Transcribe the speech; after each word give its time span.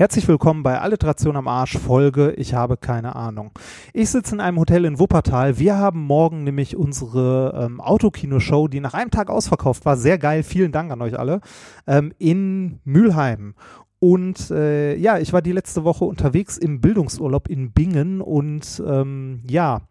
Herzlich 0.00 0.26
willkommen 0.28 0.62
bei 0.62 0.80
Alliteration 0.80 1.36
am 1.36 1.46
Arsch 1.46 1.76
Folge 1.76 2.32
Ich 2.38 2.54
habe 2.54 2.78
keine 2.78 3.16
Ahnung. 3.16 3.50
Ich 3.92 4.08
sitze 4.08 4.34
in 4.34 4.40
einem 4.40 4.58
Hotel 4.58 4.86
in 4.86 4.98
Wuppertal. 4.98 5.58
Wir 5.58 5.76
haben 5.76 6.00
morgen 6.00 6.42
nämlich 6.42 6.74
unsere 6.74 7.66
ähm, 7.66 7.82
Autokino-Show, 7.82 8.68
die 8.68 8.80
nach 8.80 8.94
einem 8.94 9.10
Tag 9.10 9.28
ausverkauft 9.28 9.84
war. 9.84 9.98
Sehr 9.98 10.16
geil. 10.16 10.42
Vielen 10.42 10.72
Dank 10.72 10.90
an 10.90 11.02
euch 11.02 11.18
alle. 11.18 11.42
Ähm, 11.86 12.14
in 12.16 12.80
Mülheim. 12.84 13.54
Und 13.98 14.50
äh, 14.50 14.96
ja, 14.96 15.18
ich 15.18 15.34
war 15.34 15.42
die 15.42 15.52
letzte 15.52 15.84
Woche 15.84 16.06
unterwegs 16.06 16.56
im 16.56 16.80
Bildungsurlaub 16.80 17.50
in 17.50 17.72
Bingen 17.72 18.22
und 18.22 18.82
ähm, 18.88 19.42
ja, 19.50 19.82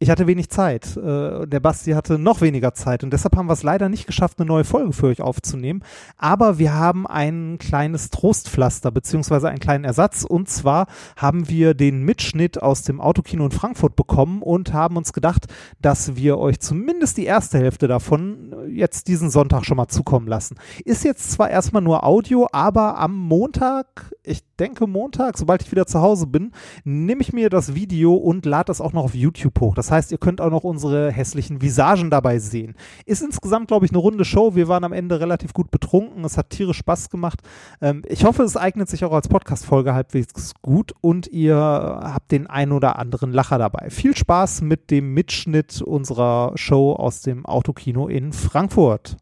ich 0.00 0.10
hatte 0.10 0.26
wenig 0.26 0.50
Zeit. 0.50 0.96
Äh, 0.96 1.46
der 1.46 1.60
Basti 1.60 1.92
hatte 1.92 2.18
noch 2.18 2.40
weniger 2.40 2.74
Zeit 2.74 3.04
und 3.04 3.12
deshalb 3.12 3.36
haben 3.36 3.46
wir 3.46 3.52
es 3.52 3.62
leider 3.62 3.88
nicht 3.88 4.06
geschafft, 4.06 4.38
eine 4.38 4.46
neue 4.46 4.64
Folge 4.64 4.92
für 4.92 5.06
euch 5.06 5.20
aufzunehmen. 5.20 5.82
Aber 6.16 6.58
wir 6.58 6.74
haben 6.74 7.06
ein 7.06 7.58
kleines 7.58 8.10
Trostpflaster 8.10 8.90
beziehungsweise 8.90 9.48
einen 9.48 9.60
kleinen 9.60 9.84
Ersatz 9.84 10.24
und 10.24 10.48
zwar 10.48 10.86
haben 11.16 11.48
wir 11.48 11.74
den 11.74 12.02
Mitschnitt 12.02 12.60
aus 12.60 12.82
dem 12.82 13.00
Autokino 13.00 13.44
in 13.46 13.52
Frankfurt 13.52 13.94
bekommen 13.96 14.42
und 14.42 14.72
haben 14.72 14.96
uns 14.96 15.12
gedacht, 15.12 15.46
dass 15.80 16.16
wir 16.16 16.38
euch 16.38 16.60
zumindest 16.60 17.16
die 17.16 17.24
erste 17.24 17.58
Hälfte 17.58 17.88
davon 17.88 18.54
jetzt 18.68 19.08
diesen 19.08 19.30
Sonntag 19.30 19.64
schon 19.64 19.76
mal 19.76 19.88
zukommen 19.88 20.26
lassen. 20.26 20.56
Ist 20.84 21.04
jetzt 21.04 21.30
zwar 21.30 21.50
erstmal 21.50 21.82
nur 21.82 22.04
Audio, 22.04 22.48
aber 22.52 22.98
am 22.98 23.16
Montag, 23.16 24.12
ich 24.22 24.42
denke 24.58 24.86
Montag, 24.86 25.38
sobald 25.38 25.62
ich 25.62 25.70
wieder 25.70 25.86
zu 25.86 26.00
Hause 26.00 26.26
bin, 26.26 26.52
nehme 26.84 27.22
ich 27.22 27.32
mir 27.32 27.48
das 27.48 27.74
Video 27.74 28.14
und 28.14 28.44
lade 28.44 28.66
das 28.66 28.80
auch 28.80 28.92
noch 28.92 29.04
auf 29.04 29.14
YouTube 29.14 29.60
hoch. 29.60 29.74
Das 29.74 29.83
heißt, 29.90 30.12
ihr 30.12 30.18
könnt 30.18 30.40
auch 30.40 30.50
noch 30.50 30.64
unsere 30.64 31.10
hässlichen 31.10 31.60
Visagen 31.60 32.10
dabei 32.10 32.38
sehen. 32.38 32.74
Ist 33.06 33.22
insgesamt, 33.22 33.68
glaube 33.68 33.86
ich, 33.86 33.92
eine 33.92 33.98
runde 33.98 34.24
Show. 34.24 34.54
Wir 34.54 34.68
waren 34.68 34.84
am 34.84 34.92
Ende 34.92 35.20
relativ 35.20 35.52
gut 35.52 35.70
betrunken. 35.70 36.24
Es 36.24 36.36
hat 36.36 36.50
tierisch 36.50 36.78
Spaß 36.78 37.10
gemacht. 37.10 37.40
Ähm, 37.80 38.02
ich 38.06 38.24
hoffe, 38.24 38.42
es 38.42 38.56
eignet 38.56 38.88
sich 38.88 39.04
auch 39.04 39.12
als 39.12 39.28
Podcast-Folge 39.28 39.94
halbwegs 39.94 40.54
gut 40.62 40.92
und 41.00 41.26
ihr 41.26 41.56
habt 41.56 42.30
den 42.30 42.46
ein 42.46 42.72
oder 42.72 42.98
anderen 42.98 43.32
Lacher 43.32 43.58
dabei. 43.58 43.90
Viel 43.90 44.16
Spaß 44.16 44.62
mit 44.62 44.90
dem 44.90 45.12
Mitschnitt 45.14 45.82
unserer 45.82 46.52
Show 46.54 46.92
aus 46.92 47.22
dem 47.22 47.44
Autokino 47.46 48.08
in 48.08 48.32
Frankfurt. 48.32 49.16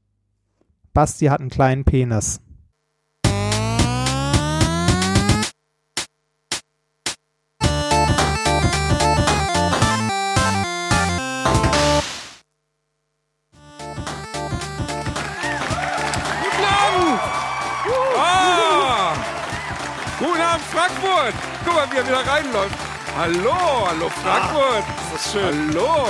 Basti 0.92 1.26
hat 1.26 1.40
einen 1.40 1.48
kleinen 1.48 1.84
Penis. 1.84 2.41
Frankfurt! 20.70 21.34
Guck 21.64 21.74
mal, 21.74 21.90
wie 21.90 21.96
er 21.96 22.06
wieder 22.06 22.26
reinläuft. 22.26 22.76
Hallo, 23.16 23.88
hallo 23.88 24.08
Frankfurt! 24.22 24.84
Das 25.12 25.26
ist 25.26 25.32
schön. 25.32 25.68
Hallo! 25.68 26.06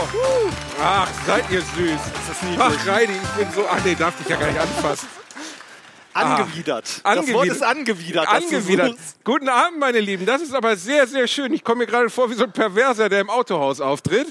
Ach, 0.82 1.08
seid 1.26 1.50
ihr 1.50 1.60
süß. 1.60 2.00
Das 2.14 2.36
ist 2.36 2.42
niedlich. 2.42 2.60
Ach, 2.60 2.86
Reidi, 2.86 3.12
ich 3.12 3.28
bin 3.30 3.52
so. 3.52 3.64
Ach 3.70 3.78
nee, 3.84 3.94
darf 3.94 4.16
dich 4.16 4.28
ja 4.28 4.36
gar 4.36 4.46
nicht 4.46 4.60
anfassen. 4.60 5.08
Angewidert. 6.14 6.84
Das 6.86 7.04
angewidert. 7.04 7.34
Wort 7.36 7.48
ist 7.48 7.62
angewidert. 7.62 8.26
dass 8.26 8.42
Angewidert. 8.44 8.96
Guten 9.24 9.48
Abend, 9.48 9.78
meine 9.78 10.00
Lieben. 10.00 10.26
Das 10.26 10.42
ist 10.42 10.54
aber 10.54 10.76
sehr, 10.76 11.06
sehr 11.06 11.26
schön. 11.28 11.52
Ich 11.52 11.64
komme 11.64 11.80
mir 11.80 11.86
gerade 11.86 12.10
vor 12.10 12.30
wie 12.30 12.34
so 12.34 12.44
ein 12.44 12.52
Perverser, 12.52 13.08
der 13.08 13.20
im 13.20 13.30
Autohaus 13.30 13.80
auftritt. 13.80 14.26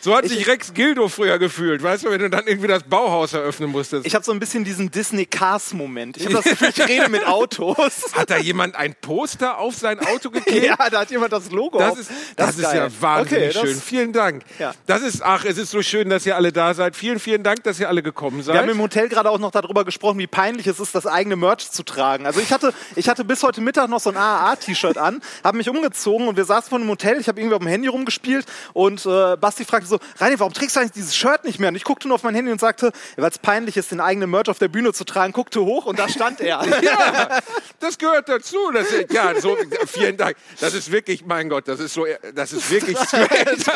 So 0.00 0.14
hat 0.14 0.26
sich 0.28 0.46
Rex 0.46 0.74
Gildo 0.74 1.08
früher 1.08 1.38
gefühlt, 1.38 1.82
weißt 1.82 2.04
du, 2.04 2.10
wenn 2.10 2.18
du 2.18 2.28
dann 2.28 2.46
irgendwie 2.46 2.66
das 2.68 2.82
Bauhaus 2.82 3.32
eröffnen 3.32 3.70
musstest. 3.70 4.06
Ich 4.06 4.14
habe 4.14 4.24
so 4.24 4.32
ein 4.32 4.40
bisschen 4.40 4.64
diesen 4.64 4.90
Disney 4.90 5.24
Cars 5.24 5.72
Moment. 5.72 6.16
Ich 6.18 6.24
habe 6.24 6.34
das 6.34 6.44
Gefühl, 6.44 6.68
ich 6.70 6.78
rede 6.88 7.08
mit 7.08 7.26
Autos. 7.26 8.12
Hat 8.12 8.28
da 8.28 8.36
jemand 8.36 8.74
ein 8.76 8.94
Poster 9.00 9.56
auf 9.58 9.74
sein 9.76 9.98
Auto 10.00 10.30
geklebt? 10.30 10.66
ja, 10.66 10.76
da 10.90 11.00
hat 11.00 11.10
jemand 11.10 11.32
das 11.32 11.50
Logo 11.50 11.78
Das 11.78 11.98
ist, 11.98 12.10
das 12.36 12.56
ist, 12.56 12.62
geil. 12.62 12.76
ja 12.76 12.88
wahnsinnig 13.02 13.44
Okay, 13.50 13.52
das- 13.54 13.70
schön. 13.70 13.80
Vielen 13.80 14.12
Dank. 14.12 14.42
Ja. 14.58 14.74
Das 14.86 15.00
ist, 15.02 15.22
ach, 15.22 15.44
es 15.44 15.56
ist 15.56 15.70
so 15.70 15.80
schön, 15.82 16.10
dass 16.10 16.26
ihr 16.26 16.36
alle 16.36 16.52
da 16.52 16.74
seid. 16.74 16.96
Vielen, 16.96 17.18
vielen 17.18 17.42
Dank, 17.42 17.62
dass 17.64 17.80
ihr 17.80 17.88
alle 17.88 18.02
gekommen 18.02 18.42
seid. 18.42 18.54
Wir 18.56 18.60
haben 18.62 18.68
im 18.68 18.80
Hotel 18.82 19.08
gerade 19.08 19.30
auch 19.30 19.38
noch 19.38 19.52
darüber 19.52 19.84
gesprochen, 19.84 20.18
wie 20.18 20.26
peinlich 20.26 20.66
es 20.66 20.80
ist, 20.80 20.94
das 21.04 21.12
eigene 21.12 21.36
Merch 21.36 21.70
zu 21.70 21.82
tragen. 21.82 22.26
Also 22.26 22.40
ich 22.40 22.52
hatte, 22.52 22.72
ich 22.96 23.08
hatte 23.08 23.24
bis 23.24 23.42
heute 23.42 23.60
Mittag 23.60 23.88
noch 23.88 24.00
so 24.00 24.10
ein 24.10 24.16
AAA-T-Shirt 24.16 24.98
an, 24.98 25.20
habe 25.42 25.56
mich 25.56 25.68
umgezogen 25.68 26.28
und 26.28 26.36
wir 26.36 26.44
saßen 26.44 26.70
vor 26.70 26.78
einem 26.78 26.88
Hotel. 26.88 27.20
Ich 27.20 27.28
habe 27.28 27.40
irgendwie 27.40 27.54
auf 27.54 27.62
dem 27.62 27.68
Handy 27.68 27.88
rumgespielt 27.88 28.46
und 28.72 29.04
äh, 29.06 29.36
Basti 29.36 29.64
fragte 29.64 29.86
so, 29.86 29.98
Reini, 30.18 30.38
warum 30.38 30.52
trägst 30.52 30.76
du 30.76 30.80
eigentlich 30.80 30.92
dieses 30.92 31.16
Shirt 31.16 31.44
nicht 31.44 31.58
mehr? 31.58 31.68
Und 31.68 31.76
ich 31.76 31.84
guckte 31.84 32.08
nur 32.08 32.16
auf 32.16 32.22
mein 32.22 32.34
Handy 32.34 32.50
und 32.50 32.60
sagte, 32.60 32.92
weil 33.16 33.30
es 33.30 33.38
peinlich 33.38 33.76
ist, 33.76 33.90
den 33.90 34.00
eigenen 34.00 34.30
Merch 34.30 34.48
auf 34.48 34.58
der 34.58 34.68
Bühne 34.68 34.92
zu 34.92 35.04
tragen, 35.04 35.32
guckte 35.32 35.60
hoch 35.64 35.86
und 35.86 35.98
da 35.98 36.08
stand 36.08 36.40
er. 36.40 36.64
ja, 36.82 37.40
das 37.80 37.98
gehört 37.98 38.28
dazu. 38.28 38.56
Das, 38.72 38.86
ja, 39.10 39.38
so, 39.40 39.56
vielen 39.86 40.16
Dank. 40.16 40.36
Das 40.60 40.74
ist 40.74 40.90
wirklich, 40.90 41.24
mein 41.24 41.48
Gott, 41.48 41.68
das 41.68 41.80
ist 41.80 41.94
so, 41.94 42.06
das 42.34 42.52
ist 42.52 42.70
wirklich 42.70 42.98
strange. 42.98 43.26
Ist 43.56 43.70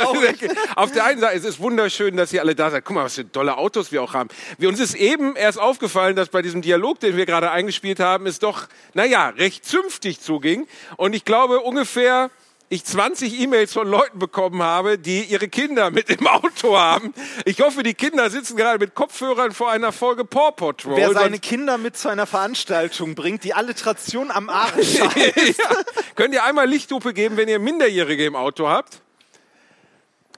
Auf 0.77 0.93
der 0.93 1.05
einen 1.05 1.21
Seite, 1.21 1.37
es 1.37 1.45
ist 1.45 1.60
wunderschön, 1.60 2.16
dass 2.16 2.33
ihr 2.33 2.41
alle 2.41 2.55
da 2.55 2.71
seid. 2.71 2.84
Guck 2.84 2.97
mal, 2.97 3.05
was 3.05 3.15
für 3.15 3.31
tolle 3.31 3.56
Autos 3.56 3.93
wir 3.93 4.03
auch 4.03 4.15
haben. 4.15 4.28
Wir, 4.59 4.69
uns 4.69 4.81
ist 4.81 4.95
eben 4.95 5.37
erst 5.37 5.59
aufgefallen, 5.59 6.16
dass 6.16 6.28
bei 6.28 6.43
diesem 6.43 6.62
Dialog, 6.62 7.00
den 7.00 7.16
wir 7.19 7.27
gerade 7.27 7.51
eingespielt 7.51 8.01
haben, 8.01 8.27
es 8.27 8.39
doch, 8.39 8.69
naja, 8.95 9.29
recht 9.29 9.67
zünftig 9.67 10.21
zuging. 10.21 10.67
Und 10.97 11.15
ich 11.15 11.27
glaube, 11.27 11.61
ungefähr 11.61 12.31
ich 12.71 12.84
20 12.84 13.41
E-Mails 13.41 13.73
von 13.73 13.89
Leuten 13.89 14.19
bekommen 14.19 14.62
habe, 14.62 14.99
die 14.99 15.23
ihre 15.23 15.49
Kinder 15.49 15.91
mit 15.91 16.11
im 16.11 16.27
Auto 16.27 16.77
haben. 16.77 17.15
Ich 17.45 17.61
hoffe, 17.61 17.83
die 17.83 17.95
Kinder 17.95 18.28
sitzen 18.31 18.57
gerade 18.57 18.78
mit 18.78 18.95
Kopfhörern 18.95 19.53
vor 19.53 19.71
einer 19.71 19.93
Folge 19.93 20.25
Paw 20.25 20.53
Patrol. 20.53 20.97
Wer 20.97 21.12
seine 21.12 21.39
Kinder 21.39 21.78
mit 21.78 21.97
zu 21.97 22.09
einer 22.09 22.27
Veranstaltung 22.27 23.15
bringt, 23.15 23.45
die 23.45 23.55
Alliteration 23.55 24.31
am 24.31 24.51
Arsch 24.51 24.95
ja. 24.99 25.11
Könnt 26.15 26.34
ihr 26.34 26.45
einmal 26.45 26.69
Lichthupe 26.69 27.15
geben, 27.15 27.37
wenn 27.37 27.49
ihr 27.49 27.59
Minderjährige 27.59 28.27
im 28.27 28.37
Auto 28.37 28.69
habt? 28.69 29.01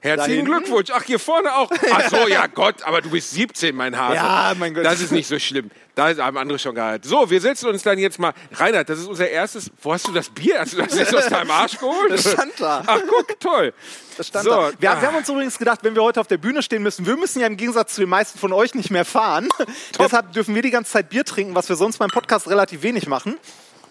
Herzlichen? 0.01 0.45
Glückwunsch. 0.45 0.89
Ach, 0.91 1.03
hier 1.03 1.19
vorne 1.19 1.55
auch. 1.55 1.69
Ach 1.91 2.09
so, 2.09 2.27
ja 2.27 2.47
Gott, 2.47 2.81
aber 2.81 3.01
du 3.01 3.11
bist 3.11 3.31
17, 3.31 3.75
mein 3.75 3.95
Hase. 3.95 4.15
Ja, 4.15 4.53
mein 4.57 4.73
Gott. 4.73 4.83
Das 4.83 4.99
ist 4.99 5.11
nicht 5.11 5.27
so 5.27 5.37
schlimm. 5.37 5.69
Da 5.93 6.15
haben 6.17 6.37
andere 6.37 6.57
schon 6.57 6.73
gehalten. 6.73 7.07
So, 7.07 7.29
wir 7.29 7.39
setzen 7.39 7.69
uns 7.69 7.83
dann 7.83 7.99
jetzt 7.99 8.17
mal. 8.17 8.33
Reinhard, 8.53 8.89
das 8.89 8.97
ist 8.97 9.05
unser 9.05 9.29
erstes. 9.29 9.69
Wo 9.79 9.93
hast 9.93 10.07
du 10.07 10.11
das 10.11 10.29
Bier? 10.29 10.59
Hast 10.59 10.73
du 10.73 10.77
das 10.77 10.97
jetzt 10.97 11.15
aus 11.15 11.27
deinem 11.27 11.51
Arsch 11.51 11.77
geholt? 11.77 12.11
Das 12.11 12.31
stand 12.31 12.53
da. 12.57 12.83
Ach, 12.87 12.99
guck, 13.07 13.39
toll. 13.39 13.73
Das 14.17 14.27
stand 14.27 14.45
so, 14.45 14.49
da. 14.49 14.71
Wir, 14.79 14.91
ah. 14.91 15.01
wir 15.01 15.07
haben 15.07 15.17
uns 15.17 15.29
übrigens 15.29 15.59
gedacht, 15.59 15.81
wenn 15.83 15.93
wir 15.93 16.01
heute 16.01 16.19
auf 16.19 16.27
der 16.27 16.37
Bühne 16.37 16.63
stehen 16.63 16.81
müssen, 16.81 17.05
wir 17.05 17.17
müssen 17.17 17.39
ja 17.39 17.45
im 17.45 17.57
Gegensatz 17.57 17.93
zu 17.93 18.01
den 18.01 18.09
meisten 18.09 18.39
von 18.39 18.53
euch 18.53 18.73
nicht 18.73 18.89
mehr 18.89 19.05
fahren. 19.05 19.49
Deshalb 19.99 20.33
dürfen 20.33 20.55
wir 20.55 20.63
die 20.63 20.71
ganze 20.71 20.93
Zeit 20.93 21.09
Bier 21.09 21.25
trinken, 21.25 21.53
was 21.53 21.69
wir 21.69 21.75
sonst 21.75 21.99
beim 21.99 22.09
Podcast 22.09 22.49
relativ 22.49 22.81
wenig 22.81 23.05
machen. 23.05 23.37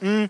Mm. 0.00 0.24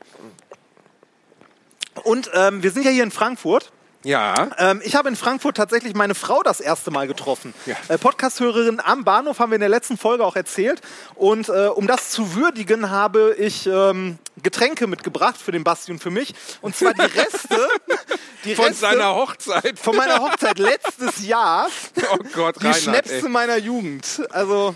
Und 2.02 2.30
ähm, 2.34 2.62
wir 2.62 2.70
sind 2.70 2.84
ja 2.84 2.90
hier 2.90 3.02
in 3.02 3.10
Frankfurt. 3.10 3.72
Ja. 4.02 4.48
Ähm, 4.58 4.80
ich 4.84 4.94
habe 4.96 5.08
in 5.08 5.16
Frankfurt 5.16 5.56
tatsächlich 5.56 5.94
meine 5.94 6.14
Frau 6.14 6.42
das 6.42 6.60
erste 6.60 6.90
Mal 6.90 7.06
getroffen. 7.06 7.52
Ja. 7.66 7.76
Äh, 7.88 7.98
Podcast-Hörerin 7.98 8.80
am 8.80 9.04
Bahnhof 9.04 9.38
haben 9.38 9.50
wir 9.50 9.56
in 9.56 9.60
der 9.60 9.68
letzten 9.68 9.98
Folge 9.98 10.24
auch 10.24 10.36
erzählt. 10.36 10.80
Und 11.16 11.48
äh, 11.50 11.66
um 11.66 11.86
das 11.86 12.10
zu 12.10 12.34
würdigen, 12.34 12.90
habe 12.90 13.34
ich 13.38 13.66
ähm, 13.66 14.18
Getränke 14.42 14.86
mitgebracht 14.86 15.36
für 15.36 15.52
den 15.52 15.64
Basti 15.64 15.92
und 15.92 16.02
für 16.02 16.10
mich. 16.10 16.34
Und 16.62 16.74
zwar 16.74 16.94
die 16.94 17.02
Reste, 17.02 17.68
die 18.44 18.54
Von 18.54 18.66
Reste 18.66 18.80
seiner 18.80 19.14
Hochzeit. 19.14 19.78
von 19.78 19.94
meiner 19.96 20.18
Hochzeit 20.20 20.58
letztes 20.58 21.26
Jahr. 21.26 21.68
Oh 22.12 22.16
Gott, 22.34 22.56
Die 22.56 22.64
Reinhard. 22.66 22.82
Schnäpse 22.82 23.14
ey. 23.26 23.28
meiner 23.28 23.58
Jugend. 23.58 24.22
Also, 24.30 24.74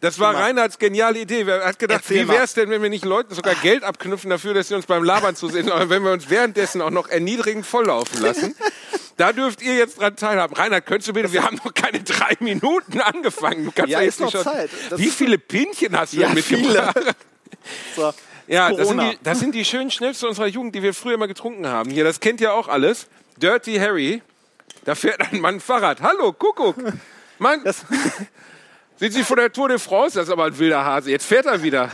Das 0.00 0.18
war 0.18 0.34
Reinhards 0.34 0.78
geniale 0.78 1.18
Idee. 1.20 1.42
Er 1.42 1.64
hat 1.66 1.78
gedacht, 1.78 2.00
Erzähl 2.02 2.24
wie 2.24 2.32
wäre 2.32 2.44
es 2.44 2.54
denn, 2.54 2.70
wenn 2.70 2.82
wir 2.82 2.90
nicht 2.90 3.04
Leuten 3.04 3.34
sogar 3.34 3.54
Geld 3.56 3.82
abknüpfen 3.84 4.30
dafür, 4.30 4.54
dass 4.54 4.68
sie 4.68 4.74
uns 4.74 4.86
beim 4.86 5.02
Labern 5.04 5.36
zu 5.36 5.48
sehen, 5.48 5.66
sondern 5.68 5.88
wenn 5.90 6.02
wir 6.02 6.12
uns 6.12 6.28
währenddessen 6.30 6.82
auch 6.82 6.90
noch 6.90 7.08
erniedrigend 7.08 7.66
volllaufen 7.66 8.20
lassen. 8.22 8.54
Da 9.18 9.32
dürft 9.32 9.62
ihr 9.62 9.74
jetzt 9.76 9.98
dran 9.98 10.14
teilhaben. 10.14 10.54
Reinhard, 10.54 10.84
könntest 10.84 11.08
du 11.08 11.14
bitte, 11.14 11.32
wir 11.32 11.42
haben 11.42 11.58
noch 11.64 11.72
keine 11.72 12.02
drei 12.02 12.34
Minuten 12.38 13.00
angefangen. 13.00 13.64
Du 13.64 13.72
kannst 13.74 13.90
Ja, 13.90 14.02
jetzt 14.02 14.20
noch. 14.20 14.30
Zeit. 14.30 14.68
Das- 14.90 15.00
Wie 15.00 15.08
viele 15.08 15.38
Pinchen 15.38 15.98
hast 15.98 16.12
du 16.12 16.18
Ja, 16.18 16.28
mitgebracht? 16.28 16.94
so. 17.96 18.12
Ja, 18.46 18.70
das 18.70 18.88
sind, 18.88 19.00
die, 19.00 19.18
das 19.22 19.38
sind 19.40 19.54
die 19.54 19.64
schönen 19.64 19.90
Schnäpse 19.90 20.28
unserer 20.28 20.48
Jugend, 20.48 20.74
die 20.74 20.82
wir 20.82 20.92
früher 20.92 21.16
mal 21.16 21.28
getrunken 21.28 21.66
haben. 21.66 21.88
Hier, 21.90 22.04
das 22.04 22.20
kennt 22.20 22.42
ihr 22.42 22.52
auch 22.52 22.68
alles. 22.68 23.06
Dirty 23.38 23.76
Harry. 23.76 24.20
Da 24.84 24.94
fährt 24.94 25.18
ein 25.32 25.40
Mann 25.40 25.60
Fahrrad. 25.60 26.02
Hallo, 26.02 26.34
Kuckuck. 26.34 26.76
Mann, 27.38 27.64
Das, 27.64 27.86
sind 28.96 29.12
Sie 29.12 29.22
von 29.24 29.36
der 29.36 29.52
Tour 29.52 29.68
de 29.68 29.78
France? 29.78 30.18
Das 30.18 30.28
ist 30.28 30.32
aber 30.32 30.44
ein 30.44 30.58
wilder 30.58 30.84
Hase. 30.84 31.10
Jetzt 31.10 31.26
fährt 31.26 31.46
er 31.46 31.62
wieder. 31.62 31.90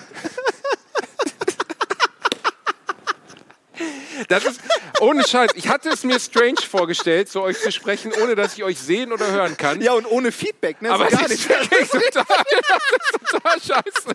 Das 4.29 4.45
ist, 4.45 4.61
Ohne 5.03 5.27
Scheiß. 5.27 5.51
Ich 5.57 5.67
hatte 5.67 5.89
es 5.89 6.05
mir 6.05 6.21
strange 6.21 6.63
vorgestellt, 6.63 7.29
zu 7.29 7.43
euch 7.43 7.61
zu 7.61 7.73
sprechen, 7.73 8.13
ohne 8.23 8.37
dass 8.37 8.55
ich 8.55 8.63
euch 8.63 8.79
sehen 8.79 9.13
oder 9.13 9.27
hören 9.27 9.57
kann. 9.57 9.81
Ja, 9.81 9.95
und 9.95 10.07
ohne 10.07 10.31
Feedback, 10.31 10.81
ne? 10.81 10.93
Aber 10.93 11.11
so 11.11 11.17
gar 11.17 11.29
nicht. 11.29 11.43
total, 11.43 11.67
das 11.69 11.91
ist 11.91 13.31
total 13.31 13.61
scheiße. 13.61 14.15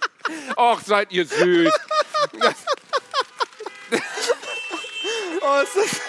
Och, 0.55 0.79
seid 0.85 1.11
ihr 1.11 1.25
süß. 1.25 1.73
Oh, 5.41 5.61
ist 5.61 6.01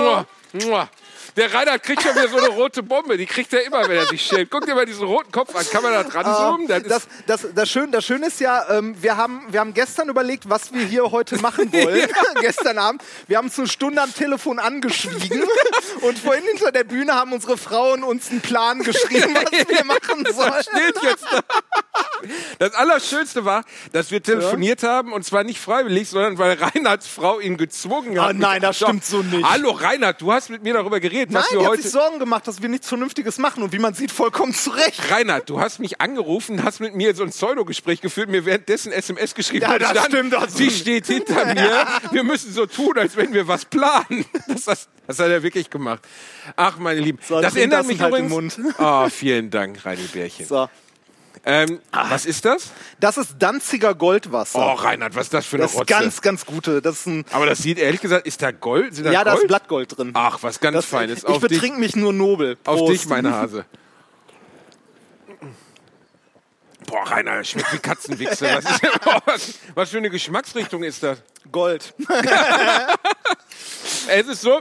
Mua, 0.00 0.26
mua. 0.52 0.90
Der 1.36 1.52
Reinhard 1.54 1.82
kriegt 1.82 2.02
schon 2.02 2.14
wieder 2.14 2.28
so 2.28 2.36
eine 2.36 2.48
rote 2.48 2.82
Bombe. 2.82 3.16
Die 3.16 3.24
kriegt 3.24 3.52
er 3.54 3.64
immer, 3.64 3.88
wenn 3.88 3.96
er 3.96 4.06
sich 4.06 4.22
schält. 4.22 4.50
Guck 4.50 4.66
dir 4.66 4.74
mal 4.74 4.84
diesen 4.84 5.06
roten 5.06 5.32
Kopf 5.32 5.54
an. 5.54 5.64
Kann 5.70 5.82
man 5.82 5.92
da 5.92 6.04
dran 6.04 6.24
zoomen? 6.24 6.66
Das 6.66 6.82
ist 6.82 6.90
das, 6.90 7.06
das, 7.26 7.54
das, 7.54 7.70
Schöne, 7.70 7.88
das 7.90 8.04
Schöne 8.04 8.26
ist 8.26 8.40
ja, 8.40 8.68
ähm, 8.68 8.94
wir, 9.00 9.16
haben, 9.16 9.46
wir 9.48 9.60
haben 9.60 9.72
gestern 9.72 10.10
überlegt, 10.10 10.50
was 10.50 10.72
wir 10.74 10.84
hier 10.84 11.10
heute 11.10 11.38
machen 11.38 11.72
wollen. 11.72 12.08
gestern 12.40 12.78
Abend. 12.78 13.02
Wir 13.28 13.38
haben 13.38 13.46
uns 13.46 13.58
eine 13.58 13.68
Stunde 13.68 14.02
am 14.02 14.12
Telefon 14.14 14.58
angeschwiegen. 14.58 15.42
und 16.02 16.18
vorhin 16.18 16.44
hinter 16.44 16.70
der 16.70 16.84
Bühne 16.84 17.14
haben 17.14 17.32
unsere 17.32 17.56
Frauen 17.56 18.02
uns 18.02 18.30
einen 18.30 18.42
Plan 18.42 18.82
geschrieben, 18.82 19.34
was 19.34 19.68
wir 19.68 19.84
machen 19.84 20.26
sollen. 20.34 20.62
steht 20.62 21.02
jetzt 21.02 21.24
da. 21.30 21.40
Das 22.58 22.74
Allerschönste 22.74 23.44
war, 23.44 23.64
dass 23.92 24.10
wir 24.10 24.22
telefoniert 24.22 24.82
haben 24.82 25.12
und 25.12 25.24
zwar 25.24 25.44
nicht 25.44 25.60
freiwillig, 25.60 26.08
sondern 26.08 26.38
weil 26.38 26.52
Reinhards 26.54 27.08
Frau 27.08 27.40
ihn 27.40 27.56
gezwungen 27.56 28.20
hat. 28.20 28.30
Ah, 28.30 28.32
nein, 28.32 28.62
das 28.62 28.76
stimmt 28.76 29.04
so 29.04 29.22
nicht. 29.22 29.44
Hallo 29.44 29.70
Reinhard, 29.70 30.20
du 30.20 30.32
hast 30.32 30.50
mit 30.50 30.62
mir 30.62 30.74
darüber 30.74 31.00
geredet, 31.00 31.21
Nein, 31.30 31.42
was 31.42 31.48
die 31.48 31.54
wir 31.56 31.62
hat 31.62 31.68
heute. 31.70 31.82
sich 31.82 31.92
Sorgen 31.92 32.18
gemacht, 32.18 32.46
dass 32.48 32.62
wir 32.62 32.68
nichts 32.68 32.88
Vernünftiges 32.88 33.38
machen. 33.38 33.62
Und 33.62 33.72
wie 33.72 33.78
man 33.78 33.94
sieht, 33.94 34.10
vollkommen 34.10 34.54
zu 34.54 34.70
Recht. 34.70 35.10
Reinhard, 35.10 35.48
du 35.48 35.60
hast 35.60 35.78
mich 35.78 36.00
angerufen, 36.00 36.64
hast 36.64 36.80
mit 36.80 36.94
mir 36.94 37.14
so 37.14 37.22
ein 37.22 37.30
Pseudo-Gespräch 37.30 38.00
geführt, 38.00 38.28
mir 38.28 38.44
währenddessen 38.44 38.92
SMS 38.92 39.34
geschrieben. 39.34 39.66
Ja, 39.70 39.78
das 39.78 39.90
stand, 39.90 40.06
stimmt, 40.06 40.32
das 40.32 40.54
Sie 40.54 40.70
steht 40.70 41.06
hinter 41.06 41.54
mir. 41.54 41.86
Wir 42.10 42.24
müssen 42.24 42.52
so 42.52 42.66
tun, 42.66 42.98
als 42.98 43.16
wenn 43.16 43.32
wir 43.32 43.46
was 43.48 43.64
planen. 43.64 44.24
Das, 44.48 44.64
das, 44.64 44.88
das 45.06 45.18
hat 45.18 45.28
er 45.28 45.42
wirklich 45.42 45.70
gemacht. 45.70 46.02
Ach, 46.56 46.76
meine 46.76 47.00
Lieben. 47.00 47.18
So, 47.26 47.40
das 47.40 47.54
erinnert 47.54 47.86
mich 47.86 48.00
halt 48.00 48.10
übrigens. 48.10 48.58
Mund. 48.58 48.74
Oh, 48.78 49.08
vielen 49.08 49.50
Dank, 49.50 49.84
Reini 49.84 50.02
Bärchen. 50.12 50.46
So. 50.46 50.68
Ähm, 51.44 51.80
was 51.90 52.24
ist 52.24 52.44
das? 52.44 52.70
Das 53.00 53.16
ist 53.16 53.34
Danziger 53.38 53.94
Goldwasser. 53.96 54.58
Oh, 54.60 54.74
Reinhard, 54.74 55.16
was 55.16 55.26
ist 55.26 55.34
das 55.34 55.44
für 55.44 55.56
eine 55.56 55.64
das 55.64 55.72
ist 55.72 55.80
Rotze? 55.80 55.92
ganz, 55.92 56.20
ganz 56.20 56.46
gute. 56.46 56.80
Das 56.80 57.00
ist 57.00 57.06
ein, 57.06 57.24
Aber 57.32 57.46
das 57.46 57.58
sieht 57.58 57.78
ehrlich 57.78 58.00
gesagt, 58.00 58.26
ist 58.28 58.40
da 58.42 58.52
Gold? 58.52 58.94
Sind 58.94 59.04
da 59.06 59.10
ja, 59.12 59.24
da 59.24 59.32
Gold? 59.32 59.42
ist 59.42 59.48
Blattgold 59.48 59.98
drin. 59.98 60.10
Ach, 60.14 60.38
was 60.42 60.60
ganz 60.60 60.76
das, 60.76 60.84
Feines. 60.86 61.18
Ich 61.20 61.24
Auf 61.24 61.40
dich, 61.42 61.48
betrink 61.60 61.78
mich 61.78 61.96
nur 61.96 62.12
nobel. 62.12 62.56
auf 62.64 62.78
Prost. 62.78 62.92
dich, 62.92 63.06
meine 63.06 63.32
Hase. 63.32 63.64
Boah, 66.86 67.10
Rainer, 67.10 67.42
schmeckt 67.42 67.72
wie 67.72 67.78
Katzenwichse. 67.78 68.48
Was, 68.54 68.64
ist, 68.64 68.82
was, 69.24 69.54
was 69.74 69.90
für 69.90 69.98
eine 69.98 70.10
Geschmacksrichtung 70.10 70.82
ist 70.82 71.02
das? 71.02 71.22
Gold. 71.50 71.94
Es 74.08 74.26
ist 74.26 74.42
so, 74.42 74.60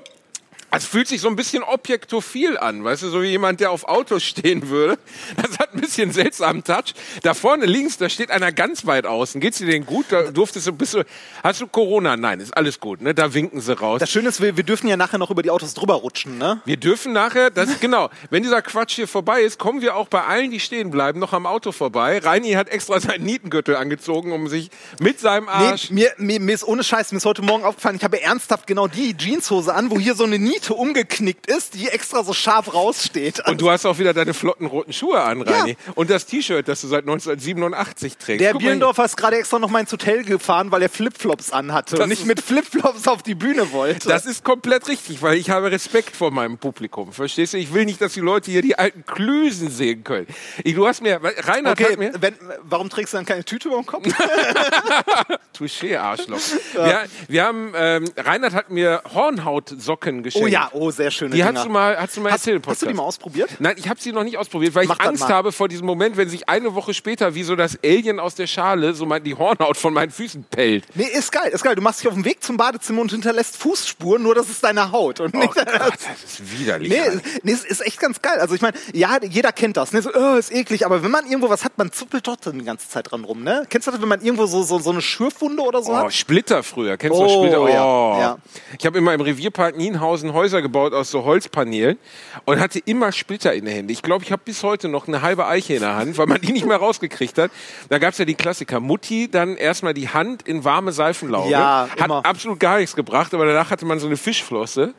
es 0.74 0.86
fühlt 0.86 1.08
sich 1.08 1.20
so 1.20 1.28
ein 1.28 1.36
bisschen 1.36 1.64
objektophil 1.64 2.58
an, 2.58 2.84
weißt 2.84 3.04
du, 3.04 3.10
so 3.10 3.22
wie 3.22 3.28
jemand, 3.28 3.60
der 3.60 3.72
auf 3.72 3.84
Autos 3.88 4.24
stehen 4.24 4.70
würde. 4.70 4.98
Das 5.36 5.60
hat 5.60 5.74
ein 5.74 5.82
bisschen 5.82 6.12
seltsamen 6.12 6.64
Touch. 6.64 6.94
Da 7.24 7.34
vorne 7.34 7.66
links, 7.66 7.98
da 7.98 8.08
steht 8.10 8.32
einer 8.32 8.52
ganz 8.54 8.86
weit 8.86 9.06
außen. 9.06 9.42
Geht's 9.42 9.58
dir 9.58 9.68
denn 9.68 9.86
gut? 9.86 10.06
Da 10.10 10.32
durftest 10.32 10.68
du, 10.68 10.72
bist 10.74 10.94
du, 10.94 11.04
hast 11.44 11.60
du 11.60 11.68
Corona? 11.68 12.16
Nein, 12.16 12.40
ist 12.40 12.56
alles 12.56 12.80
gut, 12.80 13.02
ne? 13.02 13.14
Da 13.14 13.34
winken 13.34 13.60
sie 13.60 13.78
raus. 13.78 14.00
Das 14.00 14.10
Schöne 14.10 14.30
ist, 14.30 14.42
wir, 14.42 14.56
wir 14.56 14.64
dürfen 14.64 14.88
ja 14.88 14.96
nachher 14.96 15.18
noch 15.18 15.30
über 15.30 15.44
die 15.44 15.50
Autos 15.50 15.74
drüber 15.74 15.96
rutschen, 15.96 16.38
ne? 16.38 16.62
Wir 16.64 16.78
dürfen 16.78 17.12
nachher, 17.12 17.50
das 17.50 17.80
genau, 17.82 18.10
wenn 18.30 18.44
dieser 18.44 18.62
Quatsch 18.62 18.96
hier 18.96 19.08
vorbei 19.10 19.42
ist, 19.42 19.60
kommen 19.60 19.82
wir 19.82 19.98
auch 19.98 20.08
bei 20.08 20.24
allen, 20.24 20.52
die 20.52 20.62
stehen 20.62 20.90
bleiben, 20.90 21.20
noch 21.20 21.34
am 21.34 21.46
Auto 21.46 21.74
vorbei. 21.74 22.20
Reini 22.20 22.54
hat 22.54 22.70
extra 22.70 23.00
seinen 23.02 23.26
Nietengürtel 23.26 23.76
angezogen, 23.76 24.32
um 24.32 24.48
sich 24.48 24.70
mit 25.00 25.20
seinem 25.20 25.46
Nee, 25.46 25.52
Arsch. 25.52 25.90
mir, 25.90 26.12
mir, 26.18 26.40
mir 26.40 26.54
ist 26.56 26.66
ohne 26.66 26.84
Scheiß, 26.84 27.12
mir 27.12 27.18
ist 27.18 27.26
heute 27.26 27.42
Morgen 27.42 27.66
aufgefallen, 27.66 27.98
ich 27.98 28.04
habe 28.04 28.22
ernsthaft 28.22 28.68
genau 28.68 28.88
die 28.88 29.18
Jeanshose 29.18 29.74
an, 29.74 29.92
wo 29.92 30.00
hier 30.00 30.16
so 30.16 30.24
eine 30.24 30.40
Niete 30.40 30.61
umgeknickt 30.70 31.48
ist, 31.48 31.74
die 31.74 31.88
extra 31.88 32.24
so 32.24 32.34
scharf 32.34 32.74
raussteht. 32.74 33.48
Und 33.48 33.60
du 33.60 33.70
hast 33.70 33.86
auch 33.86 33.98
wieder 33.98 34.14
deine 34.14 34.34
flotten 34.34 34.68
roten 34.68 34.94
Schuhe 34.94 35.22
an, 35.22 35.42
Reini. 35.42 35.76
Und 35.96 36.10
das 36.10 36.26
T-Shirt, 36.26 36.68
das 36.68 36.82
du 36.82 36.88
seit 36.88 37.02
1987 37.02 38.18
trägst. 38.18 38.42
der. 38.42 38.54
Bielendorfer 38.54 39.06
ist 39.06 39.18
gerade 39.18 39.38
extra 39.38 39.60
noch 39.60 39.70
mal 39.70 39.80
ins 39.80 39.92
Hotel 39.92 40.24
gefahren, 40.24 40.72
weil 40.72 40.82
er 40.84 40.90
Flipflops 40.90 41.52
anhatte 41.52 41.96
Das 41.96 42.04
und 42.04 42.10
nicht 42.10 42.26
mit 42.26 42.40
Flipflops 42.42 43.08
auf 43.08 43.24
die 43.24 43.36
Bühne 43.36 43.72
wollte. 43.72 44.08
Das 44.08 44.26
ist 44.26 44.44
komplett 44.44 44.88
richtig, 44.88 45.22
weil 45.22 45.38
ich 45.38 45.50
habe 45.50 45.72
Respekt 45.72 46.16
vor 46.16 46.32
meinem 46.32 46.58
Publikum. 46.58 47.12
Verstehst 47.12 47.54
du? 47.54 47.58
Ich 47.58 47.74
will 47.74 47.86
nicht, 47.86 48.02
dass 48.02 48.14
die 48.14 48.20
Leute 48.20 48.52
hier 48.52 48.62
die 48.62 48.78
alten 48.78 49.06
Klüsen 49.06 49.70
sehen 49.70 50.04
können. 50.04 50.28
Ich, 50.64 50.76
du 50.76 50.88
hast 50.88 51.02
mir, 51.02 51.20
Reinhard 51.24 51.80
okay, 51.80 51.94
hat 51.94 52.00
mir, 52.00 52.14
wenn, 52.20 52.36
warum 52.64 52.90
trägst 52.90 53.14
du 53.14 53.18
dann 53.18 53.26
keine 53.26 53.44
Tüte 53.44 53.70
über 53.70 53.78
dem 53.78 53.86
Kopf? 53.86 54.08
Touché, 55.58 55.98
Arschloch. 55.98 56.40
Wir, 56.74 57.04
wir 57.28 57.44
haben, 57.44 57.74
ähm, 57.76 58.06
Reinhard 58.18 58.54
hat 58.54 58.70
mir 58.70 59.02
Hornhautsocken 59.14 60.24
geschenkt. 60.24 60.48
oh 60.48 60.51
ja, 60.52 60.70
oh, 60.74 60.92
sehr 60.92 61.12
schöne 61.12 61.32
Die 61.32 61.38
Dinger. 61.38 61.54
hast 61.56 61.66
du 61.66 61.70
mal, 61.70 61.98
hast 62.00 62.18
du 62.18 62.22
mal 62.22 62.32
hast, 62.32 62.42
erzählt 62.48 62.66
im 62.66 62.72
hast 62.72 62.82
du 62.82 62.86
die 62.88 62.94
mal 62.94 63.04
ausprobiert? 63.04 63.50
Nein, 63.60 63.76
ich 63.78 63.88
habe 63.90 64.00
sie 64.00 64.12
noch 64.12 64.24
nicht 64.24 64.38
ausprobiert, 64.38 64.76
weil 64.76 64.86
Mach 64.86 65.00
ich 65.00 65.06
Angst 65.06 65.28
habe 65.30 65.52
vor 65.52 65.68
diesem 65.68 65.86
Moment, 65.86 66.18
wenn 66.18 66.30
sich 66.30 66.48
eine 66.50 66.74
Woche 66.76 66.94
später 66.94 67.34
wie 67.36 67.44
so 67.44 67.56
das 67.56 67.78
Alien 67.84 68.20
aus 68.20 68.36
der 68.36 68.48
Schale 68.48 68.94
so 68.94 69.06
mein, 69.06 69.24
die 69.24 69.36
Hornhaut 69.36 69.78
von 69.78 69.94
meinen 69.94 70.12
Füßen 70.12 70.44
pellt. 70.52 70.86
Nee, 70.96 71.06
ist 71.06 71.32
geil, 71.32 71.50
ist 71.52 71.64
geil. 71.64 71.76
Du 71.76 71.82
machst 71.82 72.02
dich 72.02 72.08
auf 72.08 72.14
den 72.14 72.26
Weg 72.26 72.44
zum 72.44 72.58
Badezimmer 72.58 73.02
und 73.02 73.12
hinterlässt 73.12 73.58
Fußspuren, 73.58 74.22
nur 74.24 74.36
das 74.36 74.50
ist 74.50 74.64
deine 74.64 74.92
Haut. 74.92 75.20
Und 75.20 75.34
Oh 75.36 75.40
nicht 75.40 75.54
Gott, 75.56 75.68
das 75.68 76.40
ist 76.40 76.60
widerlich. 76.60 76.90
Nee, 76.90 77.22
nee, 77.44 77.52
es 77.52 77.64
ist 77.64 77.86
echt 77.86 78.00
ganz 78.00 78.22
geil. 78.22 78.40
Also 78.40 78.56
ich 78.56 78.62
meine, 78.62 78.78
ja, 78.94 79.18
jeder 79.22 79.52
kennt 79.52 79.78
das. 79.78 79.92
Ne? 79.94 80.02
So, 80.02 80.10
oh, 80.14 80.36
ist 80.36 80.52
eklig. 80.54 80.86
Aber 80.86 81.04
wenn 81.04 81.12
man 81.12 81.26
irgendwo 81.26 81.50
was 81.50 81.64
hat, 81.64 81.78
man 81.78 81.92
zuppelt 81.92 82.28
dann 82.28 82.60
die 82.60 82.66
ganze 82.66 82.88
Zeit 82.90 83.12
dran 83.12 83.24
rum. 83.24 83.44
Ne? 83.44 83.66
Kennst 83.70 83.88
du 83.88 83.92
das, 83.92 84.02
wenn 84.02 84.08
man 84.10 84.22
irgendwo 84.22 84.46
so, 84.46 84.64
so, 84.64 84.80
so 84.80 84.90
eine 84.92 85.02
Schürfwunde 85.02 85.62
oder 85.64 85.82
so 85.82 85.92
Oh, 85.92 85.96
hat? 85.96 86.14
Splitter 86.14 86.64
früher. 86.64 86.98
Kennst 86.98 87.18
du 87.18 87.24
Oh, 87.24 87.44
Splitter? 87.44 87.70
ja, 87.70 87.84
Oh. 87.86 88.18
ja. 88.20 88.38
Ich 88.78 88.86
habe 88.86 88.98
immer 88.98 89.14
im 89.14 89.22
Revierpark 89.22 89.76
Nienhausen 89.78 90.34
Häuser 90.42 90.64
gebaut 90.64 90.94
aus 90.94 91.12
so 91.12 91.24
Holzpaneelen 91.24 92.00
und 92.46 92.60
hatte 92.60 92.80
immer 92.86 93.12
Splitter 93.12 93.54
in 93.54 93.66
der 93.66 93.76
Hände. 93.76 93.94
Ich 93.94 94.02
glaube, 94.02 94.26
ich 94.26 94.32
habe 94.32 94.42
bis 94.44 94.64
heute 94.64 94.88
noch 94.88 95.08
eine 95.08 95.22
halbe 95.22 95.46
Eiche 95.46 95.76
in 95.76 95.82
der 95.82 95.96
Hand, 95.96 96.18
weil 96.18 96.26
man 96.26 96.42
die 96.42 96.52
nicht 96.52 96.66
mehr 96.66 96.78
rausgekriegt 96.78 97.38
hat. 97.38 97.52
Da 97.90 98.00
gab 98.00 98.14
es 98.14 98.18
ja 98.18 98.26
die 98.26 98.34
Klassiker. 98.34 98.80
Mutti, 98.80 99.30
dann 99.30 99.56
erstmal 99.56 99.94
die 99.94 100.10
Hand 100.10 100.48
in 100.48 100.64
warme 100.64 100.94
Seifenlauge. 100.94 101.52
Ja, 101.52 101.88
Hat 101.96 102.06
immer. 102.06 102.26
absolut 102.26 102.60
gar 102.60 102.80
nichts 102.80 102.96
gebracht, 102.96 103.36
aber 103.36 103.46
danach 103.46 103.70
hatte 103.70 103.86
man 103.86 104.00
so 104.00 104.08
eine 104.08 104.18
Fischflosse. 104.18 104.96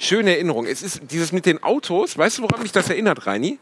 Schöne 0.00 0.32
Erinnerung. 0.32 0.66
Es 0.66 0.82
ist 0.82 1.02
dieses 1.10 1.30
mit 1.30 1.46
den 1.46 1.62
Autos. 1.62 2.18
Weißt 2.18 2.38
du, 2.38 2.42
woran 2.42 2.62
mich 2.62 2.72
das 2.72 2.88
erinnert, 2.90 3.26
Reini? 3.28 3.58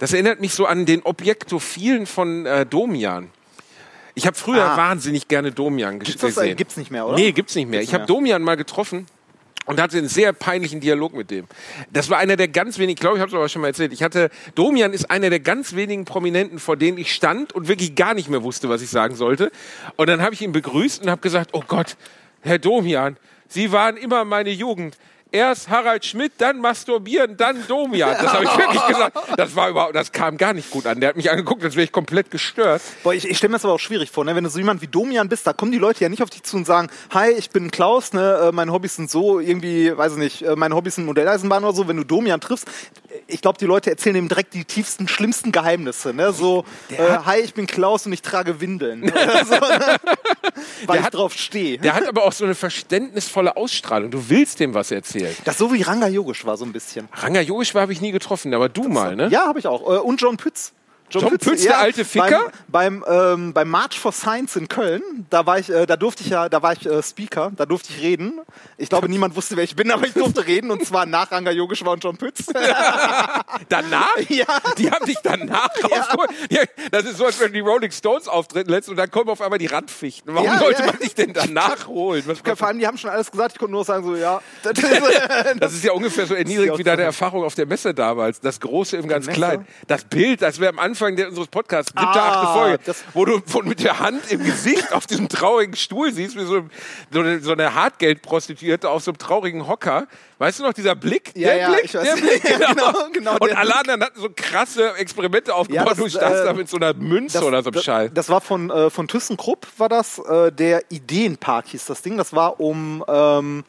Das 0.00 0.12
erinnert 0.12 0.40
mich 0.40 0.54
so 0.54 0.66
an 0.66 0.86
den 0.86 1.02
Objektophilen 1.02 2.06
von 2.06 2.46
äh, 2.46 2.66
Domian. 2.66 3.30
Ich 4.14 4.26
habe 4.26 4.36
früher 4.36 4.64
Ah. 4.64 4.76
wahnsinnig 4.76 5.28
gerne 5.28 5.52
Domian 5.52 6.00
Gibt's 6.00 6.20
das, 6.20 6.34
gesehen. 6.34 6.50
äh, 6.50 6.54
gibt's 6.56 6.76
nicht 6.76 6.90
mehr, 6.90 7.06
oder? 7.06 7.14
Nee, 7.16 7.30
gibt's 7.30 7.54
nicht 7.54 7.68
mehr. 7.70 7.78
Gibt's 7.80 7.92
ich 7.92 7.94
habe. 7.94 8.06
Domian 8.06 8.42
mal 8.42 8.56
getroffen 8.56 9.06
und 9.68 9.82
hatte 9.82 9.98
einen 9.98 10.08
sehr 10.08 10.32
peinlichen 10.32 10.80
Dialog 10.80 11.12
mit 11.12 11.30
dem. 11.30 11.46
Das 11.92 12.08
war 12.08 12.16
einer 12.16 12.36
der 12.36 12.48
ganz 12.48 12.78
wenigen, 12.78 12.94
ich 12.94 13.00
glaube, 13.00 13.16
ich 13.16 13.20
habe 13.20 13.28
es 13.28 13.34
aber 13.34 13.50
schon 13.50 13.60
mal 13.60 13.68
erzählt. 13.68 13.92
Ich 13.92 14.02
hatte 14.02 14.30
Domian 14.54 14.94
ist 14.94 15.10
einer 15.10 15.28
der 15.28 15.40
ganz 15.40 15.76
wenigen 15.76 16.06
Prominenten, 16.06 16.58
vor 16.58 16.78
denen 16.78 16.96
ich 16.96 17.12
stand 17.12 17.52
und 17.52 17.68
wirklich 17.68 17.94
gar 17.94 18.14
nicht 18.14 18.30
mehr 18.30 18.42
wusste, 18.42 18.70
was 18.70 18.80
ich 18.80 18.88
sagen 18.88 19.14
sollte. 19.14 19.52
Und 19.96 20.08
dann 20.08 20.22
habe 20.22 20.32
ich 20.32 20.40
ihn 20.40 20.52
begrüßt 20.52 21.02
und 21.02 21.10
habe 21.10 21.20
gesagt: 21.20 21.50
"Oh 21.52 21.62
Gott, 21.68 21.98
Herr 22.40 22.58
Domian, 22.58 23.18
Sie 23.46 23.70
waren 23.70 23.98
immer 23.98 24.24
meine 24.24 24.50
Jugend." 24.50 24.96
Erst 25.30 25.68
Harald 25.68 26.06
Schmidt, 26.06 26.32
dann 26.38 26.58
masturbieren, 26.58 27.36
dann 27.36 27.66
Domian. 27.68 28.16
Das 28.20 28.32
habe 28.32 28.44
ich 28.44 28.56
wirklich 28.56 28.86
gesagt. 28.86 29.16
Das 29.36 29.54
war 29.54 29.68
überhaupt, 29.68 29.94
das 29.94 30.10
kam 30.10 30.38
gar 30.38 30.54
nicht 30.54 30.70
gut 30.70 30.86
an. 30.86 31.00
Der 31.00 31.10
hat 31.10 31.16
mich 31.16 31.30
angeguckt, 31.30 31.62
als 31.62 31.74
wäre 31.76 31.84
ich 31.84 31.92
komplett 31.92 32.30
gestört. 32.30 32.80
Boah, 33.02 33.12
ich, 33.12 33.28
ich 33.28 33.36
stelle 33.36 33.50
mir 33.50 33.56
das 33.56 33.64
aber 33.66 33.74
auch 33.74 33.80
schwierig 33.80 34.10
vor, 34.10 34.24
ne? 34.24 34.34
wenn 34.34 34.44
du 34.44 34.48
so 34.50 34.58
jemand 34.58 34.80
wie 34.80 34.86
Domian 34.86 35.28
bist, 35.28 35.46
da 35.46 35.52
kommen 35.52 35.70
die 35.70 35.78
Leute 35.78 36.00
ja 36.02 36.08
nicht 36.08 36.22
auf 36.22 36.30
dich 36.30 36.42
zu 36.44 36.56
und 36.56 36.64
sagen, 36.66 36.88
hi, 37.10 37.30
ich 37.32 37.50
bin 37.50 37.70
Klaus, 37.70 38.14
ne? 38.14 38.48
äh, 38.48 38.52
meine 38.52 38.72
Hobbys 38.72 38.96
sind 38.96 39.10
so, 39.10 39.38
irgendwie, 39.38 39.94
weiß 39.94 40.12
ich 40.12 40.18
nicht, 40.18 40.42
äh, 40.42 40.56
meine 40.56 40.74
Hobbys 40.74 40.94
sind 40.94 41.04
Modelleisenbahn 41.04 41.62
oder 41.62 41.74
so. 41.74 41.86
Wenn 41.88 41.98
du 41.98 42.04
Domian 42.04 42.40
triffst, 42.40 42.66
ich 43.26 43.42
glaube, 43.42 43.58
die 43.58 43.66
Leute 43.66 43.90
erzählen 43.90 44.16
ihm 44.16 44.28
direkt 44.28 44.54
die 44.54 44.64
tiefsten, 44.64 45.08
schlimmsten 45.08 45.52
Geheimnisse. 45.52 46.14
Ne? 46.14 46.32
So, 46.32 46.64
äh, 46.90 46.96
hi, 47.26 47.40
ich 47.40 47.52
bin 47.52 47.66
Klaus 47.66 48.06
und 48.06 48.12
ich 48.14 48.22
trage 48.22 48.62
Windeln. 48.62 49.02
Oder 49.12 49.44
so, 49.44 49.54
ne? 49.54 49.60
Weil 49.60 50.86
Der 50.86 50.94
ich 50.96 51.02
hat- 51.02 51.14
drauf 51.14 51.34
stehe. 51.34 51.76
Der 51.78 51.94
hat 51.94 52.06
aber 52.08 52.24
auch 52.24 52.32
so 52.32 52.44
eine 52.44 52.54
verständnisvolle 52.54 53.56
Ausstrahlung. 53.58 54.10
Du 54.10 54.28
willst 54.30 54.60
dem 54.60 54.72
was 54.72 54.90
erzählen. 54.90 55.17
Das 55.44 55.54
ist 55.54 55.58
so 55.58 55.72
wie 55.72 55.82
Ranga 55.82 56.08
Yogisch 56.08 56.44
war, 56.44 56.56
so 56.56 56.64
ein 56.64 56.72
bisschen. 56.72 57.08
Ranga 57.12 57.40
Jogisch 57.40 57.74
habe 57.74 57.92
ich 57.92 58.00
nie 58.00 58.12
getroffen, 58.12 58.52
aber 58.54 58.68
du 58.68 58.88
mal, 58.88 59.16
ne? 59.16 59.28
Ja, 59.28 59.46
habe 59.46 59.58
ich 59.58 59.66
auch. 59.66 59.82
Äh, 59.82 59.98
Und 59.98 60.20
John 60.20 60.36
Pütz. 60.36 60.72
John 61.10 61.38
Pütz, 61.38 61.62
der 61.62 61.78
alte 61.78 62.04
Ficker? 62.04 62.50
Beim, 62.68 63.00
beim, 63.00 63.34
ähm, 63.34 63.52
beim 63.52 63.68
March 63.68 63.98
for 63.98 64.12
Science 64.12 64.56
in 64.56 64.68
Köln, 64.68 65.02
da 65.30 65.46
war 65.46 65.58
ich, 65.58 65.70
äh, 65.70 65.86
da 65.86 65.96
durfte 65.96 66.22
ich 66.22 66.30
ja, 66.30 66.48
da 66.48 66.62
war 66.62 66.72
ich 66.72 66.86
äh, 66.86 67.02
Speaker, 67.02 67.50
da 67.56 67.66
durfte 67.66 67.92
ich 67.92 68.02
reden. 68.02 68.40
Ich 68.76 68.88
glaube, 68.88 69.08
niemand 69.08 69.36
wusste, 69.36 69.56
wer 69.56 69.64
ich 69.64 69.76
bin, 69.76 69.90
aber 69.92 70.06
ich 70.06 70.12
durfte 70.12 70.46
reden 70.46 70.70
und 70.70 70.84
zwar 70.84 71.06
nach 71.06 71.30
Ranga 71.30 71.50
Yogeshwar 71.50 71.92
und 71.92 72.04
John 72.04 72.16
Pütz. 72.16 72.46
Danach? 73.68 74.16
Ja. 74.28 74.46
Die 74.76 74.90
haben 74.90 75.06
dich 75.06 75.18
danach 75.22 75.70
rausgeholt. 75.82 76.30
Ja, 76.50 76.62
das 76.90 77.04
ist 77.04 77.18
so, 77.18 77.26
als 77.26 77.40
wenn 77.40 77.52
die 77.52 77.60
Rolling 77.60 77.90
Stones 77.90 78.28
auftreten 78.28 78.70
lässt 78.70 78.88
und 78.88 78.96
dann 78.96 79.10
kommen 79.10 79.30
auf 79.30 79.40
einmal 79.40 79.58
die 79.58 79.66
Randfichten. 79.66 80.34
Warum 80.34 80.46
Ja, 80.46 80.58
sollte 80.58 80.80
ja. 80.80 80.86
man 80.86 80.98
dich 80.98 81.14
denn 81.14 81.32
danach 81.32 81.86
holen? 81.86 82.22
Was, 82.26 82.38
Vor 82.40 82.68
allem, 82.68 82.78
die 82.78 82.86
haben 82.86 82.98
schon 82.98 83.10
alles 83.10 83.30
gesagt, 83.30 83.52
ich 83.52 83.58
konnte 83.58 83.72
nur 83.72 83.84
sagen, 83.84 84.04
so, 84.04 84.16
ja. 84.16 84.40
Das 84.62 84.78
ist, 84.78 84.84
äh, 84.84 85.56
das 85.56 85.72
ist 85.74 85.84
ja 85.84 85.92
ungefähr 85.92 86.26
so 86.26 86.34
erniedrigend 86.34 86.74
ja 86.74 86.78
wie 86.78 86.84
deine 86.84 87.02
Erfahrung 87.02 87.44
auf 87.44 87.54
der 87.54 87.66
Messe 87.66 87.94
damals. 87.94 88.40
Das 88.40 88.60
Große 88.60 88.96
im 88.96 89.08
ganz? 89.08 89.26
Kleinen. 89.26 89.66
Das 89.86 90.04
Bild, 90.04 90.42
das 90.42 90.60
wir 90.60 90.68
am 90.68 90.78
Anfang 90.78 90.97
Anfang 90.98 91.16
der, 91.16 91.28
unseres 91.28 91.46
Podcasts, 91.48 91.92
siebte, 91.92 92.06
Ah, 92.20 92.28
achte 92.42 92.58
Folge, 92.58 92.78
das- 92.84 93.04
wo 93.14 93.24
du 93.24 93.40
von, 93.46 93.68
mit 93.68 93.82
der 93.84 94.00
Hand 94.00 94.30
im 94.32 94.42
Gesicht 94.44 94.92
auf 94.92 95.06
diesem 95.06 95.28
traurigen 95.28 95.76
Stuhl 95.76 96.12
siehst, 96.12 96.34
wie 96.36 96.44
so, 96.44 96.62
so 97.12 97.20
eine, 97.20 97.38
so 97.40 97.52
eine 97.52 97.72
Hartgeldprostituierte 97.74 98.88
auf 98.90 99.02
so 99.04 99.12
einem 99.12 99.18
traurigen 99.18 99.68
Hocker. 99.68 100.06
Weißt 100.38 100.58
du 100.58 100.64
noch, 100.64 100.72
dieser 100.72 100.94
Blick? 100.94 101.32
Ja, 101.36 101.48
der 101.48 101.56
ja, 101.58 101.68
Blick, 101.70 101.84
ich 101.84 101.94
weiß. 101.94 102.02
der 102.02 102.16
Blick, 102.20 102.44
Ja, 102.60 102.72
genau, 102.72 102.92
genau, 103.12 103.36
Und 103.40 103.56
alle 103.56 103.76
anderen 103.76 104.02
hatten 104.02 104.20
so 104.20 104.28
krasse 104.34 104.94
Experimente 104.96 105.54
aufgebaut. 105.54 105.90
das, 105.90 105.98
du 105.98 106.08
standst 106.08 106.40
äh, 106.42 106.44
da 106.44 106.52
mit 106.52 106.68
so 106.68 106.76
einer 106.76 106.94
Münze 106.94 107.44
oder 107.44 107.62
so 107.62 107.68
einem 107.68 107.74
das, 107.74 107.84
Scheiß. 107.84 108.10
das 108.14 108.28
war 108.28 108.40
von, 108.40 108.70
äh, 108.70 108.90
von 108.90 109.06
ThyssenKrupp, 109.08 109.66
war 109.78 109.88
das. 109.88 110.18
Äh, 110.18 110.50
der 110.52 110.82
Ideenpark 110.90 111.68
hieß 111.68 111.86
das 111.86 112.02
Ding. 112.02 112.16
Das 112.16 112.32
war 112.32 112.58
um, 112.60 113.04
ähm, 113.08 113.64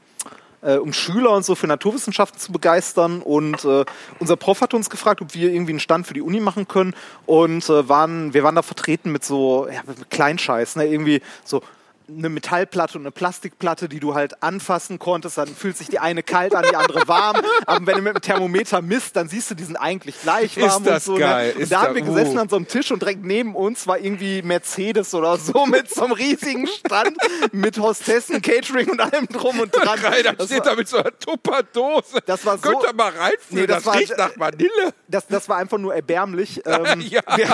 äh, 0.62 0.76
um 0.76 0.94
Schüler 0.94 1.32
und 1.32 1.46
so 1.46 1.56
für 1.56 1.68
Naturwissenschaften 1.68 2.40
zu 2.40 2.52
begeistern. 2.52 3.22
Und 3.22 3.64
äh, 3.66 3.86
unser 4.20 4.36
Prof 4.36 4.62
hat 4.62 4.74
uns 4.74 4.90
gefragt, 4.90 5.22
ob 5.22 5.34
wir 5.34 5.52
irgendwie 5.52 5.72
einen 5.72 5.80
Stand 5.80 6.08
für 6.08 6.14
die 6.14 6.22
Uni 6.22 6.40
machen 6.40 6.68
können. 6.68 6.96
Und 7.26 7.70
äh, 7.70 7.88
waren, 7.90 8.34
wir 8.34 8.44
waren 8.44 8.56
da 8.56 8.62
vertreten 8.62 9.12
mit 9.12 9.24
so 9.24 9.68
ja, 9.68 9.82
mit 9.86 10.10
Kleinscheiß, 10.10 10.78
ne? 10.78 10.88
irgendwie 10.88 11.22
so 11.44 11.62
eine 12.10 12.30
Metallplatte 12.30 12.98
und 12.98 13.04
eine 13.04 13.12
Plastikplatte, 13.12 13.88
die 13.90 14.00
du 14.00 14.16
halt 14.16 14.42
anfassen 14.44 15.00
konntest, 15.00 15.38
dann 15.38 15.48
fühlt 15.48 15.78
sich 15.78 15.88
die 15.88 16.00
eine 16.00 16.24
kalt 16.24 16.56
an, 16.56 16.66
die 16.70 16.76
andere 16.76 17.08
warm. 17.08 17.38
Aber 17.66 17.86
wenn 17.86 17.96
du 17.98 18.02
mit 18.02 18.16
dem 18.16 18.22
Thermometer 18.22 18.82
misst, 18.82 19.16
dann 19.16 19.30
siehst 19.30 19.52
du, 19.52 19.56
die 19.56 19.64
sind 19.64 19.76
eigentlich 19.78 20.22
gleich 20.22 20.58
Ist 20.58 20.68
warm 20.70 20.84
das 20.84 21.08
und 21.08 21.16
so. 21.16 21.20
geil, 21.20 21.50
Ne? 21.50 21.54
Und 21.56 21.62
ist 21.62 21.72
da 21.72 21.82
da- 21.82 21.88
haben 21.88 21.96
wir 21.96 22.02
gesessen 22.02 22.38
uh. 22.38 22.42
an 22.42 22.50
so 22.50 22.56
einem 22.56 22.68
Tisch 22.68 22.92
und 22.92 23.02
direkt 23.02 23.24
neben 23.24 23.56
uns 23.56 23.86
war 23.88 24.00
irgendwie 24.00 24.42
Mercedes 24.42 25.14
oder 25.14 25.38
so 25.38 25.66
mit 25.68 25.90
so 25.94 26.04
einem 26.04 26.14
riesigen 26.14 26.68
Stand 26.68 27.16
mit 27.52 27.78
Hostessen, 27.80 28.42
Catering 28.42 28.90
und 28.90 29.00
allem 29.02 29.28
drum 29.28 29.60
und 29.60 29.76
dran. 29.76 30.00
Dann 30.24 30.36
Das 30.38 30.48
steht 30.48 30.60
war- 30.60 30.72
da 30.72 30.76
mit 30.76 30.88
so 30.88 30.98
einer 30.98 31.18
Tupperdose. 31.20 32.20
Das 32.26 32.46
war 32.46 32.58
so- 32.58 32.62
Könnt 32.64 32.84
ihr 32.84 32.94
mal 32.94 33.10
reinfühlen, 33.12 33.38
Nee, 33.52 33.68
das 33.68 33.78
das, 33.78 33.86
war- 33.86 33.96
riecht 33.96 34.18
nach 34.18 34.32
Vanille. 34.38 34.94
das, 35.08 35.28
das 35.28 35.48
war 35.50 35.58
einfach 35.58 35.78
nur 35.78 35.94
erbärmlich. 35.96 36.62
Ähm, 36.70 37.02
Ja, 37.02 37.22
wir, 37.36 37.46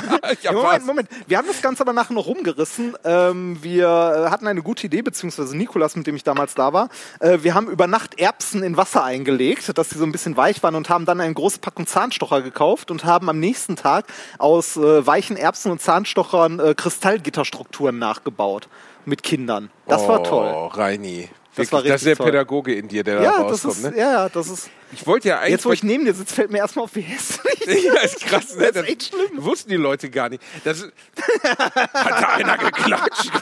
ja, 0.41 0.51
Moment, 0.51 0.73
was? 0.81 0.83
Moment. 0.85 1.09
Wir 1.27 1.37
haben 1.37 1.47
das 1.47 1.61
Ganze 1.61 1.81
aber 1.83 1.93
nachher 1.93 2.13
noch 2.13 2.25
rumgerissen. 2.27 2.95
Ähm, 3.05 3.57
wir 3.61 3.85
äh, 3.85 4.29
hatten 4.45 4.57
eine 4.57 4.63
gute 4.63 4.87
Idee, 4.87 5.01
beziehungsweise 5.01 5.55
Nikolas, 5.57 5.95
mit 5.95 6.07
dem 6.07 6.15
ich 6.15 6.23
damals 6.23 6.55
da 6.55 6.73
war. 6.73 6.89
Äh, 7.19 7.39
wir 7.41 7.53
haben 7.53 7.67
über 7.69 7.87
Nacht 7.87 8.19
Erbsen 8.19 8.63
in 8.63 8.77
Wasser 8.77 9.03
eingelegt, 9.03 9.77
dass 9.77 9.89
sie 9.89 9.97
so 9.97 10.05
ein 10.05 10.11
bisschen 10.11 10.37
weich 10.37 10.61
waren 10.63 10.75
und 10.75 10.89
haben 10.89 11.05
dann 11.05 11.19
eine 11.19 11.33
große 11.33 11.59
Packung 11.59 11.87
Zahnstocher 11.87 12.41
gekauft 12.41 12.91
und 12.91 13.05
haben 13.05 13.29
am 13.29 13.39
nächsten 13.39 13.75
Tag 13.75 14.05
aus 14.37 14.77
äh, 14.77 15.05
weichen 15.05 15.37
Erbsen 15.37 15.71
und 15.71 15.81
Zahnstochern 15.81 16.59
äh, 16.59 16.73
Kristallgitterstrukturen 16.75 17.97
nachgebaut 17.97 18.67
mit 19.05 19.23
Kindern. 19.23 19.69
Das 19.87 20.07
war 20.07 20.23
toll. 20.23 20.51
Oh, 20.53 20.67
Reini. 20.67 21.29
Das 21.55 21.71
war 21.71 21.81
das 21.81 21.87
ist 21.87 21.93
richtig 21.93 22.05
der 22.07 22.15
toll. 22.17 22.25
Pädagoge 22.25 22.75
in 22.75 22.89
dir, 22.89 23.03
der 23.05 23.17
da 23.19 23.23
Ja, 23.23 23.43
das 23.43 23.65
rauskommt. 23.65 23.75
ist, 23.77 23.91
ne? 23.95 23.97
ja, 23.97 24.27
das 24.27 24.49
ist. 24.49 24.69
Ich 24.91 25.07
wollte 25.07 25.29
ja 25.29 25.39
eigentlich. 25.39 25.51
Jetzt, 25.51 25.65
wo 25.65 25.71
ich 25.71 25.83
neben 25.83 26.03
dir 26.03 26.13
sitze, 26.13 26.35
fällt 26.35 26.51
mir 26.51 26.57
erstmal 26.57 26.83
auf, 26.83 26.95
wie 26.95 27.01
hässlich. 27.01 27.65
ja, 27.85 27.93
ist 28.01 28.19
krass, 28.19 28.55
ne? 28.57 28.71
Das 28.73 28.83
ist 28.83 28.89
echt 28.89 29.03
schlimm. 29.05 29.43
Wussten 29.43 29.69
die 29.69 29.77
Leute 29.77 30.09
gar 30.09 30.27
nicht. 30.27 30.43
Das 30.65 30.81
hat 31.43 32.23
da 32.23 32.27
einer 32.35 32.57
geklatscht? 32.57 33.31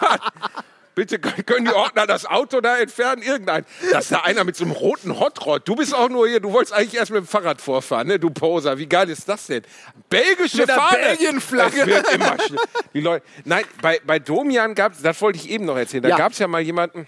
Bitte 0.95 1.17
können 1.19 1.65
die 1.65 1.73
Ordner 1.73 2.05
das 2.05 2.25
Auto 2.25 2.61
da 2.61 2.77
entfernen? 2.77 3.21
Irgendein. 3.23 3.65
Das 3.91 4.05
ist 4.05 4.11
da 4.11 4.19
einer 4.19 4.43
mit 4.43 4.55
so 4.55 4.63
einem 4.63 4.73
roten 4.73 5.19
Hotrod. 5.19 5.67
Du 5.67 5.75
bist 5.75 5.93
auch 5.95 6.09
nur 6.09 6.27
hier, 6.27 6.39
du 6.39 6.51
wolltest 6.53 6.73
eigentlich 6.73 6.95
erst 6.95 7.11
mit 7.11 7.19
dem 7.19 7.27
Fahrrad 7.27 7.61
vorfahren, 7.61 8.07
ne? 8.07 8.19
Du 8.19 8.29
Poser. 8.29 8.77
Wie 8.77 8.85
geil 8.85 9.09
ist 9.09 9.27
das 9.27 9.47
denn? 9.47 9.63
Belgische 10.09 10.57
Mit 10.57 10.71
Fahne. 10.71 10.97
Belgien-Flagge. 10.99 11.87
Wird 11.87 12.13
immer. 12.13 12.37
Die 12.93 13.01
Leute. 13.01 13.25
Nein, 13.45 13.63
bei, 13.81 13.99
bei 14.05 14.19
Domian 14.19 14.75
gab 14.75 14.93
es, 14.93 15.01
das 15.01 15.19
wollte 15.21 15.39
ich 15.39 15.49
eben 15.49 15.65
noch 15.65 15.77
erzählen, 15.77 16.03
da 16.03 16.09
Ja. 16.09 16.17
gab 16.17 16.33
es 16.33 16.39
ja 16.39 16.47
mal 16.47 16.61
jemanden. 16.61 17.07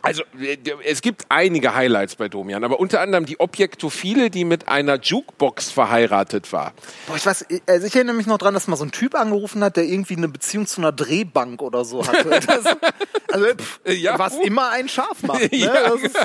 Also, 0.00 0.22
äh, 0.40 0.56
es 0.84 1.02
gibt 1.02 1.26
einige 1.28 1.74
Highlights 1.74 2.14
bei 2.16 2.28
Domian, 2.28 2.62
aber 2.62 2.78
unter 2.78 3.00
anderem 3.00 3.26
die 3.26 3.40
Objektophile, 3.40 4.30
die 4.30 4.44
mit 4.44 4.68
einer 4.68 5.00
Jukebox 5.00 5.70
verheiratet 5.70 6.52
war. 6.52 6.72
Boah, 7.08 7.16
ich 7.16 7.26
weiß, 7.26 7.46
also 7.66 7.86
ich 7.86 7.94
erinnere 7.96 8.14
mich 8.14 8.26
noch 8.26 8.38
dran, 8.38 8.54
dass 8.54 8.68
mal 8.68 8.76
so 8.76 8.84
ein 8.84 8.92
Typ 8.92 9.16
angerufen 9.16 9.62
hat, 9.64 9.76
der 9.76 9.84
irgendwie 9.84 10.16
eine 10.16 10.28
Beziehung 10.28 10.66
zu 10.66 10.80
einer 10.80 10.92
Drehbank 10.92 11.62
oder 11.62 11.84
so 11.84 12.06
hatte. 12.06 12.28
Das, 12.48 12.64
also, 13.30 13.46
pff, 13.56 13.80
Ja, 13.86 14.18
was 14.18 14.34
gut. 14.36 14.46
immer 14.46 14.70
ein 14.70 14.88
Schaf 14.88 15.22
macht. 15.22 15.40
Ne? 15.52 15.58
Ja, 15.58 15.92
ist, 15.94 16.16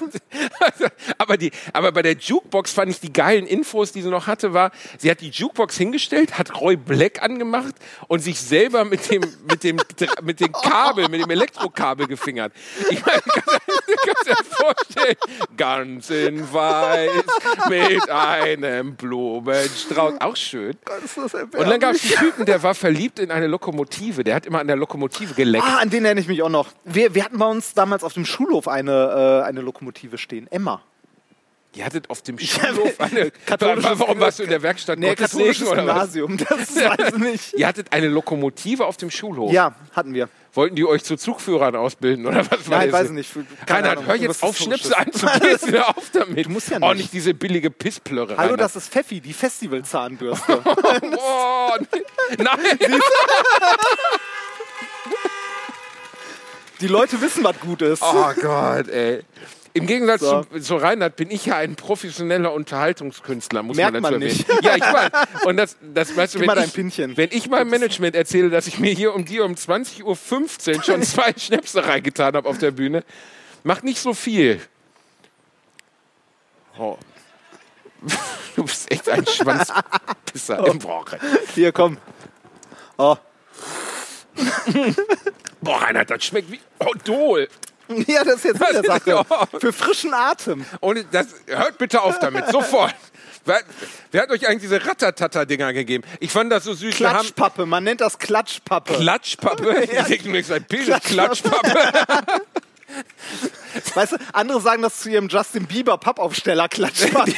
Also, 0.59 0.85
aber, 1.17 1.37
die, 1.37 1.51
aber 1.73 1.91
bei 1.91 2.01
der 2.01 2.13
Jukebox 2.13 2.71
fand 2.71 2.91
ich 2.91 2.99
die 2.99 3.11
geilen 3.11 3.45
Infos, 3.45 3.91
die 3.91 4.01
sie 4.01 4.09
noch 4.09 4.27
hatte, 4.27 4.53
war, 4.53 4.71
sie 4.99 5.09
hat 5.09 5.19
die 5.21 5.29
Jukebox 5.29 5.75
hingestellt, 5.77 6.37
hat 6.37 6.59
Roy 6.61 6.75
Black 6.77 7.21
angemacht 7.21 7.73
und 8.07 8.19
sich 8.19 8.39
selber 8.39 8.85
mit 8.85 9.09
dem, 9.09 9.23
mit 9.49 9.63
dem, 9.63 9.77
mit 10.21 10.39
dem 10.39 10.51
Kabel, 10.63 11.09
mit 11.09 11.21
dem 11.21 11.29
Elektrokabel 11.29 12.07
gefingert. 12.07 12.53
Ich 12.89 13.03
meine, 13.05 13.21
kannst 14.05 14.27
dir 14.27 14.35
vorstellen, 14.45 15.15
ganz 15.57 16.09
in 16.09 16.53
weiß, 16.53 17.11
mit 17.69 18.09
einem 18.09 18.95
Blumenstrauß. 18.95 20.13
Auch 20.21 20.35
schön. 20.35 20.75
Und 21.15 21.69
dann 21.69 21.79
gab 21.79 21.93
es 21.95 22.03
einen 22.03 22.25
Typen, 22.31 22.45
der 22.45 22.61
war 22.63 22.75
verliebt 22.75 23.19
in 23.19 23.31
eine 23.31 23.47
Lokomotive. 23.47 24.23
Der 24.23 24.35
hat 24.35 24.45
immer 24.45 24.59
an 24.59 24.67
der 24.67 24.75
Lokomotive 24.75 25.33
geleckt. 25.33 25.65
Ah, 25.67 25.77
an 25.77 25.89
den 25.89 26.05
erinnere 26.05 26.21
ich 26.21 26.27
mich 26.27 26.41
auch 26.43 26.49
noch. 26.49 26.69
Wir, 26.83 27.13
wir 27.15 27.23
hatten 27.23 27.37
bei 27.37 27.47
uns 27.47 27.73
damals 27.73 28.03
auf 28.03 28.13
dem 28.13 28.25
Schulhof 28.25 28.67
eine, 28.67 29.41
äh, 29.43 29.47
eine 29.47 29.61
Lokomotive 29.61 30.17
stehen. 30.17 30.47
Emma. 30.51 30.81
Ihr 31.75 31.85
hattet 31.85 32.07
auf 32.11 32.21
dem 32.21 32.37
Schulhof 32.37 32.99
eine. 32.99 33.31
Katholisches- 33.47 33.99
Warum 33.99 34.19
warst 34.19 34.37
du 34.37 34.43
in 34.43 34.49
der 34.49 34.61
Werkstatt 34.61 34.99
Nee, 34.99 35.09
Gottes 35.09 35.31
katholisches? 35.31 35.71
Gymnasium. 35.71 36.37
Das 36.37 36.75
weiß 36.75 37.13
ich 37.13 37.17
nicht. 37.17 37.53
Ihr 37.57 37.65
hattet 37.67 37.91
eine 37.91 38.09
Lokomotive 38.09 38.85
auf 38.85 38.97
dem 38.97 39.09
Schulhof. 39.09 39.51
Ja, 39.51 39.73
hatten 39.95 40.13
wir. 40.13 40.29
Wollten 40.55 40.75
die 40.75 40.85
euch 40.85 41.03
zu 41.03 41.17
Zugführern 41.17 41.75
ausbilden 41.75 42.27
oder 42.27 42.45
was 42.51 42.67
Nein, 42.67 42.91
weiß 42.91 43.07
ich 43.07 43.13
nicht. 43.13 43.31
Keine 43.65 43.89
Reinhard, 43.89 44.05
hör 44.05 44.15
jetzt 44.15 44.43
auf, 44.43 44.55
anzugehen. 44.61 45.59
Hör 45.73 45.89
auf 45.97 46.09
damit. 46.13 46.45
Du 46.45 46.49
musst 46.51 46.69
ja 46.69 46.77
Oh, 46.79 46.89
nicht. 46.89 46.97
nicht 46.97 47.13
diese 47.13 47.33
billige 47.33 47.71
Pissplörre. 47.71 48.37
Hallo, 48.37 48.41
Reinhard. 48.51 48.59
das 48.61 48.75
ist 48.75 48.89
Pfeffi, 48.91 49.19
die 49.19 49.33
Festivalzahnbürste. 49.33 50.61
Oh, 51.17 51.71
nein. 52.37 52.77
die 56.81 56.87
Leute 56.87 57.19
wissen, 57.21 57.43
was 57.43 57.59
gut 57.59 57.81
ist. 57.81 58.01
Oh 58.03 58.31
Gott, 58.39 58.87
ey. 58.89 59.21
Im 59.75 59.87
Gegensatz 59.87 60.21
So. 60.21 60.43
zu, 60.43 60.59
zu 60.59 60.75
Reinhard 60.75 61.15
bin 61.15 61.31
ich 61.31 61.47
ja 61.47 61.57
ein 61.57 61.75
professionener 61.75 62.53
Unterhaltungskünstler, 62.53 63.63
muss 63.63 63.75
Merkt 63.75 63.93
man 63.93 64.03
dazu 64.03 64.13
man 64.13 64.19
nicht. 64.21 64.47
erwähnen. 64.47 64.63
Ja, 64.63 64.75
ich 64.75 64.81
weiß. 64.93 65.45
Und 65.45 65.57
das, 65.57 65.77
das 65.81 66.15
weißt 66.15 66.35
du, 66.35 66.39
wenn 66.41 66.45
mal 66.45 66.55
dein 66.55 66.65
ich, 66.65 66.73
Pinchen. 66.73 67.17
wenn 67.17 67.29
ich 67.31 67.49
meinem 67.49 67.69
Management 67.69 68.15
erzähle, 68.15 68.49
dass 68.51 68.67
ich 68.67 68.77
mir 68.77 68.93
hier 68.93 69.15
um 69.15 69.25
die 69.25 69.39
um 69.39 69.53
20.15 69.53 70.03
Uhr 70.75 70.83
schon 70.83 71.01
zwei 71.03 71.33
Schnäpse 71.35 71.83
reingetan 71.85 72.35
habe 72.35 72.47
auf 72.47 72.59
der 72.59 72.69
Bühne, 72.71 73.03
macht 73.63 73.83
nicht 73.83 73.99
so 73.99 74.13
viel. 74.13 74.59
Oh. 76.77 76.97
Du 78.55 78.63
bist 78.65 78.91
echt 78.91 79.09
ein 79.09 79.25
Schwanzpisser 79.25 80.67
im 80.67 80.83
Woche. 80.83 81.17
Hier, 81.55 81.71
komm. 81.71 81.97
Oh. 82.97 83.15
Boah, 85.61 85.81
Reinhard, 85.81 86.11
das 86.11 86.23
schmeckt 86.23 86.51
wie 86.51 86.59
Odol. 86.77 87.47
Ja, 88.07 88.23
das 88.23 88.35
ist 88.37 88.45
jetzt 88.45 88.61
ist- 88.61 88.85
Sache. 88.85 89.25
Für 89.59 89.73
frischen 89.73 90.13
Atem. 90.13 90.65
Und 90.79 91.05
das, 91.11 91.27
hört 91.47 91.77
bitte 91.77 92.01
auf 92.01 92.19
damit, 92.19 92.47
sofort. 92.51 92.95
Wer, 93.45 93.61
wer 94.11 94.21
hat 94.21 94.29
euch 94.29 94.47
eigentlich 94.47 94.61
diese 94.61 94.85
Rattatata-Dinger 94.85 95.73
gegeben? 95.73 96.03
Ich 96.21 96.31
fand 96.31 96.49
das 96.51 96.63
so 96.63 96.73
süß. 96.73 96.95
Klatschpappe, 96.95 97.65
man 97.65 97.83
nennt 97.83 97.99
das 97.99 98.17
Klatschpappe. 98.17 98.93
Klatschpappe. 98.93 99.83
Ich 99.83 99.89
denke 100.03 100.29
mir, 100.29 100.41
Penis 100.61 101.01
Klatschpappe. 101.03 101.73
Weißt 103.95 104.13
du, 104.13 104.17
andere 104.31 104.61
sagen 104.61 104.81
das 104.81 104.99
zu 105.01 105.09
ihrem 105.09 105.27
Justin 105.27 105.65
Bieber 105.65 105.97
Pappaufsteller 105.97 106.69
Klatschpappe. 106.69 107.33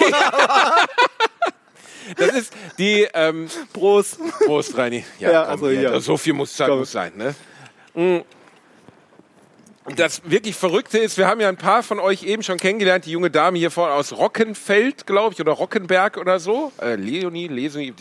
Das 2.18 2.30
ist 2.36 2.54
die, 2.78 3.08
ähm, 3.16 3.50
Prost. 3.74 4.20
Prost, 4.46 4.78
Reini. 4.78 5.04
Ja, 5.20 5.42
komm, 5.42 5.52
also 5.52 5.70
hier, 5.70 5.80
hier. 5.90 6.00
So 6.02 6.18
viel 6.18 6.34
muss, 6.34 6.58
muss 6.60 6.92
sein, 6.92 7.14
ne? 7.16 7.34
Das 9.96 10.22
wirklich 10.26 10.56
Verrückte 10.56 10.98
ist, 10.98 11.18
wir 11.18 11.28
haben 11.28 11.40
ja 11.40 11.48
ein 11.48 11.58
paar 11.58 11.84
von 11.84 12.00
euch 12.00 12.24
eben 12.24 12.42
schon 12.42 12.58
kennengelernt, 12.58 13.06
die 13.06 13.12
junge 13.12 13.30
Dame 13.30 13.60
hier 13.60 13.70
vorne 13.70 13.94
aus 13.94 14.14
Rockenfeld, 14.14 15.06
glaube 15.06 15.34
ich, 15.34 15.40
oder 15.40 15.52
Rockenberg 15.52 16.18
oder 16.18 16.40
so. 16.40 16.72
Äh, 16.82 16.96
Leonie, 16.96 17.48
Leonie, 17.48 17.94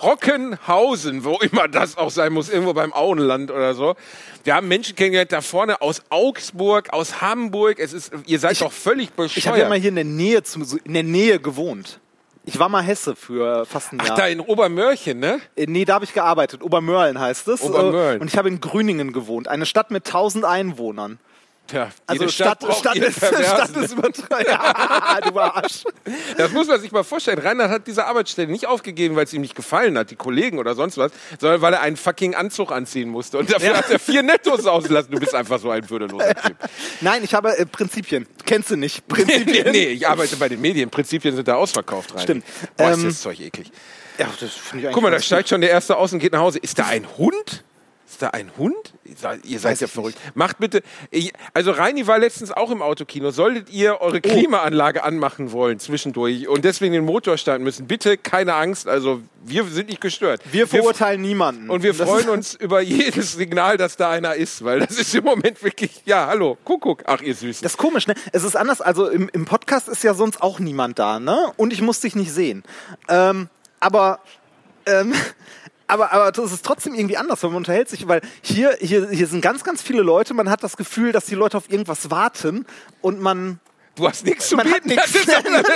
Rockenhausen, 0.00 1.24
wo 1.24 1.38
immer 1.40 1.66
das 1.66 1.96
auch 1.96 2.10
sein 2.10 2.32
muss, 2.32 2.48
irgendwo 2.48 2.72
beim 2.72 2.92
Auenland 2.92 3.50
oder 3.50 3.74
so. 3.74 3.96
Wir 4.44 4.54
haben 4.54 4.68
Menschen 4.68 4.94
kennengelernt 4.94 5.32
da 5.32 5.40
vorne 5.40 5.80
aus 5.80 6.02
Augsburg, 6.08 6.92
aus 6.92 7.20
Hamburg. 7.20 7.78
Es 7.78 7.92
ist, 7.92 8.12
ihr 8.26 8.38
seid 8.38 8.60
doch 8.60 8.72
völlig 8.72 9.10
bescheuert. 9.10 9.36
Ich 9.36 9.48
habe 9.48 9.58
ja 9.58 9.68
mal 9.68 9.78
hier 9.78 9.90
in 9.90 9.96
der 9.96 10.04
Nähe 10.04 10.42
zum, 10.44 10.64
in 10.84 10.94
der 10.94 11.02
Nähe 11.02 11.40
gewohnt. 11.40 12.00
Ich 12.44 12.58
war 12.58 12.68
mal 12.68 12.82
Hesse 12.82 13.14
für 13.14 13.64
fast 13.66 13.92
ein 13.92 13.98
Ach, 14.02 14.08
Jahr. 14.08 14.16
da 14.16 14.26
in 14.26 14.40
Obermörchen, 14.40 15.18
ne? 15.20 15.40
Äh, 15.56 15.66
Nee, 15.68 15.84
da 15.84 15.94
habe 15.94 16.04
ich 16.04 16.12
gearbeitet. 16.12 16.62
Obermörlen 16.62 17.18
heißt 17.20 17.46
es. 17.48 17.62
Obermörlen. 17.62 18.18
Äh, 18.18 18.20
Und 18.20 18.28
ich 18.28 18.36
habe 18.36 18.48
in 18.48 18.60
Grüningen 18.60 19.12
gewohnt. 19.12 19.46
Eine 19.48 19.64
Stadt 19.66 19.90
mit 19.90 20.06
1000 20.06 20.44
Einwohnern. 20.44 21.18
Tja, 21.66 21.90
Also 22.06 22.28
Stadt, 22.28 22.58
Stadt, 22.76 22.96
ihre 22.96 23.06
ist, 23.06 23.16
Stadt 23.24 23.76
ist. 23.76 23.94
Ja, 24.46 25.20
du 25.22 25.38
Arsch. 25.38 25.84
Das 26.36 26.52
muss 26.52 26.66
man 26.66 26.80
sich 26.80 26.92
mal 26.92 27.04
vorstellen. 27.04 27.38
Reinhard 27.38 27.70
hat 27.70 27.86
diese 27.86 28.04
Arbeitsstelle 28.04 28.50
nicht 28.50 28.66
aufgegeben, 28.66 29.16
weil 29.16 29.24
es 29.24 29.32
ihm 29.32 29.40
nicht 29.40 29.54
gefallen 29.54 29.96
hat, 29.96 30.10
die 30.10 30.16
Kollegen 30.16 30.58
oder 30.58 30.74
sonst 30.74 30.98
was, 30.98 31.12
sondern 31.40 31.62
weil 31.62 31.72
er 31.72 31.80
einen 31.80 31.96
fucking 31.96 32.34
Anzug 32.34 32.72
anziehen 32.72 33.08
musste. 33.08 33.38
Und 33.38 33.50
dafür 33.52 33.76
hat 33.76 33.90
er 33.90 33.98
vier 33.98 34.22
Nettos 34.22 34.66
ausgelassen. 34.66 35.12
Du 35.12 35.20
bist 35.20 35.34
einfach 35.34 35.58
so 35.60 35.70
ein 35.70 35.88
würdeloser 35.88 36.34
Typ. 36.34 36.56
Nein, 37.00 37.22
ich 37.24 37.32
habe 37.32 37.56
äh, 37.56 37.64
Prinzipien. 37.64 38.26
Kennst 38.44 38.70
du 38.70 38.76
nicht? 38.76 39.06
Prinzipien. 39.08 39.68
nee, 39.72 39.86
ich 39.86 40.06
arbeite 40.06 40.36
bei 40.36 40.48
den 40.48 40.60
Medien. 40.60 40.90
Prinzipien 40.90 41.34
sind 41.34 41.48
da 41.48 41.54
ausverkauft 41.54 42.14
rein. 42.14 42.22
Stimmt. 42.22 42.44
Boah, 42.76 42.90
ist 42.90 42.98
Ähm, 42.98 43.04
das 43.04 43.20
Zeug 43.22 43.40
eklig. 43.40 43.70
Ja, 44.18 44.28
das 44.38 44.50
finde 44.52 44.88
ich 44.88 44.92
Guck 44.94 45.02
mal, 45.02 45.10
da 45.10 45.20
steigt 45.20 45.48
schon 45.48 45.62
der 45.62 45.70
Erste 45.70 45.96
aus 45.96 46.12
und 46.12 46.18
geht 46.18 46.32
nach 46.32 46.40
Hause. 46.40 46.58
Ist 46.58 46.78
da 46.78 46.86
ein 46.86 47.06
Hund? 47.16 47.64
Ist 48.12 48.20
da 48.20 48.28
ein 48.28 48.50
Hund? 48.58 48.76
Ihr 49.04 49.16
seid, 49.16 49.40
Weiß 49.64 49.80
ja 49.80 49.86
verrückt. 49.86 50.18
Macht 50.34 50.58
bitte. 50.58 50.82
Also 51.54 51.70
Reini 51.70 52.06
war 52.06 52.18
letztens 52.18 52.52
auch 52.52 52.70
im 52.70 52.82
Autokino. 52.82 53.30
Solltet 53.30 53.70
ihr 53.70 53.96
Oh. 54.00 54.04
eure 54.04 54.20
Klimaanlage 54.20 55.02
anmachen 55.02 55.50
wollen 55.52 55.78
zwischendurch 55.78 56.46
und 56.46 56.62
deswegen 56.66 56.92
den 56.92 57.06
Motor 57.06 57.38
starten 57.38 57.64
müssen, 57.64 57.86
bitte 57.86 58.18
keine 58.18 58.52
Angst. 58.54 58.86
Also 58.86 59.22
wir 59.44 59.64
sind 59.64 59.88
nicht 59.88 60.02
gestört. 60.02 60.42
Wir 60.52 60.66
verurteilen 60.66 61.22
niemanden. 61.22 61.70
und 61.70 61.82
wir 61.82 61.94
Das 61.94 62.06
freuen 62.06 62.28
uns 62.28 62.52
über 62.60 62.82
jedes 62.82 63.32
Signal, 63.32 63.78
dass 63.78 63.96
da 63.96 64.10
einer 64.10 64.34
ist, 64.34 64.62
weil 64.62 64.80
das 64.80 64.98
ist 64.98 65.14
im 65.14 65.24
Moment 65.24 65.62
wirklich, 65.62 66.02
ja, 66.04 66.26
hallo, 66.26 66.58
Kuckuck. 66.64 67.04
Ach, 67.06 67.22
ihr 67.22 67.34
Süßen. 67.34 67.62
Das 67.62 67.72
ist 67.72 67.78
komisch, 67.78 68.06
ne? 68.06 68.14
Es 68.32 68.44
ist 68.44 68.56
anders. 68.56 68.82
Also 68.82 69.08
im, 69.08 69.30
im 69.32 69.46
Podcast 69.46 69.88
ist 69.88 70.04
ja 70.04 70.12
sonst 70.12 70.42
auch 70.42 70.58
niemand 70.58 70.98
da, 70.98 71.18
ne? 71.18 71.50
Und 71.56 71.72
ich 71.72 71.80
muss 71.80 72.00
dich 72.00 72.14
nicht 72.14 72.30
sehen. 72.30 72.62
Ähm, 73.08 73.48
aber, 73.80 74.20
ähm, 74.84 75.14
aber, 75.92 76.10
aber 76.10 76.32
das 76.32 76.52
ist 76.52 76.64
trotzdem 76.64 76.94
irgendwie 76.94 77.18
anders, 77.18 77.42
weil 77.42 77.50
man 77.50 77.58
unterhält 77.58 77.88
sich, 77.88 78.08
weil 78.08 78.22
hier, 78.40 78.76
hier, 78.80 79.10
hier 79.10 79.26
sind 79.26 79.42
ganz, 79.42 79.62
ganz 79.62 79.82
viele 79.82 80.00
Leute. 80.02 80.32
Man 80.32 80.48
hat 80.48 80.62
das 80.62 80.78
Gefühl, 80.78 81.12
dass 81.12 81.26
die 81.26 81.34
Leute 81.34 81.58
auf 81.58 81.70
irgendwas 81.70 82.10
warten 82.10 82.64
und 83.02 83.20
man. 83.20 83.60
Du 83.94 84.08
hast 84.08 84.24
nichts 84.24 84.48
zu 84.48 84.56
bieten. 84.56 84.88
nichts. 84.88 85.12
Das 85.12 85.22
ist 85.22 85.46
alles. 85.46 85.66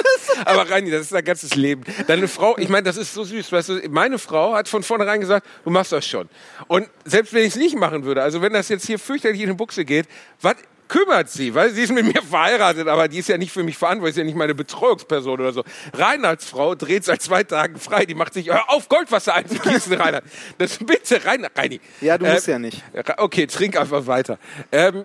Aber 0.47 0.71
Reini, 0.71 0.91
das 0.91 1.03
ist 1.03 1.13
dein 1.13 1.23
ganzes 1.23 1.55
Leben. 1.55 1.85
Deine 2.07 2.29
Frau, 2.29 2.57
ich 2.57 2.71
meine, 2.71 2.85
das 2.85 2.97
ist 2.97 3.13
so 3.13 3.25
süß. 3.25 3.53
Weißt 3.53 3.69
du, 3.69 3.81
meine 3.91 4.19
Frau 4.19 4.55
hat 4.55 4.69
von 4.69 4.83
vornherein 4.83 5.21
gesagt, 5.21 5.47
du 5.65 5.71
machst 5.71 5.93
das 5.93 6.07
schon. 6.07 6.31
Und 6.67 6.89
selbst 7.05 7.35
wenn 7.35 7.43
ich 7.43 7.49
es 7.49 7.57
nicht 7.57 7.77
machen 7.77 8.05
würde, 8.05 8.23
also 8.23 8.41
wenn 8.41 8.55
das 8.55 8.71
jetzt 8.71 8.87
hier 8.87 8.99
fürchterlich 8.99 9.43
in 9.43 9.49
die 9.49 9.55
Buchse 9.55 9.85
geht, 9.85 10.07
was 10.41 10.57
kümmert 10.89 11.29
sie? 11.31 11.55
Weil 11.55 11.71
sie 11.71 11.83
ist 11.83 11.93
mit 11.93 12.07
mir 12.07 12.23
verheiratet, 12.23 12.89
aber 12.89 13.09
die 13.09 13.19
ist 13.19 13.29
ja 13.29 13.39
nicht 13.39 13.53
für 13.53 13.63
mich 13.63 13.77
verantwortlich, 13.77 14.15
ist 14.15 14.19
ja 14.19 14.25
nicht 14.25 14.37
meine 14.37 14.55
Betreuungsperson 14.55 15.41
oder 15.41 15.53
so. 15.53 15.65
Reinhards 15.95 16.47
Frau 16.47 16.75
dreht 16.75 17.05
seit 17.05 17.23
zwei 17.23 17.45
Tagen 17.45 17.79
frei, 17.79 18.05
die 18.07 18.15
macht 18.15 18.35
sich, 18.35 18.49
hör 18.49 18.71
auf, 18.71 18.89
Goldwasser 18.89 19.35
einzugießen, 19.35 19.93
Reinhard. 20.01 20.25
Das 20.59 20.79
bitte, 20.79 21.25
Rein, 21.25 21.47
Reini. 21.55 21.81
Ja, 22.01 22.19
du 22.19 22.27
musst 22.27 22.49
Ähm, 22.49 22.53
ja 22.53 22.59
nicht. 22.59 22.83
Okay, 23.17 23.47
trink 23.47 23.77
einfach 23.77 24.07
weiter. 24.07 24.39
Ähm, 24.73 25.05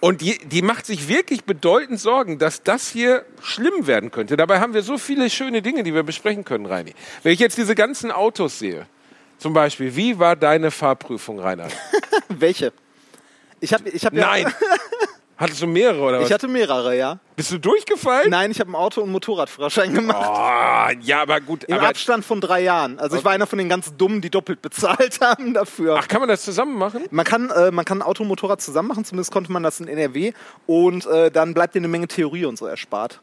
und 0.00 0.22
die, 0.22 0.38
die 0.46 0.62
macht 0.62 0.86
sich 0.86 1.08
wirklich 1.08 1.44
bedeutend 1.44 2.00
Sorgen, 2.00 2.38
dass 2.38 2.62
das 2.62 2.88
hier 2.88 3.24
schlimm 3.42 3.86
werden 3.86 4.10
könnte. 4.10 4.36
Dabei 4.38 4.58
haben 4.60 4.72
wir 4.72 4.82
so 4.82 4.96
viele 4.96 5.28
schöne 5.28 5.60
Dinge, 5.60 5.82
die 5.82 5.92
wir 5.92 6.02
besprechen 6.02 6.44
können, 6.44 6.64
Reini. 6.64 6.94
Wenn 7.22 7.32
ich 7.32 7.38
jetzt 7.38 7.58
diese 7.58 7.74
ganzen 7.74 8.10
Autos 8.10 8.58
sehe, 8.58 8.86
zum 9.36 9.52
Beispiel, 9.52 9.94
wie 9.96 10.18
war 10.18 10.36
deine 10.36 10.70
Fahrprüfung, 10.70 11.38
Reinhard? 11.38 11.72
Welche? 12.28 12.72
Ich 13.60 13.72
habe 13.72 13.88
ich 13.88 14.04
hab 14.04 14.12
ja, 14.14 14.26
Nein. 14.26 14.54
Hattest 15.40 15.62
du 15.62 15.66
mehrere 15.66 16.02
oder 16.02 16.20
was? 16.20 16.26
Ich 16.26 16.34
hatte 16.34 16.48
mehrere, 16.48 16.94
ja. 16.94 17.18
Bist 17.34 17.50
du 17.50 17.56
durchgefallen? 17.56 18.28
Nein, 18.28 18.50
ich 18.50 18.60
habe 18.60 18.68
einen 18.68 18.74
Auto- 18.74 19.00
und 19.00 19.10
Motorradführerschein 19.10 19.94
gemacht. 19.94 20.28
Oh, 20.28 21.00
ja, 21.00 21.22
aber 21.22 21.40
gut. 21.40 21.64
Im 21.64 21.76
aber, 21.76 21.88
Abstand 21.88 22.26
von 22.26 22.42
drei 22.42 22.60
Jahren. 22.60 22.98
Also 22.98 23.16
ich 23.16 23.24
war 23.24 23.32
einer 23.32 23.46
von 23.46 23.58
den 23.58 23.70
ganz 23.70 23.96
Dummen, 23.96 24.20
die 24.20 24.28
doppelt 24.28 24.60
bezahlt 24.60 25.18
haben 25.22 25.54
dafür. 25.54 25.96
ach, 25.98 26.08
kann 26.08 26.20
man 26.20 26.28
das 26.28 26.42
zusammen 26.44 26.76
machen? 26.76 27.04
Man 27.10 27.24
kann, 27.24 27.48
äh, 27.48 27.70
man 27.70 27.86
kann 27.86 28.02
Auto 28.02 28.22
und 28.22 28.28
Motorrad 28.28 28.60
zusammen 28.60 28.88
machen, 28.88 29.06
zumindest 29.06 29.32
konnte 29.32 29.50
man 29.50 29.62
das 29.62 29.80
in 29.80 29.88
NRW. 29.88 30.34
Und 30.66 31.06
äh, 31.06 31.30
dann 31.30 31.54
bleibt 31.54 31.74
dir 31.74 31.78
eine 31.78 31.88
Menge 31.88 32.06
Theorie 32.06 32.44
und 32.44 32.58
so 32.58 32.66
erspart. 32.66 33.22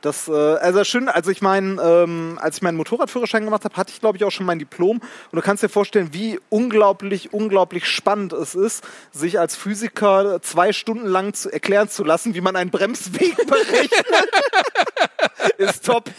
Das, 0.00 0.28
äh, 0.28 0.32
also 0.32 0.82
schön, 0.84 1.08
also 1.08 1.30
ich 1.30 1.42
meine, 1.42 1.80
ähm, 1.80 2.38
als 2.40 2.56
ich 2.56 2.62
meinen 2.62 2.76
Motorradführerschein 2.76 3.44
gemacht 3.44 3.64
habe, 3.64 3.76
hatte 3.76 3.92
ich 3.92 4.00
glaube 4.00 4.16
ich 4.16 4.24
auch 4.24 4.30
schon 4.30 4.46
mein 4.46 4.58
Diplom. 4.58 4.98
Und 4.98 5.36
du 5.36 5.42
kannst 5.42 5.62
dir 5.62 5.68
vorstellen, 5.68 6.10
wie 6.12 6.40
unglaublich, 6.48 7.32
unglaublich 7.32 7.86
spannend 7.86 8.32
es 8.32 8.54
ist, 8.54 8.84
sich 9.12 9.38
als 9.38 9.56
Physiker 9.56 10.40
zwei 10.42 10.72
Stunden 10.72 11.06
lang 11.06 11.34
zu 11.34 11.50
erklären 11.50 11.88
zu 11.88 12.04
lassen, 12.04 12.34
wie 12.34 12.40
man 12.40 12.56
einen 12.56 12.70
Bremsweg 12.70 13.36
berechnet. 13.46 14.06
ist 15.58 15.84
top. 15.84 16.10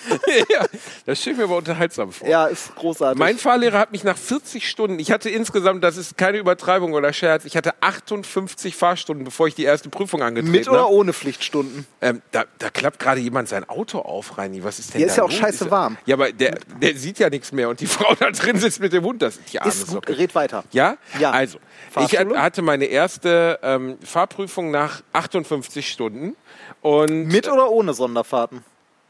ja, 0.49 0.65
das 1.05 1.19
stelle 1.19 1.33
ich 1.33 1.37
mir 1.39 1.43
aber 1.45 1.57
unterhaltsam 1.57 2.11
vor. 2.11 2.27
Ja, 2.27 2.45
ist 2.47 2.75
großartig. 2.75 3.19
Mein 3.19 3.37
Fahrlehrer 3.37 3.77
hat 3.79 3.91
mich 3.91 4.03
nach 4.03 4.17
40 4.17 4.67
Stunden, 4.69 4.99
ich 4.99 5.11
hatte 5.11 5.29
insgesamt, 5.29 5.83
das 5.83 5.97
ist 5.97 6.17
keine 6.17 6.37
Übertreibung 6.37 6.93
oder 6.93 7.11
Scherz, 7.13 7.45
ich 7.45 7.55
hatte 7.57 7.73
58 7.81 8.75
Fahrstunden, 8.75 9.23
bevor 9.25 9.47
ich 9.47 9.55
die 9.55 9.63
erste 9.63 9.89
Prüfung 9.89 10.21
angetreten 10.21 10.51
Mit 10.51 10.67
oder 10.67 10.81
habe. 10.83 10.91
ohne 10.93 11.13
Pflichtstunden? 11.13 11.85
Ähm, 12.01 12.21
da, 12.31 12.45
da 12.59 12.69
klappt 12.69 12.99
gerade 12.99 13.19
jemand 13.19 13.49
sein 13.49 13.67
Auto 13.67 13.99
auf, 13.99 14.37
Reini. 14.37 14.63
Was 14.63 14.79
ist 14.79 14.93
denn 14.93 14.99
Hier 14.99 15.07
da 15.07 15.11
ist 15.13 15.17
ja 15.17 15.23
auch 15.23 15.31
scheiße 15.31 15.65
Ist- 15.65 15.71
warm. 15.71 15.97
Ja, 16.05 16.15
aber 16.15 16.31
der, 16.31 16.57
der 16.81 16.95
sieht 16.95 17.19
ja 17.19 17.29
nichts 17.29 17.51
mehr 17.51 17.69
und 17.69 17.79
die 17.79 17.87
Frau 17.87 18.13
da 18.15 18.31
drin 18.31 18.57
sitzt 18.59 18.79
mit 18.79 18.93
dem 18.93 19.03
Hund. 19.03 19.21
Das 19.21 19.37
ist 19.37 19.53
die 19.53 19.59
arme 19.59 19.71
Ist 19.71 19.87
gut, 19.87 20.07
red 20.09 20.35
weiter. 20.35 20.63
Ja? 20.71 20.97
Ja. 21.19 21.31
Also, 21.31 21.59
ich 21.99 22.17
hatte 22.17 22.61
meine 22.61 22.85
erste 22.85 23.59
ähm, 23.63 23.97
Fahrprüfung 24.03 24.71
nach 24.71 25.01
58 25.13 25.87
Stunden. 25.91 26.35
Und 26.81 27.27
Mit 27.27 27.47
oder 27.47 27.69
ohne 27.69 27.93
Sonderfahrten? 27.93 28.63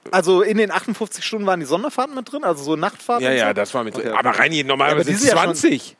Also 0.10 0.42
in 0.42 0.58
den 0.58 0.72
58 0.72 1.24
Stunden 1.24 1.46
waren 1.46 1.60
die 1.60 1.66
Sonderfahrten 1.66 2.16
mit 2.16 2.32
drin, 2.32 2.44
also 2.44 2.64
so 2.64 2.76
Nachtfahrten? 2.76 3.24
ja, 3.24 3.32
ja, 3.32 3.48
so? 3.50 3.54
das 3.54 3.74
war 3.74 3.84
mit 3.84 3.94
Okay, 3.96 4.08
drin. 4.08 4.16
Aber 4.18 4.32
Reini, 4.32 4.58
Ja, 4.58 4.64
normalerweise 4.64 5.02
aber 5.02 5.04
die 5.12 5.12
sind 5.18 5.20
sind 5.30 5.38
ja 5.38 5.44
schon- 5.44 5.56
20. 5.56 5.98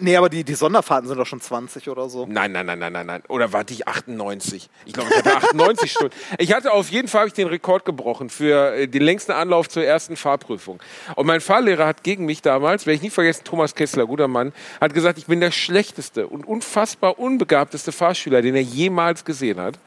Nee, 0.00 0.16
aber 0.18 0.28
die, 0.28 0.44
die 0.44 0.54
Sonderfahrten 0.54 1.08
sind 1.08 1.16
doch 1.16 1.24
schon 1.26 1.40
20 1.40 1.88
oder 1.88 2.10
so. 2.10 2.26
Nein, 2.28 2.52
nein, 2.52 2.66
nein, 2.66 2.78
nein, 2.78 2.92
nein, 2.92 3.06
nein. 3.06 3.22
Oder 3.28 3.54
warte 3.54 3.72
ich 3.72 3.88
98? 3.88 4.68
Ich 4.84 4.92
glaube, 4.92 5.08
ich 5.08 5.16
hatte 5.16 5.34
98 5.34 5.90
Stunden. 5.92 6.14
Ich 6.36 6.52
hatte 6.52 6.72
auf 6.72 6.90
jeden 6.90 7.08
Fall 7.08 7.28
ich 7.28 7.32
den 7.32 7.46
Rekord 7.48 7.86
gebrochen 7.86 8.28
für 8.28 8.74
äh, 8.74 8.86
den 8.86 9.00
längsten 9.00 9.32
Anlauf 9.32 9.66
zur 9.70 9.82
ersten 9.84 10.16
Fahrprüfung. 10.16 10.78
Und 11.14 11.26
mein 11.26 11.40
Fahrlehrer 11.40 11.86
hat 11.86 12.02
gegen 12.02 12.26
mich 12.26 12.42
damals, 12.42 12.84
werde 12.84 12.96
ich 12.96 13.02
nie 13.02 13.08
vergessen, 13.08 13.44
Thomas 13.44 13.74
Kessler, 13.74 14.04
guter 14.06 14.28
Mann, 14.28 14.52
hat 14.78 14.92
gesagt, 14.92 15.16
ich 15.16 15.24
bin 15.24 15.40
der 15.40 15.52
schlechteste 15.52 16.26
und 16.26 16.46
unfassbar 16.46 17.18
unbegabteste 17.18 17.90
Fahrschüler, 17.90 18.42
den 18.42 18.56
er 18.56 18.62
jemals 18.62 19.24
gesehen 19.24 19.58
hat. 19.58 19.78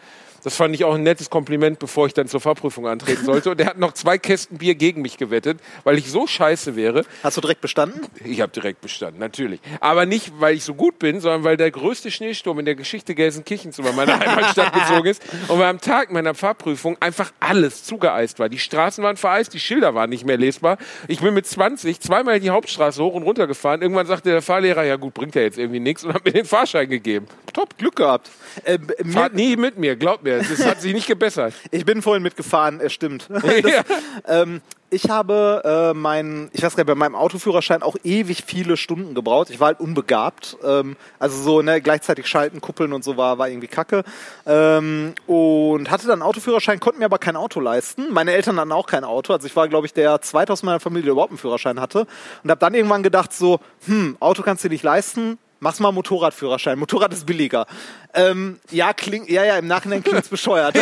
Das 0.44 0.56
fand 0.56 0.74
ich 0.76 0.84
auch 0.84 0.96
ein 0.96 1.04
nettes 1.04 1.30
Kompliment, 1.30 1.80
bevor 1.80 2.08
ich 2.08 2.14
dann 2.14 2.28
zur 2.28 2.42
Fahrprüfung 2.42 2.88
antreten 2.88 3.26
sollte. 3.26 3.52
Und 3.52 3.62
er 3.62 3.68
hat 3.68 3.78
noch 3.78 3.94
zwei 3.94 4.18
Kästen 4.18 4.58
Bier 4.58 4.76
gegen 4.76 5.02
mich 5.02 5.18
gewettet, 5.18 5.60
weil 5.84 5.98
ich 5.98 6.10
so 6.10 6.28
scheiße 6.28 6.76
wäre. 6.76 7.06
Hast 7.24 7.38
du 7.38 7.42
direkt 7.42 7.62
bestanden? 7.62 8.02
Ich 8.26 8.42
habe 8.42 8.52
direkt 8.52 8.82
bestanden, 8.82 9.20
natürlich. 9.20 9.60
Aber 9.80 10.06
nicht, 10.06 10.34
weil 10.40 10.56
ich 10.56 10.64
so 10.64 10.74
gut 10.74 11.00
bin, 11.00 11.20
sondern 11.20 11.44
weil 11.44 11.58
der 11.58 11.72
größte 11.72 12.12
Schneesturm 12.12 12.60
in 12.60 12.66
der 12.66 12.76
Geschichte 12.76 13.16
Gelsenkirchens 13.16 13.80
über 13.80 13.94
meine 13.94 14.20
Heimatstadt 14.20 14.74
gezogen 14.74 15.08
ist 15.08 15.22
und 15.48 15.60
weil 15.60 15.68
am 15.68 15.80
Tag 15.80 16.12
meiner 16.12 16.34
Fahrprüfung 16.34 16.98
einfach 17.00 17.32
alles 17.40 17.84
zugeeist 17.84 18.40
war. 18.40 18.50
Die 18.50 18.60
Straßen 18.60 19.04
waren 19.04 19.18
vereist, 19.18 19.54
die 19.54 19.60
Schilder 19.60 19.96
waren 19.96 20.10
nicht 20.10 20.26
mehr 20.26 20.38
lesbar. 20.38 20.78
Ich 21.08 21.20
bin 21.20 21.34
mit 21.34 21.46
20 21.46 22.00
zweimal 22.00 22.40
die 22.40 22.50
Hauptstraße 22.50 23.04
hoch 23.04 23.14
und 23.14 23.24
runter 23.24 23.48
gefahren. 23.48 23.82
Irgendwann 23.82 24.08
sagte 24.08 24.30
der 24.30 24.42
Fahrlehrer, 24.42 24.84
ja 24.84 24.96
gut, 24.96 25.14
bringt 25.14 25.36
ja 25.36 25.42
jetzt 25.42 25.58
irgendwie 25.58 25.80
nichts 25.80 26.04
und 26.04 26.14
hat 26.14 26.26
mir 26.26 26.32
den 26.32 26.46
Fahrschein 26.46 26.90
gegeben. 26.90 27.28
Top, 27.54 27.78
Glück 27.78 27.96
gehabt. 27.98 28.30
Äh, 28.64 28.78
mir, 29.04 29.12
Fahrt 29.12 29.34
nie 29.34 29.56
mit 29.56 29.78
mir, 29.78 29.96
glaubt 29.96 30.24
mir. 30.24 30.31
Es 30.38 30.66
hat 30.66 30.82
sich 30.82 30.94
nicht 30.94 31.08
gebessert. 31.08 31.54
ich 31.72 31.86
bin 31.86 32.02
vorhin 32.02 32.24
mitgefahren, 32.24 32.80
es 32.80 32.94
stimmt. 32.94 33.28
Ja. 33.62 33.84
Ähm, 34.28 34.62
ich 34.94 35.10
habe 35.10 35.62
äh, 35.64 35.98
meinen, 35.98 36.50
ich 36.52 36.64
weiß 36.64 36.76
gar 36.76 36.84
nicht, 36.84 36.88
bei 36.88 36.96
meinem 36.96 37.16
Autoführerschein 37.16 37.82
auch 37.82 37.96
ewig 38.04 38.44
viele 38.46 38.76
Stunden 38.76 39.14
gebraucht. 39.14 39.50
Ich 39.50 39.60
war 39.60 39.68
halt 39.68 39.80
unbegabt. 39.80 40.58
Ähm, 40.64 40.98
also 41.18 41.42
so, 41.42 41.62
ne, 41.62 41.82
gleichzeitig 41.82 42.28
schalten, 42.28 42.60
kuppeln 42.60 42.92
und 42.92 43.04
so 43.04 43.16
war, 43.16 43.38
war 43.38 43.48
irgendwie 43.48 43.68
kacke. 43.68 44.04
Ähm, 44.46 45.14
und 45.28 45.90
hatte 45.90 46.08
dann 46.08 46.22
Autoführerschein, 46.22 46.82
konnte 46.82 47.00
mir 47.00 47.06
aber 47.06 47.20
kein 47.20 47.38
Auto 47.38 47.62
leisten. 47.62 48.12
Meine 48.12 48.34
Eltern 48.34 48.60
hatten 48.60 48.74
auch 48.74 48.88
kein 48.88 49.06
Auto. 49.06 49.32
Also 49.32 49.48
ich 49.48 49.56
war, 49.56 49.70
glaube 49.70 49.88
ich, 49.88 49.94
der 49.94 50.22
zweite 50.22 50.52
aus 50.52 50.62
meiner 50.62 50.82
Familie, 50.82 51.06
der 51.06 51.12
überhaupt 51.14 51.32
einen 51.32 51.38
Führerschein 51.38 51.80
hatte. 51.80 52.06
Und 52.44 52.50
habe 52.50 52.60
dann 52.60 52.74
irgendwann 52.74 53.04
gedacht 53.04 53.32
so, 53.32 53.62
hm, 53.86 54.18
Auto 54.20 54.44
kannst 54.44 54.64
du 54.64 54.68
dir 54.68 54.74
nicht 54.74 54.84
leisten. 54.84 55.38
Mach's 55.64 55.80
mal 55.80 55.92
Motorradführerschein. 55.92 56.80
Motorrad 56.80 57.14
ist 57.14 57.28
billiger. 57.28 57.68
Ähm, 58.14 58.60
ja, 58.72 58.94
klingt, 58.94 59.30
ja, 59.30 59.44
ja, 59.44 59.58
im 59.58 59.68
Nachhinein 59.68 60.04
klingt's 60.04 60.30
bescheuert. 60.30 60.78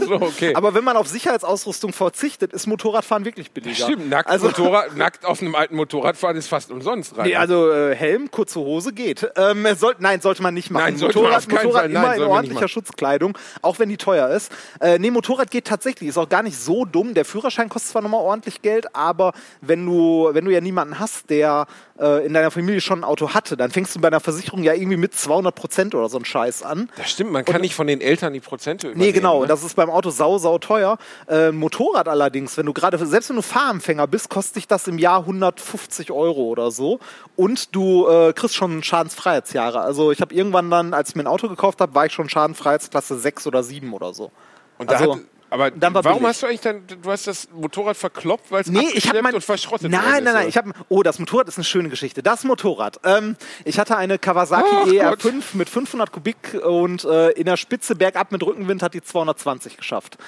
so, 0.00 0.14
okay. 0.14 0.54
Aber 0.54 0.74
wenn 0.74 0.84
man 0.84 0.96
auf 0.96 1.06
Sicherheitsausrüstung 1.08 1.92
verzichtet, 1.92 2.52
ist 2.52 2.66
Motorradfahren 2.66 3.24
wirklich 3.24 3.50
billiger. 3.52 3.84
Stimmt, 3.84 4.08
nackt, 4.10 4.28
Also, 4.28 4.46
Motorrad, 4.46 4.96
nackt 4.96 5.24
auf 5.24 5.40
einem 5.40 5.54
alten 5.54 5.76
Motorrad 5.76 6.16
fahren 6.16 6.36
ist 6.36 6.48
fast 6.48 6.70
umsonst 6.70 7.16
rein. 7.16 7.28
nee, 7.28 7.36
also 7.36 7.70
äh, 7.70 7.94
Helm, 7.94 8.30
kurze 8.30 8.60
Hose 8.60 8.92
geht. 8.92 9.28
Ähm, 9.36 9.64
es 9.66 9.80
soll, 9.80 9.94
nein, 9.98 10.20
sollte 10.20 10.42
man 10.42 10.54
nicht 10.54 10.70
machen. 10.70 10.94
Nein, 10.94 11.00
Motorrad, 11.00 11.48
Motorrad 11.48 11.72
Fall, 11.72 11.88
nein, 11.88 12.02
immer 12.04 12.16
in 12.16 12.22
ordentlicher. 12.22 12.68
Schutzkleidung, 12.68 13.38
auch 13.62 13.78
wenn 13.78 13.88
die 13.88 13.96
teuer 13.96 14.28
ist. 14.30 14.50
Äh, 14.80 14.98
nee, 14.98 15.10
Motorrad 15.10 15.50
geht 15.50 15.66
tatsächlich, 15.66 16.08
ist 16.08 16.18
auch 16.18 16.28
gar 16.28 16.42
nicht 16.42 16.58
so 16.58 16.84
dumm. 16.84 17.14
Der 17.14 17.24
Führerschein 17.24 17.68
kostet 17.68 17.92
zwar 17.92 18.02
nochmal 18.02 18.20
ordentlich 18.20 18.62
Geld, 18.62 18.94
aber 18.94 19.32
wenn 19.60 19.86
du, 19.86 20.30
wenn 20.32 20.44
du 20.44 20.50
ja 20.50 20.60
niemanden 20.60 20.98
hast, 20.98 21.30
der 21.30 21.66
äh, 22.00 22.26
in 22.26 22.34
deiner 22.34 22.50
Familie 22.50 22.80
schon 22.80 23.00
ein 23.00 23.04
Auto 23.04 23.34
hatte, 23.34 23.56
dann 23.56 23.70
fängst 23.70 23.94
du 23.94 24.00
bei 24.00 24.08
einer 24.08 24.20
Versicherung 24.20 24.62
ja 24.62 24.74
irgendwie 24.74 24.96
mit 24.96 25.14
200 25.14 25.54
Prozent 25.54 25.94
oder 25.94 26.08
so 26.08 26.18
ein 26.18 26.24
Scheiß 26.24 26.47
Scheiß 26.48 26.62
an. 26.62 26.88
Das 26.96 27.10
stimmt, 27.10 27.32
man 27.32 27.44
kann 27.44 27.60
nicht 27.60 27.74
von 27.74 27.86
den 27.86 28.00
Eltern 28.00 28.32
die 28.32 28.40
Prozente 28.40 28.88
übernehmen. 28.88 29.06
Nee, 29.06 29.12
genau. 29.12 29.42
Ne? 29.42 29.46
Das 29.46 29.62
ist 29.62 29.74
beim 29.76 29.90
Auto 29.90 30.10
sau, 30.10 30.38
sau 30.38 30.58
teuer. 30.58 30.98
Äh, 31.28 31.52
Motorrad 31.52 32.08
allerdings, 32.08 32.56
wenn 32.56 32.66
du 32.66 32.72
gerade, 32.72 33.04
selbst 33.06 33.28
wenn 33.28 33.36
du 33.36 33.42
Fahranfänger 33.42 34.06
bist, 34.06 34.30
kostet 34.30 34.56
dich 34.56 34.68
das 34.68 34.86
im 34.88 34.98
Jahr 34.98 35.20
150 35.20 36.10
Euro 36.10 36.42
oder 36.42 36.70
so. 36.70 37.00
Und 37.36 37.74
du 37.74 38.08
äh, 38.08 38.32
kriegst 38.32 38.56
schon 38.56 38.82
Schadensfreiheitsjahre. 38.82 39.80
Also 39.80 40.12
ich 40.12 40.20
habe 40.20 40.34
irgendwann 40.34 40.70
dann, 40.70 40.94
als 40.94 41.10
ich 41.10 41.16
mir 41.16 41.22
ein 41.22 41.28
Auto 41.28 41.48
gekauft 41.48 41.80
habe, 41.80 41.94
war 41.94 42.06
ich 42.06 42.12
schon 42.12 42.28
Schadenfreiheitsklasse 42.28 43.18
6 43.18 43.46
oder 43.46 43.62
7 43.62 43.92
oder 43.92 44.12
so. 44.12 44.30
Und 44.78 44.90
da 44.90 44.96
also, 44.96 45.14
hat, 45.14 45.20
aber 45.50 45.70
warum 46.04 46.26
hast 46.26 46.42
du 46.42 46.46
eigentlich 46.46 46.60
dann, 46.60 46.82
du 46.86 47.10
hast 47.10 47.26
das 47.26 47.48
Motorrad 47.52 47.96
verkloppt, 47.96 48.50
weil 48.50 48.62
es 48.62 48.68
Nee, 48.68 48.88
ich 48.94 49.10
mein 49.22 49.34
und 49.34 49.44
verschrottet 49.44 49.90
Nein, 49.90 50.00
nein, 50.02 50.18
ist, 50.18 50.24
nein. 50.24 50.36
oder? 50.36 50.48
Ich 50.48 50.56
habe. 50.56 50.72
Oh, 50.88 51.02
das 51.02 51.18
Motorrad 51.18 51.48
ist 51.48 51.56
eine 51.56 51.64
schöne 51.64 51.88
Geschichte. 51.88 52.22
Das 52.22 52.44
Motorrad. 52.44 53.00
Ähm, 53.04 53.36
ich 53.64 53.78
hatte 53.78 53.96
eine 53.96 54.18
Kawasaki 54.18 54.68
Ach 54.70 54.86
ER5 54.86 55.42
mit 55.54 55.68
500 55.68 56.12
Kubik 56.12 56.54
und 56.64 57.04
äh, 57.04 57.30
in 57.30 57.46
der 57.46 57.56
Spitze 57.56 57.94
bergab 57.94 58.32
mit 58.32 58.42
Rückenwind 58.42 58.82
hat 58.82 58.94
die 58.94 59.02
220 59.02 59.76
geschafft. 59.76 60.18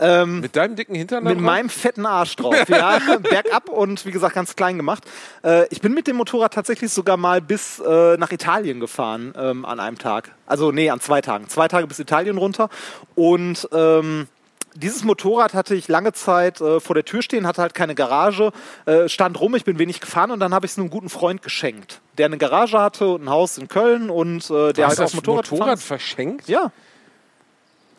Mit 0.00 0.54
deinem 0.54 0.76
dicken 0.76 0.94
Hintern 0.94 1.24
Mit 1.24 1.34
drauf? 1.34 1.42
meinem 1.42 1.68
fetten 1.68 2.06
Arsch 2.06 2.36
drauf, 2.36 2.54
ja. 2.68 3.00
Bergab 3.18 3.68
und 3.68 4.06
wie 4.06 4.12
gesagt 4.12 4.36
ganz 4.36 4.54
klein 4.54 4.76
gemacht. 4.76 5.02
Äh, 5.42 5.66
ich 5.70 5.80
bin 5.80 5.92
mit 5.92 6.06
dem 6.06 6.14
Motorrad 6.14 6.54
tatsächlich 6.54 6.92
sogar 6.92 7.16
mal 7.16 7.40
bis 7.40 7.80
äh, 7.80 8.16
nach 8.16 8.30
Italien 8.30 8.78
gefahren 8.78 9.34
ähm, 9.36 9.64
an 9.64 9.80
einem 9.80 9.98
Tag. 9.98 10.30
Also 10.46 10.70
nee, 10.70 10.88
an 10.88 11.00
zwei 11.00 11.20
Tagen. 11.20 11.48
Zwei 11.48 11.66
Tage 11.66 11.88
bis 11.88 11.98
Italien 11.98 12.38
runter. 12.38 12.68
Und 13.16 13.68
ähm, 13.72 14.28
dieses 14.78 15.04
Motorrad 15.04 15.54
hatte 15.54 15.74
ich 15.74 15.88
lange 15.88 16.12
Zeit 16.12 16.60
äh, 16.60 16.80
vor 16.80 16.94
der 16.94 17.04
Tür 17.04 17.22
stehen, 17.22 17.46
hatte 17.46 17.62
halt 17.62 17.74
keine 17.74 17.94
Garage, 17.94 18.52
äh, 18.86 19.08
stand 19.08 19.38
rum, 19.40 19.54
ich 19.54 19.64
bin 19.64 19.78
wenig 19.78 20.00
gefahren 20.00 20.30
und 20.30 20.40
dann 20.40 20.54
habe 20.54 20.66
ich 20.66 20.72
es 20.72 20.78
einem 20.78 20.90
guten 20.90 21.08
Freund 21.08 21.42
geschenkt, 21.42 22.00
der 22.16 22.26
eine 22.26 22.38
Garage 22.38 22.78
hatte 22.78 23.08
und 23.08 23.24
ein 23.24 23.30
Haus 23.30 23.58
in 23.58 23.68
Köln 23.68 24.10
und 24.10 24.48
äh, 24.50 24.72
der 24.72 24.88
halt 24.88 24.98
hast 24.98 25.00
auch 25.00 25.04
das 25.04 25.14
Motorrad, 25.14 25.50
Motorrad 25.50 25.80
verschenkt? 25.80 26.48
Ja. 26.48 26.72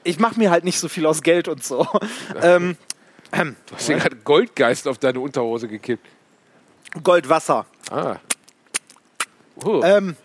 Ich 0.04 0.20
mache 0.20 0.40
mir 0.40 0.50
halt 0.50 0.64
nicht 0.64 0.80
so 0.80 0.88
viel 0.88 1.06
aus 1.06 1.22
Geld 1.22 1.48
und 1.48 1.64
so. 1.64 1.86
ähm, 2.42 2.78
Du 3.32 3.76
hast 3.76 3.88
dir 3.88 3.98
gerade 3.98 4.16
Goldgeist 4.16 4.88
auf 4.88 4.98
deine 4.98 5.20
Unterhose 5.20 5.68
gekippt. 5.68 6.08
Goldwasser. 7.04 7.66
Ah. 7.92 8.16
Oh. 9.64 9.82
Ähm, 9.84 10.16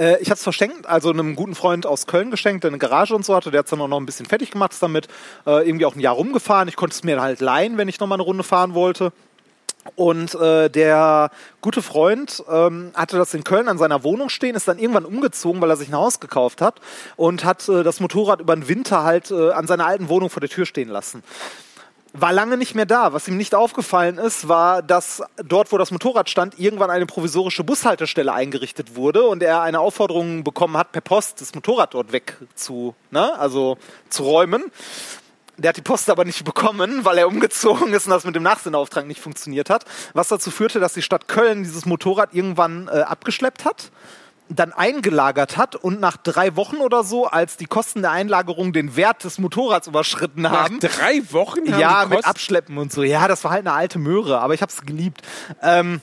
äh, 0.00 0.18
ich 0.20 0.30
habe 0.30 0.36
es 0.36 0.42
verschenkt, 0.42 0.86
also 0.86 1.10
einem 1.10 1.36
guten 1.36 1.54
Freund 1.54 1.86
aus 1.86 2.06
Köln 2.06 2.30
geschenkt, 2.30 2.64
der 2.64 2.70
eine 2.70 2.78
Garage 2.78 3.14
und 3.14 3.24
so 3.24 3.34
hatte. 3.36 3.50
Der 3.50 3.58
hat 3.58 3.66
es 3.66 3.70
dann 3.70 3.80
auch 3.80 3.88
noch 3.88 4.00
ein 4.00 4.06
bisschen 4.06 4.26
fertig 4.26 4.50
gemacht 4.50 4.74
damit. 4.80 5.06
Äh, 5.46 5.68
irgendwie 5.68 5.84
auch 5.84 5.94
ein 5.94 6.00
Jahr 6.00 6.14
rumgefahren. 6.14 6.68
Ich 6.68 6.76
konnte 6.76 6.94
es 6.94 7.04
mir 7.04 7.20
halt 7.20 7.40
leihen, 7.40 7.76
wenn 7.76 7.88
ich 7.88 8.00
noch 8.00 8.06
mal 8.06 8.14
eine 8.14 8.22
Runde 8.22 8.42
fahren 8.42 8.74
wollte. 8.74 9.12
Und 9.96 10.34
äh, 10.34 10.68
der 10.68 11.30
gute 11.62 11.80
Freund 11.80 12.42
ähm, 12.50 12.92
hatte 12.94 13.16
das 13.16 13.32
in 13.32 13.44
Köln 13.44 13.66
an 13.68 13.78
seiner 13.78 14.04
Wohnung 14.04 14.28
stehen, 14.28 14.54
ist 14.54 14.68
dann 14.68 14.78
irgendwann 14.78 15.06
umgezogen, 15.06 15.60
weil 15.60 15.70
er 15.70 15.76
sich 15.76 15.88
ein 15.88 15.94
Haus 15.94 16.20
gekauft 16.20 16.60
hat 16.60 16.80
und 17.16 17.44
hat 17.44 17.66
äh, 17.68 17.82
das 17.82 17.98
Motorrad 18.00 18.40
über 18.40 18.54
den 18.54 18.68
Winter 18.68 19.04
halt 19.04 19.30
äh, 19.30 19.52
an 19.52 19.66
seiner 19.66 19.86
alten 19.86 20.10
Wohnung 20.10 20.28
vor 20.28 20.40
der 20.40 20.50
Tür 20.50 20.66
stehen 20.66 20.90
lassen 20.90 21.22
war 22.12 22.32
lange 22.32 22.56
nicht 22.56 22.74
mehr 22.74 22.86
da. 22.86 23.12
Was 23.12 23.28
ihm 23.28 23.36
nicht 23.36 23.54
aufgefallen 23.54 24.18
ist, 24.18 24.48
war, 24.48 24.82
dass 24.82 25.22
dort, 25.36 25.72
wo 25.72 25.78
das 25.78 25.90
Motorrad 25.90 26.28
stand, 26.28 26.58
irgendwann 26.58 26.90
eine 26.90 27.06
provisorische 27.06 27.64
Bushaltestelle 27.64 28.32
eingerichtet 28.32 28.96
wurde 28.96 29.26
und 29.26 29.42
er 29.42 29.62
eine 29.62 29.80
Aufforderung 29.80 30.44
bekommen 30.44 30.76
hat, 30.76 30.92
per 30.92 31.00
Post 31.00 31.40
das 31.40 31.54
Motorrad 31.54 31.94
dort 31.94 32.12
weg 32.12 32.36
zu, 32.54 32.94
ne, 33.10 33.38
also 33.38 33.78
zu 34.08 34.24
räumen. 34.24 34.64
Der 35.56 35.70
hat 35.70 35.76
die 35.76 35.82
Post 35.82 36.08
aber 36.08 36.24
nicht 36.24 36.44
bekommen, 36.44 37.04
weil 37.04 37.18
er 37.18 37.28
umgezogen 37.28 37.92
ist 37.92 38.06
und 38.06 38.12
das 38.12 38.24
mit 38.24 38.34
dem 38.34 38.42
Nachsinnauftrag 38.42 39.06
nicht 39.06 39.20
funktioniert 39.20 39.68
hat. 39.68 39.84
Was 40.14 40.28
dazu 40.28 40.50
führte, 40.50 40.80
dass 40.80 40.94
die 40.94 41.02
Stadt 41.02 41.28
Köln 41.28 41.62
dieses 41.62 41.84
Motorrad 41.84 42.34
irgendwann 42.34 42.88
äh, 42.88 43.00
abgeschleppt 43.02 43.64
hat 43.64 43.90
dann 44.50 44.72
eingelagert 44.72 45.56
hat 45.56 45.76
und 45.76 46.00
nach 46.00 46.16
drei 46.16 46.56
Wochen 46.56 46.76
oder 46.76 47.04
so, 47.04 47.26
als 47.26 47.56
die 47.56 47.66
Kosten 47.66 48.02
der 48.02 48.10
Einlagerung 48.10 48.72
den 48.72 48.96
Wert 48.96 49.24
des 49.24 49.38
Motorrads 49.38 49.86
überschritten 49.86 50.42
Nach 50.42 50.64
haben, 50.64 50.80
drei 50.80 51.22
Wochen 51.30 51.66
ja, 51.66 52.06
mit 52.08 52.24
Abschleppen 52.24 52.76
und 52.78 52.92
so. 52.92 53.02
Ja, 53.02 53.28
das 53.28 53.44
war 53.44 53.52
halt 53.52 53.66
eine 53.66 53.74
alte 53.74 53.98
Möhre, 53.98 54.40
aber 54.40 54.54
ich 54.54 54.62
hab's 54.62 54.82
geliebt. 54.82 55.22
Ähm, 55.62 56.00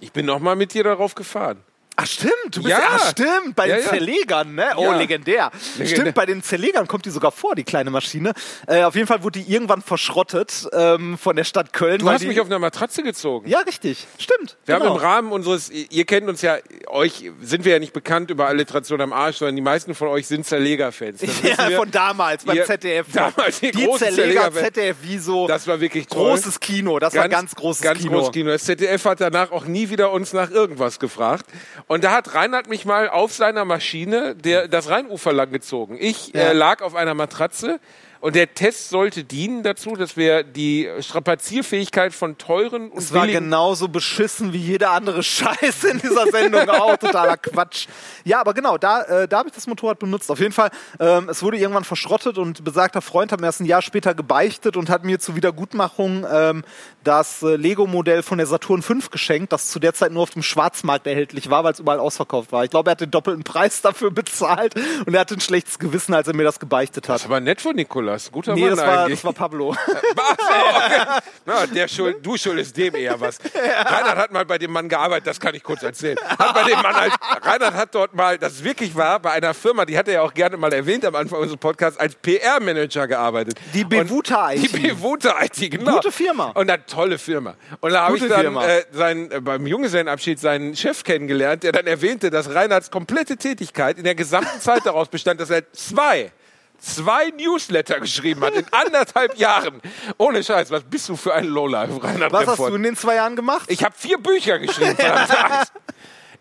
Ich 0.00 0.12
bin 0.12 0.26
noch 0.26 0.38
mal 0.40 0.56
mit 0.56 0.72
dir 0.74 0.84
darauf 0.84 1.14
gefahren. 1.14 1.58
Ach 1.96 2.06
stimmt, 2.06 2.32
du 2.52 2.62
bist 2.62 2.68
Ja. 2.68 2.78
ja, 2.78 2.88
ach, 2.92 3.10
stimmt, 3.10 3.54
bei 3.56 3.68
Ja, 3.68 3.76
den 3.76 3.84
ja. 3.84 3.90
Zerlegern, 3.90 4.54
ne? 4.54 4.66
Oh, 4.76 4.92
legendär. 4.92 5.50
Legendär. 5.76 5.86
Stimmt, 5.86 6.14
bei 6.14 6.26
den 6.26 6.42
Zerlegern 6.42 6.86
kommt 6.88 7.04
die 7.04 7.10
sogar 7.10 7.30
vor, 7.32 7.54
die 7.54 7.64
kleine 7.64 7.90
Maschine. 7.90 8.32
Äh, 8.66 8.82
auf 8.84 8.94
jeden 8.94 9.06
Fall 9.06 9.22
wurde 9.22 9.40
die 9.40 9.52
irgendwann 9.52 9.82
verschrottet 9.82 10.68
ähm, 10.72 11.18
von 11.18 11.36
der 11.36 11.44
Stadt 11.44 11.72
Köln. 11.72 11.98
Du 11.98 12.08
hast 12.10 12.22
die, 12.22 12.26
mich 12.26 12.40
auf 12.40 12.46
einer 12.46 12.58
Matratze 12.58 13.02
gezogen. 13.02 13.48
Ja, 13.48 13.60
richtig. 13.60 14.06
Stimmt. 14.18 14.56
Wir 14.64 14.76
genau. 14.76 14.86
haben 14.90 14.96
im 14.96 15.00
Rahmen 15.02 15.32
unseres, 15.32 15.70
ihr 15.70 16.04
kennt 16.06 16.28
uns 16.28 16.42
ja, 16.42 16.56
euch 16.88 17.30
sind 17.42 17.64
wir 17.64 17.72
ja 17.72 17.78
nicht 17.78 17.92
bekannt 17.92 18.30
über 18.30 18.46
Alliteration 18.46 19.00
am 19.00 19.12
Arsch, 19.12 19.36
sondern 19.36 19.56
die 19.56 19.62
meisten 19.62 19.94
von 19.94 20.08
euch 20.08 20.26
sind 20.26 20.46
Zerleger-Fans. 20.46 21.20
Ja, 21.42 21.70
von 21.70 21.90
damals 21.90 22.44
beim 22.44 22.56
Ihr- 22.56 22.64
ZDF. 22.66 23.06
damals 23.12 23.60
die 23.60 23.70
die 23.72 23.88
Zerleger, 23.96 24.50
Zerleger- 24.50 24.52
ZDF, 24.52 24.96
wie 25.02 25.18
so 25.18 25.46
Das 25.46 25.66
war 25.66 25.80
wirklich 25.80 26.06
toll. 26.06 26.30
großes 26.30 26.60
Kino. 26.60 26.98
Das 26.98 27.14
war 27.14 27.28
ganz 27.28 27.54
großes 27.54 27.82
ganz 27.82 27.98
Kino. 28.00 28.12
großes 28.18 28.32
Kino. 28.32 28.50
Das 28.50 28.64
ZDF 28.64 29.04
hat 29.04 29.20
danach 29.20 29.50
auch 29.52 29.64
nie 29.64 29.88
wieder 29.90 30.12
uns 30.12 30.32
nach 30.32 30.50
irgendwas 30.50 30.98
gefragt. 30.98 31.46
Und 31.90 32.04
da 32.04 32.12
hat 32.12 32.36
Reinhard 32.36 32.68
mich 32.68 32.84
mal 32.84 33.08
auf 33.08 33.32
seiner 33.32 33.64
Maschine 33.64 34.36
der, 34.36 34.68
das 34.68 34.90
Rheinufer 34.90 35.32
lang 35.32 35.50
gezogen. 35.50 35.96
Ich 35.98 36.32
Ja. 36.32 36.42
äh, 36.42 36.52
lag 36.52 36.82
auf 36.82 36.94
einer 36.94 37.14
Matratze 37.14 37.80
und 38.20 38.36
der 38.36 38.54
Test 38.54 38.90
sollte 38.90 39.24
dienen 39.24 39.62
dazu, 39.62 39.96
dass 39.96 40.16
wir 40.16 40.42
die 40.42 40.88
Strapazierfähigkeit 41.00 42.12
von 42.12 42.36
teuren 42.38 42.90
und 42.90 42.98
Es 42.98 43.14
war 43.14 43.26
genauso 43.26 43.88
beschissen 43.88 44.52
wie 44.52 44.58
jeder 44.58 44.90
andere 44.90 45.22
Scheiß 45.22 45.84
in 45.84 45.98
dieser 46.00 46.26
Sendung 46.26 46.68
auch. 46.68 46.96
Totaler 46.96 47.36
Quatsch. 47.36 47.86
Ja, 48.24 48.40
aber 48.40 48.52
genau, 48.54 48.76
da, 48.78 49.02
äh, 49.02 49.28
da 49.28 49.38
habe 49.38 49.48
ich 49.48 49.54
das 49.54 49.66
Motorrad 49.66 49.98
benutzt. 49.98 50.30
Auf 50.30 50.38
jeden 50.40 50.52
Fall, 50.52 50.70
ähm, 50.98 51.28
es 51.28 51.42
wurde 51.42 51.56
irgendwann 51.56 51.84
verschrottet 51.84 52.36
und 52.38 52.62
besagter 52.64 53.00
Freund 53.00 53.32
hat 53.32 53.40
mir 53.40 53.46
erst 53.46 53.60
ein 53.60 53.66
Jahr 53.66 53.82
später 53.82 54.14
gebeichtet 54.14 54.76
und 54.76 54.90
hat 54.90 55.04
mir 55.04 55.18
zur 55.18 55.36
Wiedergutmachung 55.36 56.26
ähm, 56.30 56.64
das 57.04 57.42
äh, 57.42 57.56
Lego-Modell 57.56 58.22
von 58.22 58.38
der 58.38 58.46
Saturn 58.46 58.82
5 58.82 59.10
geschenkt, 59.10 59.52
das 59.52 59.68
zu 59.68 59.78
der 59.78 59.94
Zeit 59.94 60.12
nur 60.12 60.22
auf 60.24 60.30
dem 60.30 60.42
Schwarzmarkt 60.42 61.06
erhältlich 61.06 61.48
war, 61.48 61.64
weil 61.64 61.72
es 61.72 61.80
überall 61.80 61.98
ausverkauft 61.98 62.52
war. 62.52 62.64
Ich 62.64 62.70
glaube, 62.70 62.90
er 62.90 62.92
hat 62.92 63.00
den 63.00 63.10
doppelten 63.10 63.44
Preis 63.44 63.80
dafür 63.80 64.10
bezahlt 64.10 64.74
und 65.06 65.14
er 65.14 65.20
hatte 65.20 65.34
ein 65.34 65.40
schlechtes 65.40 65.78
Gewissen, 65.78 66.12
als 66.12 66.28
er 66.28 66.36
mir 66.36 66.44
das 66.44 66.60
gebeichtet 66.60 67.04
Das 67.04 67.08
hat. 67.08 67.20
ist 67.20 67.26
aber 67.26 67.40
nett 67.40 67.60
von 67.60 67.76
Nikolas. 68.10 68.30
Guter 68.32 68.54
Nee, 68.54 68.60
Mann 68.62 68.70
das 68.70 68.78
war, 68.86 68.98
eigentlich. 69.04 69.18
das 69.18 69.24
war 69.24 69.32
Pablo. 69.32 69.74
Ach 69.76 70.36
so, 70.38 70.76
okay. 70.76 71.20
Na, 71.46 71.66
der 71.66 71.88
Schuld, 71.88 72.24
du 72.24 72.36
schuldest 72.36 72.76
dem 72.76 72.94
eher 72.94 73.20
was. 73.20 73.38
Reinhard 73.54 74.16
hat 74.18 74.32
mal 74.32 74.44
bei 74.44 74.58
dem 74.58 74.70
Mann 74.72 74.88
gearbeitet, 74.88 75.26
das 75.26 75.40
kann 75.40 75.54
ich 75.54 75.62
kurz 75.62 75.82
erzählen. 75.82 76.18
Hat 76.38 76.54
bei 76.54 76.64
dem 76.64 76.80
Mann 76.80 76.94
als, 76.94 77.14
Reinhard 77.42 77.74
hat 77.74 77.94
dort 77.94 78.14
mal, 78.14 78.38
das 78.38 78.62
wirklich 78.64 78.94
wahr, 78.96 79.20
bei 79.20 79.30
einer 79.32 79.54
Firma, 79.54 79.84
die 79.84 79.96
hat 79.96 80.08
er 80.08 80.14
ja 80.14 80.22
auch 80.22 80.34
gerne 80.34 80.56
mal 80.56 80.72
erwähnt 80.72 81.04
am 81.04 81.14
Anfang 81.14 81.38
unseres 81.40 81.58
Podcasts, 81.60 81.98
als 81.98 82.14
PR-Manager 82.16 83.06
gearbeitet. 83.06 83.58
Die 83.74 83.84
Bewuta 83.84 84.48
Und- 84.50 84.56
Die 84.62 84.66
IT. 84.66 84.82
Bewuta 84.82 85.42
IT, 85.42 85.70
genau. 85.70 85.94
Gute 85.96 86.12
Firma. 86.12 86.46
Und 86.54 86.70
eine 86.70 86.84
tolle 86.86 87.18
Firma. 87.18 87.54
Und 87.80 87.92
da 87.92 88.02
habe 88.06 88.16
ich 88.16 88.28
dann 88.28 88.56
äh, 88.56 88.84
seinen, 88.92 89.30
äh, 89.30 89.40
beim 89.40 89.66
Junggesellenabschied 89.66 90.38
seinen 90.38 90.76
Chef 90.76 91.04
kennengelernt, 91.04 91.62
der 91.62 91.72
dann 91.72 91.86
erwähnte, 91.86 92.30
dass 92.30 92.52
Reinhards 92.54 92.90
komplette 92.90 93.36
Tätigkeit 93.36 93.98
in 93.98 94.04
der 94.04 94.14
gesamten 94.14 94.60
Zeit 94.60 94.84
daraus 94.84 95.08
bestand, 95.08 95.40
dass 95.40 95.50
er 95.50 95.70
zwei 95.72 96.32
zwei 96.80 97.30
Newsletter 97.36 98.00
geschrieben 98.00 98.42
hat 98.42 98.54
in 98.54 98.66
anderthalb 98.72 99.36
Jahren. 99.36 99.80
Ohne 100.18 100.42
Scheiß, 100.42 100.70
was 100.70 100.82
bist 100.84 101.08
du 101.08 101.16
für 101.16 101.34
ein 101.34 101.44
Lowlife, 101.44 102.02
Reinhard 102.02 102.32
Was 102.32 102.40
hast 102.42 102.48
Remford? 102.50 102.70
du 102.70 102.76
in 102.76 102.82
den 102.82 102.96
zwei 102.96 103.14
Jahren 103.16 103.36
gemacht? 103.36 103.64
Ich 103.68 103.84
habe 103.84 103.94
vier 103.96 104.18
Bücher 104.18 104.58
geschrieben. 104.58 104.96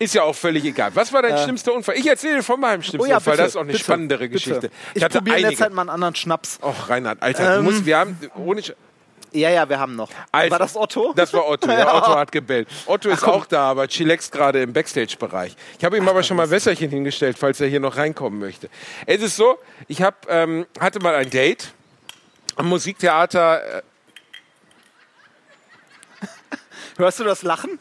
Ist 0.01 0.13
ja 0.13 0.23
auch 0.23 0.35
völlig 0.35 0.63
egal. 0.63 0.91
Was 0.93 1.11
war 1.11 1.21
dein 1.21 1.37
schlimmster 1.39 1.73
Unfall? 1.73 1.95
Ich 1.97 2.07
erzähle 2.07 2.41
von 2.41 2.57
meinem 2.57 2.81
schlimmsten 2.81 3.01
Oh 3.05 3.09
ja, 3.11 3.17
Unfall. 3.17 3.33
bitte, 3.33 3.43
Das 3.43 3.49
ist 3.51 3.55
auch 3.57 3.61
eine 3.61 3.71
bitte, 3.73 3.83
spannendere 3.83 4.19
bitte. 4.29 4.33
Geschichte. 4.33 4.71
Ich, 4.93 5.03
hatte 5.03 5.17
probiere 5.17 5.39
in 5.41 5.49
der. 5.49 5.57
Zeit 5.57 5.73
mal 5.73 5.81
einen 5.81 5.89
anderen 5.89 6.15
Schnaps. 6.15 6.57
Och, 6.63 6.87
Reinhard, 6.87 7.21
Alter, 7.21 7.57
du 7.57 7.63
musst, 7.63 7.85
wir 7.85 7.97
haben, 7.97 8.17
ohne 8.35 8.61
Ja, 9.31 9.49
ja, 9.49 9.69
wir 9.69 9.79
haben 9.79 9.95
noch. 9.95 10.09
Also, 10.31 10.51
War 10.51 10.59
das 10.59 10.75
Otto? 10.75 11.13
Das 11.15 11.31
war 11.33 11.47
Otto. 11.47 11.69
Ja, 11.69 11.93
Otto 11.97 12.15
hat 12.15 12.31
gebellt. 12.31 12.67
Otto 12.87 13.09
ist 13.09 13.23
auch 13.23 13.45
da, 13.45 13.69
aber 13.69 13.87
chillaxt 13.87 14.31
gerade 14.31 14.61
im 14.61 14.73
Backstage-Bereich. 14.73 15.55
Ich 15.77 15.85
habe 15.85 15.97
ihm 15.97 16.07
aber 16.07 16.23
schon 16.23 16.37
mal 16.37 16.49
Wässerchen 16.49 16.89
hingestellt, 16.89 17.37
falls 17.37 17.61
er 17.61 17.67
hier 17.67 17.79
noch 17.79 17.95
reinkommen 17.97 18.39
möchte. 18.39 18.69
Es 19.05 19.21
ist 19.21 19.35
so, 19.35 19.59
ich 19.87 20.01
hab, 20.01 20.25
ähm, 20.29 20.65
hatte 20.79 20.99
mal 20.99 21.13
ein 21.15 21.29
Date 21.29 21.73
am 22.55 22.67
Musiktheater. 22.69 23.77
Äh, 23.77 23.81
Hörst 26.97 27.19
du 27.19 27.23
das 27.23 27.43
Lachen? 27.43 27.79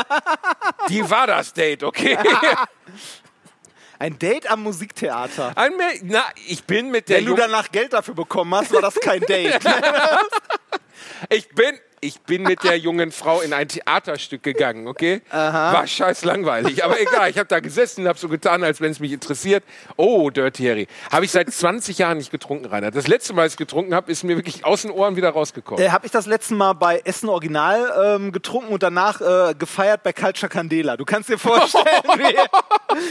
die 0.88 1.08
war 1.10 1.26
das 1.26 1.52
Date, 1.52 1.82
okay? 1.82 2.16
Ein 4.00 4.16
Date 4.16 4.48
am 4.48 4.62
Musiktheater. 4.62 5.50
Ein 5.56 5.72
Na, 6.02 6.22
ich 6.46 6.62
bin 6.62 6.92
mit 6.92 7.08
der 7.08 7.16
Wenn 7.16 7.24
du 7.24 7.30
Jung- 7.32 7.38
danach 7.40 7.72
Geld 7.72 7.92
dafür 7.92 8.14
bekommen 8.14 8.54
hast, 8.54 8.72
war 8.72 8.80
das 8.80 8.94
kein 8.94 9.20
Date. 9.22 9.58
Ich 11.30 11.48
bin, 11.48 11.78
ich 12.00 12.20
bin 12.20 12.42
mit 12.42 12.62
der 12.64 12.78
jungen 12.78 13.12
Frau 13.12 13.40
in 13.40 13.52
ein 13.52 13.68
Theaterstück 13.68 14.42
gegangen, 14.42 14.86
okay? 14.86 15.22
War 15.30 15.86
scheiß 15.86 16.24
langweilig. 16.24 16.84
Aber 16.84 17.00
egal, 17.00 17.30
ich 17.30 17.38
habe 17.38 17.48
da 17.48 17.60
gesessen, 17.60 18.06
habe 18.08 18.18
so 18.18 18.28
getan, 18.28 18.62
als 18.62 18.80
wenn 18.80 18.90
es 18.90 19.00
mich 19.00 19.12
interessiert. 19.12 19.64
Oh, 19.96 20.30
Dirty 20.30 20.64
Harry. 20.64 20.86
Habe 21.10 21.24
ich 21.24 21.30
seit 21.30 21.52
20 21.52 21.98
Jahren 21.98 22.18
nicht 22.18 22.30
getrunken, 22.30 22.66
Rainer. 22.66 22.90
Das 22.90 23.06
letzte 23.06 23.32
Mal, 23.32 23.42
als 23.42 23.52
ich 23.52 23.58
getrunken 23.58 23.94
habe, 23.94 24.10
ist 24.10 24.24
mir 24.24 24.36
wirklich 24.36 24.64
aus 24.64 24.82
den 24.82 24.90
Ohren 24.90 25.16
wieder 25.16 25.30
rausgekommen. 25.30 25.84
Äh, 25.84 25.90
habe 25.90 26.06
ich 26.06 26.12
das 26.12 26.26
letzte 26.26 26.54
Mal 26.54 26.74
bei 26.74 27.00
Essen 27.04 27.28
Original 27.28 28.16
ähm, 28.16 28.32
getrunken 28.32 28.72
und 28.72 28.82
danach 28.82 29.20
äh, 29.20 29.54
gefeiert 29.54 30.02
bei 30.02 30.12
Culture 30.12 30.48
Candela. 30.48 30.96
Du 30.96 31.04
kannst 31.04 31.28
dir 31.28 31.38
vorstellen, 31.38 31.84
wie, 32.16 32.36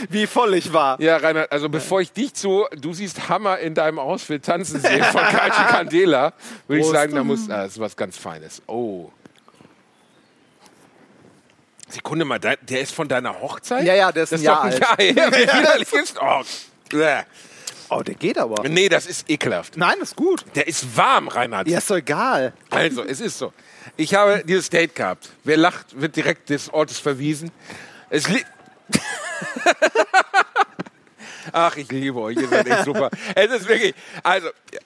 wie 0.10 0.28
voll 0.28 0.54
ich 0.56 0.72
war. 0.74 1.00
Ja, 1.02 1.18
Rainer, 1.18 1.48
also 1.50 1.70
bevor 1.70 2.02
ich 2.02 2.12
dich 2.12 2.34
zu, 2.34 2.66
du 2.80 2.94
siehst 2.94 3.30
Hammer 3.30 3.60
in 3.60 3.74
deinem 3.74 4.00
Outfit 4.00 4.44
tanzen 4.44 4.80
sehen 4.80 5.04
von 5.04 5.22
Kalchi 5.30 5.64
Candela, 5.64 6.34
würde 6.68 6.82
ich 6.82 6.88
sagen, 6.88 7.16
da 7.16 7.24
muss, 7.24 7.50
ah, 7.50 7.64
das 7.64 7.74
ist 7.74 7.80
was 7.80 7.96
ganz 7.96 8.18
Feines. 8.18 8.62
Oh. 8.68 8.77
Sekunde 11.90 12.26
mal, 12.26 12.40
der, 12.40 12.58
der 12.58 12.82
ist 12.82 12.94
von 12.94 13.08
deiner 13.08 13.40
Hochzeit? 13.42 13.86
Ja, 13.86 13.96
ja, 13.96 14.12
der 14.12 14.24
ist 14.24 14.32
das 14.34 14.40
ein 14.40 14.42
ist 14.42 14.46
Jahr 14.46 14.56
doch 14.58 14.64
ein 14.64 14.74
alt. 14.74 14.82
Jahr 14.82 14.98
her. 14.98 15.32
Wie 15.32 15.60
widerlich 15.62 15.94
ist. 15.94 16.18
Oh. 16.22 16.42
bäh. 16.90 17.22
Oh, 17.90 18.02
der 18.02 18.16
geht 18.16 18.38
aber. 18.38 18.68
Nee, 18.68 18.90
das 18.90 19.06
ist 19.06 19.30
ekelhaft. 19.30 19.78
Nein, 19.78 19.98
ist 20.02 20.16
gut. 20.18 20.44
Der 20.56 20.68
ist 20.68 20.98
warm, 20.98 21.30
Reinhard. 21.30 21.70
Ja, 21.70 21.78
ist 21.78 21.90
doch 21.90 21.96
egal. 21.96 22.54
Also, 22.70 23.04
es 23.04 23.22
ist 23.22 23.38
so. 23.38 23.54
Ich 23.96 24.14
habe 24.14 24.44
dieses 24.46 24.70
Date 24.70 24.94
gehabt. 24.94 25.30
Wer 25.46 25.56
lacht, 25.56 26.00
wird 26.00 26.16
direkt 26.18 26.50
des 26.50 26.74
Ortes 26.74 27.00
verwiesen. 27.00 27.50
Es 28.10 28.28
li 28.28 28.44
Ach, 31.54 31.78
ich 31.78 31.90
liebe 31.90 32.20
euch. 32.20 32.36
Ihr 32.38 32.50
seid 32.50 32.68
echt 32.68 32.84
super. 32.84 33.10
Es 33.36 33.52
ist 33.52 33.68
wirklich. 33.70 33.96
Also. 34.22 34.48
ja. 34.74 34.80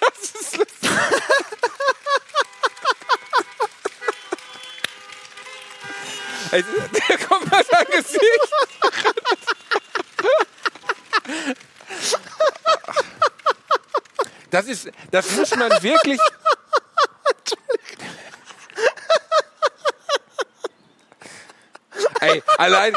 Das 0.00 0.30
ist 0.40 0.56
lustig. 0.56 0.90
Ist- 6.52 7.08
Der 7.08 7.18
kommt 7.26 7.50
mal 7.50 7.64
sein 7.64 7.86
Gesicht. 7.90 8.52
Das 14.50 14.66
ist, 14.66 14.90
das 15.10 15.30
muss 15.32 15.54
man 15.56 15.70
wirklich. 15.82 16.20
Ey, 22.20 22.42
allein. 22.58 22.94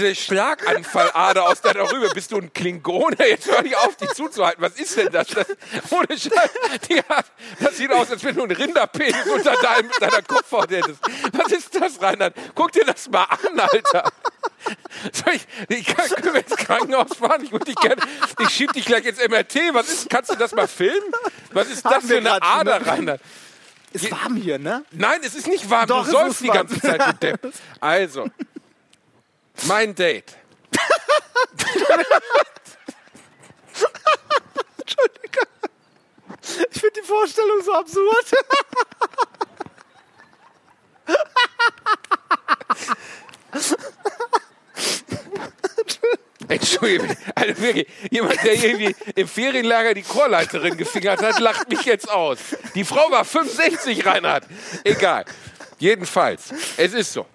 Diese 0.00 0.14
Schlaganfallader 0.14 1.46
aus 1.46 1.60
deiner 1.60 1.92
Rübe. 1.92 2.08
Bist 2.14 2.32
du 2.32 2.38
ein 2.38 2.50
Klingone? 2.54 3.16
Jetzt 3.18 3.50
hör 3.50 3.60
nicht 3.60 3.76
auf, 3.76 3.96
die 3.96 4.08
zuzuhalten. 4.08 4.62
Was 4.62 4.80
ist 4.80 4.96
denn 4.96 5.12
das? 5.12 5.26
das 5.28 5.46
ohne 5.90 6.06
Scheiß. 6.08 6.50
Hat, 7.06 7.26
das 7.60 7.76
sieht 7.76 7.92
aus, 7.92 8.10
als 8.10 8.24
wenn 8.24 8.34
du 8.34 8.44
einen 8.44 8.56
Rinderpenis 8.56 9.26
unter 9.26 9.54
deinem, 9.56 9.90
deiner 10.00 10.22
Kopfhaut 10.22 10.70
hättest. 10.70 11.00
Was 11.34 11.52
ist 11.52 11.74
das, 11.74 12.00
Reinhard? 12.00 12.34
Guck 12.54 12.72
dir 12.72 12.86
das 12.86 13.10
mal 13.10 13.24
an, 13.24 13.60
Alter. 13.60 14.10
Soll 15.12 15.34
ich, 15.34 15.46
ich 15.68 15.86
kann, 15.86 16.08
können 16.08 16.34
wir 16.34 16.46
ins 16.46 16.56
Krankenhaus 16.56 17.16
fahren? 17.18 17.44
Ich, 17.44 17.50
dich 17.50 17.76
gerne, 17.76 18.00
ich 18.38 18.48
schieb 18.48 18.72
dich 18.72 18.86
gleich 18.86 19.04
ins 19.04 19.18
MRT. 19.18 19.74
Was 19.74 19.90
ist, 19.90 20.08
kannst 20.08 20.30
du 20.30 20.34
das 20.36 20.52
mal 20.52 20.66
filmen? 20.66 21.12
Was 21.52 21.68
ist 21.68 21.84
das 21.84 21.92
Haben 21.92 22.08
für 22.08 22.16
eine 22.16 22.42
Ader, 22.42 22.80
ne? 22.80 22.86
Reinhard? 22.86 23.20
Ist 23.92 24.10
warm 24.10 24.36
hier, 24.36 24.58
ne? 24.58 24.84
Nein, 24.92 25.20
es 25.24 25.34
ist 25.34 25.48
nicht 25.48 25.68
warm. 25.68 25.86
Doch, 25.88 26.06
du 26.06 26.12
säufst 26.12 26.40
die 26.40 26.48
ganze 26.48 26.80
Zeit, 26.80 27.00
du 27.06 27.12
Depp. 27.14 27.52
Also, 27.80 28.30
mein 29.64 29.94
Date. 29.94 30.36
Ich 36.70 36.80
finde 36.80 37.00
die 37.00 37.06
Vorstellung 37.06 37.62
so 37.62 37.72
absurd. 37.74 38.32
Entschuldigung, 46.48 47.16
also 47.34 47.62
wirklich, 47.62 47.86
jemand, 48.10 48.42
der 48.42 48.54
irgendwie 48.54 48.96
im 49.14 49.28
Ferienlager 49.28 49.94
die 49.94 50.02
Chorleiterin 50.02 50.76
gefingert 50.76 51.22
hat, 51.22 51.38
lacht 51.38 51.68
mich 51.68 51.82
jetzt 51.82 52.10
aus. 52.10 52.38
Die 52.74 52.84
Frau 52.84 53.10
war 53.10 53.24
65, 53.24 54.04
Reinhard. 54.04 54.44
Egal. 54.82 55.24
Jedenfalls, 55.78 56.52
es 56.76 56.92
ist 56.92 57.12
so. 57.12 57.26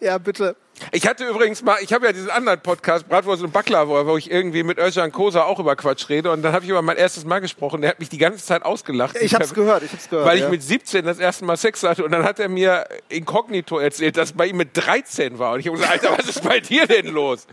Ja, 0.00 0.16
bitte. 0.16 0.56
Ich 0.92 1.06
hatte 1.06 1.26
übrigens 1.26 1.62
mal, 1.62 1.78
ich 1.82 1.92
habe 1.92 2.06
ja 2.06 2.12
diesen 2.12 2.30
anderen 2.30 2.60
Podcast, 2.60 3.08
Bratwurst 3.08 3.42
und 3.42 3.52
Baklava, 3.52 4.06
wo 4.06 4.16
ich 4.16 4.30
irgendwie 4.30 4.62
mit 4.62 4.78
Özcan 4.78 5.12
Kosa 5.12 5.44
auch 5.44 5.58
über 5.58 5.76
Quatsch 5.76 6.08
rede. 6.08 6.30
Und 6.30 6.42
dann 6.42 6.52
habe 6.52 6.64
ich 6.64 6.70
über 6.70 6.82
mein 6.82 6.96
erstes 6.96 7.24
Mal 7.24 7.40
gesprochen. 7.40 7.80
Der 7.80 7.90
hat 7.90 7.98
mich 7.98 8.08
die 8.08 8.18
ganze 8.18 8.44
Zeit 8.44 8.64
ausgelacht. 8.64 9.16
Ich 9.20 9.34
hab's 9.34 9.54
gehört, 9.54 9.82
ich 9.82 9.92
hab's 9.92 10.08
gehört. 10.08 10.26
Weil 10.26 10.36
ich 10.36 10.44
ja. 10.44 10.48
mit 10.48 10.62
17 10.62 11.04
das 11.04 11.18
erste 11.18 11.44
Mal 11.44 11.56
Sex 11.56 11.82
hatte. 11.82 12.04
Und 12.04 12.12
dann 12.12 12.24
hat 12.24 12.38
er 12.38 12.48
mir 12.48 12.86
inkognito 13.08 13.78
erzählt, 13.78 14.16
dass 14.16 14.30
es 14.30 14.36
bei 14.36 14.46
ihm 14.46 14.56
mit 14.56 14.70
13 14.74 15.38
war. 15.38 15.54
Und 15.54 15.60
ich 15.60 15.66
habe 15.66 15.76
gesagt, 15.76 16.04
Alter, 16.04 16.18
was 16.18 16.28
ist 16.28 16.42
bei 16.42 16.60
dir 16.60 16.86
denn 16.86 17.06
los? 17.06 17.46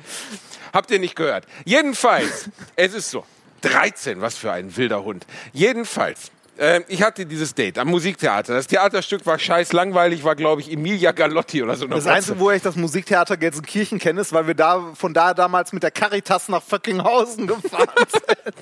Habt 0.74 0.92
ihr 0.92 1.00
nicht 1.00 1.16
gehört? 1.16 1.46
Jedenfalls, 1.66 2.50
es 2.76 2.94
ist 2.94 3.10
so. 3.10 3.26
13, 3.62 4.22
was 4.22 4.38
für 4.38 4.52
ein 4.52 4.76
wilder 4.78 5.04
Hund. 5.04 5.26
Jedenfalls, 5.52 6.32
äh, 6.58 6.82
ich 6.88 7.04
hatte 7.04 7.26
dieses 7.26 7.54
Date 7.54 7.78
am 7.78 7.90
Musiktheater. 7.90 8.54
Das 8.54 8.68
Theaterstück 8.68 9.26
war 9.26 9.38
scheiß 9.40 9.74
langweilig, 9.74 10.24
war, 10.24 10.36
glaube 10.36 10.62
ich, 10.62 10.72
Emilia 10.72 11.12
Galotti 11.12 11.62
oder 11.64 11.76
so. 11.76 11.86
eine 11.86 11.96
Das. 11.96 12.08
Einzige, 12.08 12.40
wo 12.40 12.52
ich 12.52 12.62
das 12.62 12.76
Musiktheater 12.76 13.38
Gelsenkirchen 13.38 14.00
kenne, 14.00 14.22
ist, 14.22 14.34
weil 14.34 14.48
wir 14.48 14.56
da 14.56 14.94
von 14.96 15.14
da 15.14 15.34
damals 15.34 15.74
mit 15.74 15.84
der 15.84 15.92
Caritas 15.92 16.50
nach 16.50 16.64
Föckinghausen 16.64 17.48
gefahren 17.48 17.90
sind. 18.10 18.56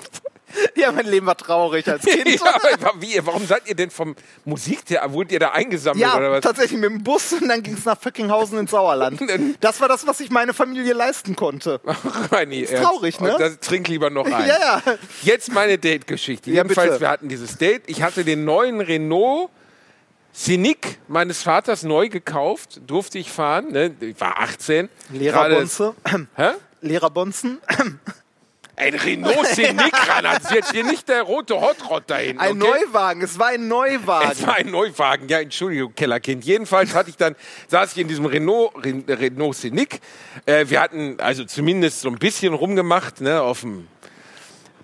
ja, 0.76 0.92
mein 0.92 1.06
Leben 1.06 1.26
war 1.26 1.36
traurig 1.36 1.86
als 1.88 2.04
Kind. 2.04 2.28
ja, 2.40 2.54
aber 2.72 3.00
wie, 3.00 3.18
warum 3.24 3.46
seid 3.46 3.68
ihr 3.68 3.74
denn 3.74 3.90
vom 3.90 4.14
Musiktheater, 4.44 5.12
wurdet 5.12 5.32
ihr 5.32 5.38
da 5.40 5.50
eingesammelt 5.50 6.00
Ja, 6.02 6.16
oder 6.16 6.30
was? 6.32 6.40
tatsächlich 6.42 6.80
mit 6.80 6.90
dem 6.90 7.02
Bus 7.02 7.32
und 7.32 7.48
dann 7.48 7.62
ging 7.62 7.74
es 7.74 7.84
nach 7.84 8.00
Föckinghausen 8.00 8.58
ins 8.58 8.70
Sauerland. 8.70 9.20
Das 9.60 9.80
war 9.80 9.88
das, 9.88 10.06
was 10.06 10.18
sich 10.18 10.30
meine 10.30 10.52
Familie 10.54 10.92
leisten 10.92 11.36
konnte. 11.36 11.80
Reini, 12.30 12.60
Ist 12.60 12.74
traurig, 12.82 13.20
ne? 13.20 13.36
Das, 13.38 13.58
trink 13.60 13.88
lieber 13.88 14.10
noch 14.10 14.26
ein. 14.26 14.46
Ja, 14.46 14.58
ja. 14.58 14.82
Jetzt 15.22 15.52
meine 15.52 15.78
Date-Geschichte. 15.78 16.50
Ja, 16.50 16.62
Jedenfalls, 16.62 16.90
bitte. 16.90 17.00
wir 17.00 17.08
hatten 17.08 17.28
dieses 17.28 17.56
Date. 17.56 17.82
Ich 17.86 18.02
hatte 18.02 18.24
den 18.24 18.44
neuen 18.44 18.80
Renault 18.80 19.50
Scenic 20.34 20.98
meines 21.08 21.42
Vaters 21.42 21.82
neu 21.84 22.08
gekauft. 22.08 22.80
Durfte 22.86 23.18
ich 23.18 23.30
fahren. 23.30 23.70
Ne? 23.70 23.94
Ich 24.00 24.20
war 24.20 24.38
18. 24.40 24.88
Gerade- 25.12 25.18
Lehrerbonze. 25.18 25.94
Hä? 26.36 26.50
Lehrerbonzen. 26.80 27.60
Ein 28.76 28.94
Renault 28.94 29.46
Scenic 29.46 29.92
ran. 30.08 30.24
Das 30.24 30.44
ist 30.44 30.50
jetzt 30.52 30.72
hier 30.72 30.84
nicht 30.84 31.08
der 31.08 31.22
rote 31.22 31.60
Hotrod 31.60 32.04
da 32.08 32.16
hinten. 32.16 32.40
Ein 32.40 32.60
okay? 32.60 32.70
Neuwagen. 32.86 33.22
Es 33.22 33.38
war 33.38 33.48
ein 33.48 33.68
Neuwagen. 33.68 34.30
Es 34.32 34.46
war 34.46 34.54
ein 34.56 34.70
Neuwagen, 34.70 35.28
ja, 35.28 35.40
Entschuldigung, 35.40 35.94
Kellerkind. 35.94 36.44
Jedenfalls 36.44 36.94
hatte 36.94 37.10
ich 37.10 37.16
dann, 37.16 37.36
saß 37.68 37.92
ich 37.92 37.98
in 37.98 38.08
diesem 38.08 38.26
Renault, 38.26 38.72
Ren- 38.84 39.04
Renault 39.08 39.56
Scenic. 39.56 40.00
Äh, 40.46 40.66
wir 40.68 40.80
hatten 40.80 41.16
also 41.20 41.44
zumindest 41.44 42.00
so 42.00 42.08
ein 42.08 42.16
bisschen 42.18 42.52
rumgemacht, 42.54 43.20
ne, 43.20 43.40
auf 43.42 43.60
dem, 43.60 43.86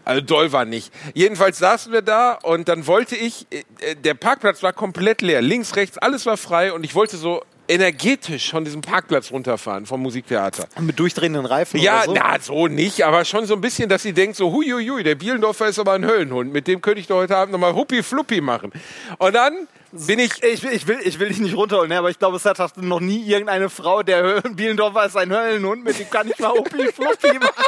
also 0.05 0.21
doll 0.21 0.53
war 0.53 0.65
nicht. 0.65 0.93
Jedenfalls 1.15 1.59
saßen 1.59 1.93
wir 1.93 2.03
da 2.03 2.33
und 2.43 2.69
dann 2.69 2.87
wollte 2.87 3.17
ich, 3.17 3.47
äh, 3.51 3.65
äh, 3.81 3.97
der 3.97 4.15
Parkplatz 4.15 4.63
war 4.63 4.73
komplett 4.73 5.21
leer, 5.21 5.43
links, 5.43 5.75
rechts, 5.77 5.99
alles 5.99 6.27
war 6.27 6.37
frei 6.37 6.73
und 6.73 6.85
ich 6.85 6.95
wollte 6.95 7.17
so 7.17 7.43
energetisch 7.71 8.51
von 8.51 8.65
diesem 8.65 8.81
Parkplatz 8.81 9.31
runterfahren, 9.31 9.87
vom 9.87 10.03
Musiktheater. 10.03 10.67
Mit 10.81 10.99
durchdrehenden 10.99 11.47
Reifen 11.47 11.79
Ja, 11.81 12.03
so. 12.05 12.13
na, 12.13 12.39
so 12.41 12.67
nicht, 12.67 13.03
aber 13.05 13.25
schon 13.25 13.47
so 13.47 13.55
ein 13.55 13.61
bisschen, 13.61 13.89
dass 13.89 14.03
sie 14.03 14.13
denkt 14.13 14.37
so, 14.37 14.53
huiuiui, 14.53 15.03
der 15.05 15.15
Bielendorfer 15.15 15.69
ist 15.69 15.79
aber 15.79 15.93
ein 15.93 16.05
Höllenhund, 16.05 16.53
mit 16.53 16.67
dem 16.67 16.81
könnte 16.81 17.01
ich 17.01 17.07
doch 17.07 17.17
heute 17.17 17.37
Abend 17.37 17.53
nochmal 17.53 17.75
Huppi-Fluppi 17.75 18.41
machen. 18.41 18.73
Und 19.19 19.35
dann 19.35 19.69
bin 19.93 20.19
ich, 20.19 20.43
Ich, 20.43 20.63
will- 20.63 20.73
ich, 20.73 20.87
will, 20.87 20.99
ich 21.03 21.19
will 21.19 21.29
dich 21.29 21.39
nicht 21.39 21.57
runterholen, 21.57 21.89
ne, 21.91 21.99
aber 21.99 22.11
ich 22.11 22.19
glaube, 22.19 22.37
es 22.37 22.45
hat 22.45 22.77
noch 22.79 23.01
nie 23.01 23.25
irgendeine 23.27 23.69
Frau, 23.71 24.03
der 24.03 24.41
Bielendorfer 24.43 25.07
ist 25.07 25.17
ein 25.17 25.33
Höllenhund, 25.33 25.85
mit 25.85 25.99
dem 25.99 26.11
kann 26.11 26.29
ich 26.29 26.39
mal 26.39 26.51
Huppi 26.51 26.93
Fluppi 26.93 27.39
machen. 27.41 27.65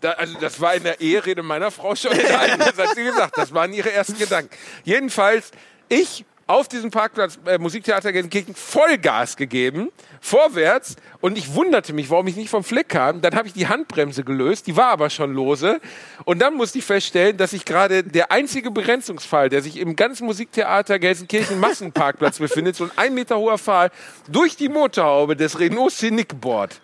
da, 0.00 0.12
also 0.12 0.38
das 0.40 0.60
war 0.60 0.74
in 0.74 0.82
der 0.84 1.00
Eherede 1.00 1.42
meiner 1.42 1.70
Frau 1.70 1.94
schon 1.94 2.12
enthalten, 2.12 2.58
das 2.58 2.76
hat 2.78 2.94
sie 2.94 3.04
gesagt, 3.04 3.36
das 3.36 3.52
waren 3.52 3.72
ihre 3.72 3.92
ersten 3.92 4.18
Gedanken. 4.18 4.50
Jedenfalls, 4.84 5.50
ich 5.88 6.24
auf 6.50 6.66
diesem 6.66 6.90
Parkplatz 6.90 7.38
äh, 7.46 7.58
Musiktheater 7.58 8.12
Gelsenkirchen 8.12 8.56
Vollgas 8.56 9.36
gegeben, 9.36 9.90
vorwärts 10.20 10.96
und 11.20 11.36
ich 11.36 11.54
wunderte 11.54 11.92
mich, 11.92 12.08
warum 12.08 12.26
ich 12.26 12.36
nicht 12.36 12.50
vom 12.50 12.64
Fleck 12.64 12.88
kam. 12.88 13.20
Dann 13.20 13.34
habe 13.34 13.46
ich 13.46 13.52
die 13.52 13.68
Handbremse 13.68 14.24
gelöst, 14.24 14.66
die 14.66 14.76
war 14.76 14.88
aber 14.88 15.10
schon 15.10 15.34
lose 15.34 15.80
und 16.24 16.40
dann 16.40 16.54
musste 16.54 16.78
ich 16.78 16.84
feststellen, 16.84 17.36
dass 17.36 17.52
ich 17.52 17.64
gerade 17.64 18.02
der 18.02 18.32
einzige 18.32 18.70
Begrenzungsfall, 18.70 19.50
der 19.50 19.60
sich 19.60 19.78
im 19.78 19.94
ganzen 19.94 20.26
Musiktheater 20.26 20.98
Gelsenkirchen 20.98 21.60
Massenparkplatz 21.60 22.38
befindet, 22.38 22.76
so 22.76 22.84
ein 22.96 23.10
ein 23.10 23.14
Meter 23.14 23.38
hoher 23.38 23.58
Pfahl 23.58 23.90
durch 24.28 24.56
die 24.56 24.68
Motorhaube 24.68 25.36
des 25.36 25.58
Renault 25.58 25.92
Scenic 25.92 26.40
Board. 26.40 26.80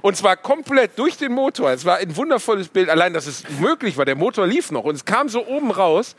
Und 0.00 0.16
zwar 0.16 0.36
komplett 0.36 0.98
durch 0.98 1.16
den 1.16 1.32
Motor. 1.32 1.70
Es 1.70 1.84
war 1.84 1.98
ein 1.98 2.16
wundervolles 2.16 2.68
Bild. 2.68 2.88
Allein, 2.88 3.12
dass 3.12 3.26
es 3.26 3.44
möglich 3.60 3.96
war. 3.96 4.04
Der 4.04 4.16
Motor 4.16 4.46
lief 4.46 4.70
noch. 4.70 4.84
Und 4.84 4.94
es 4.94 5.04
kam 5.04 5.28
so 5.28 5.46
oben 5.46 5.70
raus, 5.70 6.16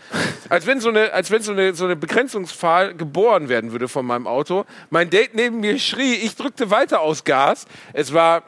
als 0.49 0.67
wenn 0.67 0.80
so 0.80 0.89
eine, 0.89 1.12
als 1.13 1.32
wenn 1.32 1.41
so 1.41 1.54
eine, 1.54 1.73
so 1.73 1.86
eine 1.86 1.95
Begrenzungspfahl 1.95 2.93
geboren 2.93 3.49
werden 3.49 3.71
würde 3.71 3.88
von 3.88 4.06
meinem 4.06 4.28
Auto. 4.28 4.65
Mein 4.89 5.10
Date 5.10 5.34
neben 5.34 5.60
mir 5.60 5.80
schrie. 5.80 6.15
Ich 6.15 6.36
drückte 6.36 6.69
weiter 6.69 7.02
aus 7.02 7.23
Gas. 7.23 7.52
Es 7.93 8.13
war 8.13 8.43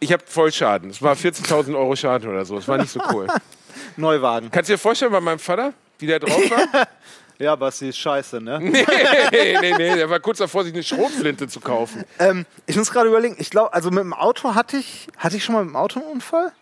Ich 0.00 0.12
habe 0.12 0.22
Vollschaden. 0.26 0.90
Es 0.90 1.02
war 1.02 1.14
14.000 1.14 1.76
Euro 1.76 1.94
Schaden 1.94 2.30
oder 2.30 2.44
so. 2.44 2.56
Es 2.56 2.66
war 2.68 2.78
nicht 2.78 2.90
so 2.90 3.00
cool. 3.12 3.26
Neuwagen. 3.96 4.50
Kannst 4.50 4.68
du 4.70 4.74
dir 4.74 4.78
vorstellen, 4.78 5.12
bei 5.12 5.20
meinem 5.20 5.38
Vater, 5.38 5.72
wie 5.98 6.06
der 6.06 6.18
drauf 6.20 6.50
war? 6.50 6.86
Ja, 7.38 7.56
Basti, 7.56 7.88
ist 7.88 7.96
scheiße, 7.96 8.38
ne? 8.38 8.58
nee, 8.62 8.84
nee, 9.32 9.72
nee. 9.72 9.94
Der 9.96 10.10
war 10.10 10.20
kurz 10.20 10.36
davor, 10.36 10.62
sich 10.62 10.74
eine 10.74 10.82
Schrotflinte 10.82 11.48
zu 11.48 11.58
kaufen. 11.58 12.04
Ähm, 12.18 12.44
ich 12.66 12.76
muss 12.76 12.90
gerade 12.92 13.08
überlegen, 13.08 13.34
ich 13.38 13.48
glaube, 13.48 13.72
also 13.72 13.90
mit 13.90 14.00
dem 14.00 14.12
Auto 14.12 14.54
hatte 14.54 14.76
ich, 14.76 15.08
hatte 15.16 15.38
ich 15.38 15.44
schon 15.44 15.54
mal 15.54 15.64
mit 15.64 15.72
dem 15.72 15.76
Auto 15.76 16.00
einen 16.00 16.10
Unfall? 16.10 16.52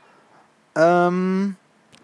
Ähm, 0.77 1.57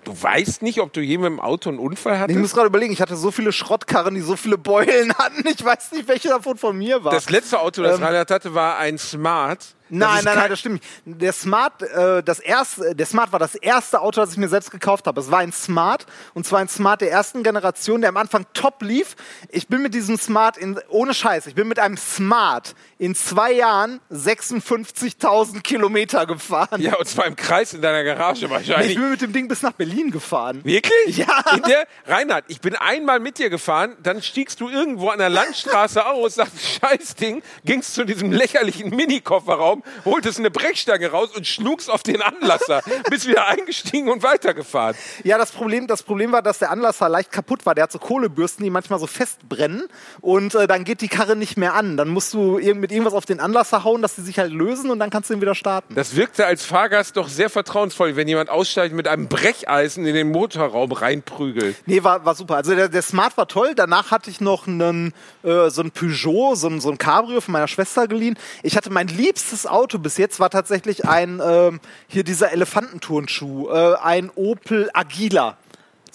Du 0.04 0.22
weißt 0.22 0.62
nicht, 0.62 0.80
ob 0.80 0.92
du 0.92 1.00
je 1.00 1.16
mit 1.18 1.26
dem 1.26 1.40
Auto 1.40 1.70
einen 1.70 1.78
Unfall 1.78 2.14
ich 2.14 2.20
hattest? 2.20 2.38
muss 2.38 2.52
gerade 2.52 2.66
überlegen, 2.68 2.92
ich 2.92 3.00
hatte 3.00 3.16
so 3.16 3.30
viele 3.30 3.52
Schrottkarren, 3.52 4.14
die 4.14 4.20
so 4.20 4.36
viele 4.36 4.58
Beulen 4.58 5.14
hatten. 5.14 5.46
Ich 5.48 5.64
weiß 5.64 5.92
nicht, 5.92 6.08
welche 6.08 6.28
davon 6.28 6.56
von 6.56 6.76
mir 6.76 7.02
war. 7.04 7.12
Das 7.12 7.30
letzte 7.30 7.58
Auto, 7.60 7.82
das 7.82 7.98
Ähm, 7.98 8.04
Reinhard 8.04 8.30
hatte, 8.30 8.54
war 8.54 8.78
ein 8.78 8.98
Smart. 8.98 9.64
Nein, 9.98 10.24
nein, 10.24 10.36
nein, 10.36 10.50
das 10.50 10.60
stimmt 10.60 10.74
nicht. 10.74 11.20
Der 11.22 11.32
Smart, 11.32 11.82
äh, 11.82 12.22
das 12.22 12.40
erste, 12.40 12.94
der 12.94 13.06
Smart 13.06 13.32
war 13.32 13.38
das 13.38 13.54
erste 13.54 14.00
Auto, 14.00 14.20
das 14.20 14.32
ich 14.32 14.36
mir 14.36 14.48
selbst 14.48 14.70
gekauft 14.70 15.06
habe. 15.06 15.20
Es 15.20 15.30
war 15.30 15.38
ein 15.40 15.52
Smart 15.52 16.06
und 16.34 16.46
zwar 16.46 16.60
ein 16.60 16.68
Smart 16.68 17.00
der 17.00 17.10
ersten 17.10 17.42
Generation, 17.42 18.00
der 18.00 18.10
am 18.10 18.16
Anfang 18.16 18.46
top 18.54 18.82
lief. 18.82 19.16
Ich 19.50 19.68
bin 19.68 19.82
mit 19.82 19.94
diesem 19.94 20.18
Smart 20.18 20.56
in, 20.56 20.78
ohne 20.88 21.14
Scheiß, 21.14 21.46
ich 21.46 21.54
bin 21.54 21.68
mit 21.68 21.78
einem 21.78 21.96
Smart 21.96 22.74
in 22.98 23.14
zwei 23.14 23.52
Jahren 23.52 24.00
56.000 24.10 25.62
Kilometer 25.62 26.26
gefahren. 26.26 26.80
Ja, 26.80 26.96
und 26.96 27.06
zwar 27.06 27.26
im 27.26 27.36
Kreis 27.36 27.72
in 27.72 27.82
deiner 27.82 28.02
Garage 28.02 28.46
ich 28.46 28.50
wahrscheinlich. 28.50 28.96
bin 28.96 29.10
mit 29.10 29.20
dem 29.20 29.32
Ding 29.32 29.48
bis 29.48 29.62
nach 29.62 29.72
Berlin 29.72 30.10
gefahren. 30.10 30.64
Wirklich? 30.64 31.16
Ja. 31.16 31.42
Der, 31.68 31.86
Reinhard, 32.06 32.44
ich 32.48 32.60
bin 32.60 32.74
einmal 32.74 33.20
mit 33.20 33.38
dir 33.38 33.50
gefahren, 33.50 33.96
dann 34.02 34.22
stiegst 34.22 34.60
du 34.60 34.68
irgendwo 34.68 35.10
an 35.10 35.18
der 35.18 35.28
Landstraße 35.28 36.04
aus, 36.06 36.34
sagst, 36.34 36.60
scheiß 36.60 37.14
Ding, 37.14 37.42
gingst 37.64 37.94
zu 37.94 38.04
diesem 38.04 38.32
lächerlichen 38.32 38.90
Mini-Kofferraum, 38.90 39.83
holtest 40.04 40.38
eine 40.38 40.50
Brechstange 40.50 41.10
raus 41.10 41.30
und 41.36 41.46
schlugst 41.46 41.90
auf 41.90 42.02
den 42.02 42.22
Anlasser, 42.22 42.82
bist 43.10 43.26
wieder 43.26 43.46
eingestiegen 43.46 44.08
und 44.08 44.22
weitergefahren. 44.22 44.96
Ja, 45.22 45.38
das 45.38 45.52
Problem, 45.52 45.86
das 45.86 46.02
Problem 46.02 46.32
war, 46.32 46.42
dass 46.42 46.58
der 46.58 46.70
Anlasser 46.70 47.08
leicht 47.08 47.32
kaputt 47.32 47.66
war. 47.66 47.74
Der 47.74 47.84
hat 47.84 47.92
so 47.92 47.98
Kohlebürsten, 47.98 48.64
die 48.64 48.70
manchmal 48.70 48.98
so 48.98 49.06
festbrennen 49.06 49.84
und 50.20 50.54
äh, 50.54 50.66
dann 50.66 50.84
geht 50.84 51.00
die 51.00 51.08
Karre 51.08 51.36
nicht 51.36 51.56
mehr 51.56 51.74
an. 51.74 51.96
Dann 51.96 52.08
musst 52.08 52.34
du 52.34 52.58
mit 52.58 52.92
irgendwas 52.92 53.14
auf 53.14 53.26
den 53.26 53.40
Anlasser 53.40 53.84
hauen, 53.84 54.02
dass 54.02 54.14
die 54.14 54.22
sich 54.22 54.38
halt 54.38 54.52
lösen 54.52 54.90
und 54.90 54.98
dann 54.98 55.10
kannst 55.10 55.30
du 55.30 55.34
ihn 55.34 55.40
wieder 55.40 55.54
starten. 55.54 55.94
Das 55.94 56.16
wirkte 56.16 56.46
als 56.46 56.64
Fahrgast 56.64 57.16
doch 57.16 57.28
sehr 57.28 57.50
vertrauensvoll, 57.50 58.16
wenn 58.16 58.28
jemand 58.28 58.50
aussteigt 58.50 58.94
mit 58.94 59.08
einem 59.08 59.28
Brecheisen 59.28 60.06
in 60.06 60.14
den 60.14 60.30
Motorraum 60.30 60.92
reinprügelt. 60.92 61.76
Nee, 61.86 62.02
war, 62.02 62.24
war 62.24 62.34
super. 62.34 62.56
Also 62.56 62.74
der, 62.74 62.88
der 62.88 63.02
Smart 63.02 63.36
war 63.36 63.48
toll. 63.48 63.74
Danach 63.74 64.10
hatte 64.10 64.30
ich 64.30 64.40
noch 64.40 64.66
einen, 64.66 65.12
äh, 65.42 65.70
so 65.70 65.82
ein 65.82 65.90
Peugeot, 65.90 66.54
so 66.54 66.68
ein, 66.68 66.80
so 66.80 66.90
ein 66.90 66.98
Cabrio 66.98 67.40
von 67.40 67.52
meiner 67.52 67.68
Schwester 67.68 68.08
geliehen. 68.08 68.38
Ich 68.62 68.76
hatte 68.76 68.90
mein 68.90 69.08
liebstes 69.08 69.63
Auto 69.66 69.98
bis 69.98 70.16
jetzt 70.16 70.40
war 70.40 70.50
tatsächlich 70.50 71.06
ein, 71.06 71.40
ähm, 71.44 71.80
hier 72.08 72.24
dieser 72.24 72.52
Elefantenturnschuh, 72.52 73.68
äh, 73.70 73.96
ein 74.02 74.30
Opel 74.34 74.90
Agila. 74.92 75.56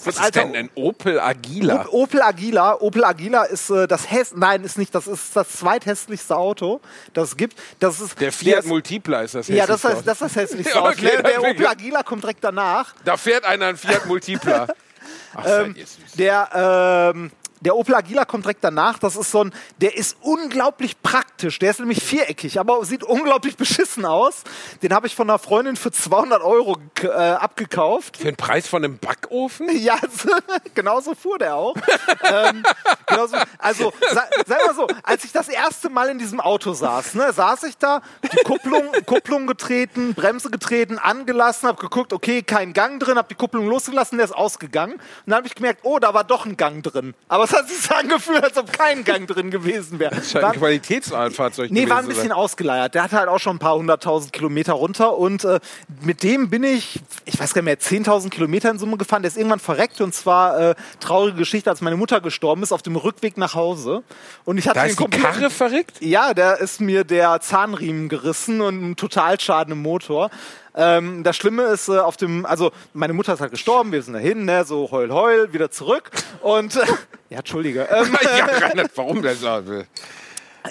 Was 0.05 0.17
ist 0.17 0.35
denn 0.35 0.55
ein 0.55 0.69
Opel 0.75 1.19
Agila? 1.19 1.81
Op- 1.81 1.93
Opel 1.93 2.21
Agila. 2.21 2.75
Opel 2.79 3.03
Agila 3.03 3.43
ist 3.43 3.69
äh, 3.69 3.85
das 3.85 4.09
Häss 4.09 4.31
nein, 4.33 4.63
ist 4.63 4.77
nicht, 4.77 4.95
das 4.95 5.07
ist 5.07 5.35
das 5.35 5.49
zweithässlichste 5.49 6.37
Auto, 6.37 6.79
das 7.13 7.29
es 7.29 7.37
gibt. 7.37 7.59
Das 7.79 7.99
ist 7.99 8.17
Der 8.21 8.31
Fiat 8.31 8.59
ist- 8.59 8.67
Multipla 8.67 9.21
ist 9.23 9.35
das 9.35 9.49
Ja, 9.49 9.67
das, 9.67 9.83
heißt, 9.83 10.07
das 10.07 10.21
ist 10.21 10.21
das 10.21 10.35
hässlichste 10.37 10.79
Auto. 10.81 10.89
okay, 10.93 11.09
Der, 11.21 11.23
der 11.23 11.41
Opel 11.43 11.67
Agila 11.67 12.03
kommt 12.03 12.23
direkt 12.23 12.43
danach. 12.45 12.93
Da 13.03 13.17
fährt 13.17 13.43
einer 13.43 13.65
ein 13.67 13.77
Fiat 13.77 14.05
Multipla. 14.05 14.67
Ach, 15.35 15.45
Ähm, 15.45 15.75
der, 16.17 17.11
ähm, 17.13 17.31
der 17.61 17.75
Opel 17.75 17.95
Agila 17.95 18.25
kommt 18.25 18.45
direkt 18.45 18.63
danach. 18.63 18.99
Das 18.99 19.15
ist 19.15 19.31
so 19.31 19.43
ein, 19.43 19.53
der 19.77 19.97
ist 19.97 20.17
unglaublich 20.21 21.01
praktisch. 21.01 21.59
Der 21.59 21.71
ist 21.71 21.79
nämlich 21.79 22.03
viereckig, 22.03 22.59
aber 22.59 22.83
sieht 22.85 23.03
unglaublich 23.03 23.57
beschissen 23.57 24.05
aus. 24.05 24.43
Den 24.81 24.93
habe 24.93 25.07
ich 25.07 25.15
von 25.15 25.29
einer 25.29 25.39
Freundin 25.39 25.75
für 25.75 25.91
200 25.91 26.41
Euro 26.41 26.77
äh, 27.01 27.07
abgekauft. 27.07 28.17
Für 28.17 28.25
den 28.25 28.35
Preis 28.35 28.67
von 28.67 28.83
einem 28.83 28.97
Backofen? 28.97 29.67
Ja, 29.79 29.97
genauso 30.75 31.15
fuhr 31.15 31.37
der 31.37 31.55
auch. 31.55 31.75
ähm, 32.23 32.63
genauso, 33.07 33.37
also, 33.57 33.93
sag 34.11 34.65
mal 34.65 34.75
so, 34.75 34.87
als 35.03 35.23
ich 35.23 35.31
das 35.31 35.47
erste 35.47 35.89
Mal 35.89 36.09
in 36.09 36.19
diesem 36.19 36.41
Auto 36.41 36.73
saß, 36.73 37.13
ne, 37.13 37.31
saß 37.31 37.63
ich 37.63 37.77
da, 37.77 38.01
die 38.23 38.43
Kupplung, 38.43 38.91
Kupplung 39.05 39.47
getreten, 39.47 40.13
Bremse 40.15 40.49
getreten, 40.49 40.97
angelassen, 40.99 41.69
habe 41.69 41.79
geguckt, 41.79 42.11
okay, 42.11 42.41
kein 42.41 42.73
Gang 42.73 42.99
drin, 42.99 43.17
habe 43.17 43.29
die 43.29 43.35
Kupplung 43.35 43.67
losgelassen, 43.67 44.17
der 44.17 44.25
ist 44.25 44.35
ausgegangen. 44.35 44.95
Und 44.95 45.01
dann 45.27 45.37
habe 45.37 45.47
ich 45.47 45.55
gemerkt, 45.55 45.79
oh, 45.83 45.99
da 45.99 46.13
war 46.13 46.25
doch 46.25 46.45
ein 46.45 46.57
Gang 46.57 46.83
drin. 46.83 47.13
Aber 47.29 47.47
es 47.49 47.57
hat 47.57 47.69
sich 47.69 47.91
angefühlt, 47.91 48.43
als 48.43 48.57
ob 48.57 48.71
kein 48.71 49.03
Gang 49.03 49.27
drin 49.27 49.49
gewesen 49.51 49.99
wäre. 49.99 50.15
Scheint 50.23 50.43
War- 50.43 50.51
ein 50.51 50.59
Qualitätsfahrzeug 50.59 51.71
Nee, 51.71 51.89
war 51.89 51.99
ein 51.99 52.07
bisschen 52.07 52.23
sein. 52.29 52.31
ausgeleiert. 52.31 52.95
Der 52.95 53.03
hatte 53.03 53.17
halt 53.17 53.29
auch 53.29 53.39
schon 53.39 53.55
ein 53.55 53.59
paar 53.59 53.75
hunderttausend 53.75 54.33
Kilometer 54.33 54.73
runter 54.73 55.17
und 55.17 55.43
äh, 55.43 55.59
mit 56.01 56.23
dem 56.23 56.49
bin 56.49 56.63
ich, 56.63 56.99
ich 57.25 57.39
weiß 57.39 57.53
gar 57.53 57.61
nicht 57.61 57.65
mehr, 57.91 58.01
10.000 58.03 58.29
Kilometer 58.29 58.69
in 58.69 58.79
Summe 58.79 58.97
gefahren. 58.97 59.21
Der 59.21 59.29
ist 59.29 59.37
irgendwann 59.37 59.59
verreckt 59.59 60.01
und 60.01 60.13
zwar 60.13 60.59
äh, 60.71 60.75
traurige 60.99 61.37
Geschichte, 61.37 61.69
als 61.69 61.81
meine 61.81 61.95
Mutter 61.97 62.21
gestorben 62.21 62.63
ist, 62.63 62.71
auf 62.71 62.81
dem 62.81 62.95
Rückweg 62.95 63.37
nach 63.37 63.55
Hause. 63.55 64.03
Und 64.45 64.57
ich 64.57 64.67
hatte 64.67 64.75
Da 64.79 64.83
den 64.85 64.91
ist 64.91 64.99
die 64.99 65.07
Karre 65.19 65.49
verrückt? 65.49 65.97
ja, 66.01 66.33
da 66.33 66.53
ist 66.53 66.81
mir 66.81 67.03
der 67.03 67.41
Zahnriemen 67.41 68.09
gerissen 68.09 68.61
und 68.61 68.81
ein 68.91 68.95
Totalschaden 68.95 69.73
im 69.73 69.81
Motor. 69.81 70.29
Ähm, 70.75 71.23
das 71.23 71.35
Schlimme 71.35 71.63
ist, 71.63 71.89
äh, 71.89 71.97
auf 71.99 72.17
dem, 72.17 72.45
also 72.45 72.71
meine 72.93 73.13
Mutter 73.13 73.33
ist 73.33 73.41
halt 73.41 73.51
gestorben, 73.51 73.91
wir 73.91 74.01
sind 74.01 74.13
dahin, 74.13 74.45
ne, 74.45 74.63
so 74.65 74.89
heul 74.91 75.11
heul, 75.11 75.53
wieder 75.53 75.71
zurück 75.71 76.11
und 76.41 76.75
äh, 76.75 76.79
ja, 77.29 77.39
Entschuldige, 77.39 77.87
ähm, 77.91 78.15
ja, 78.37 78.45
Reinhard, 78.67 78.91
warum 78.95 79.21
das? 79.21 79.41
äh, 79.43 79.83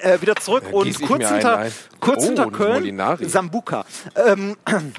äh, 0.01 0.21
wieder 0.21 0.35
zurück 0.35 0.63
und 0.71 1.01
kurz 1.01 1.29
hinter, 1.29 1.57
ein. 1.57 1.71
kurz 1.99 2.23
Oh, 2.23 2.27
hinter 2.27 2.51
Köln. 2.51 3.01
Sambuka. 3.27 3.85
Ähm, 4.15 4.55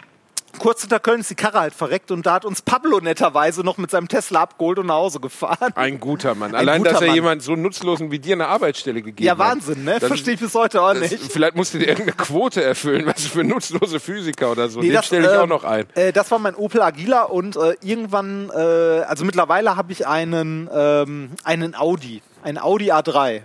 kurz 0.61 0.83
hinter 0.83 1.01
Köln 1.01 1.21
ist 1.21 1.31
die 1.31 1.35
Karre 1.35 1.59
halt 1.61 1.75
verreckt 1.75 2.11
und 2.13 2.25
da 2.27 2.35
hat 2.35 2.45
uns 2.45 2.63
Pablo 2.63 3.01
netterweise 3.01 3.63
noch 3.63 3.79
mit 3.79 3.91
seinem 3.91 4.07
Tesla 4.07 4.43
abgeholt 4.43 4.79
und 4.79 4.87
nach 4.87 4.95
Hause 4.95 5.19
gefahren. 5.19 5.73
Ein 5.75 5.99
guter 5.99 6.35
Mann. 6.37 6.55
Allein, 6.55 6.79
guter 6.79 6.93
dass 6.93 7.01
er 7.01 7.07
Mann. 7.09 7.15
jemand 7.17 7.43
so 7.43 7.57
nutzlosen 7.57 8.11
wie 8.13 8.19
dir 8.21 8.35
eine 8.35 8.47
Arbeitsstelle 8.47 9.03
gegeben 9.03 9.27
Ja, 9.27 9.33
hat. 9.33 9.39
Wahnsinn, 9.39 9.85
ne? 9.85 9.99
Verstehe 9.99 10.35
ich 10.35 10.41
bis 10.41 10.55
heute 10.55 10.81
auch 10.83 10.93
Das, 10.93 11.11
nicht. 11.11 11.33
vielleicht 11.33 11.57
musst 11.57 11.75
du 11.75 11.79
dir 11.79 11.89
irgendeine 11.89 12.17
Quote 12.17 12.63
erfüllen, 12.63 13.07
was 13.07 13.27
für 13.27 13.43
nutzlose 13.43 13.99
Physiker 13.99 14.53
oder 14.53 14.69
so. 14.69 14.81
Nee, 14.81 14.91
Den 14.91 15.03
stelle 15.03 15.25
ich 15.33 15.37
auch 15.39 15.43
ähm, 15.45 15.49
noch 15.49 15.65
ein. 15.65 15.87
Äh, 15.95 16.13
das 16.13 16.31
war 16.31 16.39
mein 16.39 16.55
Opel 16.55 16.83
Agila 16.83 17.23
und 17.25 17.57
äh, 17.57 17.75
irgendwann, 17.83 18.51
äh, 18.55 18.59
also 18.61 19.25
mittlerweile 19.25 19.77
habe 19.77 19.91
ich 19.93 20.07
einen, 20.07 20.69
ähm, 20.73 21.31
einen 21.45 21.75
Audi, 21.75 22.23
einen 22.43 22.59
Audi 22.59 22.93
A3. 22.93 23.43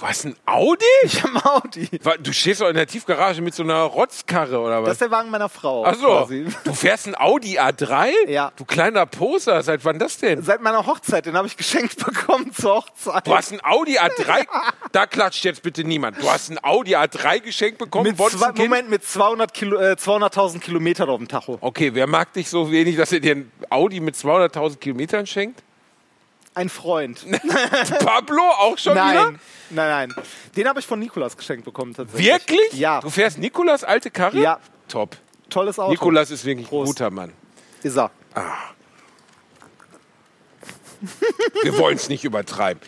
Du 0.00 0.06
hast 0.06 0.24
ein 0.24 0.34
Audi? 0.46 0.84
Ich 1.02 1.22
habe 1.22 1.34
einen 1.34 1.44
Audi. 1.44 1.88
Du 2.22 2.32
stehst 2.32 2.60
doch 2.62 2.68
in 2.68 2.74
der 2.74 2.86
Tiefgarage 2.86 3.42
mit 3.42 3.54
so 3.54 3.62
einer 3.62 3.82
Rotzkarre 3.82 4.58
oder 4.58 4.76
Das 4.80 4.84
was? 4.86 4.92
ist 4.92 5.00
der 5.02 5.10
Wagen 5.10 5.30
meiner 5.30 5.48
Frau. 5.48 5.84
Ach 5.84 5.94
so, 5.94 6.06
quasi. 6.06 6.46
du 6.64 6.72
fährst 6.72 7.06
ein 7.06 7.14
Audi 7.16 7.58
A3? 7.58 8.28
Ja. 8.28 8.50
Du 8.56 8.64
kleiner 8.64 9.04
Poser, 9.06 9.62
seit 9.62 9.84
wann 9.84 9.98
das 9.98 10.16
denn? 10.18 10.42
Seit 10.42 10.62
meiner 10.62 10.86
Hochzeit, 10.86 11.26
den 11.26 11.36
habe 11.36 11.46
ich 11.48 11.56
geschenkt 11.56 11.96
bekommen 12.04 12.52
zur 12.52 12.76
Hochzeit. 12.76 13.26
Du 13.26 13.34
hast 13.34 13.52
ein 13.52 13.60
Audi 13.62 13.98
A3, 13.98 14.46
da 14.92 15.06
klatscht 15.06 15.44
jetzt 15.44 15.62
bitte 15.62 15.84
niemand. 15.84 16.22
Du 16.22 16.30
hast 16.30 16.50
ein 16.50 16.62
Audi 16.62 16.96
A3 16.96 17.40
geschenkt 17.40 17.78
bekommen, 17.78 18.04
mit 18.04 18.16
zwei, 18.16 18.46
ein? 18.48 18.54
Moment, 18.56 18.88
mit 18.88 19.04
200 19.04 19.52
Kilo, 19.52 19.78
äh, 19.78 19.92
200.000 19.98 20.60
Kilometern 20.60 21.10
auf 21.10 21.18
dem 21.18 21.28
Tacho. 21.28 21.58
Okay, 21.60 21.90
wer 21.94 22.06
mag 22.06 22.32
dich 22.32 22.48
so 22.48 22.70
wenig, 22.72 22.96
dass 22.96 23.12
er 23.12 23.20
dir 23.20 23.36
ein 23.36 23.52
Audi 23.68 24.00
mit 24.00 24.14
200.000 24.16 24.78
Kilometern 24.78 25.26
schenkt? 25.26 25.62
Ein 26.54 26.68
Freund. 26.68 27.24
Pablo 28.04 28.42
auch 28.42 28.76
schon 28.76 28.94
nein, 28.94 29.10
wieder? 29.12 29.30
nein, 29.70 30.08
nein. 30.10 30.24
Den 30.56 30.68
habe 30.68 30.80
ich 30.80 30.86
von 30.86 30.98
Nikolas 30.98 31.36
geschenkt 31.36 31.64
bekommen 31.64 31.94
tatsächlich. 31.94 32.26
Wirklich? 32.26 32.72
Ja. 32.72 33.00
Du 33.00 33.08
fährst 33.10 33.38
Nikolas 33.38 33.84
alte 33.84 34.10
Karre? 34.10 34.38
Ja. 34.40 34.58
Top. 34.88 35.16
Tolles 35.48 35.78
Auto. 35.78 35.92
Nikolas 35.92 36.30
ist 36.30 36.44
wirklich 36.44 36.66
ein 36.66 36.84
guter 36.84 37.10
Mann. 37.10 37.32
Ist 37.82 37.96
er. 37.96 38.10
Wir 41.62 41.78
wollen 41.78 41.96
es 41.96 42.08
nicht 42.08 42.24
übertreiben. 42.24 42.82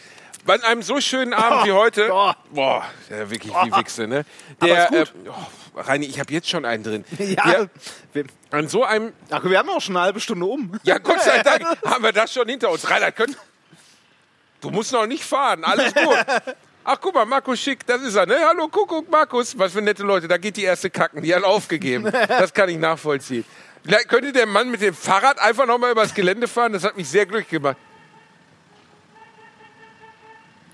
Bei 0.44 0.62
einem 0.64 0.82
so 0.82 1.00
schönen 1.00 1.32
Abend 1.34 1.66
wie 1.66 1.72
heute, 1.72 2.10
Oh. 2.12 2.32
boah, 2.50 2.84
ja, 3.08 3.30
wirklich 3.30 3.52
wie 3.54 3.76
Wichse, 3.76 4.08
ne? 4.08 4.24
Aber 4.58 4.66
Der, 4.66 4.92
ist 5.02 5.12
äh, 5.24 5.28
oh, 5.28 5.80
Reini, 5.80 6.06
ich 6.06 6.18
habe 6.18 6.32
jetzt 6.32 6.48
schon 6.48 6.64
einen 6.64 6.82
drin. 6.82 7.04
Ja. 7.18 7.44
Der, 7.48 7.70
Wir, 8.12 8.24
an 8.50 8.66
so 8.66 8.82
einem, 8.82 9.12
ach, 9.30 9.44
wir 9.44 9.56
haben 9.56 9.68
auch 9.70 9.80
schon 9.80 9.96
eine 9.96 10.04
halbe 10.06 10.18
Stunde 10.18 10.44
um. 10.46 10.72
ja 10.82 10.98
Gott 10.98 11.22
sei 11.22 11.42
Dank, 11.44 11.64
haben 11.86 12.02
wir 12.02 12.10
das 12.12 12.32
schon 12.32 12.48
hinter 12.48 12.70
uns. 12.70 12.90
Reinhard, 12.90 13.14
könnt, 13.14 13.36
du 14.62 14.70
musst 14.70 14.92
noch 14.92 15.06
nicht 15.06 15.24
fahren, 15.24 15.64
alles 15.64 15.92
gut. 15.94 16.16
Ach, 16.84 16.98
guck 17.00 17.14
mal, 17.14 17.26
Markus 17.26 17.60
Schick, 17.60 17.86
das 17.86 18.02
ist 18.02 18.16
er, 18.16 18.26
ne? 18.26 18.36
Hallo, 18.44 18.66
Kuckuck, 18.66 19.08
Markus. 19.08 19.56
Was 19.56 19.72
für 19.72 19.82
nette 19.82 20.02
Leute, 20.02 20.26
da 20.26 20.36
geht 20.36 20.56
die 20.56 20.64
erste 20.64 20.90
Kacken, 20.90 21.22
die 21.22 21.32
hat 21.34 21.44
aufgegeben. 21.44 22.10
Das 22.28 22.52
kann 22.52 22.68
ich 22.68 22.78
nachvollziehen. 22.78 23.44
Vielleicht 23.84 24.08
könnte 24.08 24.32
der 24.32 24.46
Mann 24.46 24.70
mit 24.70 24.80
dem 24.80 24.94
Fahrrad 24.94 25.38
einfach 25.38 25.66
noch 25.66 25.78
mal 25.78 25.92
übers 25.92 26.14
Gelände 26.14 26.48
fahren, 26.48 26.72
das 26.72 26.82
hat 26.84 26.96
mich 26.96 27.08
sehr 27.08 27.26
glücklich 27.26 27.50
gemacht. 27.50 27.76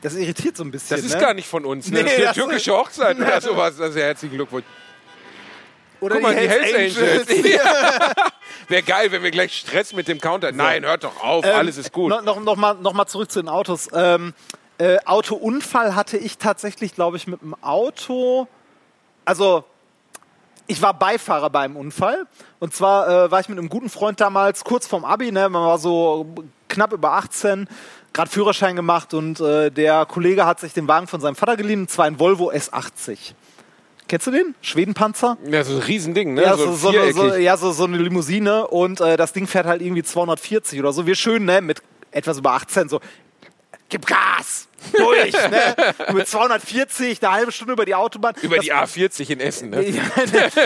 Das 0.01 0.15
irritiert 0.15 0.57
so 0.57 0.63
ein 0.63 0.71
bisschen. 0.71 0.97
Das 0.97 1.05
ist 1.05 1.15
ne? 1.15 1.21
gar 1.21 1.35
nicht 1.35 1.49
von 1.49 1.65
uns, 1.65 1.91
ne? 1.91 2.03
Nee, 2.03 2.05
das 2.05 2.13
ist 2.13 2.25
eine 2.25 2.35
türkische 2.35 2.73
Hochzeit 2.73 3.19
oder 3.19 3.41
sowas. 3.41 3.75
Ja 3.79 3.91
herzlichen 3.91 4.37
Glückwunsch. 4.37 4.65
Oder 6.01 6.17
Guck 6.17 6.23
mal, 6.23 6.35
die 6.35 6.49
Hells 6.49 6.99
Angels. 6.99 7.29
Angels. 7.31 7.55
Ja. 7.55 8.13
Wäre 8.69 8.83
geil, 8.83 9.11
wenn 9.13 9.23
wir 9.23 9.31
gleich 9.31 9.57
Stress 9.57 9.93
mit 9.93 10.09
dem 10.09 10.21
Counter. 10.21 10.53
Nein, 10.53 10.85
hört 10.85 11.05
doch 11.05 11.23
auf, 11.23 11.45
Ähm, 11.45 11.57
alles 11.57 11.79
ist 11.79 11.93
gut. 11.93 12.11
Noch, 12.11 12.23
noch, 12.23 12.41
noch, 12.41 12.57
mal, 12.57 12.75
noch 12.75 12.93
mal 12.93 13.07
zurück 13.07 13.31
zu 13.31 13.41
den 13.41 13.49
Autos. 13.49 13.89
Ähm, 13.95 14.35
äh, 14.79 14.99
Autounfall 15.07 15.95
hatte 15.95 16.19
ich 16.19 16.39
tatsächlich, 16.39 16.95
glaube 16.95 17.17
ich, 17.17 17.27
mit 17.27 17.41
dem 17.41 17.55
Auto. 17.63 18.47
Also, 19.25 19.65
ich 20.67 20.83
war 20.83 20.95
Beifahrer 20.95 21.51
beim 21.51 21.77
Unfall. 21.77 22.27
Und 22.61 22.75
zwar 22.75 23.09
äh, 23.09 23.31
war 23.31 23.41
ich 23.41 23.49
mit 23.49 23.59
einem 23.59 23.69
guten 23.69 23.89
Freund 23.89 24.21
damals 24.21 24.65
kurz 24.65 24.87
vorm 24.87 25.05
Abi, 25.05 25.33
ne? 25.33 25.49
man 25.49 25.65
war 25.65 25.79
so 25.79 26.27
knapp 26.69 26.93
über 26.93 27.13
18, 27.13 27.69
gerade 28.13 28.31
Führerschein 28.31 28.77
gemacht 28.77 29.15
und 29.15 29.41
äh, 29.41 29.71
der 29.71 30.05
Kollege 30.07 30.45
hat 30.45 30.61
sich 30.61 30.75
den 30.75 30.87
Wagen 30.87 31.07
von 31.07 31.21
seinem 31.21 31.35
Vater 31.35 31.57
geliehen, 31.57 31.81
und 31.83 31.91
zwar 31.91 32.05
ein 32.05 32.19
Volvo 32.19 32.51
S80. 32.51 33.33
Kennst 34.09 34.27
du 34.27 34.31
den? 34.31 34.55
Schwedenpanzer? 34.63 35.37
Ja, 35.51 35.63
so 35.63 35.75
ein 35.75 35.83
Riesending, 35.83 36.35
ne? 36.35 36.43
Ja, 36.43 36.57
so, 36.57 36.75
so, 36.75 36.89
eine, 36.89 37.13
so, 37.13 37.23
viereckig. 37.23 37.45
ja 37.45 37.57
so, 37.59 37.73
so 37.73 37.85
eine 37.85 37.99
Limousine 37.99 38.67
und 38.67 39.01
äh, 39.01 39.19
das 39.19 39.35
Ding 39.35 39.47
fährt 39.47 39.67
halt 39.67 39.83
irgendwie 39.83 40.03
240 40.03 40.81
oder 40.81 40.93
so. 40.93 41.07
Wir 41.07 41.15
schön, 41.15 41.45
ne, 41.45 41.61
mit 41.61 41.83
etwas 42.11 42.39
über 42.39 42.53
18, 42.53 42.89
so, 42.89 43.01
gib 43.91 44.07
Gas! 44.07 44.68
Durch, 44.93 45.33
ne? 45.33 45.77
Mit 46.13 46.29
240, 46.29 47.23
eine 47.23 47.33
halbe 47.33 47.53
Stunde 47.53 47.73
über 47.73 47.85
die 47.85 47.95
Autobahn. 47.95 48.35
Über 48.43 48.57
das, 48.57 48.65
die 48.65 48.73
A40 48.73 49.31
in 49.31 49.41
Essen, 49.41 49.71
ne? 49.71 49.89
Ja, 49.89 50.03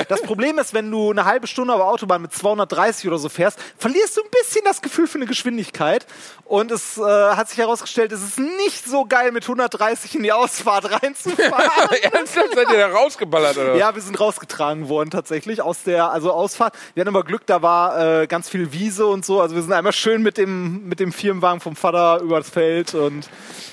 das 0.09 0.23
Problem 0.23 0.59
ist, 0.59 0.75
wenn 0.75 0.91
du 0.91 1.11
eine 1.11 1.25
halbe 1.25 1.47
Stunde 1.47 1.73
auf 1.73 1.81
der 1.81 1.87
Autobahn 1.87 2.23
mit 2.23 2.33
230 2.33 3.09
oder 3.09 3.19
so 3.19 3.29
fährst, 3.29 3.59
verlierst 3.79 4.17
du 4.17 4.23
ein 4.23 4.31
bisschen 4.31 4.63
das 4.65 4.83
Gefühl 4.83 5.07
für 5.07 5.19
eine 5.19 5.27
Geschwindigkeit. 5.27 6.07
Und 6.45 6.71
es 6.71 6.99
äh, 6.99 7.03
hat 7.03 7.49
sich 7.49 7.59
herausgestellt, 7.59 8.13
es 8.13 8.23
ist 8.23 8.39
nicht 8.39 8.85
so 8.85 9.07
geil, 9.07 9.33
mit 9.33 9.45
130 9.45 10.17
in 10.17 10.23
die 10.23 10.33
Ausfahrt 10.33 11.03
reinzufahren. 11.03 11.71
Ernsthaft, 12.03 12.55
seid 12.55 12.71
ihr 12.71 12.79
da 12.79 12.89
rausgeballert, 12.89 13.57
oder? 13.57 13.77
Ja, 13.77 13.95
wir 13.95 14.03
sind 14.03 14.21
rausgetragen 14.21 14.89
worden 14.89 15.11
tatsächlich 15.11 15.63
aus 15.63 15.83
der 15.83 16.11
also 16.11 16.33
Ausfahrt. 16.33 16.75
Wir 16.95 17.03
hatten 17.03 17.15
aber 17.15 17.25
Glück, 17.25 17.47
da 17.47 17.63
war 17.63 18.23
äh, 18.23 18.27
ganz 18.27 18.49
viel 18.49 18.73
Wiese 18.73 19.07
und 19.07 19.25
so. 19.25 19.41
Also 19.41 19.55
wir 19.55 19.63
sind 19.63 19.73
einmal 19.73 19.93
schön 19.93 20.23
mit 20.23 20.37
dem 20.37 20.89
mit 20.89 21.01
dem 21.01 21.13
Firmenwagen 21.13 21.61
vom 21.61 21.77
Vater 21.77 22.21
übers 22.21 22.51
Feld 22.51 22.95
und 22.95 23.29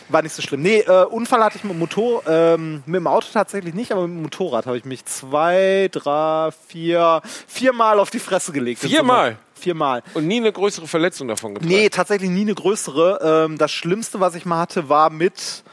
war 0.09 0.21
nicht 0.29 0.35
so 0.35 0.41
schlimm. 0.41 0.61
Nee, 0.61 0.79
äh, 0.81 1.05
Unfall 1.05 1.43
hatte 1.43 1.57
ich 1.57 1.63
mit 1.63 1.73
dem 1.73 1.79
Motor, 1.79 2.23
ähm, 2.27 2.83
mit 2.85 2.95
dem 2.95 3.07
Auto 3.07 3.27
tatsächlich 3.33 3.73
nicht, 3.73 3.91
aber 3.91 4.07
mit 4.07 4.17
dem 4.17 4.21
Motorrad 4.23 4.65
habe 4.65 4.77
ich 4.77 4.85
mich 4.85 5.05
zwei, 5.05 5.89
drei, 5.91 6.49
vier, 6.67 7.21
viermal 7.47 7.99
auf 7.99 8.09
die 8.09 8.19
Fresse 8.19 8.51
gelegt. 8.51 8.81
Viermal? 8.81 9.37
Viermal. 9.55 10.03
Und 10.13 10.27
nie 10.27 10.37
eine 10.37 10.51
größere 10.51 10.87
Verletzung 10.87 11.27
davon 11.27 11.55
getragen. 11.55 11.73
Nee, 11.73 11.89
tatsächlich 11.89 12.29
nie 12.29 12.41
eine 12.41 12.55
größere. 12.55 13.45
Ähm, 13.47 13.57
das 13.57 13.71
Schlimmste, 13.71 14.19
was 14.19 14.35
ich 14.35 14.45
mal 14.45 14.59
hatte, 14.59 14.87
war 14.87 15.09
mit, 15.09 15.63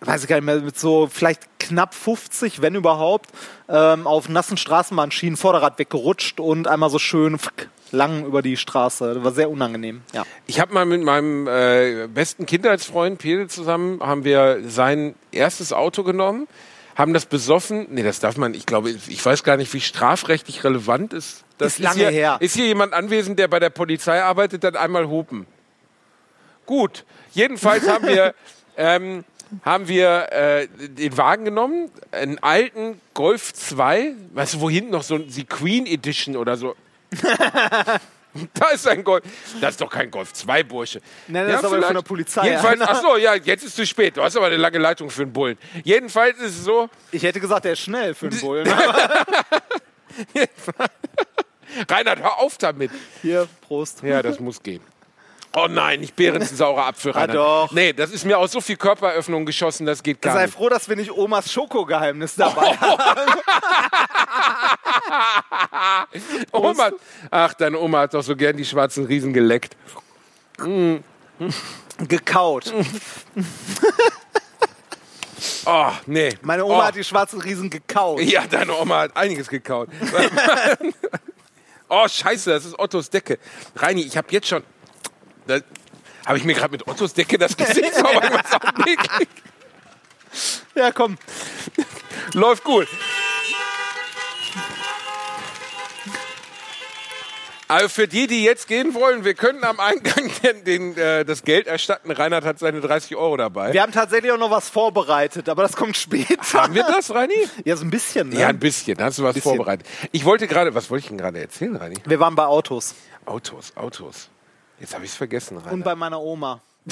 weiß 0.00 0.22
ich 0.22 0.28
gar 0.28 0.36
nicht 0.36 0.44
mehr, 0.44 0.60
mit 0.60 0.78
so 0.78 1.08
vielleicht 1.10 1.42
knapp 1.58 1.94
50, 1.94 2.60
wenn 2.60 2.74
überhaupt, 2.74 3.30
ähm, 3.68 4.06
auf 4.06 4.28
nassen 4.28 4.56
Straßenbahnschienen 4.56 5.36
Vorderrad 5.36 5.78
weggerutscht 5.78 6.40
und 6.40 6.68
einmal 6.68 6.90
so 6.90 6.98
schön 6.98 7.38
lang 7.92 8.24
über 8.24 8.42
die 8.42 8.56
Straße. 8.56 9.14
Das 9.14 9.24
war 9.24 9.32
sehr 9.32 9.50
unangenehm. 9.50 10.02
Ja. 10.12 10.24
Ich 10.46 10.60
habe 10.60 10.74
mal 10.74 10.84
mit 10.84 11.02
meinem 11.02 11.46
äh, 11.46 12.08
besten 12.08 12.46
Kindheitsfreund 12.46 13.18
Pede 13.18 13.46
zusammen, 13.48 14.00
haben 14.00 14.24
wir 14.24 14.60
sein 14.66 15.14
erstes 15.30 15.72
Auto 15.72 16.02
genommen, 16.02 16.48
haben 16.96 17.12
das 17.12 17.26
besoffen. 17.26 17.86
Nee, 17.90 18.02
das 18.02 18.20
darf 18.20 18.36
man, 18.36 18.54
ich 18.54 18.66
glaube, 18.66 18.90
ich 18.90 19.24
weiß 19.24 19.44
gar 19.44 19.56
nicht, 19.56 19.72
wie 19.72 19.80
strafrechtlich 19.80 20.64
relevant 20.64 21.12
ist. 21.12 21.44
Das 21.58 21.74
Ist 21.74 21.78
lange 21.80 22.00
hier, 22.00 22.10
her. 22.10 22.36
Ist 22.40 22.56
hier 22.56 22.66
jemand 22.66 22.92
anwesend, 22.92 23.38
der 23.38 23.48
bei 23.48 23.60
der 23.60 23.70
Polizei 23.70 24.22
arbeitet, 24.22 24.64
dann 24.64 24.76
einmal 24.76 25.08
hupen. 25.08 25.46
Gut, 26.66 27.04
jedenfalls 27.32 27.88
haben 27.88 28.06
wir, 28.06 28.34
ähm, 28.76 29.24
haben 29.64 29.86
wir 29.86 30.32
äh, 30.32 30.68
den 30.68 31.16
Wagen 31.16 31.44
genommen, 31.44 31.90
einen 32.10 32.38
alten 32.38 33.00
Golf 33.14 33.52
2, 33.52 34.14
weißt 34.32 34.54
du, 34.54 34.60
wo 34.60 34.70
hinten 34.70 34.90
noch 34.90 35.02
so 35.02 35.18
die 35.18 35.44
Queen 35.44 35.86
Edition 35.86 36.36
oder 36.36 36.56
so. 36.56 36.74
Da 38.54 38.68
ist 38.70 38.88
ein 38.88 39.04
Golf. 39.04 39.22
Das 39.60 39.72
ist 39.72 39.80
doch 39.80 39.90
kein 39.90 40.10
Golf 40.10 40.32
2, 40.32 40.62
Bursche. 40.62 41.02
Nein, 41.28 41.48
das 41.48 41.60
ist 41.60 41.66
aber 41.66 41.82
von 41.82 41.94
der 41.94 42.02
Polizei. 42.02 42.46
Jedenfalls, 42.46 42.80
ach 42.86 43.02
so, 43.02 43.16
ja, 43.18 43.34
jetzt 43.34 43.62
ist 43.64 43.76
zu 43.76 43.84
spät. 43.86 44.16
Du 44.16 44.22
hast 44.22 44.36
aber 44.36 44.46
eine 44.46 44.56
lange 44.56 44.78
Leitung 44.78 45.10
für 45.10 45.22
einen 45.22 45.32
Bullen. 45.34 45.58
Jedenfalls 45.84 46.38
ist 46.38 46.58
es 46.58 46.64
so, 46.64 46.88
Ich 47.10 47.22
hätte 47.22 47.40
gesagt, 47.40 47.66
der 47.66 47.74
ist 47.74 47.80
schnell 47.80 48.14
für 48.14 48.28
einen 48.28 48.40
Bullen. 48.40 48.66
Reinhard, 51.88 52.20
hör 52.20 52.38
auf 52.38 52.56
damit. 52.58 52.90
Hier, 53.20 53.48
Prost. 53.66 54.02
Ja, 54.02 54.22
das 54.22 54.40
muss 54.40 54.62
gehen. 54.62 54.80
Oh 55.54 55.66
nein, 55.68 56.00
nicht 56.00 56.16
Behrens 56.16 56.56
saurer 56.56 56.86
Apfel, 56.86 57.12
Reinhard. 57.14 57.36
doch. 57.36 57.72
Nee, 57.72 57.92
das 57.92 58.10
ist 58.10 58.24
mir 58.24 58.38
aus 58.38 58.52
so 58.52 58.60
viel 58.60 58.76
Körperöffnung 58.76 59.44
geschossen, 59.44 59.84
das 59.86 60.02
geht 60.02 60.22
gar 60.22 60.34
Sei 60.34 60.44
nicht. 60.46 60.54
froh, 60.54 60.68
dass 60.68 60.88
wir 60.88 60.96
nicht 60.96 61.12
Omas 61.12 61.52
Schokogeheimnis 61.52 62.36
dabei 62.36 62.76
haben. 62.80 63.40
Oma, 66.52 66.90
ach, 67.30 67.54
deine 67.54 67.78
Oma 67.78 68.00
hat 68.00 68.14
doch 68.14 68.22
so 68.22 68.34
gern 68.34 68.56
die 68.56 68.64
schwarzen 68.64 69.04
Riesen 69.04 69.32
geleckt. 69.32 69.76
Gekaut. 72.08 72.72
Oh, 75.66 75.90
nee. 76.06 76.30
Meine 76.42 76.64
Oma 76.64 76.78
oh. 76.78 76.82
hat 76.84 76.96
die 76.96 77.04
schwarzen 77.04 77.40
Riesen 77.40 77.68
gekaut. 77.70 78.20
Ja, 78.22 78.46
deine 78.46 78.74
Oma 78.76 79.00
hat 79.00 79.16
einiges 79.16 79.48
gekaut. 79.48 79.88
oh, 81.88 82.08
scheiße, 82.08 82.50
das 82.50 82.64
ist 82.64 82.78
Ottos 82.78 83.10
Decke. 83.10 83.38
Reini, 83.76 84.02
ich 84.02 84.16
habe 84.16 84.28
jetzt 84.30 84.48
schon... 84.48 84.62
Da 85.46 85.58
habe 86.26 86.38
ich 86.38 86.44
mir 86.44 86.54
gerade 86.54 86.72
mit 86.72 86.86
Ottos 86.86 87.14
Decke 87.14 87.38
das 87.38 87.56
Gesicht 87.56 87.94
sauber 87.94 88.20
gemacht. 88.20 88.46
Auch. 88.52 89.20
Ja, 90.74 90.92
komm. 90.92 91.18
Läuft 92.32 92.64
gut. 92.64 92.88
Also 97.72 97.88
für 97.88 98.06
die, 98.06 98.26
die 98.26 98.44
jetzt 98.44 98.68
gehen 98.68 98.92
wollen, 98.92 99.24
wir 99.24 99.32
können 99.32 99.64
am 99.64 99.80
Eingang 99.80 100.30
den, 100.42 100.64
den, 100.64 100.96
äh, 100.98 101.24
das 101.24 101.42
Geld 101.42 101.66
erstatten. 101.66 102.10
Reinhard 102.10 102.44
hat 102.44 102.58
seine 102.58 102.82
30 102.82 103.16
Euro 103.16 103.38
dabei. 103.38 103.72
Wir 103.72 103.80
haben 103.80 103.92
tatsächlich 103.92 104.30
auch 104.30 104.36
noch 104.38 104.50
was 104.50 104.68
vorbereitet, 104.68 105.48
aber 105.48 105.62
das 105.62 105.74
kommt 105.74 105.96
später. 105.96 106.36
Haben 106.52 106.74
wir 106.74 106.82
das, 106.82 107.14
Reini? 107.14 107.48
Ja, 107.64 107.74
so 107.76 107.86
ein 107.86 107.90
bisschen. 107.90 108.28
Ne? 108.28 108.40
Ja, 108.40 108.48
ein 108.48 108.58
bisschen. 108.58 109.02
Hast 109.02 109.18
du 109.18 109.22
was 109.22 109.32
Bisschen. 109.34 109.56
vorbereitet? 109.56 109.86
Ich 110.10 110.26
wollte 110.26 110.48
gerade, 110.48 110.74
was 110.74 110.90
wollte 110.90 111.04
ich 111.04 111.08
denn 111.08 111.16
gerade 111.16 111.40
erzählen, 111.40 111.74
Reini? 111.76 111.96
Wir 112.04 112.20
waren 112.20 112.34
bei 112.34 112.44
Autos 112.44 112.94
Autos, 113.24 113.74
Autos. 113.74 114.28
Jetzt 114.82 114.94
habe 114.94 115.04
ich 115.04 115.12
es 115.12 115.16
vergessen, 115.16 115.58
Reinhard. 115.58 115.72
und 115.74 115.84
bei 115.84 115.94
meiner 115.94 116.20
Oma. 116.20 116.60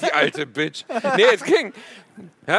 Die 0.00 0.12
alte 0.12 0.46
Bitch. 0.46 0.84
Nee, 1.16 1.24
es 1.34 1.42
ging. 1.42 1.72
Hä? 2.46 2.58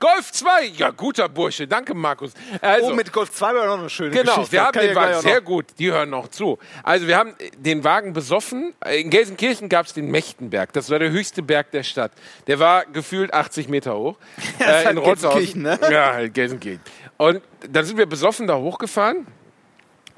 Golf 0.00 0.32
2. 0.32 0.64
Ja, 0.76 0.90
guter 0.90 1.28
Bursche. 1.28 1.68
Danke, 1.68 1.94
Markus. 1.94 2.32
Also, 2.60 2.88
oh, 2.90 2.94
mit 2.94 3.12
Golf 3.12 3.30
2 3.30 3.54
war 3.54 3.66
noch 3.66 3.78
eine 3.78 3.88
schöne 3.88 4.10
Genau, 4.10 4.32
Geschichte. 4.34 4.50
wir 4.50 4.64
haben 4.64 4.76
den 4.80 4.96
Wagen, 4.96 5.20
sehr 5.20 5.40
gut, 5.40 5.66
die 5.78 5.92
hören 5.92 6.10
noch 6.10 6.26
zu. 6.26 6.58
Also 6.82 7.06
wir 7.06 7.16
haben 7.16 7.36
den 7.58 7.84
Wagen 7.84 8.12
besoffen. 8.12 8.74
In 8.92 9.10
Gelsenkirchen 9.10 9.68
gab 9.68 9.86
es 9.86 9.92
den 9.94 10.10
Mechtenberg, 10.10 10.72
das 10.72 10.90
war 10.90 10.98
der 10.98 11.12
höchste 11.12 11.44
Berg 11.44 11.70
der 11.70 11.84
Stadt. 11.84 12.10
Der 12.48 12.58
war 12.58 12.84
gefühlt 12.86 13.32
80 13.32 13.68
Meter 13.68 13.96
hoch. 13.96 14.16
Ja, 14.58 14.80
ist 14.80 14.86
halt 14.86 15.04
Gelsenkirchen, 15.04 15.62
ne? 15.62 15.78
Ja, 15.88 16.14
halt 16.14 16.34
Gelsenkirchen. 16.34 16.80
Und 17.18 17.40
dann 17.70 17.84
sind 17.84 17.96
wir 17.96 18.06
besoffen 18.06 18.48
da 18.48 18.56
hochgefahren 18.56 19.28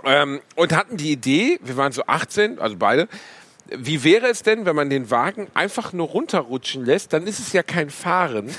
ähm, 0.06 0.40
und 0.56 0.74
hatten 0.74 0.96
die 0.96 1.12
Idee, 1.12 1.58
wir 1.62 1.76
waren 1.76 1.92
so 1.92 2.02
18, 2.06 2.58
also 2.58 2.76
beide, 2.76 3.08
wie 3.66 4.04
wäre 4.04 4.28
es 4.28 4.42
denn, 4.42 4.66
wenn 4.66 4.76
man 4.76 4.90
den 4.90 5.10
Wagen 5.10 5.48
einfach 5.54 5.92
nur 5.92 6.08
runterrutschen 6.08 6.84
lässt, 6.84 7.12
dann 7.12 7.26
ist 7.26 7.38
es 7.38 7.52
ja 7.52 7.62
kein 7.62 7.90
Fahren, 7.90 8.54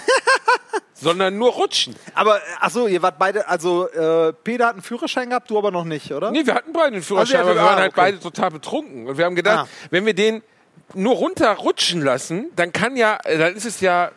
sondern 0.94 1.38
nur 1.38 1.52
Rutschen. 1.52 1.96
Aber, 2.14 2.40
achso, 2.60 2.88
ihr 2.88 3.02
wart 3.02 3.20
beide, 3.20 3.48
also 3.48 3.88
äh, 3.90 4.34
Peter 4.34 4.68
hat 4.68 4.74
einen 4.74 4.82
Führerschein 4.82 5.30
gehabt, 5.30 5.50
du 5.50 5.58
aber 5.58 5.72
noch 5.72 5.86
nicht, 5.86 6.12
oder? 6.12 6.32
Nee, 6.32 6.46
wir 6.46 6.56
hatten 6.56 6.74
beide 6.74 6.94
den 6.94 7.04
Führerschein, 7.04 7.42
Also, 7.42 7.52
aber 7.52 7.60
wir 7.60 7.64
ah, 7.64 7.72
waren 7.72 7.80
halt 7.80 7.92
okay. 7.92 8.02
beide 8.02 8.20
total 8.20 8.52
betrunken. 8.52 9.08
Und 9.08 9.18
wir 9.18 9.26
haben 9.26 9.36
gedacht, 9.36 9.68
Ah. 9.68 9.88
wenn 9.92 10.06
wir 10.06 10.14
den 10.14 10.42
nur 10.94 11.16
runterrutschen 11.16 12.02
lassen, 12.02 12.52
dann 12.56 12.72
kann 12.72 12.96
ja, 12.96 13.18
äh, 13.24 13.38
dann 13.38 13.56
ist 13.56 13.66
es 13.66 13.82
ja, 13.82 14.12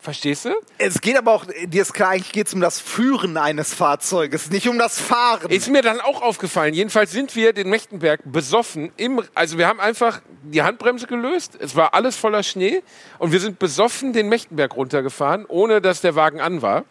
verstehst 0.00 0.44
du? 0.44 0.50
Es 0.78 1.00
geht 1.00 1.16
aber 1.16 1.32
auch, 1.32 1.44
dir 1.66 1.82
ist 1.82 1.92
klar, 1.92 2.10
eigentlich 2.10 2.32
geht 2.32 2.46
es 2.46 2.54
um 2.54 2.60
das 2.60 2.80
Führen 2.80 3.36
eines 3.36 3.74
Fahrzeuges, 3.74 4.50
nicht 4.50 4.68
um 4.68 4.78
das 4.78 5.00
Fahren. 5.00 5.50
Ist 5.50 5.68
mir 5.68 5.82
dann 5.82 6.00
auch 6.00 6.22
aufgefallen. 6.22 6.74
Jedenfalls 6.74 7.10
sind 7.10 7.34
wir 7.36 7.52
den 7.52 7.68
Mechtenberg 7.68 8.20
besoffen. 8.24 8.92
Im, 8.96 9.22
also 9.34 9.58
wir 9.58 9.66
haben 9.66 9.80
einfach 9.80 10.20
die 10.42 10.62
Handbremse 10.62 11.06
gelöst. 11.06 11.56
Es 11.60 11.76
war 11.76 11.94
alles 11.94 12.16
voller 12.16 12.42
Schnee. 12.42 12.82
Und 13.18 13.32
wir 13.32 13.40
sind 13.40 13.58
besoffen 13.58 14.12
den 14.12 14.28
Mechtenberg 14.28 14.76
runtergefahren, 14.76 15.44
ohne 15.46 15.80
dass 15.80 16.00
der 16.00 16.14
Wagen 16.14 16.40
an 16.40 16.62
war. 16.62 16.84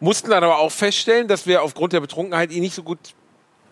Mussten 0.00 0.30
dann 0.30 0.44
aber 0.44 0.58
auch 0.58 0.72
feststellen, 0.72 1.28
dass 1.28 1.46
wir 1.46 1.62
aufgrund 1.62 1.92
der 1.92 2.00
Betrunkenheit 2.00 2.52
ihn 2.52 2.62
nicht 2.62 2.74
so 2.74 2.82
gut 2.82 2.98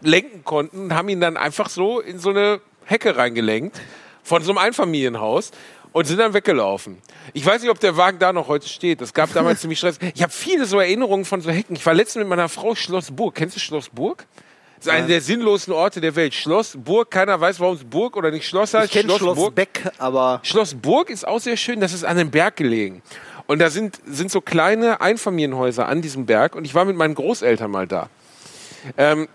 lenken 0.00 0.44
konnten 0.44 0.84
und 0.84 0.94
haben 0.94 1.08
ihn 1.08 1.20
dann 1.20 1.36
einfach 1.36 1.68
so 1.68 2.00
in 2.00 2.18
so 2.18 2.30
eine 2.30 2.60
Hecke 2.84 3.16
reingelenkt 3.16 3.80
von 4.22 4.42
so 4.42 4.52
einem 4.52 4.58
Einfamilienhaus 4.58 5.50
und 5.92 6.06
sind 6.06 6.18
dann 6.18 6.34
weggelaufen. 6.34 6.98
Ich 7.32 7.44
weiß 7.44 7.62
nicht, 7.62 7.70
ob 7.70 7.80
der 7.80 7.96
Wagen 7.96 8.18
da 8.18 8.32
noch 8.32 8.48
heute 8.48 8.68
steht. 8.68 9.00
Es 9.00 9.14
gab 9.14 9.32
damals 9.32 9.60
ziemlich 9.62 9.78
Stress. 9.78 9.98
Ich 10.14 10.22
habe 10.22 10.32
viele 10.32 10.64
so 10.64 10.78
Erinnerungen 10.78 11.24
von 11.24 11.40
so 11.40 11.50
Hecken. 11.50 11.76
Ich 11.76 11.84
war 11.86 11.94
letztens 11.94 12.22
mit 12.22 12.28
meiner 12.28 12.48
Frau 12.48 12.74
Schloss 12.74 13.10
Burg. 13.10 13.34
Kennst 13.34 13.56
du 13.56 13.60
Schloss 13.60 13.88
Burg? 13.88 14.26
Das 14.76 14.86
ist 14.86 14.92
einer 14.98 15.06
der 15.06 15.20
sinnlosen 15.20 15.72
Orte 15.72 16.00
der 16.00 16.16
Welt. 16.16 16.34
Schloss 16.34 16.76
Burg, 16.76 17.08
keiner 17.08 17.40
weiß, 17.40 17.60
warum 17.60 17.76
es 17.76 17.84
Burg 17.84 18.16
oder 18.16 18.32
nicht 18.32 18.48
Schloss 18.48 18.74
heißt. 18.74 18.86
ich 18.86 18.90
kenne 18.90 19.16
Schloss, 19.16 19.36
Burg. 19.36 19.54
Beck, 19.54 19.88
aber 19.98 20.40
Schloss 20.42 20.74
Burg 20.74 21.08
ist 21.08 21.24
auch 21.26 21.38
sehr 21.38 21.56
schön, 21.56 21.78
das 21.78 21.92
ist 21.92 22.02
an 22.04 22.18
einem 22.18 22.32
Berg 22.32 22.56
gelegen. 22.56 23.00
Und 23.46 23.60
da 23.60 23.70
sind, 23.70 24.00
sind 24.06 24.32
so 24.32 24.40
kleine 24.40 25.00
Einfamilienhäuser 25.00 25.86
an 25.86 26.02
diesem 26.02 26.26
Berg 26.26 26.56
und 26.56 26.64
ich 26.64 26.74
war 26.74 26.84
mit 26.84 26.96
meinen 26.96 27.14
Großeltern 27.14 27.70
mal 27.70 27.86
da. 27.86 28.08
Ähm, 28.96 29.28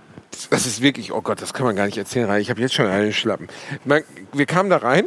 das 0.49 0.65
ist 0.65 0.81
wirklich, 0.81 1.13
oh 1.13 1.21
Gott, 1.21 1.41
das 1.41 1.53
kann 1.53 1.65
man 1.65 1.77
gar 1.77 1.85
nicht 1.85 1.97
erzählen, 1.97 2.29
ich 2.41 2.49
habe 2.49 2.59
jetzt 2.59 2.73
schon 2.73 2.87
einen 2.87 3.13
Schlappen. 3.13 3.47
Man, 3.85 4.03
wir 4.33 4.45
kamen 4.45 4.69
da 4.69 4.77
rein, 4.77 5.05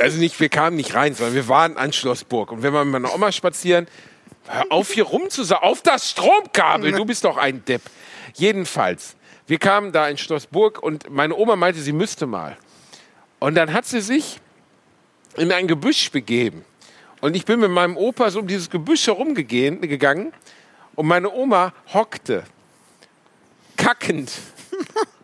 also 0.00 0.18
nicht, 0.18 0.38
wir 0.40 0.48
kamen 0.48 0.76
nicht 0.76 0.94
rein, 0.94 1.14
sondern 1.14 1.34
wir 1.34 1.48
waren 1.48 1.76
an 1.76 1.92
Schloss 1.92 2.24
Burg. 2.24 2.52
Und 2.52 2.62
wenn 2.62 2.72
wir 2.72 2.84
mit 2.84 2.92
meiner 3.00 3.14
Oma 3.14 3.32
spazieren, 3.32 3.86
Hör 4.48 4.64
auf, 4.70 4.92
hier 4.92 5.04
rumzusaugen. 5.04 5.68
Auf 5.68 5.82
das 5.82 6.10
Stromkabel. 6.10 6.92
Du 6.92 7.04
bist 7.04 7.24
doch 7.24 7.36
ein 7.36 7.64
Depp. 7.66 7.82
Jedenfalls, 8.34 9.16
wir 9.46 9.58
kamen 9.58 9.92
da 9.92 10.08
in 10.08 10.16
Schlossburg 10.16 10.82
und 10.82 11.10
meine 11.10 11.36
Oma 11.36 11.56
meinte, 11.56 11.80
sie 11.80 11.92
müsste 11.92 12.26
mal. 12.26 12.56
Und 13.38 13.54
dann 13.54 13.72
hat 13.72 13.86
sie 13.86 14.00
sich 14.00 14.40
in 15.36 15.52
ein 15.52 15.68
Gebüsch 15.68 16.10
begeben. 16.10 16.64
Und 17.20 17.36
ich 17.36 17.44
bin 17.44 17.60
mit 17.60 17.70
meinem 17.70 17.96
Opa 17.96 18.30
so 18.30 18.40
um 18.40 18.46
dieses 18.46 18.70
Gebüsch 18.70 19.06
herumgegangen 19.06 20.32
und 20.94 21.06
meine 21.06 21.30
Oma 21.32 21.72
hockte, 21.92 22.44
kackend, 23.76 24.32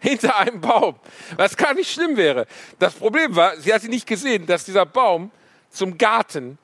hinter 0.00 0.36
einem 0.36 0.60
Baum. 0.60 0.96
Was 1.36 1.56
gar 1.56 1.74
nicht 1.74 1.92
schlimm 1.92 2.16
wäre. 2.16 2.46
Das 2.78 2.94
Problem 2.94 3.36
war, 3.36 3.56
sie 3.58 3.72
hatte 3.72 3.88
nicht 3.88 4.06
gesehen, 4.06 4.46
dass 4.46 4.64
dieser 4.64 4.86
Baum 4.86 5.30
zum 5.70 5.96
Garten 5.96 6.58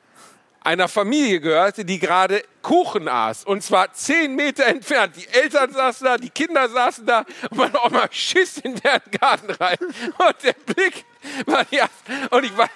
einer 0.66 0.88
Familie 0.88 1.40
gehörte, 1.40 1.84
die 1.84 2.00
gerade 2.00 2.42
Kuchen 2.60 3.06
aß. 3.06 3.44
Und 3.44 3.62
zwar 3.62 3.92
zehn 3.92 4.34
Meter 4.34 4.66
entfernt. 4.66 5.14
Die 5.16 5.28
Eltern 5.28 5.72
saßen 5.72 6.04
da, 6.04 6.18
die 6.18 6.30
Kinder 6.30 6.68
saßen 6.68 7.06
da 7.06 7.24
und 7.50 7.58
meine 7.58 7.80
Oma 7.84 8.08
schiss 8.10 8.58
in 8.58 8.74
deren 8.74 9.02
Garten 9.20 9.52
rein. 9.52 9.78
Und 9.80 10.42
der 10.42 10.54
Blick 10.54 11.04
war 11.46 11.64
ja, 11.70 11.88
und 12.30 12.44
ich 12.44 12.56
war, 12.56 12.68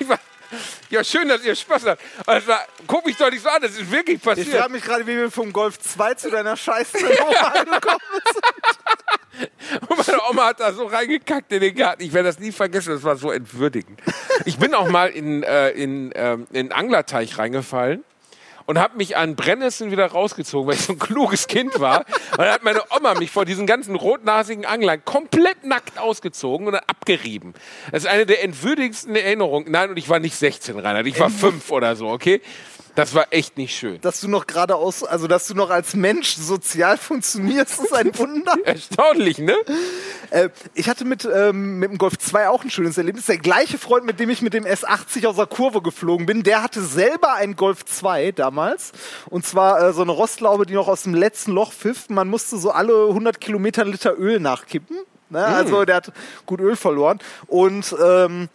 ich 0.00 0.08
war, 0.08 0.18
ja, 0.90 1.04
schön, 1.04 1.28
dass 1.28 1.44
ihr 1.44 1.54
Spaß 1.54 1.86
habt. 1.86 2.02
Also, 2.26 2.52
guck 2.86 3.04
mich 3.06 3.16
doch 3.16 3.30
nicht 3.30 3.42
so 3.42 3.48
an, 3.48 3.60
das 3.62 3.72
ist 3.72 3.90
wirklich 3.90 4.16
Ich 4.18 4.22
passiert. 4.22 4.48
frage 4.48 4.72
mich 4.72 4.82
gerade, 4.82 5.06
wie 5.06 5.16
wir 5.16 5.30
vom 5.30 5.52
Golf 5.52 5.78
2 5.78 6.14
zu 6.14 6.30
deiner 6.30 6.56
scheiß 6.56 6.92
Nummer 6.94 7.54
angekommen 7.54 8.00
sind. 8.32 9.88
Und 9.88 10.06
meine 10.06 10.20
Oma 10.30 10.46
hat 10.46 10.60
da 10.60 10.72
so 10.72 10.86
reingekackt 10.86 11.52
in 11.52 11.60
den 11.60 11.74
Garten. 11.74 12.02
Ich 12.02 12.12
werde 12.12 12.28
das 12.28 12.38
nie 12.38 12.52
vergessen, 12.52 12.94
das 12.94 13.04
war 13.04 13.16
so 13.16 13.30
entwürdigend. 13.30 14.00
Ich 14.44 14.58
bin 14.58 14.74
auch 14.74 14.88
mal 14.88 15.08
in, 15.10 15.42
äh, 15.42 15.70
in, 15.70 16.12
ähm, 16.14 16.46
in 16.52 16.72
Anglerteich 16.72 17.38
reingefallen 17.38 18.02
und 18.68 18.78
habe 18.78 18.98
mich 18.98 19.16
an 19.16 19.34
Brennnesseln 19.34 19.90
wieder 19.90 20.04
rausgezogen, 20.04 20.68
weil 20.68 20.74
ich 20.74 20.82
so 20.82 20.92
ein 20.92 20.98
kluges 20.98 21.46
Kind 21.46 21.80
war. 21.80 22.00
Und 22.32 22.38
dann 22.38 22.50
hat 22.50 22.62
meine 22.62 22.82
Oma 22.94 23.14
mich 23.14 23.30
vor 23.30 23.46
diesen 23.46 23.66
ganzen 23.66 23.94
rotnasigen 23.94 24.66
Anglern 24.66 25.02
komplett 25.06 25.64
nackt 25.64 25.98
ausgezogen 25.98 26.66
und 26.66 26.74
dann 26.74 26.82
abgerieben. 26.86 27.54
Das 27.92 28.02
ist 28.04 28.10
eine 28.10 28.26
der 28.26 28.44
entwürdigsten 28.44 29.16
Erinnerungen. 29.16 29.72
Nein, 29.72 29.88
und 29.88 29.96
ich 29.96 30.10
war 30.10 30.18
nicht 30.18 30.36
16, 30.36 30.78
Reinhard, 30.78 31.06
ich 31.06 31.18
war 31.18 31.30
fünf 31.30 31.70
oder 31.70 31.96
so, 31.96 32.08
okay? 32.08 32.42
Das 32.98 33.14
war 33.14 33.28
echt 33.30 33.56
nicht 33.58 33.78
schön. 33.78 34.00
Dass 34.00 34.20
du 34.20 34.26
noch 34.26 34.48
geradeaus, 34.48 35.04
also 35.04 35.28
dass 35.28 35.46
du 35.46 35.54
noch 35.54 35.70
als 35.70 35.94
Mensch 35.94 36.34
sozial 36.34 36.98
funktionierst, 36.98 37.80
ist 37.80 37.94
ein 37.94 38.10
Wunder. 38.18 38.56
Erstaunlich, 38.64 39.38
ne? 39.38 39.54
Äh, 40.30 40.48
ich 40.74 40.88
hatte 40.88 41.04
mit, 41.04 41.24
ähm, 41.32 41.78
mit 41.78 41.92
dem 41.92 41.98
Golf 41.98 42.18
2 42.18 42.48
auch 42.48 42.64
ein 42.64 42.70
schönes 42.70 42.98
Erlebnis. 42.98 43.26
Der 43.26 43.38
gleiche 43.38 43.78
Freund, 43.78 44.04
mit 44.04 44.18
dem 44.18 44.30
ich 44.30 44.42
mit 44.42 44.52
dem 44.52 44.64
S80 44.64 45.28
aus 45.28 45.36
der 45.36 45.46
Kurve 45.46 45.80
geflogen 45.80 46.26
bin, 46.26 46.42
der 46.42 46.60
hatte 46.60 46.82
selber 46.82 47.34
einen 47.34 47.54
Golf 47.54 47.84
2 47.84 48.32
damals. 48.32 48.90
Und 49.30 49.46
zwar 49.46 49.80
äh, 49.80 49.92
so 49.92 50.02
eine 50.02 50.10
Rostlaube, 50.10 50.66
die 50.66 50.74
noch 50.74 50.88
aus 50.88 51.04
dem 51.04 51.14
letzten 51.14 51.52
Loch 51.52 51.72
pfiff. 51.72 52.08
Man 52.08 52.26
musste 52.26 52.58
so 52.58 52.72
alle 52.72 53.06
100 53.10 53.40
Kilometer 53.40 53.84
Liter 53.84 54.18
Öl 54.18 54.40
nachkippen. 54.40 54.96
Ne? 55.30 55.44
Also 55.44 55.84
der 55.84 55.94
hat 55.94 56.12
gut 56.46 56.58
Öl 56.58 56.74
verloren. 56.74 57.20
Und 57.46 57.94
ähm, 58.04 58.48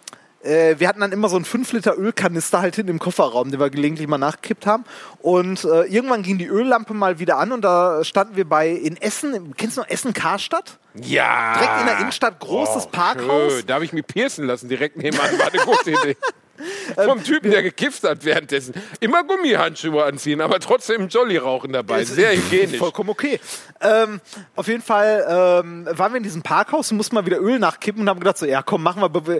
äh, 0.44 0.76
wir 0.80 0.88
hatten 0.88 1.00
dann 1.00 1.12
immer 1.12 1.30
so 1.30 1.36
einen 1.36 1.46
5 1.46 1.72
Liter 1.74 1.98
Ölkanister 1.98 2.62
halt 2.62 2.76
hinten 2.76 2.92
im 2.92 3.00
Kofferraum, 3.00 3.52
den 3.52 3.60
wir 3.60 3.70
gelegentlich 3.70 4.08
mal 4.08 4.18
nachgekippt 4.18 4.66
haben. 4.66 4.86
Und 5.22 5.64
äh, 5.64 5.84
irgendwann 5.84 6.24
ging 6.24 6.38
die 6.38 6.48
Öllampe 6.48 6.94
mal 6.94 7.20
wieder 7.20 7.38
an 7.38 7.52
und 7.52 7.62
da 7.62 8.04
standen 8.04 8.36
wir 8.36 8.48
bei 8.48 8.70
in 8.70 8.98
Essen. 8.98 9.54
Kennst 9.56 9.78
du 9.78 9.82
noch 9.82 9.90
Essen 9.90 10.14
Karstadt? 10.14 10.78
Ja. 10.96 11.54
Direkt 11.58 11.80
in 11.80 11.86
der 11.88 12.00
Innenstadt, 12.00 12.40
großes 12.40 12.86
Oh, 12.86 12.90
Parkhaus. 12.92 13.54
Schön. 13.54 13.66
Da 13.68 13.76
habe 13.76 13.86
ich 13.86 13.94
mich 13.94 14.06
piercen 14.06 14.46
lassen, 14.46 14.70
direkt 14.70 14.98
nebenan. 14.98 15.40
War 15.40 15.48
eine 15.48 15.64
gute 15.64 15.92
Idee. 15.92 16.18
Vom 16.96 17.24
Typen, 17.24 17.50
der 17.50 17.64
gekifft 17.64 18.04
hat 18.04 18.24
währenddessen. 18.24 18.76
Immer 19.00 19.24
Gummihandschuhe 19.24 20.04
anziehen, 20.04 20.40
aber 20.40 20.60
trotzdem 20.60 21.08
Jolly 21.08 21.38
rauchen 21.38 21.74
dabei. 21.74 22.04
Sehr 22.04 22.36
hygienisch. 22.36 22.78
Vollkommen 22.78 23.10
okay. 23.10 23.40
Ähm, 23.82 24.22
auf 24.56 24.68
jeden 24.68 24.84
Fall 24.84 25.26
ähm, 25.28 25.88
waren 25.90 26.14
wir 26.14 26.18
in 26.18 26.24
diesem 26.24 26.44
Parkhaus 26.44 26.92
und 26.92 26.98
mussten 26.98 27.16
mal 27.16 27.26
wieder 27.26 27.42
Öl 27.42 27.58
nachkippen 27.58 28.04
und 28.04 28.10
haben 28.10 28.20
gedacht 28.20 28.38
so, 28.38 28.46
ja 28.46 28.62
komm, 28.62 28.84
machen 28.84 29.02
wir, 29.02 29.40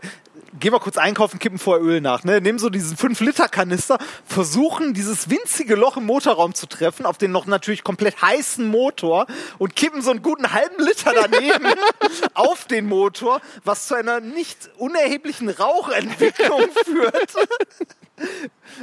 gehen 0.60 0.74
wir 0.74 0.80
kurz 0.80 0.98
einkaufen, 0.98 1.40
kippen 1.40 1.60
vorher 1.60 1.84
Öl 1.84 2.02
nach. 2.02 2.24
Ne? 2.24 2.42
Nehmen 2.42 2.60
so 2.60 2.70
diesen 2.70 2.98
5-Liter-Kanister, 2.98 3.98
versuchen 4.26 4.94
dieses 4.94 5.30
winzige 5.30 5.76
Loch 5.76 5.98
im 5.98 6.06
Motorraum 6.06 6.54
zu 6.54 6.68
treffen, 6.68 7.06
auf 7.06 7.18
den 7.18 7.32
noch 7.32 7.46
natürlich 7.46 7.84
komplett 7.84 8.22
heißen 8.22 8.68
Motor 8.68 9.28
und 9.58 9.76
kippen 9.76 10.02
so 10.02 10.12
einen 10.12 10.22
guten 10.22 10.54
halben 10.54 10.84
Liter 10.84 11.14
daneben 11.14 11.68
auf 12.34 12.66
den 12.66 12.88
Motor, 12.88 13.42
was 13.64 13.88
zu 13.88 13.96
einer 13.96 14.20
nicht 14.20 14.70
unerheblichen 14.78 15.50
Rauchentwicklung 15.50 16.70
führt. 16.86 17.34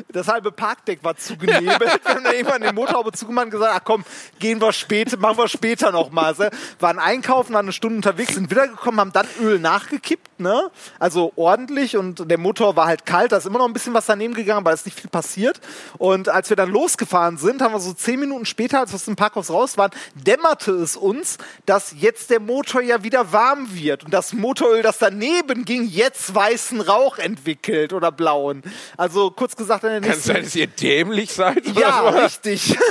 Das 0.09 0.29
halbe 0.29 0.53
Parkdeck 0.53 1.03
war 1.03 1.17
zugenebelt. 1.17 1.81
Wir 1.81 2.15
haben 2.15 2.25
dann 2.25 2.35
irgendwann 2.35 2.63
den 2.63 2.75
Motorhaube 2.75 3.13
zugemacht 3.13 3.47
und 3.47 3.51
gesagt, 3.53 3.73
ach 3.75 3.85
komm, 3.85 4.05
gehen 4.39 4.61
wir 4.61 4.73
später, 4.73 5.17
machen 5.17 5.39
wir 5.39 5.49
später 5.49 5.93
noch 5.93 6.11
mal. 6.11 6.35
So, 6.35 6.45
Waren 6.79 6.99
einkaufen, 6.99 7.55
waren 7.55 7.67
eine 7.67 7.73
Stunde 7.73 7.97
unterwegs, 7.97 8.35
sind 8.35 8.51
wiedergekommen, 8.51 9.01
haben 9.01 9.13
dann 9.13 9.27
Öl 9.41 9.59
nachgekippt, 9.59 10.41
ne? 10.41 10.71
Also 10.99 11.33
ordentlich 11.37 11.97
und 11.97 12.31
der 12.31 12.39
Motor 12.39 12.77
war 12.77 12.87
halt 12.87 13.07
kalt, 13.07 13.33
da 13.33 13.37
ist 13.37 13.47
immer 13.47 13.59
noch 13.59 13.67
ein 13.67 13.73
bisschen 13.73 13.95
was 13.95 14.07
daneben 14.07 14.35
gegangen, 14.35 14.65
weil 14.65 14.75
es 14.75 14.85
nicht 14.85 14.99
viel 14.99 15.11
passiert. 15.11 15.61
Und 15.99 16.29
als 16.29 16.51
wir 16.51 16.57
dann 16.57 16.71
losgefahren 16.71 17.37
sind, 17.37 17.63
haben 17.63 17.73
wir 17.73 17.81
so 17.81 17.93
zehn 17.93 18.21
Minuten 18.21 18.47
später, 18.47 18.81
als 18.81 18.93
wir 18.93 18.97
aus 18.97 19.05
dem 19.05 19.17
Parkhaus 19.17 19.51
raus 19.51 19.77
waren, 19.79 19.91
dämmerte 20.15 20.73
es 20.73 20.97
uns, 20.97 21.39
dass 21.67 21.95
jetzt 21.99 22.31
der 22.31 22.41
Motor 22.41 22.83
ja 22.83 23.03
wieder 23.03 23.33
warm 23.33 23.75
wird 23.75 24.05
und 24.05 24.15
das 24.15 24.33
Motoröl, 24.33 24.83
das 24.83 24.99
daneben 24.99 25.65
ging, 25.65 25.85
jetzt 25.85 26.35
weißen 26.35 26.81
Rauch 26.81 27.19
entwickelt 27.19 27.93
oder 27.93 28.13
blauen. 28.13 28.63
Also 28.97 29.31
kurz 29.31 29.57
gesagt, 29.57 29.80
an 29.85 29.91
der 29.93 30.01
Kann 30.01 30.11
es 30.11 30.27
nächsten 30.27 30.33
sein, 30.33 30.43
dass 30.45 30.55
ihr 30.57 30.67
dämlich 30.67 31.33
seid? 31.33 31.67
oder 31.69 31.81
ja, 31.81 32.13
so? 32.13 32.19
richtig. 32.19 32.79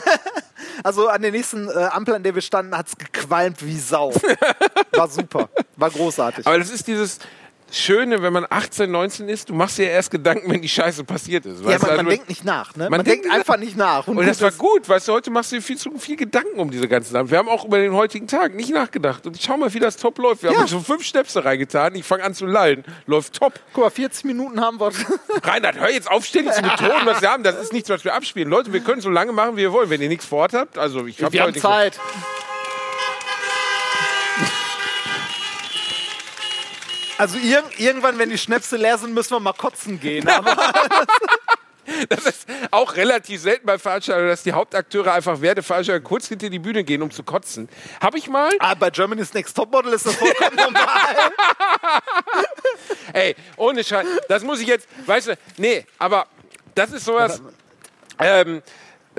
Also 0.83 1.09
an 1.09 1.21
der 1.21 1.31
nächsten 1.31 1.67
äh, 1.69 1.89
Ampel, 1.91 2.15
an 2.15 2.23
der 2.23 2.35
wir 2.35 2.41
standen, 2.41 2.77
hat's 2.77 2.95
gequalmt 2.97 3.65
wie 3.65 3.77
Sau. 3.77 4.13
War 4.93 5.09
super. 5.09 5.49
War 5.75 5.89
großartig. 5.89 6.47
Aber 6.47 6.57
das 6.57 6.69
ist 6.69 6.87
dieses 6.87 7.19
Schöne, 7.71 8.21
wenn 8.21 8.33
man 8.33 8.45
18, 8.49 8.89
19 8.89 9.29
ist, 9.29 9.49
du 9.49 9.53
machst 9.53 9.77
dir 9.77 9.89
erst 9.89 10.11
Gedanken, 10.11 10.51
wenn 10.51 10.61
die 10.61 10.69
Scheiße 10.69 11.03
passiert 11.03 11.45
ist. 11.45 11.63
ja, 11.63 11.77
du? 11.77 11.79
man, 11.79 11.79
man 11.81 11.89
Also- 11.99 12.09
denkt 12.09 12.29
nicht 12.29 12.43
nach, 12.45 12.75
ne? 12.75 12.83
Man, 12.83 12.91
Man 12.91 13.03
denkt 13.05 13.25
denkt 13.25 13.37
einfach 13.37 13.57
nicht 13.57 13.77
nach. 13.77 14.07
Und 14.07 14.17
das 14.25 14.39
gut, 14.39 14.41
war 14.41 14.51
gut, 14.51 14.89
weißt 14.89 15.07
du, 15.07 15.13
heute 15.13 15.31
machst 15.31 15.51
du 15.51 15.57
dir 15.57 15.61
viel 15.61 15.77
zu 15.77 15.91
viel 15.97 16.15
Gedanken 16.15 16.59
um 16.59 16.71
diese 16.71 16.87
ganzen 16.87 17.13
Sachen. 17.13 17.29
Wir 17.29 17.37
haben 17.37 17.49
auch 17.49 17.65
über 17.65 17.77
den 17.77 17.93
heutigen 17.93 18.27
Tag 18.27 18.55
nicht 18.55 18.71
nachgedacht. 18.71 19.25
Und 19.27 19.39
schau 19.41 19.57
mal, 19.57 19.73
wie 19.73 19.79
das 19.79 19.97
top 19.97 20.17
läuft. 20.17 20.43
Wir 20.43 20.51
Ja. 20.51 20.59
haben 20.59 20.67
schon 20.67 20.83
fünf 20.83 21.03
Schnäpse 21.03 21.43
reingetan. 21.45 21.95
Ich 21.95 22.05
fange 22.05 22.23
an 22.23 22.33
zu 22.33 22.45
lallen. 22.45 22.83
Läuft 23.05 23.33
top. 23.33 23.53
Guck 23.73 23.83
mal, 23.83 23.89
40 23.89 24.25
Minuten 24.25 24.59
haben 24.61 24.79
wir. 24.79 24.91
Reinhard, 25.43 25.79
hör 25.79 25.91
jetzt 25.91 26.09
auf, 26.09 26.25
ständig 26.25 26.53
zu 26.53 26.61
betonen, 26.61 27.05
was 27.05 27.21
wir 27.21 27.29
haben. 27.29 27.43
Das 27.43 27.55
ist 27.61 27.73
nichts, 27.73 27.89
was 27.89 28.03
wir 28.03 28.13
abspielen. 28.13 28.49
Leute, 28.49 28.73
wir 28.73 28.79
können 28.81 29.01
so 29.01 29.09
lange 29.09 29.31
machen, 29.31 29.53
wie 29.57 29.61
wir 29.61 29.71
wollen. 29.71 29.89
Wenn 29.89 30.01
ihr 30.01 30.09
nichts 30.09 30.25
vor 30.25 30.47
habt, 30.53 30.77
also 30.77 31.05
ich 31.05 31.21
hab 31.23 31.31
wir 31.33 31.41
haben 31.41 31.49
heute 31.49 31.59
Zeit. 31.59 31.99
Also 37.19 37.37
ir 37.37 37.61
irgendwann, 37.77 38.17
wenn 38.17 38.29
die 38.29 38.37
Schnäpse 38.37 38.77
leer 38.77 38.97
sind, 38.97 39.13
müssen 39.13 39.31
wir 39.31 39.41
mal 39.41 39.53
kotzen 39.53 39.99
gehen. 39.99 40.27
Das 42.07 42.23
ist 42.27 42.45
auch 42.69 42.95
relativ 42.97 43.41
selten 43.41 43.65
bei 43.65 43.79
Veranstaltungen, 43.79 44.29
dass 44.29 44.43
die 44.43 44.53
Hauptakteure 44.53 45.11
einfach 45.11 45.41
während 45.41 45.57
der 45.57 45.63
Veranstaltung 45.63 46.03
kurz 46.03 46.27
hinter 46.27 46.47
die 46.51 46.59
Bühne 46.59 46.83
gehen, 46.83 47.01
um 47.01 47.09
zu 47.09 47.23
kotzen. 47.23 47.67
Habe 47.99 48.19
ich 48.19 48.29
mal, 48.29 48.51
ah, 48.59 48.75
bei 48.75 48.91
Germany's 48.91 49.33
Next 49.33 49.57
Topmodel 49.57 49.93
ist 49.93 50.05
das 50.05 50.13
vollkommen 50.13 50.55
normal. 50.55 51.31
ey, 53.13 53.35
ohne 53.57 53.83
Scheiß, 53.83 54.05
das 54.27 54.43
muss 54.43 54.59
ich 54.61 54.67
jetzt, 54.67 54.87
weißt 55.07 55.29
du, 55.29 55.37
nee, 55.57 55.83
aber 55.97 56.27
das 56.75 56.91
ist 56.91 57.05
sowas, 57.05 57.41
ähm, 58.19 58.61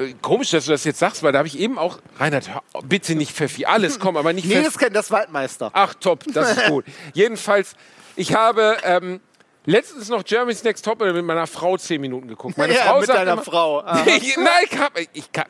äh, 0.01 0.14
komisch, 0.22 0.51
dass 0.51 0.64
du 0.64 0.72
das 0.72 0.84
jetzt 0.84 0.98
sagst, 0.98 1.22
weil 1.22 1.32
da 1.32 1.38
habe 1.38 1.48
ich 1.48 1.59
eben 1.59 1.78
auch, 1.78 1.98
Reinhard, 2.18 2.48
hör, 2.53 2.62
bitte 2.84 3.14
nicht 3.14 3.32
Pfeffi, 3.32 3.64
alles 3.64 3.98
komm, 3.98 4.16
aber 4.16 4.32
nicht 4.32 4.46
nee, 4.46 4.55
Pfeffi. 4.55 4.64
das 4.64 4.78
kennt 4.78 4.96
das 4.96 5.11
Waldmeister. 5.11 5.70
Ach, 5.72 5.94
top, 5.94 6.24
das 6.32 6.57
ist 6.57 6.66
gut. 6.66 6.84
Jedenfalls, 7.14 7.74
ich 8.16 8.34
habe 8.34 8.76
ähm, 8.84 9.20
letztens 9.66 10.09
noch 10.09 10.24
Germany's 10.24 10.64
Next 10.64 10.84
Top 10.84 11.01
mit 11.01 11.24
meiner 11.24 11.46
Frau 11.46 11.76
zehn 11.76 12.01
Minuten 12.01 12.28
geguckt. 12.28 12.57
Meine 12.59 12.74
Ja, 12.76 12.82
Frau 12.82 13.01
mit 13.01 13.09
deiner 13.09 13.32
immer, 13.32 13.42
Frau. 13.42 13.84
Ich, 14.07 14.36
nein, 14.36 14.46
ich, 14.70 14.78
hab, 14.78 14.98
ich, 14.98 15.32
kann, 15.32 15.46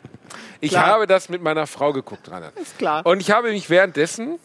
ich 0.60 0.76
habe 0.76 1.06
das 1.06 1.28
mit 1.28 1.42
meiner 1.42 1.66
Frau 1.66 1.92
geguckt, 1.92 2.30
Reinhard. 2.30 2.58
Ist 2.58 2.78
klar. 2.78 3.04
Und 3.06 3.20
ich 3.20 3.30
habe 3.30 3.50
mich 3.50 3.70
währenddessen 3.70 4.38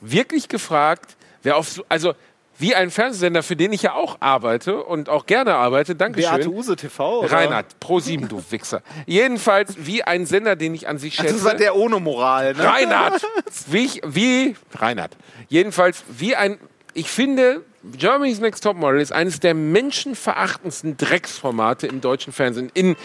wirklich 0.00 0.48
gefragt, 0.48 1.16
wer 1.42 1.56
auf 1.56 1.68
so, 1.68 1.84
also 1.88 2.14
wie 2.60 2.74
ein 2.74 2.90
Fernsehsender, 2.90 3.42
für 3.42 3.56
den 3.56 3.72
ich 3.72 3.82
ja 3.82 3.94
auch 3.94 4.18
arbeite 4.20 4.82
und 4.82 5.08
auch 5.08 5.26
gerne 5.26 5.54
arbeite, 5.54 5.94
Beate 5.94 6.12
Dankeschön. 6.20 6.52
Use 6.52 6.76
TV. 6.76 7.20
Oder? 7.20 7.32
Reinhard, 7.32 7.80
Pro 7.80 8.00
7, 8.00 8.28
du 8.28 8.42
Wichser. 8.50 8.82
Jedenfalls 9.06 9.74
wie 9.78 10.02
ein 10.02 10.26
Sender, 10.26 10.56
den 10.56 10.74
ich 10.74 10.86
an 10.86 10.98
sich 10.98 11.14
schätze. 11.14 11.34
Das 11.34 11.44
war 11.44 11.54
der 11.54 11.74
ohne 11.74 12.00
Moral, 12.00 12.54
ne? 12.54 12.64
Reinhard! 12.64 13.26
Wie, 13.66 13.84
ich, 13.84 14.00
wie, 14.04 14.56
Reinhard. 14.74 15.16
Jedenfalls, 15.48 16.02
wie 16.08 16.34
ein, 16.36 16.58
ich 16.94 17.10
finde, 17.10 17.62
Germany's 17.82 18.40
Next 18.40 18.62
Topmodel 18.62 19.00
ist 19.00 19.12
eines 19.12 19.40
der 19.40 19.54
menschenverachtendsten 19.54 20.96
Drecksformate 20.96 21.86
im 21.86 22.00
deutschen 22.00 22.32
Fernsehen. 22.32 22.70
In, 22.74 22.96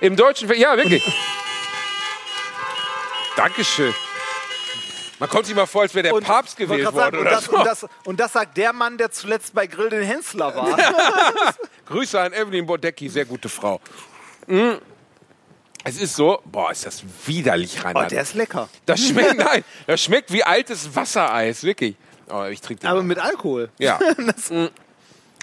Im 0.00 0.16
deutschen 0.16 0.48
Fernsehen, 0.48 0.70
ja, 0.70 0.76
wirklich. 0.76 1.02
Dankeschön. 3.36 3.94
Man 5.18 5.28
kommt 5.30 5.46
sich 5.46 5.54
mal 5.54 5.66
vor, 5.66 5.82
als 5.82 5.94
wäre 5.94 6.04
der 6.04 6.14
Und- 6.14 6.24
Papst 6.24 6.56
gewählt 6.56 6.84
worden 6.84 6.94
sagen, 6.96 7.18
oder 7.18 7.30
und, 7.30 7.36
das, 7.36 7.44
so. 7.46 7.56
und, 7.56 7.64
das, 7.66 7.86
und 8.04 8.20
das 8.20 8.32
sagt 8.34 8.56
der 8.56 8.72
Mann, 8.72 8.98
der 8.98 9.10
zuletzt 9.10 9.54
bei 9.54 9.66
Grill 9.66 9.88
den 9.90 10.02
Hensler 10.02 10.54
war. 10.54 10.76
Grüße 11.86 12.20
an 12.20 12.32
Evelyn 12.32 12.66
Bodecki, 12.66 13.08
sehr 13.08 13.24
gute 13.24 13.48
Frau. 13.48 13.80
Mm. 14.46 14.72
Es 15.84 16.00
ist 16.00 16.16
so, 16.16 16.40
boah, 16.44 16.72
ist 16.72 16.84
das 16.84 17.02
widerlich, 17.26 17.76
Oh, 17.80 17.84
Reinhard. 17.86 18.10
der 18.10 18.22
ist 18.22 18.34
lecker. 18.34 18.68
das 18.86 19.00
schmeckt, 19.06 19.38
nein, 19.38 19.64
das 19.86 20.02
schmeckt 20.02 20.32
wie 20.32 20.42
altes 20.42 20.94
Wassereis, 20.94 21.62
wirklich. 21.62 21.94
Oh, 22.28 22.42
ich 22.44 22.60
trinke 22.60 22.80
den. 22.82 22.90
Aber 22.90 23.02
mit 23.04 23.18
Alkohol. 23.20 23.70
ja. 23.78 23.98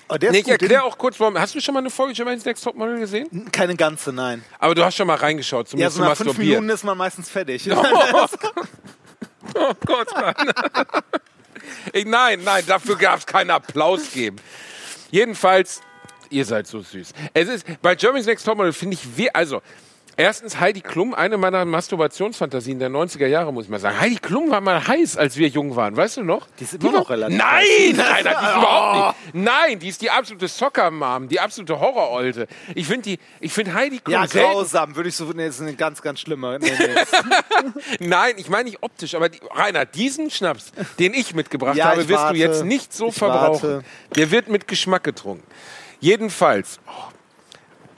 Oh, 0.09 0.17
der 0.17 0.29
ist 0.29 0.33
Nee, 0.33 0.39
ich 0.41 0.47
erkläre 0.49 0.83
auch 0.83 0.97
kurz, 0.97 1.17
warum. 1.19 1.39
Hast 1.39 1.55
du 1.55 1.61
schon 1.61 1.73
mal 1.73 1.79
eine 1.79 1.89
Folge 1.89 2.13
Germany's 2.13 2.43
Next 2.43 2.61
Topmodel 2.63 2.99
gesehen? 2.99 3.49
Keine 3.53 3.75
ganze, 3.77 4.11
nein. 4.11 4.43
Aber 4.59 4.75
du 4.75 4.83
hast 4.83 4.97
schon 4.97 5.07
mal 5.07 5.15
reingeschaut, 5.15 5.67
Ja, 5.67 5.89
zumindest 5.89 5.95
so 5.95 6.03
zum 6.03 6.09
nach 6.09 6.17
fünf. 6.17 6.37
Minuten 6.37 6.69
ist 6.69 6.83
man 6.83 6.97
meistens 6.97 7.29
fertig. 7.29 7.69
Oh 7.71 7.81
Gott, 9.85 10.09
nein. 10.15 10.35
Nein, 12.05 12.43
nein, 12.43 12.63
dafür 12.65 12.97
gab 12.97 13.19
es 13.19 13.25
keinen 13.25 13.51
Applaus 13.51 14.11
geben. 14.11 14.37
Jedenfalls, 15.11 15.81
ihr 16.29 16.45
seid 16.45 16.67
so 16.67 16.81
süß. 16.81 17.13
Es 17.33 17.47
ist, 17.47 17.65
bei 17.81 17.95
Germany's 17.95 18.25
Next 18.25 18.45
Topmodel 18.45 18.73
finde 18.73 18.97
ich, 18.97 19.35
also, 19.35 19.61
erstens 20.17 20.59
Heidi 20.59 20.81
Klum, 20.81 21.13
eine 21.13 21.37
meiner 21.37 21.65
Masturbationsfantasien 21.65 22.79
der 22.79 22.89
90er 22.89 23.27
Jahre, 23.27 23.51
muss 23.53 23.65
ich 23.65 23.69
mal 23.69 23.79
sagen. 23.79 23.99
Heidi 23.99 24.15
Klum 24.17 24.49
war 24.51 24.61
mal 24.61 24.85
heiß, 24.87 25.17
als 25.17 25.37
wir 25.37 25.47
jung 25.47 25.75
waren, 25.75 25.95
weißt 25.95 26.17
du 26.17 26.23
noch? 26.23 26.47
Die 26.59 26.63
ist 26.63 26.75
immer 26.75 26.91
noch 26.91 27.09
relativ 27.09 27.37
Nein, 27.37 27.95
nein, 27.95 28.23
die 28.23 28.29
ist 28.29 28.55
überhaupt 28.57 29.15
nicht. 29.33 29.35
Nein, 29.45 29.79
die 29.79 29.87
ist 29.89 30.01
die 30.01 30.09
absolute 30.09 30.47
Soccer-Mom, 30.47 31.27
die 31.27 31.39
absolute 31.39 31.79
Horrorolte. 31.79 32.47
Ich 32.75 32.87
finde 32.87 33.01
die, 33.03 33.19
ich 33.39 33.53
finde 33.53 33.73
Heidi 33.73 33.99
Klum 33.99 34.13
Ja, 34.13 34.25
grausam, 34.25 34.95
würde 34.95 35.09
ich 35.09 35.15
so. 35.15 35.25
Nee, 35.25 35.47
das 35.47 35.55
ist 35.55 35.61
eine 35.61 35.73
ganz, 35.75 36.01
ganz 36.01 36.19
schlimme. 36.19 36.59
Nee, 36.59 36.71
nee. 36.77 37.65
Nein, 38.07 38.33
ich 38.37 38.49
meine 38.49 38.65
nicht 38.65 38.81
optisch, 38.81 39.15
aber 39.15 39.29
die, 39.29 39.39
Rainer, 39.55 39.85
diesen 39.85 40.29
Schnaps, 40.29 40.71
den 40.99 41.13
ich 41.13 41.33
mitgebracht 41.33 41.75
Ja, 41.75 41.85
habe, 41.85 42.01
ich 42.01 42.07
wirst 42.07 42.21
warte. 42.23 42.33
du 42.35 42.39
jetzt 42.39 42.63
nicht 42.65 42.93
so 42.93 43.11
verbrauchen. 43.11 43.69
warte. 43.69 43.83
Der 44.15 44.31
wird 44.31 44.47
mit 44.49 44.67
Geschmack 44.67 45.03
getrunken. 45.03 45.43
Jedenfalls, 45.99 46.79
oh, 46.87 46.91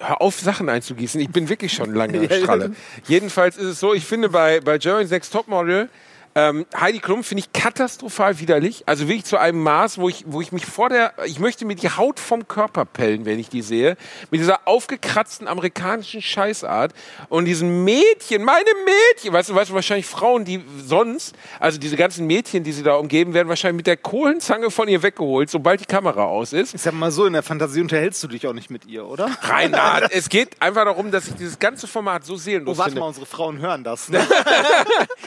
hör 0.08 0.22
auf, 0.22 0.40
Sachen 0.40 0.70
einzugießen. 0.70 1.20
Ich 1.22 1.30
bin 1.30 1.50
wirklich 1.50 1.74
schon 1.74 1.94
lange 1.94 2.26
ja. 2.30 2.38
Stralle. 2.38 2.72
Jedenfalls 3.08 3.58
ist 3.58 3.66
es 3.66 3.80
so, 3.80 3.94
ich 3.94 4.06
finde 4.06 4.30
bei, 4.30 4.60
bei 4.60 4.78
Germany's 4.78 5.12
Next 5.12 5.32
Topmodel 5.34 5.90
ähm, 6.36 6.66
Heidi 6.78 7.00
Klum 7.00 7.24
finde 7.24 7.40
ich 7.44 7.54
katastrophal 7.54 8.40
widerlich. 8.40 8.84
Also 8.88 9.08
wirklich 9.08 9.24
zu 9.24 9.38
einem 9.38 9.64
Maß, 9.64 9.98
wo 9.98 10.10
ich, 10.10 10.26
wo 10.28 10.42
ich 10.42 10.52
mich 10.52 10.66
vor 10.66 10.90
der, 10.90 11.14
ich 11.26 11.40
möchte 11.40 11.64
mir 11.66 11.76
die 11.76 11.90
Haut 11.90 12.20
vom 12.20 12.48
Körper 12.48 12.84
pellen, 12.84 13.26
wenn 13.26 13.40
ich 13.40 13.48
die 13.48 13.62
sehe. 13.62 13.96
Mit 14.32 14.42
dieser 14.42 14.68
aufgekratzten 14.68 15.48
amerikanischen 15.48 16.22
Scheißart 16.22 16.94
und 17.30 17.46
diesen 17.46 17.86
Mädchen, 17.86 18.44
meine 18.44 18.70
Mädchen, 18.84 19.32
weißt 19.34 19.50
du, 19.50 19.56
weißt 19.56 19.70
du, 19.70 19.76
wahrscheinlich 19.76 20.06
Frauen, 20.08 20.44
die 20.44 20.62
sonst, 20.86 21.36
also 21.60 21.80
diese 21.80 21.96
ganzen 21.96 22.28
Mädchen, 22.28 22.64
die 22.66 22.74
sie 22.74 22.84
da 22.84 22.96
umgeben, 22.96 23.34
werden 23.34 23.48
wahrscheinlich 23.48 23.78
mit 23.78 23.88
der 23.88 23.98
Kohlenzange 23.98 24.72
von 24.72 24.90
ihr 24.90 25.04
weggeholt, 25.04 25.50
sobald 25.50 25.80
die 25.80 25.86
Kamera 25.86 26.26
aus 26.26 26.52
ist. 26.52 26.74
Ich 26.76 26.82
sag 26.82 26.94
mal 26.94 27.12
so, 27.12 27.26
in 27.26 27.34
der 27.34 27.44
Fantasie 27.44 27.80
unterhältst 27.82 28.22
du 28.24 28.28
dich 28.28 28.46
auch 28.46 28.54
nicht 28.54 28.70
mit 28.70 28.86
ihr, 28.86 29.06
oder? 29.06 29.30
Reinhard, 29.42 30.12
es 30.12 30.28
geht 30.28 30.62
einfach 30.62 30.84
darum, 30.84 31.12
dass 31.12 31.28
ich 31.28 31.36
dieses 31.36 31.60
ganze 31.60 31.88
Format 31.88 32.26
so 32.26 32.36
seelenlos 32.36 32.76
Oh, 32.76 32.80
warte 32.80 32.92
finde. 32.92 33.00
mal, 33.00 33.08
unsere 33.08 33.26
Frauen 33.26 33.60
hören 33.60 33.86
das. 33.86 34.10
Ne? 34.10 34.20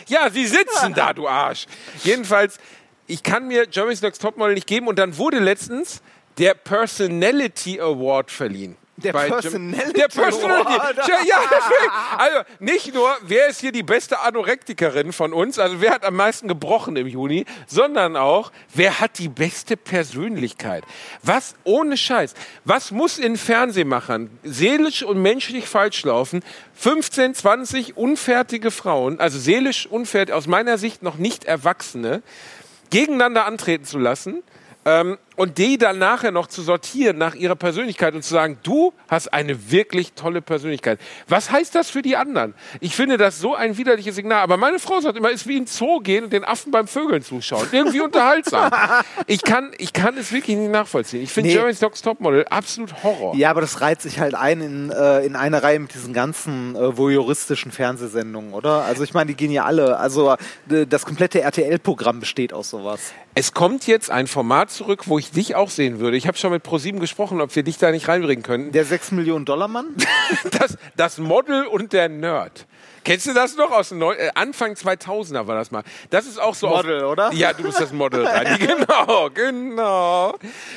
Ja, 0.09 0.31
sie 0.31 0.47
sitzen 0.47 0.95
da, 0.99 1.13
du 1.13 1.29
Arsch. 1.29 1.67
Jedenfalls, 2.05 2.59
ich 3.07 3.23
kann 3.23 3.47
mir 3.47 3.67
Germany's 3.67 4.03
Next 4.03 4.21
Topmodel 4.21 4.55
nicht 4.55 4.67
geben 4.67 4.89
und 4.89 4.99
dann 4.99 5.17
wurde 5.17 5.39
letztens 5.39 6.03
der 6.39 6.55
Personality 6.55 7.81
Award 7.81 8.31
verliehen. 8.31 8.77
Der 9.03 9.13
Bei 9.13 9.29
Personality 9.29 9.93
Der 9.93 10.09
Personality. 10.09 10.73
Ja, 11.07 11.37
deswegen. 11.51 11.93
also 12.19 12.39
nicht 12.59 12.93
nur, 12.93 13.17
wer 13.23 13.47
ist 13.47 13.61
hier 13.61 13.71
die 13.71 13.85
beste 13.85 14.21
Anorektikerin 14.21 15.13
von 15.13 15.33
uns, 15.33 15.61
also 15.61 15.81
wer 15.81 15.93
hat 15.93 16.05
am 16.05 16.17
meisten 16.17 16.49
gebrochen 16.49 16.97
im 16.97 17.07
Juni, 17.07 17.45
sondern 17.69 18.17
auch, 18.17 18.51
wer 18.75 18.99
hat 18.99 19.19
die 19.19 19.29
beste 19.29 19.77
Persönlichkeit. 19.77 20.83
Was, 21.23 21.55
ohne 21.63 21.97
Scheiß, 21.97 22.35
was 22.65 22.91
muss 22.91 23.19
in 23.19 23.37
Fernsehmachern 23.37 24.31
seelisch 24.43 25.05
und 25.05 25.23
menschlich 25.23 25.69
falsch 25.69 26.05
laufen? 26.05 26.43
15, 26.75 27.35
20 27.35 27.97
unfertige 27.97 28.73
Frauen, 28.73 29.21
also 29.21 29.39
seelisch 29.39 29.87
unfertig, 29.87 30.35
aus 30.35 30.49
meiner 30.49 30.77
Sicht 30.77 31.05
noch 31.05 31.19
nicht 31.19 31.45
Erwachsene, 31.45 32.23
gegeneinander 32.91 33.45
antreten 33.45 33.85
zu 33.85 33.99
lassen 33.99 34.43
ähm, 34.85 35.19
und 35.39 35.59
die 35.59 35.79
dann 35.79 35.99
nachher 35.99 36.33
noch 36.33 36.49
zu 36.49 36.63
sortieren 36.63 37.17
nach 37.17 37.35
ihrer 37.37 37.55
Persönlichkeit 37.55 38.15
und 38.15 38.23
zu 38.23 38.35
sagen, 38.35 38.59
du 38.65 38.93
hast 39.09 39.33
eine 39.33 39.71
wirklich 39.71 40.13
tolle 40.15 40.43
Persönlichkeit. 40.43 40.99
Was 41.29 41.51
heißt 41.51 41.75
das 41.77 41.89
für 41.89 42.03
die 42.03 42.17
anderen? 42.17 42.55
Ich 42.81 42.97
finde 42.97 43.17
das 43.19 43.39
so 43.39 43.55
ein 43.55 43.79
widerliches 43.79 44.17
Signal. 44.17 44.43
Aber 44.43 44.57
meine 44.57 44.81
Frau 44.81 45.01
sagt 45.01 45.17
immer, 45.17 45.29
es 45.29 45.43
ist 45.43 45.47
wie 45.47 45.57
in 45.57 45.67
Zoo 45.67 46.01
gehen 46.01 46.25
und 46.25 46.33
den 46.33 46.45
Affen 46.45 46.73
beim 46.73 46.89
Vögeln 46.89 47.23
zuschauen. 47.23 47.67
Irgendwie 47.73 48.01
unterhaltsam. 48.01 48.71
Ich 49.27 49.43
kann, 49.43 49.73
ich 49.79 49.93
kann 49.93 50.17
es 50.17 50.33
wirklich 50.33 50.57
nicht 50.57 50.71
nachvollziehen. 50.71 51.23
Ich 51.23 51.31
finde 51.31 51.49
Nee. 51.51 51.55
Jeremy's 51.55 51.79
Dogs 51.79 52.03
Topmodel 52.03 52.45
absolut 52.47 53.03
Horror. 53.03 53.35
Ja, 53.37 53.51
aber 53.51 53.61
das 53.61 53.81
reiht 53.81 54.01
sich 54.03 54.19
halt 54.21 54.35
ein 54.35 54.61
in, 54.61 54.91
äh, 54.91 55.25
in 55.25 55.37
eine 55.37 55.63
Reihe 55.63 55.79
mit 55.79 55.95
diesen 55.95 56.13
ganzen 56.13 56.75
äh, 56.75 56.97
voyeuristischen 56.97 57.71
Fernsehsendungen, 57.71 58.55
oder? 58.55 58.85
Also 58.85 59.05
ich 59.05 59.15
meine, 59.15 59.29
die 59.29 59.35
gehen 59.37 59.51
ja 59.51 59.65
alle. 59.65 59.99
Also 59.99 60.37
äh, 60.71 60.87
das 60.87 61.05
komplette 61.07 61.41
RTL-Programm 61.41 62.21
besteht 62.21 62.53
aus 62.53 62.71
sowas. 62.71 63.13
Es 63.35 63.53
kommt 63.55 63.87
jetzt 63.87 64.11
ein 64.11 64.27
Format 64.27 64.71
zurück, 64.71 65.03
wo 65.07 65.19
ich 65.19 65.28
dich 65.31 65.55
auch 65.55 65.71
sehen 65.71 66.01
würde. 66.01 66.17
Ich 66.17 66.27
habe 66.27 66.39
schon 66.39 66.51
mit 66.51 66.63
ProSieben 66.63 67.01
gesprochen, 67.01 67.41
ob 67.41 67.55
wir 67.55 67.63
dich 67.63 67.79
da 67.79 67.91
nicht 67.91 68.09
reinbringen 68.09 68.43
können. 68.43 68.73
Der 68.73 68.85
6 68.85 69.13
Millionen 69.13 69.45
Dollar 69.45 69.69
Mann? 69.69 69.87
Das, 70.59 70.77
das 70.97 71.19
Model 71.19 71.67
und 71.67 71.93
der 71.93 72.09
Nerd. 72.09 72.67
Kennst 73.09 73.27
du 73.27 73.33
das 73.33 73.57
noch 73.57 73.71
aus 73.71 73.91
Neu 73.91 74.13
äh, 74.13 74.31
Anfang 74.35 74.75
2000er 74.75 75.47
war 75.47 75.55
das 75.55 75.71
mal. 75.71 75.83
Das 76.11 76.27
ist 76.27 76.39
auch 76.39 76.55
so 76.55 76.69
Model, 76.69 77.05
auf, 77.05 77.13
oder? 77.13 77.33
Ja, 77.33 77.55
du 77.55 77.63
bist 77.63 77.81
das 77.81 77.91
Model. 77.91 78.27
Reini. 78.27 78.59
genau, 78.67 79.31
genau. 79.33 80.35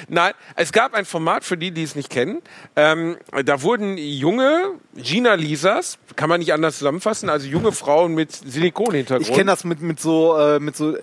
Nein, 0.07 0.33
es 0.55 0.71
gab 0.71 0.93
ein 0.93 1.03
Format 1.03 1.43
für 1.43 1.57
die, 1.57 1.71
die 1.71 1.83
es 1.83 1.95
nicht 1.95 2.09
kennen. 2.09 2.41
Ähm, 2.77 3.17
da 3.43 3.61
wurden 3.63 3.97
junge 3.97 4.75
Gina 4.95 5.33
Lisas, 5.33 5.97
kann 6.15 6.29
man 6.29 6.39
nicht 6.39 6.53
anders 6.53 6.77
zusammenfassen, 6.77 7.29
also 7.29 7.47
junge 7.47 7.73
Frauen 7.73 8.13
mit 8.13 8.31
Silikonhintergrund. 8.31 9.29
Ich 9.29 9.35
kenne 9.35 9.51
das 9.51 9.65
mit, 9.65 9.81
mit 9.81 9.99
so, 9.99 10.37
äh, 10.37 10.59
mit 10.59 10.77
so. 10.77 10.95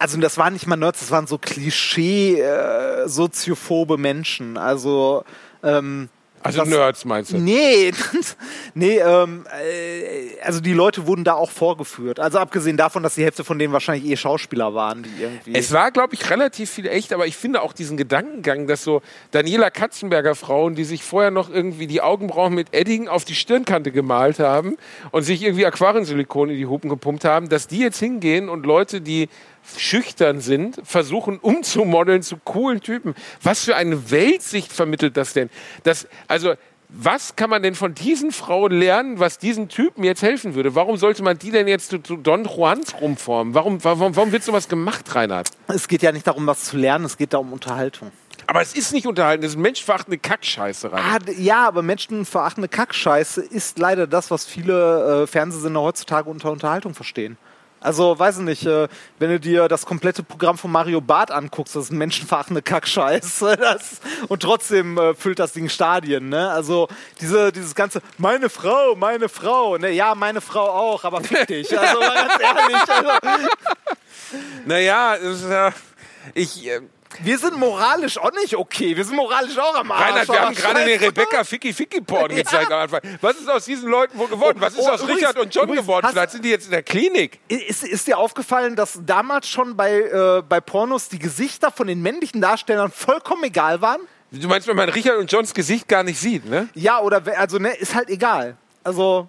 Also 0.00 0.18
das 0.18 0.38
waren 0.38 0.54
nicht 0.54 0.66
mal 0.66 0.76
Nerds, 0.76 1.00
das 1.00 1.10
waren 1.10 1.26
so 1.26 1.36
Klischee 1.38 2.40
äh, 2.40 3.06
soziophobe 3.06 3.98
Menschen. 3.98 4.56
Also 4.56 5.24
ähm, 5.62 6.08
Also 6.42 6.60
das- 6.60 6.68
Nerds 6.70 7.04
meinst 7.04 7.32
du? 7.32 7.36
Nee, 7.38 7.92
nee, 8.74 8.96
ähm, 8.98 9.44
äh, 9.62 10.40
also 10.42 10.60
die 10.60 10.72
Leute 10.72 11.06
wurden 11.06 11.22
da 11.22 11.34
auch 11.34 11.50
vorgeführt. 11.50 12.18
Also 12.18 12.38
abgesehen 12.38 12.78
davon, 12.78 13.02
dass 13.02 13.16
die 13.16 13.24
Hälfte 13.24 13.44
von 13.44 13.58
denen 13.58 13.74
wahrscheinlich 13.74 14.10
eh 14.10 14.16
Schauspieler 14.16 14.72
waren, 14.74 15.02
die 15.02 15.10
irgendwie. 15.22 15.54
Es 15.54 15.70
war, 15.70 15.90
glaube 15.90 16.14
ich, 16.14 16.30
relativ 16.30 16.70
viel 16.70 16.86
echt, 16.86 17.12
aber 17.12 17.26
ich 17.26 17.36
finde 17.36 17.60
auch 17.60 17.74
diesen 17.74 17.98
Gedankengang, 17.98 18.66
dass 18.66 18.82
so 18.82 19.02
Daniela 19.32 19.68
Katzenberger 19.68 20.34
Frauen, 20.34 20.74
die 20.76 20.84
sich 20.84 21.04
vorher 21.04 21.30
noch 21.30 21.50
irgendwie 21.50 21.86
die 21.86 22.00
Augenbrauen 22.00 22.54
mit 22.54 22.68
Edding 22.72 23.06
auf 23.06 23.26
die 23.26 23.34
Stirnkante 23.34 23.92
gemalt 23.92 24.38
haben 24.38 24.78
und 25.10 25.24
sich 25.24 25.42
irgendwie 25.42 25.66
Aquariensilikon 25.66 26.48
in 26.48 26.56
die 26.56 26.64
Hupen 26.66 26.88
gepumpt 26.88 27.26
haben, 27.26 27.50
dass 27.50 27.66
die 27.66 27.80
jetzt 27.80 27.98
hingehen 27.98 28.48
und 28.48 28.64
Leute, 28.64 29.02
die 29.02 29.28
schüchtern 29.76 30.40
sind, 30.40 30.80
versuchen 30.84 31.38
umzumodeln 31.38 32.22
zu 32.22 32.36
coolen 32.36 32.80
Typen. 32.80 33.14
Was 33.42 33.64
für 33.64 33.76
eine 33.76 34.10
Weltsicht 34.10 34.72
vermittelt 34.72 35.16
das 35.16 35.32
denn? 35.32 35.50
Das, 35.84 36.08
also, 36.28 36.54
was 36.92 37.36
kann 37.36 37.50
man 37.50 37.62
denn 37.62 37.74
von 37.74 37.94
diesen 37.94 38.32
Frauen 38.32 38.72
lernen, 38.72 39.20
was 39.20 39.38
diesen 39.38 39.68
Typen 39.68 40.02
jetzt 40.02 40.22
helfen 40.22 40.54
würde? 40.54 40.74
Warum 40.74 40.96
sollte 40.96 41.22
man 41.22 41.38
die 41.38 41.50
denn 41.50 41.68
jetzt 41.68 41.90
zu, 41.90 41.98
zu 41.98 42.16
Don 42.16 42.44
Juans 42.44 43.00
rumformen? 43.00 43.54
Warum, 43.54 43.82
warum, 43.84 44.16
warum 44.16 44.32
wird 44.32 44.42
sowas 44.42 44.68
gemacht, 44.68 45.14
Reinhard? 45.14 45.48
es 45.68 45.86
geht 45.86 46.02
ja 46.02 46.10
nicht 46.10 46.26
darum, 46.26 46.46
was 46.46 46.64
zu 46.64 46.76
lernen, 46.76 47.04
es 47.04 47.16
geht 47.16 47.32
da 47.32 47.38
um 47.38 47.52
Unterhaltung. 47.52 48.10
Aber 48.46 48.60
es 48.62 48.74
ist 48.74 48.92
nicht 48.92 49.06
unterhalten, 49.06 49.42
das 49.42 49.52
ist 49.52 49.58
menschverachtende 49.58 50.18
Kackscheiße 50.18 50.90
rein. 50.90 51.04
Ah, 51.04 51.18
ja, 51.38 51.68
aber 51.68 51.82
menschenverachtende 51.82 52.68
Kackscheiße 52.68 53.42
ist 53.42 53.78
leider 53.78 54.08
das, 54.08 54.32
was 54.32 54.44
viele 54.44 55.22
äh, 55.22 55.26
Fernsehsender 55.28 55.80
heutzutage 55.80 56.28
unter 56.28 56.50
Unterhaltung 56.50 56.94
verstehen. 56.94 57.36
Also, 57.80 58.18
weiß 58.18 58.38
ich 58.38 58.44
nicht, 58.44 58.66
äh, 58.66 58.88
wenn 59.18 59.30
du 59.30 59.40
dir 59.40 59.66
das 59.66 59.86
komplette 59.86 60.22
Programm 60.22 60.58
von 60.58 60.70
Mario 60.70 61.00
Barth 61.00 61.30
anguckst, 61.30 61.74
das 61.74 61.84
ist 61.84 61.92
menschenverachtende 61.92 62.62
Kackscheiße. 62.62 63.58
Das, 63.70 64.00
und 64.28 64.42
trotzdem 64.42 64.98
äh, 64.98 65.14
füllt 65.14 65.38
das 65.38 65.52
Ding 65.52 65.68
Stadien, 65.68 66.28
ne? 66.28 66.50
Also, 66.50 66.88
diese, 67.20 67.52
dieses 67.52 67.74
ganze, 67.74 68.00
meine 68.18 68.48
Frau, 68.48 68.96
meine 68.96 69.28
Frau, 69.28 69.76
ne? 69.76 69.90
Ja, 69.90 70.14
meine 70.14 70.40
Frau 70.40 70.68
auch, 70.68 71.04
aber 71.04 71.22
fick 71.22 71.46
dich. 71.46 71.68
Also, 71.78 72.00
mal 72.00 72.14
ganz 72.14 72.42
ehrlich, 72.42 72.88
also, 72.88 73.10
Naja, 74.66 75.14
ist, 75.14 75.44
äh, 75.44 75.70
ich, 76.34 76.66
äh, 76.66 76.80
wir 77.22 77.38
sind 77.38 77.56
moralisch 77.58 78.18
auch 78.18 78.32
nicht 78.32 78.54
okay. 78.56 78.96
Wir 78.96 79.04
sind 79.04 79.16
moralisch 79.16 79.58
auch 79.58 79.74
am 79.74 79.90
Arsch. 79.90 80.02
Reinhard, 80.10 80.28
wir 80.28 80.40
haben 80.40 80.54
gerade 80.54 80.84
den 80.84 81.00
Rebecca 81.00 81.44
Ficky 81.44 81.72
Ficky 81.72 82.00
Porn 82.00 82.28
gezeigt 82.34 82.70
am 82.70 82.80
Anfang. 82.80 83.00
Was 83.20 83.36
ist 83.36 83.50
aus 83.50 83.64
diesen 83.64 83.90
Leuten 83.90 84.16
wohl 84.18 84.28
geworden? 84.28 84.58
Was 84.60 84.74
ist 84.74 84.80
Oh, 84.80 84.88
aus 84.90 85.00
übrigens- 85.02 85.20
Richard 85.20 85.38
und 85.38 85.54
John 85.54 85.64
übrigens, 85.64 85.82
geworden? 85.86 86.06
Vielleicht 86.10 86.30
sind 86.30 86.44
die 86.44 86.50
jetzt 86.50 86.66
in 86.66 86.70
der 86.70 86.82
Klinik. 86.82 87.40
Ist, 87.48 87.82
ist 87.84 88.06
dir 88.06 88.18
aufgefallen, 88.18 88.76
dass 88.76 89.00
damals 89.04 89.48
schon 89.48 89.76
bei, 89.76 89.92
äh, 90.00 90.42
bei 90.48 90.60
Pornos 90.60 91.08
die 91.08 91.18
Gesichter 91.18 91.70
von 91.70 91.86
den 91.86 92.00
männlichen 92.00 92.40
Darstellern 92.40 92.90
vollkommen 92.90 93.44
egal 93.44 93.80
waren? 93.80 94.00
Du 94.32 94.46
meinst, 94.46 94.68
wenn 94.68 94.76
man 94.76 94.88
Richard 94.88 95.18
und 95.18 95.30
Johns 95.32 95.52
Gesicht 95.52 95.88
gar 95.88 96.04
nicht 96.04 96.20
sieht, 96.20 96.48
ne? 96.48 96.68
Ja, 96.74 97.00
oder 97.00 97.20
also 97.36 97.58
ne, 97.58 97.74
ist 97.74 97.96
halt 97.96 98.08
egal. 98.10 98.56
Also 98.82 99.28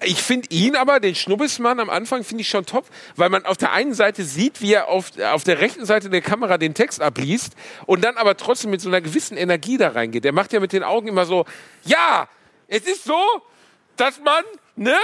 Ich 0.00 0.22
finde 0.22 0.48
ihn 0.50 0.74
aber, 0.74 1.00
den 1.00 1.14
Schnubbismann 1.14 1.80
am 1.80 1.90
Anfang, 1.90 2.24
finde 2.24 2.42
ich 2.42 2.48
schon 2.48 2.64
top, 2.64 2.86
weil 3.14 3.28
man 3.28 3.44
auf 3.44 3.56
der 3.56 3.72
einen 3.72 3.94
Seite 3.94 4.24
sieht, 4.24 4.62
wie 4.62 4.72
er 4.72 4.88
auf, 4.88 5.10
auf 5.20 5.44
der 5.44 5.60
rechten 5.60 5.84
Seite 5.84 6.08
der 6.08 6.22
Kamera 6.22 6.56
den 6.56 6.74
Text 6.74 7.02
abliest 7.02 7.54
und 7.84 8.02
dann 8.02 8.16
aber 8.16 8.36
trotzdem 8.36 8.70
mit 8.70 8.80
so 8.80 8.88
einer 8.88 9.00
gewissen 9.00 9.36
Energie 9.36 9.76
da 9.76 9.90
reingeht. 9.90 10.24
Der 10.24 10.32
macht 10.32 10.52
ja 10.52 10.60
mit 10.60 10.72
den 10.72 10.82
Augen 10.82 11.08
immer 11.08 11.26
so, 11.26 11.44
ja, 11.84 12.28
es 12.68 12.82
ist 12.82 13.04
so, 13.04 13.20
dass 13.96 14.18
man 14.20 14.44
Ne? 14.76 14.98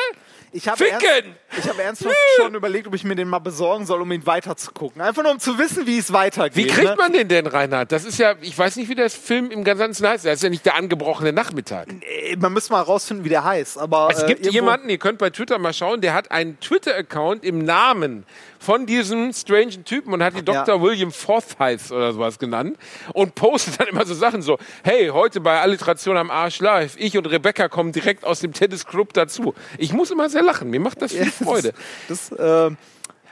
Ich 0.54 0.68
habe 0.68 0.76
Ficken! 0.76 1.00
ernst, 1.00 1.28
ich 1.58 1.68
habe 1.68 1.82
ernsthaft 1.82 2.14
schon 2.36 2.54
überlegt, 2.54 2.86
ob 2.86 2.94
ich 2.94 3.04
mir 3.04 3.14
den 3.14 3.26
mal 3.28 3.38
besorgen 3.38 3.86
soll, 3.86 4.02
um 4.02 4.12
ihn 4.12 4.26
weiterzugucken. 4.26 5.00
Einfach 5.00 5.22
nur 5.22 5.32
um 5.32 5.38
zu 5.38 5.58
wissen, 5.58 5.86
wie 5.86 5.96
es 5.96 6.12
weitergeht. 6.12 6.56
Wie 6.56 6.66
kriegt 6.66 6.90
ne? 6.90 6.96
man 6.98 7.12
den 7.12 7.28
denn, 7.28 7.46
Reinhard? 7.46 7.90
Das 7.90 8.04
ist 8.04 8.18
ja, 8.18 8.34
ich 8.42 8.56
weiß 8.58 8.76
nicht, 8.76 8.90
wie 8.90 8.94
das 8.94 9.14
Film 9.14 9.50
im 9.50 9.64
Ganzen 9.64 10.06
heißt. 10.06 10.26
Das 10.26 10.34
ist 10.34 10.42
ja 10.42 10.50
nicht 10.50 10.66
der 10.66 10.74
angebrochene 10.76 11.32
Nachmittag. 11.32 11.88
Äh, 12.02 12.36
Man 12.36 12.52
müsste 12.52 12.72
mal 12.72 12.82
rausfinden, 12.82 13.24
wie 13.24 13.30
der 13.30 13.44
heißt. 13.44 13.78
Aber 13.78 14.08
Es 14.12 14.22
äh, 14.22 14.26
gibt 14.26 14.40
irgendwo- 14.40 14.52
jemanden, 14.54 14.88
ihr 14.90 14.98
könnt 14.98 15.18
bei 15.18 15.30
Twitter 15.30 15.58
mal 15.58 15.72
schauen, 15.72 16.02
der 16.02 16.12
hat 16.12 16.30
einen 16.30 16.60
Twitter-Account 16.60 17.44
im 17.44 17.64
Namen 17.64 18.24
von 18.62 18.86
diesem 18.86 19.32
strangen 19.32 19.84
Typen 19.84 20.14
und 20.14 20.22
hat 20.22 20.36
die 20.36 20.44
Dr. 20.44 20.80
William 20.80 21.10
Forsyth 21.10 21.90
oder 21.90 22.12
sowas 22.12 22.38
genannt 22.38 22.78
und 23.12 23.34
postet 23.34 23.80
dann 23.80 23.88
immer 23.88 24.06
so 24.06 24.14
Sachen 24.14 24.40
so, 24.40 24.58
hey, 24.84 25.08
heute 25.08 25.40
bei 25.40 25.60
Alliteration 25.60 26.16
am 26.16 26.30
Arsch 26.30 26.60
live, 26.60 26.94
ich 26.96 27.18
und 27.18 27.26
Rebecca 27.26 27.68
kommen 27.68 27.90
direkt 27.90 28.24
aus 28.24 28.40
dem 28.40 28.52
Tennisclub 28.52 29.12
dazu. 29.14 29.54
Ich 29.78 29.92
muss 29.92 30.10
immer 30.12 30.30
sehr 30.30 30.42
lachen, 30.42 30.70
mir 30.70 30.80
macht 30.80 31.02
das 31.02 31.12
viel 31.12 31.30
Freude. 31.30 31.72
Das, 32.08 32.30
äh, 32.30 32.70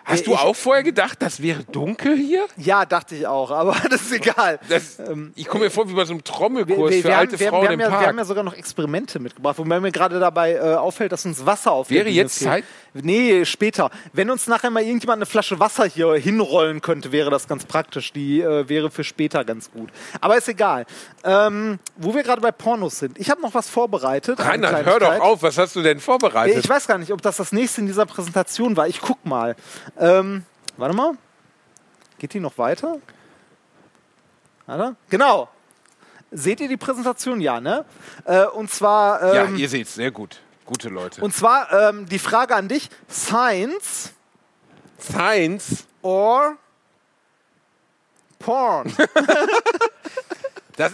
Hast 0.05 0.26
du 0.26 0.32
ich- 0.32 0.38
auch 0.38 0.57
vorher 0.57 0.82
gedacht, 0.82 1.18
das 1.20 1.42
wäre 1.42 1.62
dunkel 1.64 2.16
hier? 2.16 2.46
ja, 2.57 2.84
dachte 2.86 3.14
ich 3.14 3.26
auch, 3.26 3.51
aber 3.51 3.76
das 3.90 4.03
ist 4.03 4.12
egal. 4.12 4.59
Das, 4.68 4.98
ich 5.34 5.46
komme 5.46 5.64
mir 5.64 5.70
vor 5.70 5.88
wie 5.88 5.94
bei 5.94 6.05
so 6.05 6.12
einem 6.12 6.24
Trommelkurs 6.24 6.78
Ähm, 6.78 6.88
Wir, 6.90 7.03
für 7.03 7.09
wir, 7.09 7.18
alte 7.18 7.38
wir, 7.40 7.48
Frauen 7.48 7.62
wir, 7.62 7.68
haben 7.68 7.74
im 7.74 7.80
ja, 7.80 7.86
wir 7.86 7.90
Park. 7.96 8.07
haben 8.07 8.18
ja 8.18 8.24
sogar 8.24 8.42
noch 8.44 8.55
Experimente 8.55 9.18
mitgebracht, 9.20 9.59
wobei 9.59 9.78
mir 9.80 9.92
gerade 9.92 10.18
dabei 10.18 10.55
äh, 10.55 10.61
auffällt, 10.74 11.12
dass 11.12 11.24
uns 11.26 11.44
Wasser 11.46 11.72
auf 11.72 11.90
Wäre 11.90 12.09
jetzt 12.09 12.38
fehlt. 12.38 12.51
Zeit? 12.51 12.64
Nee, 12.92 13.44
später. 13.44 13.90
Wenn 14.12 14.30
uns 14.30 14.46
nachher 14.48 14.70
mal 14.70 14.82
irgendjemand 14.82 15.18
eine 15.18 15.26
Flasche 15.26 15.61
Wasser 15.61 15.84
hier 15.84 16.14
hinrollen 16.14 16.80
könnte, 16.80 17.12
wäre 17.12 17.30
das 17.30 17.46
ganz 17.46 17.64
praktisch. 17.64 18.12
Die 18.12 18.40
äh, 18.40 18.68
wäre 18.68 18.90
für 18.90 19.05
später 19.05 19.44
ganz 19.44 19.70
gut. 19.70 19.90
Aber 20.20 20.36
ist 20.36 20.48
egal. 20.48 20.86
Ähm, 21.22 21.78
wo 21.96 22.14
wir 22.14 22.22
gerade 22.24 22.40
bei 22.40 22.51
Pornos 22.51 22.98
sind. 22.98 23.16
Ich 23.18 23.30
habe 23.30 23.40
noch 23.42 23.55
was 23.55 23.68
vorbereitet. 23.70 24.40
Reinhard, 24.40 24.84
hör 24.86 24.98
doch 24.98 25.20
auf, 25.20 25.42
was 25.42 25.57
hast 25.59 25.76
du 25.76 25.82
denn 25.82 26.01
vorbereitet? 26.01 26.57
Ich 26.64 26.68
weiß 26.68 26.86
gar 26.88 26.98
nicht, 26.98 27.12
ob 27.12 27.22
das 27.22 27.36
das 27.36 27.53
nächste 27.53 27.80
in 27.82 27.86
dieser 27.86 28.07
Präsentation 28.07 28.76
war. 28.76 28.88
Ich 28.88 29.01
guck 29.01 29.24
mal. 29.24 29.55
Ähm, 29.99 30.45
warte 30.76 30.95
mal. 30.97 31.12
Geht 32.18 32.34
die 32.34 32.41
noch 32.41 32.57
weiter? 32.59 32.99
Warte. 34.66 34.97
Genau. 35.09 35.49
Seht 36.30 36.61
ihr 36.61 36.68
die 36.68 36.76
Präsentation? 36.76 37.41
Ja, 37.41 37.61
ne? 37.61 37.84
Äh, 38.24 38.45
und 38.47 38.70
zwar. 38.70 39.34
ja, 39.34 39.45
Ähm, 39.45 39.57
ihr 39.57 39.68
seht 39.68 39.88
sehr 39.88 40.11
gut. 40.11 40.41
Gute 40.64 40.88
Leute. 40.88 41.20
und 41.22 41.34
zwar 41.34 41.72
ähm, 41.72 42.07
die 42.07 42.20
Frage 42.20 42.55
an 42.55 42.68
dich: 42.68 42.88
Science 43.11 44.12
Science, 45.01 45.84
or 46.03 46.57
Porn? 48.38 48.95
das. 50.76 50.93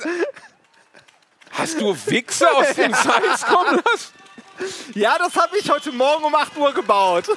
Hast 1.50 1.80
du 1.80 1.94
Wichse 2.06 2.50
aus 2.54 2.74
dem 2.74 2.94
Science 2.94 3.44
kommen 3.44 3.80
lassen? 3.84 4.14
ja, 4.94 5.18
das 5.18 5.36
habe 5.36 5.58
ich 5.58 5.70
heute 5.70 5.92
Morgen 5.92 6.24
um 6.24 6.34
8 6.34 6.56
Uhr 6.56 6.72
gebaut. 6.72 7.28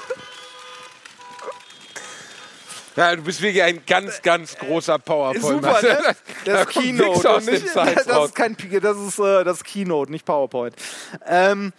Ja, 3.00 3.16
du 3.16 3.22
bist 3.22 3.42
wirklich 3.42 3.64
ein 3.64 3.82
ganz, 3.88 4.22
ganz 4.22 4.58
großer 4.58 5.00
PowerPoint. 5.00 5.64
Super, 5.64 5.82
ne? 5.82 6.16
Da 6.44 6.52
Das 6.52 6.68
kommt 6.68 6.86
Keynote. 6.86 7.42
Dem 7.46 7.54
nicht, 7.54 7.76
das 7.76 8.26
ist 8.26 8.36
kein 8.36 8.58
das 8.82 8.98
ist 8.98 9.20
äh, 9.20 9.46
das 9.46 9.64
Keynote, 9.64 10.12
nicht 10.12 10.26
PowerPoint. 10.26 10.76
Ähm, 11.26 11.72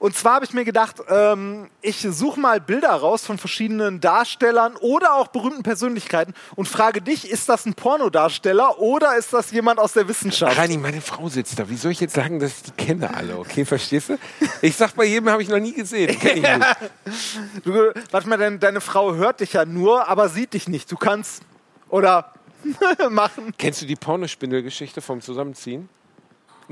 und 0.00 0.16
zwar 0.16 0.36
habe 0.36 0.46
ich 0.46 0.54
mir 0.54 0.64
gedacht, 0.64 0.96
ähm, 1.10 1.68
ich 1.82 2.00
suche 2.00 2.40
mal 2.40 2.58
Bilder 2.58 2.88
raus 2.88 3.26
von 3.26 3.36
verschiedenen 3.36 4.00
Darstellern 4.00 4.74
oder 4.76 5.14
auch 5.14 5.28
berühmten 5.28 5.62
Persönlichkeiten 5.62 6.32
und 6.56 6.66
frage 6.66 7.02
dich, 7.02 7.30
ist 7.30 7.50
das 7.50 7.66
ein 7.66 7.74
Pornodarsteller 7.74 8.78
oder 8.78 9.16
ist 9.16 9.34
das 9.34 9.50
jemand 9.50 9.78
aus 9.78 9.92
der 9.92 10.08
Wissenschaft? 10.08 10.56
Rani, 10.56 10.78
meine 10.78 11.02
Frau 11.02 11.28
sitzt 11.28 11.58
da. 11.58 11.68
Wie 11.68 11.76
soll 11.76 11.92
ich 11.92 12.00
jetzt 12.00 12.14
sagen, 12.14 12.40
dass 12.40 12.56
ich 12.56 12.62
die 12.62 12.70
kenne 12.82 13.14
alle? 13.14 13.36
Okay, 13.36 13.66
verstehst 13.66 14.08
du? 14.08 14.18
Ich 14.62 14.74
sag 14.74 14.94
bei 14.96 15.04
jedem, 15.04 15.28
habe 15.28 15.42
ich 15.42 15.50
noch 15.50 15.60
nie 15.60 15.74
gesehen. 15.74 16.18
Kenn 16.18 16.38
ich 16.38 16.42
nicht. 16.42 17.64
Du, 17.64 17.92
warte 18.10 18.26
mal, 18.26 18.38
dein, 18.38 18.58
deine 18.58 18.80
Frau 18.80 19.14
hört 19.14 19.40
dich 19.40 19.52
ja 19.52 19.66
nur, 19.66 20.08
aber 20.08 20.30
sieht 20.30 20.54
dich 20.54 20.66
nicht. 20.66 20.90
Du 20.90 20.96
kannst 20.96 21.42
oder 21.90 22.32
machen. 23.10 23.52
Kennst 23.58 23.82
du 23.82 23.86
die 23.86 23.96
Pornospindelgeschichte 23.96 25.02
vom 25.02 25.20
Zusammenziehen? 25.20 25.90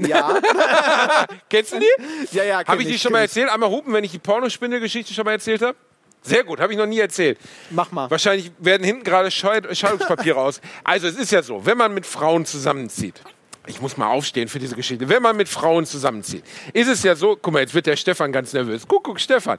Ja, 0.06 0.38
Kennst 1.50 1.72
du 1.72 1.80
die? 1.80 2.36
ja, 2.36 2.44
ja. 2.44 2.64
Habe 2.66 2.82
ich 2.82 2.88
die 2.88 2.98
schon 2.98 3.12
mal 3.12 3.20
erzählt? 3.20 3.50
Einmal 3.50 3.70
hupen, 3.70 3.92
wenn 3.92 4.04
ich 4.04 4.12
die 4.12 4.18
Pornospindelgeschichte 4.18 5.12
schon 5.14 5.24
mal 5.24 5.32
erzählt 5.32 5.62
habe? 5.62 5.76
Sehr 6.22 6.44
gut, 6.44 6.60
habe 6.60 6.72
ich 6.72 6.78
noch 6.78 6.86
nie 6.86 6.98
erzählt. 6.98 7.38
Mach 7.70 7.90
mal. 7.92 8.10
Wahrscheinlich 8.10 8.50
werden 8.58 8.84
hinten 8.84 9.04
gerade 9.04 9.30
Scheid- 9.30 9.76
Scheidungspapiere 9.76 10.38
aus. 10.38 10.60
Also 10.84 11.06
es 11.06 11.16
ist 11.16 11.30
ja 11.32 11.42
so, 11.42 11.64
wenn 11.64 11.78
man 11.78 11.94
mit 11.94 12.06
Frauen 12.06 12.44
zusammenzieht, 12.44 13.22
ich 13.66 13.80
muss 13.80 13.96
mal 13.96 14.08
aufstehen 14.08 14.48
für 14.48 14.58
diese 14.58 14.74
Geschichte, 14.76 15.08
wenn 15.08 15.22
man 15.22 15.36
mit 15.36 15.48
Frauen 15.48 15.86
zusammenzieht, 15.86 16.42
ist 16.72 16.88
es 16.88 17.02
ja 17.02 17.14
so, 17.14 17.36
guck 17.40 17.52
mal, 17.52 17.60
jetzt 17.60 17.74
wird 17.74 17.86
der 17.86 17.96
Stefan 17.96 18.32
ganz 18.32 18.52
nervös. 18.52 18.82
Guck, 18.88 19.04
guck, 19.04 19.20
Stefan. 19.20 19.58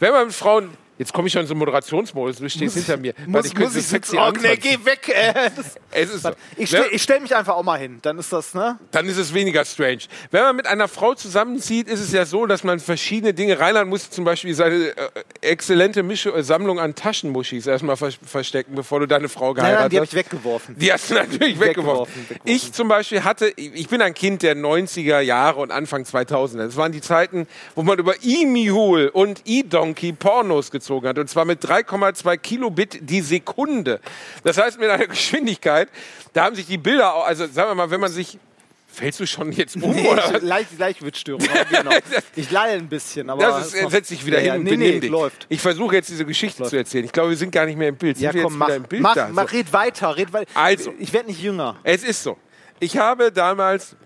Wenn 0.00 0.12
man 0.12 0.26
mit 0.26 0.34
Frauen, 0.34 0.70
jetzt 0.98 1.12
komme 1.12 1.26
ich 1.28 1.32
schon 1.32 1.42
in 1.42 1.48
so 1.48 1.54
einen 1.54 1.58
Moderationsmodus, 1.60 2.36
du 2.38 2.48
stehst 2.48 2.74
hinter 2.76 2.96
mir. 2.96 3.14
Muss, 3.26 3.44
Warte, 3.44 3.60
muss 3.60 3.76
ich 3.76 3.86
so 3.86 3.96
sitzen? 3.96 4.16
sexy 4.16 4.16
Oh, 4.18 4.30
nee, 4.42 4.56
geh 4.56 4.78
weg. 4.84 5.08
Äh, 5.08 5.50
Es 5.90 6.10
ist 6.10 6.22
so. 6.22 6.30
ich 6.56 6.72
Wenn- 6.72 6.82
stell, 6.82 6.84
ich 6.92 7.02
stell 7.02 7.20
mich 7.20 7.34
einfach 7.34 7.54
auch 7.54 7.62
mal 7.62 7.78
hin. 7.78 7.98
Dann 8.02 8.18
ist 8.18 8.32
das, 8.32 8.54
ne? 8.54 8.78
dann 8.90 9.06
ist 9.06 9.16
es 9.16 9.32
weniger 9.34 9.64
strange. 9.64 10.00
Wenn 10.30 10.42
man 10.42 10.56
mit 10.56 10.66
einer 10.66 10.88
Frau 10.88 11.14
zusammenzieht, 11.14 11.88
ist 11.88 12.00
es 12.00 12.12
ja 12.12 12.24
so, 12.26 12.46
dass 12.46 12.64
man 12.64 12.80
verschiedene 12.80 13.34
Dinge, 13.34 13.58
Rheinland 13.60 13.88
muss 13.90 14.10
zum 14.10 14.24
Beispiel 14.24 14.54
seine 14.54 14.88
äh, 14.96 15.08
exzellente 15.40 16.02
Misch 16.02 16.26
äh, 16.26 16.42
Sammlung 16.42 16.78
an 16.80 16.94
Taschenmuschis 16.94 17.66
erstmal 17.66 17.96
vers 17.96 18.18
verstecken, 18.24 18.74
bevor 18.74 19.00
du 19.00 19.06
deine 19.06 19.28
Frau 19.28 19.54
geheiratet 19.54 19.80
nein, 19.80 19.90
die 19.90 19.96
habe 19.96 20.06
hast. 20.06 20.12
ich 20.12 20.18
weggeworfen. 20.18 20.76
Die 20.78 20.92
hast 20.92 21.10
du 21.10 21.14
natürlich 21.14 21.60
weggeworfen. 21.60 22.12
Weggeworfen, 22.14 22.22
weggeworfen. 22.30 22.40
Ich 22.54 22.72
zum 22.72 22.88
Beispiel 22.88 23.24
hatte, 23.24 23.52
ich 23.56 23.88
bin 23.88 24.00
ein 24.02 24.14
Kind 24.14 24.42
der 24.42 24.56
90er 24.56 25.20
Jahre 25.20 25.60
und 25.60 25.70
Anfang 25.70 26.02
2000er. 26.04 26.58
Das 26.66 26.76
waren 26.76 26.92
die 26.92 27.00
Zeiten, 27.00 27.46
wo 27.74 27.82
man 27.82 27.98
über 27.98 28.14
E-Mule 28.22 29.10
und 29.12 29.42
E-Donkey 29.44 30.12
Pornos 30.12 30.70
gezogen 30.70 30.83
hat. 31.08 31.18
Und 31.18 31.28
zwar 31.28 31.44
mit 31.44 31.62
3,2 31.64 32.36
Kilobit 32.38 32.98
die 33.02 33.20
Sekunde. 33.20 34.00
Das 34.44 34.58
heißt 34.58 34.78
mit 34.78 34.88
einer 34.90 35.06
Geschwindigkeit, 35.06 35.88
da 36.32 36.44
haben 36.44 36.54
sich 36.56 36.66
die 36.66 36.78
Bilder, 36.78 37.14
auch- 37.14 37.26
also 37.26 37.46
sagen 37.46 37.70
wir 37.70 37.74
mal, 37.74 37.90
wenn 37.90 38.00
man 38.00 38.10
sich, 38.12 38.38
fällst 38.86 39.18
du 39.20 39.26
schon 39.26 39.50
jetzt 39.52 39.74
um 39.76 39.90
Nee, 39.90 40.06
oder 40.08 40.22
was? 40.22 40.30
ich, 40.36 40.42
leicht, 40.42 40.78
Leichtwitzstörung. 40.78 41.42
aber 41.48 41.64
Genau. 41.64 41.90
Ich 42.36 42.50
lalle 42.50 42.72
ein 42.72 42.88
bisschen, 42.88 43.28
aber. 43.30 43.42
Das 43.42 43.72
ist, 43.74 43.90
setz 43.90 44.08
dich 44.08 44.24
wieder 44.24 44.40
Ja, 44.40 44.52
hin 44.52 44.60
und 44.60 44.64
nee, 44.64 44.70
benimm 44.70 44.94
nee, 44.94 45.00
dich. 45.00 45.10
läuft. 45.10 45.46
Ich 45.48 45.60
versuche 45.60 45.96
jetzt 45.96 46.08
diese 46.10 46.24
Geschichte 46.24 46.62
zu 46.64 46.76
erzählen. 46.76 47.04
Ich 47.04 47.12
glaube, 47.12 47.30
wir 47.30 47.36
sind 47.36 47.50
gar 47.50 47.66
nicht 47.66 47.76
mehr 47.76 47.88
im 47.88 47.96
Bild. 47.96 48.16
Sind 48.16 48.26
Ja, 48.26 48.34
wir 48.34 48.42
komm, 48.44 48.56
mach. 48.58 48.66
wieder 48.68 48.76
im 48.76 48.82
Bild 48.84 49.02
mach, 49.02 49.14
da? 49.14 49.28
mach 49.32 49.52
red 49.52 49.72
weiter, 49.72 50.16
red 50.16 50.32
weiter. 50.32 50.50
Also. 50.54 50.94
Ich 50.98 51.12
werde 51.12 51.28
nicht 51.28 51.42
jünger. 51.42 51.76
Es 51.82 52.04
ist 52.04 52.22
so. 52.22 52.36
Ich 52.80 52.96
habe 52.96 53.32
damals 53.32 53.96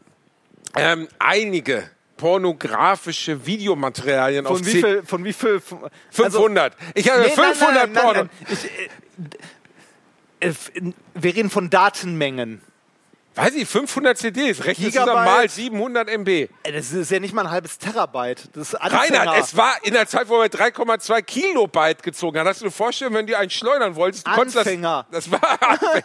ähm, 0.77 1.09
einige 1.19 1.91
pornografische 2.19 3.47
Videomaterialien 3.47 4.47
auf 4.47 4.59
Von 4.59 4.67
wie 4.67 4.71
C- 4.73 4.81
viel? 4.83 5.03
Von 5.05 5.25
wie 5.25 5.33
viel? 5.33 5.61
von- 5.61 5.85
also- 5.85 6.39
500. 6.41 6.77
ich 6.95 7.09
habe 7.11 7.21
Nee, 7.23 7.33
nein, 7.35 7.55
500 7.55 7.75
nein, 7.75 7.93
nein, 7.93 8.03
Porno. 8.05 8.21
nein, 8.21 8.31
Ich, 8.51 8.65
äh, 10.41 10.49
äh, 10.49 10.93
wir 11.15 11.35
reden 11.35 11.49
von 11.49 11.71
Datenmengen. 11.71 12.61
Weiß 13.39 13.55
ich, 13.55 13.69
500 13.69 14.19
CDs. 14.19 14.65
Rechnen 14.65 14.91
zusammen 14.93 15.25
mal 15.25 15.49
700 15.49 16.09
MB. 16.09 16.29
Äh, 16.29 16.49
Das 16.73 16.93
ist 16.93 17.11
ja 17.11 17.21
nicht 17.21 17.33
mal 17.35 17.43
ein 17.47 17.51
halbes 17.51 17.79
Terabyte. 17.79 18.49
Das 18.55 18.69
ist 18.69 18.75
Anfänger. 18.75 19.21
Reinhard, 19.21 19.41
es 19.45 19.57
war 19.57 19.75
in 19.83 19.95
der 19.95 20.07
Zeit, 20.07 20.29
wo 20.29 20.39
man 20.39 20.49
3,2 20.49 21.23
Kilobyte 21.23 22.03
gezogen 22.03 22.39
hat. 22.41 22.47
Hast 22.47 22.61
du 22.61 22.67
dir 22.67 22.71
vorstellen, 22.71 23.15
wenn 23.15 23.27
du 23.27 23.37
einen 23.37 23.51
schleudern 23.51 23.95
wolltest, 23.97 24.27
du 24.27 24.31
Anfänger. 24.33 25.07
das. 25.11 25.29
Das 25.31 25.33
war 25.33 25.59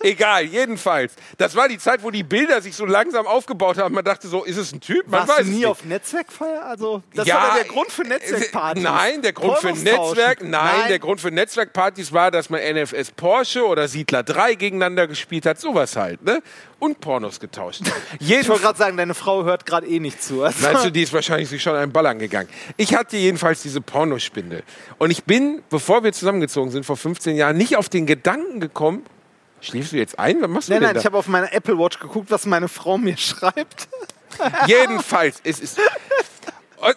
egal, 0.00 0.44
jedenfalls. 0.44 1.14
Das 1.38 1.54
war 1.54 1.68
die 1.68 1.78
Zeit, 1.78 2.02
wo 2.02 2.10
die 2.10 2.22
Bilder 2.22 2.60
sich 2.60 2.74
so 2.74 2.84
langsam 2.84 3.26
aufgebaut 3.26 3.78
haben. 3.78 3.94
Man 3.94 4.04
dachte 4.04 4.28
so, 4.28 4.44
ist 4.44 4.56
es 4.56 4.72
ein 4.72 4.80
Typ? 4.80 5.06
Man 5.08 5.26
Warst 5.26 5.40
weiß 5.40 5.46
du 5.46 5.52
nie 5.52 5.66
auf 5.66 5.84
Netzwerkfeier? 5.84 6.64
Also, 6.64 7.02
das 7.14 7.26
Ja, 7.26 7.36
war 7.36 7.54
der 7.56 7.64
Grund 7.64 7.90
für 7.90 8.02
Netzwerkpartys. 8.02 8.82
Nein, 8.82 9.22
der 9.22 9.32
Grund 9.32 9.58
für. 9.58 9.72
Netzwerk, 9.72 10.42
nein, 10.42 10.88
der 10.88 10.98
Grund 10.98 11.20
für 11.20 11.30
Netzwerkpartys 11.30 12.12
war, 12.12 12.30
dass 12.30 12.50
man 12.50 12.60
NFS 12.60 13.10
Porsche 13.12 13.66
oder 13.66 13.88
Siedler 13.88 14.22
3 14.22 14.54
gegeneinander 14.54 15.06
gespielt 15.06 15.46
hat, 15.46 15.58
sowas 15.60 15.96
halt, 15.96 16.22
ne? 16.22 16.42
Und 16.82 17.00
Pornos 17.00 17.38
getauscht. 17.38 17.82
Ich 18.18 18.48
wollte 18.48 18.62
gerade 18.62 18.76
sagen, 18.76 18.96
deine 18.96 19.14
Frau 19.14 19.44
hört 19.44 19.66
gerade 19.66 19.86
eh 19.86 20.00
nicht 20.00 20.20
zu. 20.20 20.42
Also, 20.42 20.66
Meinst 20.66 20.84
du, 20.84 20.90
die 20.90 21.04
ist 21.04 21.12
wahrscheinlich 21.12 21.48
sich 21.48 21.62
schon 21.62 21.76
einen 21.76 21.92
Ball 21.92 22.04
angegangen. 22.08 22.48
Ich 22.76 22.96
hatte 22.96 23.16
jedenfalls 23.16 23.62
diese 23.62 23.80
Pornospindel. 23.80 24.64
Und 24.98 25.12
ich 25.12 25.22
bin, 25.22 25.62
bevor 25.70 26.02
wir 26.02 26.12
zusammengezogen 26.12 26.72
sind, 26.72 26.84
vor 26.84 26.96
15 26.96 27.36
Jahren, 27.36 27.56
nicht 27.56 27.76
auf 27.76 27.88
den 27.88 28.04
Gedanken 28.04 28.58
gekommen, 28.58 29.06
schläfst 29.60 29.92
du 29.92 29.96
jetzt 29.96 30.18
ein? 30.18 30.42
Was 30.42 30.50
machst 30.50 30.68
du 30.68 30.72
nein, 30.72 30.80
denn 30.80 30.86
nein, 30.88 30.94
da? 30.94 31.00
ich 31.00 31.06
habe 31.06 31.16
auf 31.18 31.28
meiner 31.28 31.52
Apple 31.52 31.78
Watch 31.78 32.00
geguckt, 32.00 32.32
was 32.32 32.46
meine 32.46 32.66
Frau 32.66 32.98
mir 32.98 33.16
schreibt. 33.16 33.86
Jedenfalls, 34.66 35.40
es 35.44 35.60
ist. 35.60 35.78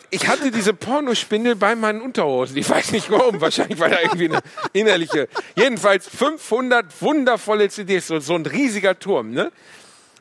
Ich 0.09 0.27
hatte 0.27 0.51
diese 0.51 0.73
Pornospindel 0.73 1.55
bei 1.55 1.75
meinen 1.75 2.01
Unterhosen. 2.01 2.57
Ich 2.57 2.69
weiß 2.69 2.91
nicht 2.91 3.09
warum. 3.11 3.39
Wahrscheinlich 3.41 3.79
war 3.79 3.89
da 3.89 3.99
irgendwie 4.01 4.29
eine 4.29 4.39
innerliche. 4.73 5.27
Jedenfalls 5.55 6.07
500 6.07 7.01
wundervolle 7.01 7.69
CDs. 7.69 8.07
So, 8.07 8.19
so 8.19 8.35
ein 8.35 8.45
riesiger 8.45 8.97
Turm, 8.97 9.31
ne? 9.31 9.51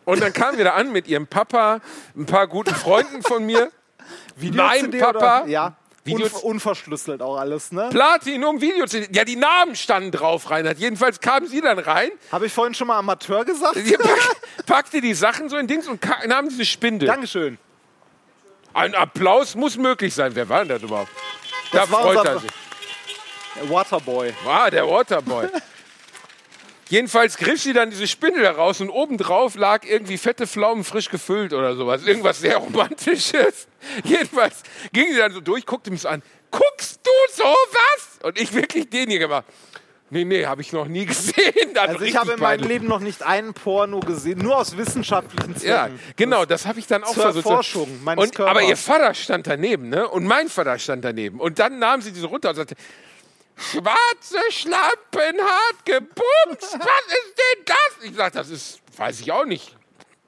Und 0.05 0.21
dann 0.21 0.33
kamen 0.35 0.59
wir 0.59 0.65
da 0.65 0.75
an 0.75 0.93
mit 0.93 1.09
ihrem 1.09 1.27
Papa, 1.27 1.81
ein 2.15 2.27
paar 2.27 2.47
guten 2.47 2.75
Freunden 2.75 3.23
von 3.23 3.45
mir. 3.47 3.71
mein 4.37 4.87
Video-CD 4.87 4.99
Papa. 4.99 5.41
Oder? 5.43 5.49
Ja. 5.49 5.77
Video- 6.07 6.27
Unver 6.27 6.45
unverschlüsselt 6.45 7.23
auch 7.23 7.39
alles, 7.39 7.73
ne? 7.73 7.89
Platinum 7.91 8.61
Video. 8.61 8.85
Ja, 9.12 9.25
die 9.25 9.37
Namen 9.37 9.75
standen 9.75 10.11
drauf, 10.11 10.51
Reinhard. 10.51 10.79
Jedenfalls 10.79 11.19
kamen 11.21 11.47
sie 11.49 11.62
dann 11.62 11.79
rein, 11.79 12.11
Habe 12.31 12.45
ich 12.45 12.53
vorhin 12.53 12.75
schon 12.75 12.89
mal 12.89 12.99
Amateur 12.99 13.47
gesagt? 13.47 13.77
sie 13.77 13.97
pack, 13.97 14.19
packte 14.67 15.01
die 15.01 15.15
Sachen 15.15 15.49
so 15.49 15.57
in 15.57 15.67
Dings 15.67 15.89
und 15.89 16.05
nahm 16.27 16.51
diese 16.51 16.67
Spindel. 16.67 17.07
Dankeschön. 17.09 17.57
Ein 18.75 18.95
Applaus 18.95 19.55
muss 19.55 19.77
möglich 19.77 20.12
sein. 20.12 20.35
Wer 20.35 20.49
war 20.49 20.59
denn 20.59 20.68
das 20.68 20.83
überhaupt? 20.83 21.11
Das 21.70 21.89
da 21.89 21.93
war 21.93 22.03
freut 22.03 22.27
er 22.27 22.39
sich. 22.41 22.51
Waterboy. 23.70 24.35
Ah, 24.47 24.68
der 24.68 24.87
Waterboy. 24.89 25.49
Jedenfalls 26.89 27.37
griff 27.37 27.62
sie 27.62 27.72
dann 27.72 27.91
diese 27.91 28.07
Spindel 28.07 28.45
heraus 28.45 28.81
und 28.81 28.91
obendrauf 28.91 29.55
lag 29.55 29.85
irgendwie 29.85 30.18
fette 30.18 30.47
Pflaumen 30.47 30.85
frisch 30.85 31.09
gefüllt 31.09 31.53
oder 31.53 31.75
sowas. 31.77 32.05
Irgendwas 32.05 32.41
sehr 32.41 32.57
Romantisches. 32.59 33.68
Jedenfalls 34.05 34.62
ging 34.93 35.11
sie 35.11 35.18
dann 35.18 35.33
so 35.33 35.41
durch, 35.41 35.64
guckte 35.64 35.91
mich 35.91 36.03
so 36.03 36.09
an. 36.09 36.22
Guckst 36.51 37.01
du 37.03 37.11
sowas? 37.33 38.18
Und 38.22 38.39
ich 38.41 38.53
wirklich 38.53 38.91
den 38.91 39.09
hier 39.09 39.18
gemacht. 39.20 39.45
Nee, 40.11 40.24
nee, 40.24 40.46
habe 40.46 40.61
ich 40.62 40.72
noch 40.72 40.86
nie 40.86 41.07
gesehen. 41.07 41.76
Also 41.76 42.00
ich 42.05 42.14
habe 42.16 42.32
in 42.32 42.38
meinem 42.40 42.61
peinlich. 42.61 42.68
Leben 42.68 42.86
noch 42.86 43.00
nicht 43.00 43.22
einen 43.22 43.55
Porno 43.55 44.00
gesehen, 44.00 44.38
nur 44.38 44.59
aus 44.59 44.76
wissenschaftlichen 44.76 45.57
Zwecken. 45.57 45.68
Ja, 45.68 45.88
genau, 46.16 46.44
das 46.44 46.66
habe 46.66 46.78
ich 46.78 46.86
dann 46.86 47.02
auch 47.05 47.12
Zur 47.14 47.22
versucht. 47.24 47.46
Erforschung 47.46 48.05
meines 48.05 48.22
und, 48.24 48.38
aber 48.40 48.61
Körpers. 48.61 48.68
ihr 48.68 48.76
Vater 48.76 49.14
stand 49.14 49.46
daneben, 49.46 49.88
ne? 49.88 50.07
Und 50.09 50.24
mein 50.26 50.48
Vater 50.48 50.78
stand 50.78 51.05
daneben. 51.05 51.40
Und 51.40 51.59
dann 51.59 51.78
nahm 51.78 52.00
sie 52.02 52.12
diese 52.12 52.26
runter 52.26 52.50
und 52.50 52.57
sagte, 52.57 52.76
schwarze 53.57 54.38
Schlampen 54.50 55.40
hart 55.40 55.84
gebumst. 55.84 56.14
Was 56.78 57.07
ist 57.09 57.34
denn 57.38 57.64
das? 57.66 58.05
Ich 58.09 58.14
sag, 58.14 58.32
das 58.34 58.50
ist, 58.50 58.80
weiß 58.96 59.20
ich 59.20 59.32
auch 59.32 59.46
nicht. 59.46 59.74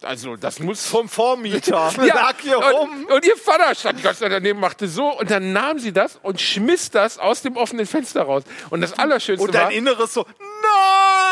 Also, 0.03 0.36
das 0.36 0.59
muss 0.59 0.86
Vom 0.86 1.09
Vormieter. 1.09 1.90
Lag 1.97 2.34
hier 2.40 2.57
rum. 2.57 3.07
und, 3.07 3.12
und 3.12 3.24
ihr 3.24 3.36
Vater 3.36 3.74
stand 3.74 3.99
die 3.99 4.03
ganze 4.03 4.20
Zeit 4.20 4.32
daneben, 4.32 4.61
machte 4.61 4.88
so 4.88 5.18
und 5.18 5.30
dann 5.30 5.53
nahm 5.53 5.78
sie 5.78 5.92
das 5.92 6.18
und 6.22 6.40
schmiss 6.40 6.90
das 6.90 7.18
aus 7.18 7.42
dem 7.42 7.57
offenen 7.57 7.86
Fenster 7.86 8.22
raus. 8.22 8.42
Und 8.68 8.82
das 8.82 8.99
Allerschönste 8.99 9.47
Und 9.47 9.55
war, 9.55 9.62
dein 9.62 9.72
Inneres 9.72 10.12
so, 10.12 10.26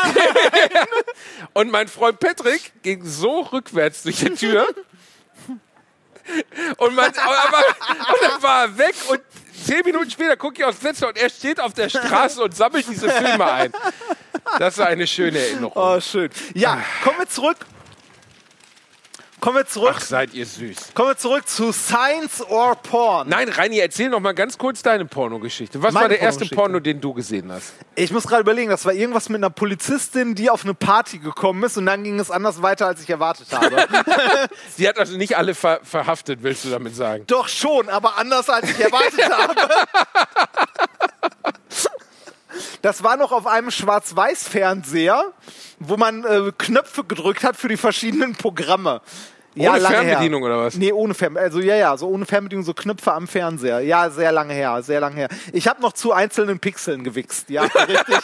nein! 0.03 0.15
und 1.53 1.71
mein 1.71 1.87
Freund 1.87 2.19
Patrick 2.19 2.71
ging 2.81 3.05
so 3.05 3.41
rückwärts 3.41 4.03
durch 4.03 4.17
die 4.17 4.31
Tür. 4.31 4.67
Und, 6.77 6.95
man, 6.95 7.05
aber, 7.05 7.57
und 7.59 8.21
dann 8.21 8.41
war 8.41 8.63
er 8.63 8.77
weg 8.79 8.95
und 9.09 9.21
zehn 9.63 9.85
Minuten 9.85 10.09
später 10.09 10.35
gucke 10.37 10.61
ich 10.61 10.65
aufs 10.65 10.79
Fenster 10.79 11.07
und 11.07 11.17
er 11.17 11.29
steht 11.29 11.59
auf 11.59 11.73
der 11.73 11.87
Straße 11.87 12.41
und 12.43 12.55
sammelt 12.55 12.87
diese 12.89 13.09
Filme 13.09 13.45
ein. 13.45 13.71
Das 14.57 14.77
war 14.79 14.87
eine 14.87 15.05
schöne 15.05 15.37
Erinnerung. 15.37 15.73
Oh, 15.75 15.99
schön. 15.99 16.31
Ja, 16.55 16.83
kommen 17.03 17.19
wir 17.19 17.29
zurück. 17.29 17.57
Kommen 19.45 19.57
wir 19.57 19.67
zurück. 19.67 19.93
Ach, 19.97 20.01
seid 20.01 20.33
ihr 20.33 20.43
süß. 20.43 20.95
Kommen 20.95 21.09
wir 21.09 21.17
zurück 21.17 21.47
zu 21.47 21.71
Science 21.71 22.41
or 22.49 22.75
Porn. 22.77 23.29
Nein, 23.29 23.47
Reini, 23.47 23.77
erzähl 23.77 24.09
noch 24.09 24.19
mal 24.19 24.33
ganz 24.33 24.57
kurz 24.57 24.81
deine 24.81 25.05
Pornogeschichte. 25.05 25.83
Was 25.83 25.93
war 25.93 26.01
Meine 26.01 26.15
der 26.15 26.21
erste. 26.21 26.47
Porno, 26.47 26.79
den 26.79 26.99
du 26.99 27.13
gesehen 27.13 27.51
hast? 27.51 27.73
Ich 27.93 28.09
muss 28.09 28.25
gerade 28.25 28.41
überlegen, 28.41 28.71
das 28.71 28.85
war 28.85 28.93
irgendwas 28.93 29.29
mit 29.29 29.37
einer 29.37 29.51
Polizistin, 29.51 30.33
die 30.33 30.49
auf 30.49 30.63
eine 30.63 30.73
Party 30.73 31.19
gekommen 31.19 31.61
ist 31.61 31.77
und 31.77 31.85
dann 31.85 32.03
ging 32.03 32.19
es 32.19 32.31
anders 32.31 32.63
weiter, 32.63 32.87
als 32.87 33.03
ich 33.03 33.09
erwartet 33.11 33.45
habe. 33.51 33.85
Sie 34.75 34.89
hat 34.89 34.97
also 34.97 35.15
nicht 35.15 35.37
alle 35.37 35.53
ver 35.53 35.79
verhaftet, 35.83 36.41
willst 36.41 36.65
du 36.65 36.71
damit 36.71 36.95
sagen? 36.95 37.25
Doch 37.27 37.47
schon, 37.47 37.87
aber 37.87 38.17
anders, 38.17 38.49
als 38.49 38.71
ich 38.71 38.79
erwartet 38.79 39.29
habe. 39.29 39.53
Das 42.81 43.03
war 43.03 43.17
noch 43.17 43.31
auf 43.31 43.47
einem 43.47 43.71
Schwarz-Weiß-Fernseher, 43.71 45.33
wo 45.79 45.97
man 45.97 46.23
äh, 46.23 46.51
Knöpfe 46.55 47.03
gedrückt 47.03 47.43
hat 47.43 47.57
für 47.57 47.67
die 47.67 47.77
verschiedenen 47.77 48.35
Programme. 48.35 49.01
Ohne 49.55 49.79
lange 49.79 49.95
Fernbedienung 49.95 50.43
her. 50.43 50.51
oder 50.51 50.65
was? 50.65 50.75
Nee, 50.75 50.91
ohne 50.91 51.13
Fernbedienung. 51.13 51.53
Also 51.53 51.59
ja, 51.67 51.75
ja, 51.75 51.97
so 51.97 52.07
ohne 52.09 52.25
Fernbedienung, 52.25 52.65
so 52.65 52.73
Knöpfe 52.73 53.13
am 53.13 53.27
Fernseher. 53.27 53.79
Ja, 53.79 54.09
sehr 54.09 54.31
lange 54.31 54.53
her, 54.53 54.81
sehr 54.83 54.99
lange 54.99 55.15
her. 55.15 55.29
Ich 55.53 55.67
habe 55.67 55.81
noch 55.81 55.93
zu 55.93 56.11
einzelnen 56.13 56.59
Pixeln 56.59 57.03
gewichst. 57.03 57.49
Ja, 57.49 57.63
richtig. 57.87 58.17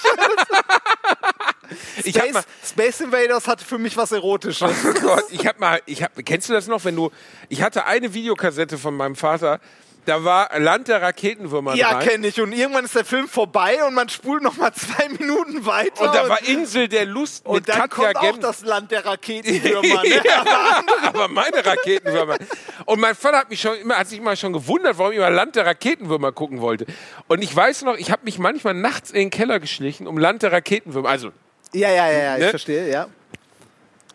Ich 2.03 2.19
hab 2.19 2.31
mal, 2.33 2.41
Space, 2.41 2.69
Space 2.69 3.01
Invaders 3.01 3.47
hatte 3.47 3.63
für 3.63 3.77
mich 3.77 3.95
was 3.97 4.11
Erotisches. 4.11 4.71
Oh 4.85 4.93
Gott, 5.01 5.23
ich 5.29 5.47
hab 5.47 5.59
mal, 5.59 5.81
ich 5.85 6.03
hab, 6.03 6.11
kennst 6.25 6.49
du 6.49 6.53
das 6.53 6.67
noch, 6.67 6.83
wenn 6.83 6.95
du, 6.95 7.11
ich 7.49 7.61
hatte 7.61 7.85
eine 7.85 8.13
Videokassette 8.13 8.77
von 8.77 8.95
meinem 8.95 9.15
Vater, 9.15 9.59
da 10.05 10.23
war 10.23 10.49
Land 10.59 10.87
der 10.87 11.01
Raketenwürmer 11.01 11.75
Ja, 11.75 11.99
kenne 11.99 12.27
ich. 12.27 12.39
Und 12.41 12.53
irgendwann 12.53 12.85
ist 12.85 12.95
der 12.95 13.05
Film 13.05 13.27
vorbei 13.27 13.83
und 13.85 13.93
man 13.93 14.09
spult 14.09 14.41
noch 14.43 14.57
mal 14.57 14.73
zwei 14.73 15.09
Minuten 15.09 15.65
weiter. 15.65 16.01
Und 16.01 16.15
da 16.15 16.27
war 16.27 16.43
Insel 16.47 16.87
der 16.87 17.05
Lust 17.05 17.45
mit 17.45 17.53
und 17.55 17.69
dann 17.69 17.89
Katja 17.89 18.13
kommt 18.13 18.35
auch 18.35 18.37
das 18.39 18.61
Land 18.61 18.91
der 18.91 19.05
Raketenwürmer. 19.05 20.03
Ne? 20.03 20.21
ja, 20.23 20.83
aber 21.03 21.27
meine 21.27 21.65
Raketenwürmer. 21.65 22.37
Und 22.85 22.99
mein 22.99 23.15
Vater 23.15 23.37
hat 23.39 23.49
mich 23.49 23.61
schon 23.61 23.75
immer, 23.77 23.97
hat 23.97 24.07
sich 24.07 24.19
immer 24.19 24.35
schon 24.35 24.53
gewundert, 24.53 24.97
warum 24.97 25.11
ich 25.11 25.17
immer 25.17 25.29
Land 25.29 25.55
der 25.55 25.65
Raketenwürmer 25.65 26.31
gucken 26.31 26.61
wollte. 26.61 26.85
Und 27.27 27.41
ich 27.43 27.55
weiß 27.55 27.83
noch, 27.83 27.95
ich 27.97 28.11
habe 28.11 28.23
mich 28.25 28.39
manchmal 28.39 28.73
nachts 28.73 29.11
in 29.11 29.19
den 29.19 29.29
Keller 29.29 29.59
geschlichen, 29.59 30.07
um 30.07 30.17
Land 30.17 30.41
der 30.43 30.51
Raketenwürmer, 30.51 31.09
also 31.09 31.31
Ja, 31.73 31.89
ja, 31.89 32.11
ja, 32.11 32.19
ja, 32.19 32.35
ich 32.37 32.43
Ne? 32.43 32.49
verstehe, 32.49 32.89
ja. 32.91 33.07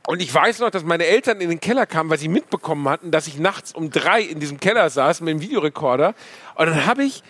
Und 0.07 0.23
ich 0.23 0.33
weiß 0.33 0.61
noch, 0.61 0.71
dass 0.71 0.85
meine 0.85 1.05
Eltern 1.07 1.41
in 1.41 1.49
den 1.51 1.61
Keller 1.61 1.85
kamen, 1.87 2.11
weil 2.11 2.19
sie 2.19 2.29
mitbekommen 2.29 2.89
hatten, 2.89 3.11
dass 3.11 3.27
ich 3.27 3.39
nachts 3.39 3.73
um 3.73 3.91
drei 3.91 4.21
in 4.23 4.39
diesem 4.41 4.61
Keller 4.61 4.89
saß 4.89 5.21
mit 5.21 5.31
dem 5.31 5.41
Videorekorder. 5.41 6.15
Und 6.55 6.67
dann 6.67 6.87
habe 6.87 7.03
ich, 7.05 7.23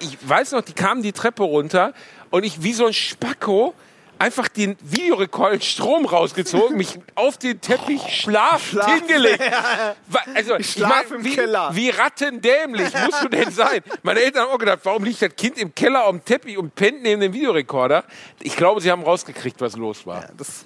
ich 0.00 0.16
weiß 0.22 0.52
noch, 0.52 0.62
die 0.62 0.74
kamen 0.74 1.02
die 1.02 1.12
Treppe 1.12 1.42
runter 1.42 1.92
und 2.30 2.44
ich 2.44 2.62
wie 2.62 2.72
so 2.72 2.86
ein 2.86 2.92
Spacko 2.92 3.74
einfach 4.16 4.46
den 4.46 4.76
Videorekorder 4.80 5.60
Strom 5.60 6.06
rausgezogen, 6.06 6.76
mich 6.76 6.98
auf 7.16 7.36
den 7.36 7.60
Teppich 7.60 8.00
schlafend 8.08 8.82
Schlaf- 8.82 8.94
hingelegt. 8.94 9.42
Also, 10.34 10.54
ich 10.56 10.70
schlaf 10.70 11.10
mein, 11.10 11.18
im 11.18 11.24
wie, 11.24 11.34
Keller. 11.34 11.70
wie 11.74 11.90
rattendämlich 11.90 12.92
musst 13.04 13.24
du 13.24 13.28
denn 13.28 13.50
sein? 13.50 13.80
Meine 14.02 14.20
Eltern 14.20 14.44
haben 14.44 14.52
auch 14.52 14.58
gedacht, 14.58 14.80
warum 14.84 15.04
liegt 15.04 15.20
das 15.20 15.34
Kind 15.34 15.58
im 15.58 15.74
Keller 15.74 16.04
auf 16.04 16.10
dem 16.12 16.24
Teppich 16.24 16.56
und 16.56 16.74
pennt 16.74 17.02
neben 17.02 17.20
dem 17.20 17.32
Videorekorder? 17.32 18.04
Ich 18.40 18.56
glaube, 18.56 18.80
sie 18.80 18.90
haben 18.90 19.02
rausgekriegt, 19.02 19.60
was 19.60 19.76
los 19.76 20.06
war. 20.06 20.28
Das, 20.36 20.64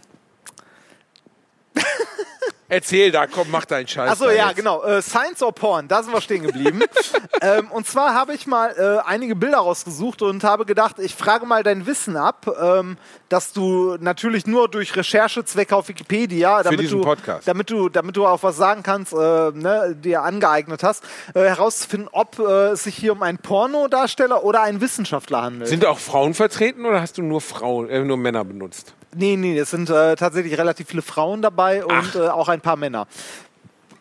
Erzähl 2.70 3.11
da, 3.11 3.26
komm, 3.26 3.51
mach 3.51 3.64
deinen 3.64 3.89
Scheiß. 3.89 4.11
Achso, 4.11 4.29
ja, 4.29 4.49
jetzt. 4.49 4.57
genau. 4.57 4.83
Äh, 4.83 5.01
Science 5.01 5.43
or 5.43 5.55
Porn, 5.55 5.89
da 5.89 6.03
sind 6.03 6.12
wir 6.12 6.20
stehen 6.20 6.43
geblieben. 6.43 6.83
ähm, 7.41 7.70
und 7.70 7.87
zwar 7.87 8.12
habe 8.12 8.35
ich 8.35 8.47
mal 8.47 8.74
äh, 8.76 9.09
einige 9.09 9.35
Bilder 9.35 9.59
rausgesucht 9.59 10.20
und 10.20 10.45
habe 10.45 10.66
gedacht, 10.66 10.99
ich 10.99 11.14
frage 11.14 11.47
mal 11.47 11.62
dein 11.62 11.87
Wissen 11.87 12.18
ab, 12.18 12.47
ähm, 12.61 12.99
dass 13.31 13.55
du 13.55 13.97
natürlich 14.01 14.47
nur 14.47 14.68
durch 14.68 14.95
Recherchezwecke 14.95 15.74
auf 15.74 15.89
Wikipedia, 15.89 16.62
damit 16.62 16.91
du, 16.91 17.01
Podcast. 17.01 17.49
damit 17.49 17.70
du, 17.70 17.89
damit 17.89 18.16
du 18.18 18.26
auch 18.26 18.43
was 18.43 18.59
sagen 18.59 18.83
kannst, 18.83 19.14
äh, 19.14 19.16
ne, 19.16 19.97
dir 19.99 20.22
angeeignet 20.22 20.83
hast, 20.83 21.03
äh, 21.35 21.41
herauszufinden, 21.41 22.11
ob 22.12 22.39
äh, 22.39 22.72
es 22.72 22.85
sich 22.85 22.97
hier 22.97 23.12
um 23.12 23.22
einen 23.22 23.39
Pornodarsteller 23.39 24.45
oder 24.45 24.61
einen 24.61 24.83
Wissenschaftler 24.83 25.41
handelt. 25.41 25.70
Sind 25.70 25.87
auch 25.87 25.99
Frauen 25.99 26.35
vertreten 26.35 26.85
oder 26.85 27.01
hast 27.01 27.16
du 27.16 27.22
nur 27.22 27.41
Frauen, 27.41 27.89
äh, 27.89 28.05
nur 28.05 28.18
Männer 28.18 28.45
benutzt? 28.45 28.95
Nee, 29.15 29.37
nee, 29.37 29.59
es 29.59 29.71
sind 29.71 29.89
äh, 29.91 30.17
tatsächlich 30.17 30.57
relativ 30.59 30.89
viele 30.89 31.03
Frauen 31.03 31.43
dabei 31.43 31.85
und 31.85 32.15
äh, 32.15 32.29
auch 32.29 32.49
ein 32.49 32.61
paar 32.61 32.77
Männer. 32.77 33.07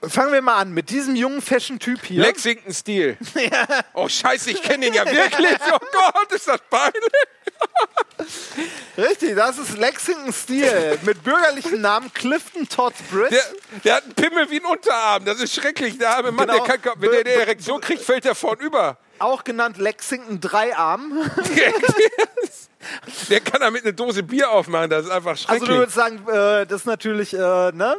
Fangen 0.03 0.31
wir 0.31 0.41
mal 0.43 0.57
an 0.57 0.73
mit 0.73 0.89
diesem 0.91 1.15
jungen 1.15 1.41
Fashion-Typ 1.41 2.05
hier. 2.05 2.21
Lexington 2.21 2.71
Steel. 2.73 3.17
Oh 3.95 4.07
Scheiße, 4.07 4.51
ich 4.51 4.61
kenne 4.61 4.85
den 4.85 4.93
ja 4.93 5.05
wirklich. 5.05 5.57
Oh 5.73 5.79
Gott, 5.91 6.31
ist 6.31 6.47
das 6.47 6.59
peinlich. 6.69 7.01
Richtig, 8.97 9.35
das 9.35 9.57
ist 9.57 9.77
Lexington 9.77 10.31
Steel 10.33 10.99
mit 11.03 11.23
bürgerlichen 11.23 11.81
Namen 11.81 12.11
Clifton 12.13 12.67
Todd 12.69 12.93
Britt. 13.11 13.31
Der, 13.31 13.43
der 13.83 13.95
hat 13.95 14.03
einen 14.03 14.13
Pimmel 14.13 14.49
wie 14.51 14.57
einen 14.57 14.65
Unterarm. 14.65 15.25
Das 15.25 15.39
ist 15.41 15.53
schrecklich. 15.55 15.97
Der 15.97 16.15
arme 16.15 16.31
Mann, 16.31 16.47
Genau. 16.47 16.65
der 16.65 16.77
kann, 16.77 16.93
wenn 17.01 17.11
der 17.11 17.19
eine 17.21 17.29
Erektion 17.31 17.81
kriegt, 17.81 18.01
fällt 18.03 18.25
der 18.25 18.35
vorn 18.35 18.59
über. 18.59 18.97
Auch 19.19 19.43
genannt 19.43 19.77
Lexington 19.77 20.39
Dreiarm. 20.39 21.13
Der 23.29 23.41
kann 23.41 23.59
damit 23.61 23.83
eine 23.83 23.93
Dose 23.93 24.23
Bier 24.23 24.49
aufmachen. 24.51 24.89
Das 24.89 25.05
ist 25.05 25.11
einfach 25.11 25.31
Also 25.31 25.43
schrecklich. 25.45 25.69
du 25.69 25.75
würdest 25.75 25.95
sagen, 25.95 26.19
äh, 26.27 26.65
das 26.65 26.81
ist 26.81 26.85
natürlich, 26.85 27.33
äh, 27.33 27.37
ne? 27.37 27.97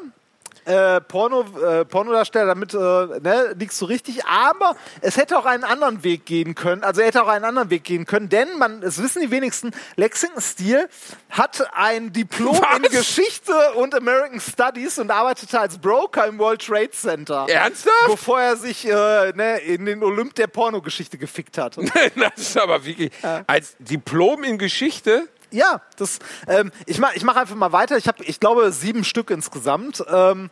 Äh, 0.68 1.00
Porno, 1.00 1.46
äh, 1.64 1.86
Pornodarsteller, 1.86 2.44
damit 2.44 2.74
äh, 2.74 2.76
ne, 2.76 3.54
liegst 3.58 3.80
du 3.80 3.86
richtig, 3.86 4.26
aber 4.26 4.76
es 5.00 5.16
hätte 5.16 5.38
auch 5.38 5.46
einen 5.46 5.64
anderen 5.64 6.04
Weg 6.04 6.26
gehen 6.26 6.54
können, 6.54 6.84
also 6.84 7.00
er 7.00 7.06
hätte 7.06 7.22
auch 7.22 7.28
einen 7.28 7.46
anderen 7.46 7.70
Weg 7.70 7.84
gehen 7.84 8.04
können, 8.04 8.28
denn 8.28 8.58
man, 8.58 8.82
es 8.82 9.02
wissen 9.02 9.22
die 9.22 9.30
wenigsten, 9.30 9.70
Lexington 9.96 10.42
Steel 10.42 10.90
hat 11.30 11.66
ein 11.72 12.12
Diplom 12.12 12.56
in 12.56 12.82
Was? 12.82 12.90
Geschichte 12.90 13.52
und 13.76 13.94
American 13.94 14.40
Studies 14.40 14.98
und 14.98 15.10
arbeitete 15.10 15.58
als 15.58 15.78
Broker 15.78 16.26
im 16.26 16.38
World 16.38 16.60
Trade 16.60 16.90
Center. 16.90 17.46
Ernsthaft? 17.48 18.06
Bevor 18.06 18.38
er 18.38 18.56
sich 18.56 18.86
äh, 18.86 19.32
ne, 19.34 19.60
in 19.60 19.86
den 19.86 20.02
Olymp 20.02 20.34
der 20.34 20.48
Pornogeschichte 20.48 21.16
gefickt 21.16 21.56
hat. 21.56 21.76
das 22.16 22.32
ist 22.36 22.58
aber 22.58 22.84
wirklich. 22.84 23.10
Als 23.46 23.74
Diplom 23.78 24.44
in 24.44 24.58
Geschichte. 24.58 25.28
Ja, 25.50 25.80
das, 25.96 26.18
ähm, 26.46 26.70
ich 26.86 26.98
mache 26.98 27.16
ich 27.16 27.24
mach 27.24 27.36
einfach 27.36 27.54
mal 27.54 27.72
weiter. 27.72 27.96
Ich 27.96 28.08
habe, 28.08 28.22
ich 28.24 28.40
glaube, 28.40 28.70
sieben 28.72 29.04
Stück 29.04 29.30
insgesamt. 29.30 30.04
Ähm, 30.08 30.50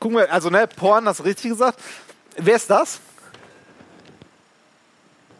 gucken 0.00 0.18
wir, 0.18 0.32
also, 0.32 0.50
ne, 0.50 0.66
Porn, 0.66 1.06
hast 1.06 1.20
du 1.20 1.24
richtig 1.24 1.50
gesagt. 1.50 1.78
Wer 2.36 2.56
ist 2.56 2.70
das? 2.70 3.00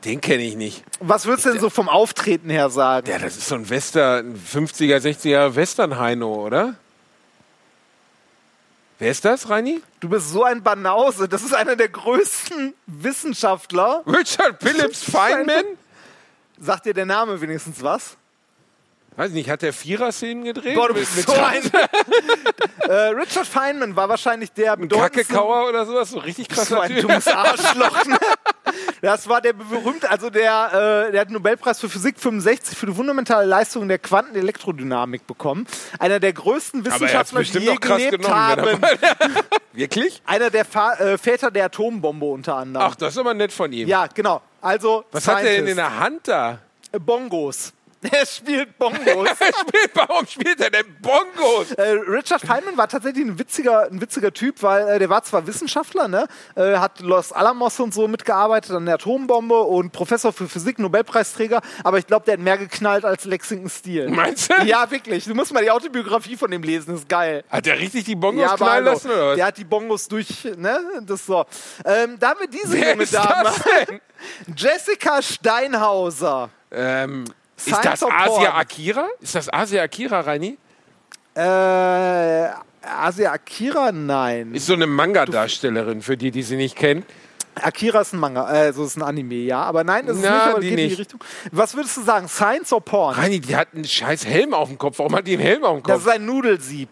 Den 0.04 0.20
kenne 0.20 0.42
ich 0.42 0.54
nicht. 0.54 0.84
Was 1.00 1.24
würdest 1.24 1.46
du 1.46 1.52
denn 1.52 1.60
so 1.60 1.70
vom 1.70 1.88
Auftreten 1.88 2.50
her 2.50 2.68
sagen? 2.68 3.08
Ja, 3.08 3.18
das 3.18 3.38
ist 3.38 3.48
so 3.48 3.54
ein 3.54 3.70
Western, 3.70 4.36
50er, 4.36 4.98
60er 4.98 5.54
Western-Heino, 5.54 6.30
oder? 6.30 6.74
Wer 8.98 9.10
ist 9.10 9.24
das, 9.24 9.48
Reini? 9.48 9.82
Du 10.00 10.08
bist 10.10 10.30
so 10.30 10.44
ein 10.44 10.62
Banause. 10.62 11.28
Das 11.28 11.42
ist 11.42 11.54
einer 11.54 11.74
der 11.74 11.88
größten 11.88 12.74
Wissenschaftler. 12.86 14.02
Richard 14.06 14.62
Phillips 14.62 15.02
Feynman? 15.10 15.64
Sagt 16.60 16.86
dir 16.86 16.94
der 16.94 17.06
Name 17.06 17.40
wenigstens 17.40 17.82
was? 17.82 18.16
Weiß 19.16 19.30
nicht, 19.30 19.48
hat 19.48 19.62
der 19.62 19.72
Vierer-Szenen 19.72 20.42
gedreht? 20.44 20.74
Boah, 20.74 20.88
du 20.88 20.94
bist 20.94 21.16
mit 21.16 21.24
so 21.26 21.32
ein. 21.34 21.62
äh, 22.88 22.92
Richard 23.10 23.46
Feynman 23.46 23.94
war 23.94 24.08
wahrscheinlich 24.08 24.50
der 24.52 24.76
bedeutendste. 24.76 25.22
Kackekauer 25.34 25.68
oder 25.68 25.86
sowas? 25.86 26.10
So 26.10 26.18
richtig 26.18 26.48
So 26.50 26.54
krasser 26.56 26.80
ein 26.82 26.90
Typ. 26.90 27.02
dummes 27.02 27.26
Arschloch. 27.28 28.04
ne? 28.06 28.18
Das 29.02 29.28
war 29.28 29.40
der 29.40 29.52
berühmte, 29.52 30.10
also 30.10 30.30
der, 30.30 31.06
äh, 31.08 31.12
der 31.12 31.20
hat 31.20 31.28
den 31.28 31.34
Nobelpreis 31.34 31.78
für 31.78 31.88
Physik 31.88 32.18
65 32.18 32.76
für 32.76 32.86
die 32.86 32.92
fundamentale 32.94 33.46
Leistung 33.46 33.86
der 33.86 33.98
Quantenelektrodynamik 34.00 35.26
bekommen. 35.28 35.66
Einer 36.00 36.18
der 36.18 36.32
größten 36.32 36.84
er 36.84 36.92
Wissenschaftler, 36.92 37.42
die 37.42 37.58
je 37.58 37.76
gelebt 37.76 38.10
genommen, 38.22 38.34
haben. 38.34 38.64
wenn 38.64 38.82
er- 38.82 38.98
Wirklich? 39.72 40.22
Einer 40.26 40.50
der 40.50 40.64
Fa 40.64 40.94
äh, 40.94 41.18
Väter 41.18 41.50
der 41.52 41.66
Atombombe 41.66 42.26
unter 42.26 42.56
anderem. 42.56 42.86
Ach, 42.90 42.96
das 42.96 43.12
ist 43.12 43.18
aber 43.18 43.34
nett 43.34 43.52
von 43.52 43.72
ihm. 43.72 43.86
Ja, 43.86 44.06
genau. 44.12 44.40
Also 44.60 45.04
Was 45.12 45.28
hat 45.28 45.38
er 45.38 45.42
denn 45.44 45.66
in 45.68 45.74
Scientist. 45.74 45.78
der 45.78 45.98
Hand 46.00 46.28
da? 46.28 46.58
Bongos. 46.98 47.72
Er 48.10 48.26
spielt 48.26 48.78
Bongos. 48.78 49.28
Er 49.40 49.52
spielt, 49.52 49.90
warum 49.94 50.26
spielt 50.26 50.60
er 50.60 50.70
denn 50.70 50.86
Bongos? 51.00 51.72
Äh, 51.72 51.90
Richard 52.08 52.40
Feynman 52.42 52.76
war 52.76 52.88
tatsächlich 52.88 53.24
ein 53.24 53.38
witziger, 53.38 53.88
ein 53.90 54.00
witziger 54.00 54.32
Typ, 54.32 54.62
weil 54.62 54.88
äh, 54.88 54.98
der 54.98 55.08
war 55.08 55.22
zwar 55.22 55.46
Wissenschaftler, 55.46 56.08
ne, 56.08 56.26
äh, 56.54 56.76
hat 56.76 57.00
Los 57.00 57.32
Alamos 57.32 57.78
und 57.80 57.94
so 57.94 58.06
mitgearbeitet 58.08 58.72
an 58.72 58.86
der 58.86 58.96
Atombombe 58.96 59.60
und 59.62 59.92
Professor 59.92 60.32
für 60.32 60.48
Physik, 60.48 60.78
Nobelpreisträger, 60.78 61.60
aber 61.82 61.98
ich 61.98 62.06
glaube, 62.06 62.24
der 62.26 62.34
hat 62.34 62.40
mehr 62.40 62.58
geknallt 62.58 63.04
als 63.04 63.24
Lexington 63.24 63.70
Steele. 63.70 64.10
Meinst 64.10 64.50
du? 64.50 64.64
Ja, 64.64 64.90
wirklich. 64.90 65.24
Du 65.24 65.34
musst 65.34 65.52
mal 65.52 65.62
die 65.62 65.70
Autobiografie 65.70 66.36
von 66.36 66.50
dem 66.50 66.62
lesen, 66.62 66.94
ist 66.94 67.08
geil. 67.08 67.44
Hat 67.48 67.66
er 67.66 67.78
richtig 67.78 68.04
die 68.04 68.16
Bongos 68.16 68.42
Ja, 68.42 68.56
knallen 68.56 68.84
lassen 68.84 69.10
oder 69.10 69.28
was? 69.30 69.36
der 69.36 69.46
hat 69.46 69.56
die 69.58 69.64
Bongos 69.64 70.08
durch, 70.08 70.44
ne, 70.56 70.78
das 71.02 71.26
so. 71.26 71.44
Ähm, 71.84 72.16
da 72.18 72.30
haben 72.30 72.40
wir 72.40 72.48
diese 72.48 72.72
Wer 72.72 72.92
junge 72.92 73.06
Dame, 73.06 73.44
das? 73.44 73.62
Jessica 74.56 75.22
Steinhauser. 75.22 76.50
Ähm, 76.70 77.24
ist 77.56 77.66
Science 77.66 77.82
das 78.00 78.02
or 78.02 78.10
Porn? 78.10 78.38
Asia 78.38 78.54
Akira? 78.56 79.06
Ist 79.20 79.34
das 79.34 79.52
Asia 79.52 79.82
Akira, 79.82 80.20
Reini? 80.20 80.58
Äh, 81.34 82.48
Asia 82.82 83.32
Akira? 83.32 83.92
Nein. 83.92 84.54
Ist 84.54 84.66
so 84.66 84.74
eine 84.74 84.86
Manga-Darstellerin, 84.86 86.02
für 86.02 86.16
die, 86.16 86.30
die 86.30 86.42
sie 86.42 86.56
nicht 86.56 86.76
kennen. 86.76 87.04
Akira 87.56 88.00
ist 88.00 88.12
ein 88.12 88.18
Manga, 88.18 88.52
äh, 88.52 88.66
also 88.66 88.84
ist 88.84 88.96
ein 88.96 89.02
Anime, 89.02 89.34
ja. 89.36 89.62
Aber 89.62 89.84
nein, 89.84 90.06
das 90.06 90.16
ist 90.16 90.24
Na, 90.24 90.30
nicht, 90.32 90.46
aber 90.54 90.60
die 90.60 90.68
geht 90.70 90.70
in 90.70 90.76
die 90.76 90.86
nicht. 90.88 90.98
Richtung. 90.98 91.20
Was 91.52 91.74
würdest 91.76 91.96
du 91.96 92.02
sagen? 92.02 92.26
Science 92.28 92.72
or 92.72 92.80
Porn? 92.80 93.14
Reini, 93.14 93.38
die 93.40 93.54
hat 93.54 93.68
einen 93.74 93.84
scheiß 93.84 94.26
Helm 94.26 94.54
auf 94.54 94.68
dem 94.68 94.76
Kopf. 94.76 94.98
Warum 94.98 95.14
hat 95.14 95.26
die 95.26 95.34
einen 95.34 95.42
Helm 95.42 95.62
auf 95.64 95.78
dem 95.78 95.82
Das 95.84 95.98
Kopf? 96.02 96.06
ist 96.06 96.12
ein 96.12 96.26
Nudelsieb. 96.26 96.88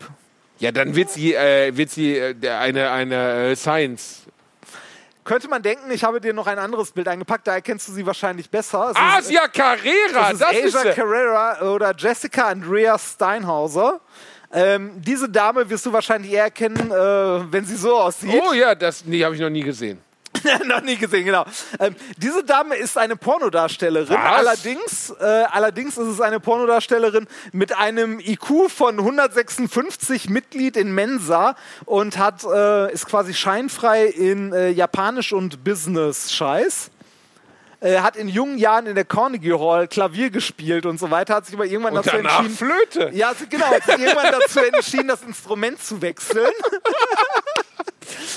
Ja, 0.61 0.71
dann 0.71 0.95
wird 0.95 1.11
sie, 1.11 1.35
äh, 1.35 1.77
wird 1.77 1.91
sie 1.91 2.17
äh, 2.17 2.35
eine, 2.49 2.91
eine 2.93 3.51
äh, 3.51 3.57
Science. 3.57 4.23
Könnte 5.25 5.49
man 5.49 5.63
denken, 5.63 5.91
ich 5.93 6.03
habe 6.03 6.21
dir 6.21 6.33
noch 6.33 6.47
ein 6.49 6.59
anderes 6.59 6.91
Bild 6.91 7.07
eingepackt, 7.07 7.47
da 7.47 7.55
erkennst 7.55 7.87
du 7.89 7.93
sie 7.93 8.05
wahrscheinlich 8.05 8.51
besser. 8.51 8.91
Es 8.91 8.97
ist- 9.25 9.29
Asia 9.31 9.47
Carrera, 9.49 10.31
Das 10.31 10.39
das 10.39 10.53
ist 10.53 10.59
ist, 10.65 10.77
Asia 10.77 10.93
sie. 10.95 11.01
Carrera 11.01 11.63
oder 11.73 11.95
Jessica 11.97 12.49
Andrea 12.49 12.99
Steinhauser. 12.99 14.01
Ähm, 14.53 14.93
diese 15.01 15.29
Dame 15.29 15.69
wirst 15.71 15.87
du 15.87 15.93
wahrscheinlich 15.93 16.33
eher 16.33 16.51
kennen, 16.51 16.91
äh, 16.91 17.53
wenn 17.53 17.65
sie 17.65 17.77
so 17.77 17.97
aussieht. 17.97 18.43
Oh 18.47 18.53
ja, 18.53 18.75
das 18.75 19.05
nee, 19.05 19.25
habe 19.25 19.35
ich 19.35 19.41
noch 19.41 19.49
nie 19.49 19.63
gesehen. 19.63 19.99
noch 20.67 20.83
nie 20.83 20.97
gesehen, 20.97 21.25
genau. 21.25 21.45
Ähm, 21.79 21.95
diese 22.17 22.45
Dame 22.45 22.77
ist 22.77 22.97
eine 22.99 23.17
Pornodarstellerin. 23.17 24.17
Was? 24.17 24.39
Allerdings, 24.39 25.11
äh, 25.21 25.25
allerdings 25.25 25.97
ist 25.97 26.09
es 26.09 26.21
eine 26.21 26.41
Pornodarstellerin 26.41 27.27
mit 27.53 27.77
einem 27.77 28.21
IQ 28.21 28.71
von 28.71 28.99
156 28.99 30.29
Mitglied 30.29 30.77
in 30.77 30.95
Mensa 30.95 31.55
und 31.85 32.19
hat, 32.19 32.45
äh, 32.45 32.93
ist 32.93 33.07
quasi 33.07 33.35
scheinfrei 33.35 34.07
in 34.07 34.53
äh, 34.53 34.71
Japanisch 34.71 35.33
und 35.33 35.65
Business-Scheiß. 35.65 36.91
Äh, 37.81 37.99
hat 37.99 38.15
in 38.15 38.29
jungen 38.29 38.59
Jahren 38.59 38.87
in 38.87 38.95
der 38.95 39.05
Carnegie 39.05 39.55
Hall 39.55 39.89
Klavier 39.89 40.31
gespielt 40.31 40.87
und 40.87 41.01
so 41.01 41.11
weiter, 41.11 41.35
hat 41.35 41.47
sich 41.47 41.55
aber 41.57 41.67
irgendwann 41.67 41.97
Und 41.97 42.07
dazu 42.07 42.17
entschieden. 42.17 42.57
Flöte. 42.57 43.11
Ja, 43.13 43.33
genau, 43.51 43.67
hat 43.67 43.83
sich 43.83 43.99
irgendwann 43.99 44.31
dazu 44.41 44.61
entschieden, 44.61 45.09
das 45.09 45.23
Instrument 45.23 45.83
zu 45.83 46.01
wechseln. 46.01 46.53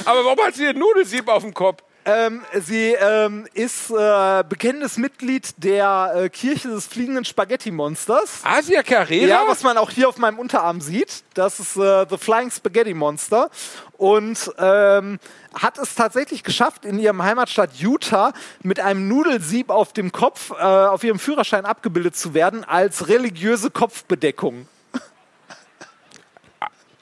Aber 0.05 0.25
warum 0.25 0.39
hat 0.45 0.55
sie 0.55 0.65
den 0.65 0.79
Nudelsieb 0.79 1.27
auf 1.27 1.43
dem 1.43 1.53
Kopf? 1.53 1.83
Ähm, 2.07 2.43
sie 2.53 2.93
ähm, 2.93 3.47
ist 3.55 3.89
äh, 3.89 4.43
bekennendes 4.47 4.97
Mitglied 4.97 5.55
der 5.57 6.13
äh, 6.15 6.29
Kirche 6.29 6.67
des 6.67 6.85
fliegenden 6.85 7.25
Spaghetti-Monsters. 7.25 8.41
Asia 8.43 8.83
Carrera? 8.83 9.25
Ja, 9.25 9.43
was 9.47 9.63
man 9.63 9.75
auch 9.79 9.89
hier 9.89 10.07
auf 10.07 10.19
meinem 10.19 10.37
Unterarm 10.37 10.81
sieht. 10.81 11.23
Das 11.33 11.59
ist 11.59 11.75
äh, 11.77 12.05
The 12.07 12.17
Flying 12.19 12.51
Spaghetti 12.51 12.93
Monster. 12.93 13.49
Und 13.97 14.51
ähm, 14.59 15.19
hat 15.55 15.79
es 15.79 15.95
tatsächlich 15.95 16.43
geschafft, 16.43 16.85
in 16.85 16.99
ihrem 16.99 17.23
Heimatstadt 17.23 17.75
Utah 17.77 18.33
mit 18.61 18.79
einem 18.79 19.07
Nudelsieb 19.07 19.71
auf 19.71 19.91
dem 19.91 20.11
Kopf 20.11 20.51
äh, 20.51 20.61
auf 20.61 21.03
ihrem 21.03 21.17
Führerschein 21.17 21.65
abgebildet 21.65 22.15
zu 22.15 22.35
werden 22.35 22.63
als 22.63 23.07
religiöse 23.07 23.71
Kopfbedeckung. 23.71 24.67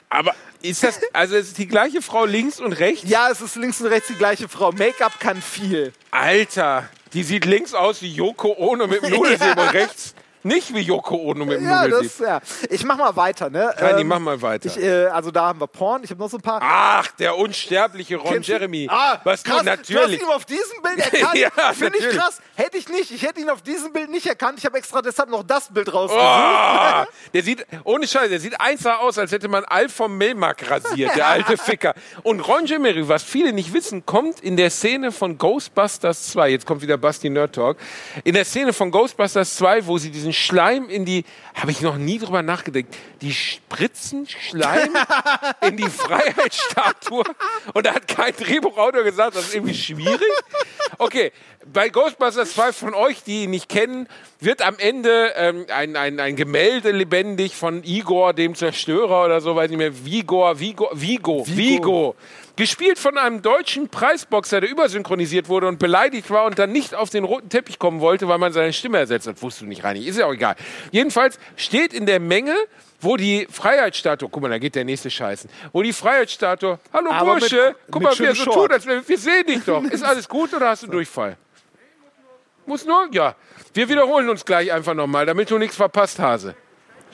Aber 0.10 0.34
ist 0.64 0.84
das, 0.84 1.00
also 1.12 1.36
ist 1.36 1.58
die 1.58 1.68
gleiche 1.68 2.02
Frau 2.02 2.26
links 2.26 2.60
und 2.60 2.74
rechts? 2.74 3.04
Ja, 3.08 3.30
es 3.30 3.42
ist 3.42 3.56
links 3.56 3.82
und 3.82 3.88
rechts 3.88 4.08
die 4.08 4.16
gleiche 4.16 4.48
Frau. 4.48 4.72
Make-up 4.72 5.20
kann 5.20 5.42
viel. 5.42 5.94
Alter, 6.10 6.90
die 7.14 7.24
sieht 7.24 7.46
links 7.46 7.74
aus 7.74 8.02
wie 8.02 8.12
Yoko 8.14 8.56
Ono 8.58 8.88
mit 8.88 9.04
dem 9.04 9.12
Nudelsieb 9.14 9.58
und 9.58 9.74
rechts 9.74 10.16
nicht 10.44 10.74
wie 10.74 10.82
Yoko 10.82 11.16
Ono 11.16 11.46
mit 11.46 11.60
dem 11.60 11.68
Ja, 11.68 11.88
das, 11.88 12.20
ja. 12.20 12.42
Ich 12.70 12.84
mach 12.86 12.98
mal 12.98 13.16
weiter, 13.16 13.50
ne? 13.50 13.74
Reini, 13.78 14.02
Ähm, 14.02 14.08
mach 14.08 14.20
mal 14.20 14.42
weiter. 14.42 14.68
Ich, 14.68 14.78
äh, 14.82 15.06
also 15.08 15.32
da 15.32 15.46
haben 15.48 15.60
wir 15.60 15.68
Porn. 15.68 16.04
Ich 16.04 16.10
habe 16.12 16.20
noch 16.20 16.30
so 16.30 16.38
ein 16.38 16.42
paar. 16.42 16.60
Ach, 16.64 17.08
der 17.12 17.38
unsterbliche 17.38 18.18
Ron 18.18 18.34
Kennst 18.34 18.50
Jeremy. 18.50 18.88
Ah, 18.90 19.20
Was 19.24 19.44
krass, 19.44 19.60
du 19.60 19.66
natürlich. 19.66 20.20
Du 20.20 20.26
hast 20.26 20.30
ihn 20.30 20.36
auf 20.36 20.46
diesem 20.46 20.82
Bild 20.82 21.00
erkannt. 21.14 21.36
Ja, 21.36 21.50
Finde 21.74 21.98
ich 21.98 22.10
krass. 22.10 22.42
Hätte 22.56 22.78
ich 22.78 22.90
nicht. 22.90 23.12
Ich 23.12 23.24
hätte 23.24 23.40
ihn 23.42 23.50
auf 23.50 23.62
diesem 23.62 23.94
Bild 23.94 24.10
nicht 24.10 24.26
erkannt. 24.28 24.60
Ich 24.60 24.66
habe 24.66 24.78
extra 24.78 25.02
deshalb 25.02 25.30
noch 25.30 25.44
das 25.44 25.74
Bild 25.74 25.94
rausgesucht. 25.94 26.24
Oh, 26.24 27.06
der 27.34 27.44
sieht, 27.44 27.66
ohne 27.84 28.08
Scheiß, 28.08 28.30
der 28.30 28.40
sieht 28.40 28.60
einfach 28.60 29.00
aus, 29.00 29.18
als 29.18 29.32
hätte 29.32 29.48
man 29.48 29.64
Alf 29.66 29.94
vom 29.94 30.18
Melmark 30.18 30.70
rasiert, 30.70 31.16
der 31.16 31.28
alte 31.34 31.58
Ficker. 31.58 31.94
Und 32.24 32.42
Ron 32.42 32.66
Jeremy, 32.66 33.08
was 33.08 33.24
viele 33.24 33.54
nicht 33.54 33.74
wissen, 33.74 34.06
kommt 34.06 34.40
in 34.42 34.58
der 34.58 34.70
Szene 34.70 35.12
von 35.12 35.38
Ghostbusters 35.38 36.28
2, 36.32 36.50
jetzt 36.50 36.66
kommt 36.66 36.82
wieder 36.82 36.98
Basti 36.98 37.30
Nerd 37.30 37.56
Talk, 37.56 37.78
in 38.24 38.34
der 38.34 38.46
Szene 38.46 38.74
von 38.74 38.92
Ghostbusters 38.92 39.56
2, 39.56 39.88
wo 39.88 39.98
sie 39.98 40.12
diesen 40.12 40.33
Schleim 40.34 40.90
in 40.90 41.06
die, 41.06 41.24
habe 41.56 41.72
ich 41.72 41.82
noch 41.82 41.98
nie 41.98 42.20
drüber 42.20 42.42
nachgedacht, 42.42 42.86
die 43.22 43.34
spritzen 43.34 44.28
Schleim 44.28 44.94
in 45.62 45.78
die 45.78 45.90
Freiheitsstatue 45.90 47.24
und 47.74 47.86
da 47.86 47.94
hat 47.94 48.08
kein 48.08 48.36
Drehbuchautor 48.36 49.04
gesagt, 49.04 49.36
das 49.36 49.46
ist 49.46 49.56
irgendwie 49.56 49.76
schwierig. 49.76 50.22
Okay, 50.98 51.32
bei 51.72 51.90
Ghostbusters 51.90 52.54
2 52.54 52.74
von 52.74 52.94
euch, 52.94 53.24
die 53.24 53.44
ihn 53.44 53.52
nicht 53.52 53.70
kennen, 53.70 54.08
wird 54.40 54.62
am 54.62 54.78
Ende 54.78 55.34
ähm, 55.36 55.66
ein, 55.70 55.96
ein, 55.96 56.20
ein 56.20 56.36
Gemälde 56.36 56.92
lebendig 56.92 57.56
von 57.56 57.84
Igor, 57.84 58.34
dem 58.34 58.56
Zerstörer 58.56 59.26
oder 59.26 59.42
so, 59.42 59.56
weiß 59.56 59.70
nicht 59.70 59.78
mehr, 59.78 60.06
Vigor, 60.06 60.60
Vigo, 60.60 60.90
Vigo, 60.94 61.46
Vigo. 61.48 62.16
Gespielt 62.56 63.00
von 63.00 63.18
einem 63.18 63.42
deutschen 63.42 63.90
Preisboxer, 63.90 64.62
der 64.62 64.70
übersynchronisiert 64.70 65.50
wurde 65.50 65.68
und 65.68 65.80
beleidigt 65.80 66.30
war 66.30 66.46
und 66.46 66.60
dann 66.60 66.72
nicht 66.72 66.94
auf 66.94 67.10
den 67.10 67.24
roten 67.24 67.50
Teppich 67.50 67.80
kommen 67.80 68.00
wollte, 68.00 68.28
weil 68.28 68.38
man 68.38 68.54
seine 68.54 68.72
Stimme 68.74 69.00
ersetzt 69.00 69.26
hat. 69.26 69.42
Wusstest 69.42 69.64
du 69.64 69.66
nicht, 69.66 69.84
Reini. 69.84 70.02
Ist 70.06 70.20
ja 70.20 70.28
auch 70.28 70.34
egal. 70.34 70.56
Jedenfalls 70.92 71.40
steht 71.56 71.94
in 71.94 72.06
der 72.06 72.20
Menge, 72.20 72.54
wo 73.02 73.18
die 73.18 73.48
Freiheitsstatue, 73.50 74.30
guck 74.30 74.44
mal, 74.44 74.50
da 74.50 74.60
geht 74.60 74.76
der 74.76 74.86
nächste 74.86 75.10
Scheißen, 75.10 75.50
wo 75.72 75.82
die 75.82 75.94
Freiheitsstatue, 75.94 76.78
hallo 76.94 77.10
Aber 77.12 77.40
Bursche, 77.40 77.70
mit- 77.70 77.76
guck 77.90 78.04
mal, 78.04 78.20
wie 78.20 78.26
er 78.26 78.36
so 78.36 78.46
tut, 78.46 78.72
als 78.72 78.86
wir, 78.86 79.08
wir 79.08 79.18
sehen 79.18 79.48
dich 79.48 79.64
doch. 79.66 79.84
Ist 79.86 80.04
alles 80.04 80.30
gut 80.30 80.54
oder 80.54 80.70
hast 80.70 80.84
du 80.84 80.88
Durchfall? 80.88 81.38
Muss 82.68 82.86
nur? 82.86 83.08
Ja. 83.12 83.36
Wir 83.74 83.90
wiederholen 83.90 84.30
uns 84.30 84.46
gleich 84.46 84.72
einfach 84.72 84.94
nochmal, 84.94 85.26
damit 85.26 85.50
du 85.50 85.58
nichts 85.58 85.76
verpasst, 85.76 86.20
Hase. 86.20 86.56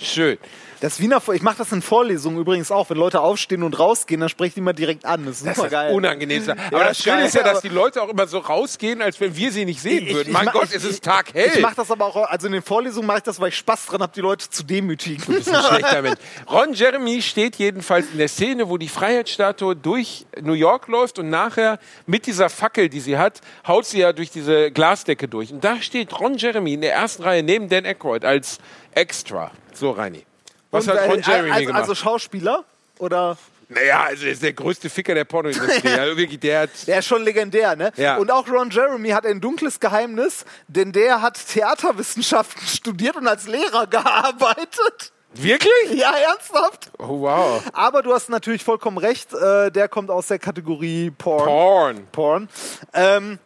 Schön. 0.02 0.38
Das 0.82 1.02
Wiener, 1.02 1.22
ich 1.34 1.41
mache 1.41 1.58
das 1.58 1.74
in 1.74 1.82
Vorlesungen 1.82 2.39
übrigens 2.39 2.72
auch. 2.72 2.89
Wenn 2.89 2.95
Leute 2.97 3.20
aufstehen 3.20 3.64
und 3.64 3.78
rausgehen, 3.78 4.22
dann 4.22 4.30
spreche 4.30 4.47
ich 4.47 4.54
die 4.54 4.62
mal 4.62 4.72
direkt 4.72 5.04
an. 5.04 5.26
Das 5.26 5.39
ist 5.39 5.45
Das 5.45 5.56
super 5.58 5.68
ist 5.68 5.72
geil. 5.74 5.93
unangenehm. 5.93 6.41
Aber 6.50 6.58
Ja, 6.80 6.88
das 6.88 7.00
ist 7.00 7.04
Schöne 7.04 7.26
ist 7.26 7.36
ja, 7.36 7.43
dass 7.43 7.60
die 7.60 7.68
Leute 7.68 8.02
auch 8.02 8.08
immer 8.08 8.26
so 8.28 8.38
rausgehen, 8.38 9.02
als 9.02 9.20
wenn 9.20 9.36
wir 9.36 9.52
sie 9.52 9.66
nicht 9.66 9.82
sehen 9.82 10.08
Ich- 10.08 10.14
würden. 10.14 10.30
ich 10.30 10.34
mein 10.34 10.45
mach- 10.45 10.54
Gott, 10.54 10.70
ich- 10.70 10.76
es 10.76 10.86
ist 10.86 11.04
taghell. 11.04 11.52
Ich 11.54 11.60
mache 11.60 11.76
das 11.76 11.91
aber 11.91 12.06
auch, 12.06 12.16
also 12.30 12.47
in 12.47 12.54
den 12.54 12.62
Vorlesungen 12.62 13.08
mache 13.08 13.18
ich 13.18 13.24
das, 13.26 13.41
weil 13.41 13.50
ich 13.50 13.58
Spaß 13.58 13.88
dran 13.88 14.02
habe, 14.02 14.14
die 14.16 14.22
Leute 14.22 14.50
zu 14.50 14.64
demütigen. 14.64 15.22
Das 15.28 15.47
ist 15.47 15.54
ein 15.54 15.64
schlechter 15.66 16.02
Mensch. 16.02 16.18
Ron 16.50 16.72
Jeremy 16.74 17.22
steht 17.22 17.58
jedenfalls 17.58 18.06
in 18.14 18.18
der 18.18 18.30
Szene, 18.30 18.70
wo 18.70 18.78
die 18.78 18.88
Freiheitsstatue 18.88 19.76
durch 19.76 20.26
New 20.41 20.54
York 20.54 20.88
läuft 20.88 21.20
und 21.20 21.30
nachher 21.30 21.78
mit 22.06 22.26
dieser 22.26 22.50
Fackel, 22.50 22.88
die 22.88 23.02
sie 23.02 23.18
hat, 23.18 23.41
haut 23.68 23.86
sie 23.86 24.00
ja 24.00 24.14
durch 24.14 24.32
diese 24.32 24.72
Glasdecke 24.72 25.28
durch. 25.28 25.52
Und 25.52 25.62
da 25.62 25.82
steht 25.82 26.18
Ron 26.18 26.38
Jeremy 26.38 26.76
in 26.76 26.80
der 26.82 26.93
ersten 26.93 27.24
Reihe 27.24 27.43
neben 27.43 27.68
Dan 27.68 27.86
Aykroyd 27.86 28.24
als 28.24 28.60
Extra. 28.93 29.52
So, 29.80 29.91
Reini. 29.91 30.25
Was 30.71 30.88
Und, 30.88 30.93
hat 30.93 31.09
Ron 31.09 31.21
Jeremy 31.21 31.51
also, 31.51 31.65
gemacht? 31.65 31.82
also 31.82 31.95
Schauspieler? 31.95 32.65
Oder? 32.99 33.38
naja, 33.69 34.03
also 34.03 34.25
er 34.25 34.32
ist 34.32 34.43
der 34.43 34.53
größte 34.53 34.89
Ficker 34.89 35.13
der 35.15 35.23
Pornoindustrie. 35.25 35.88
also 35.99 36.17
wirklich, 36.17 36.39
der 36.39 36.61
hat 36.61 36.69
Der 36.88 36.99
ist 36.99 37.05
schon 37.05 37.23
legendär, 37.23 37.75
ne? 37.75 37.91
Ja. 37.95 38.17
Und 38.17 38.30
auch 38.32 38.47
Ron 38.49 38.69
Jeremy 38.71 39.09
hat 39.09 39.25
ein 39.25 39.39
dunkles 39.39 39.80
Geheimnis, 39.80 40.43
denn 40.67 40.91
der 40.91 41.21
hat 41.21 41.39
Theaterwissenschaften 41.47 42.61
studiert 42.67 43.15
und 43.15 43.27
als 43.27 43.47
Lehrer 43.47 43.88
gearbeitet. 43.88 45.13
Wirklich? 45.34 45.93
Ja, 45.93 46.11
ernsthaft? 46.17 46.91
Oh, 46.97 47.21
wow. 47.21 47.63
Aber 47.71 48.01
du 48.01 48.13
hast 48.13 48.30
natürlich 48.30 48.63
vollkommen 48.63 48.97
recht, 48.97 49.34
äh, 49.34 49.71
der 49.71 49.88
kommt 49.88 50.09
aus 50.09 50.27
der 50.27 50.39
Kategorie 50.39 51.11
Porn. 51.11 51.45
Porn. 51.45 52.07
Porn. 52.11 52.49
Ähm, 52.93 53.38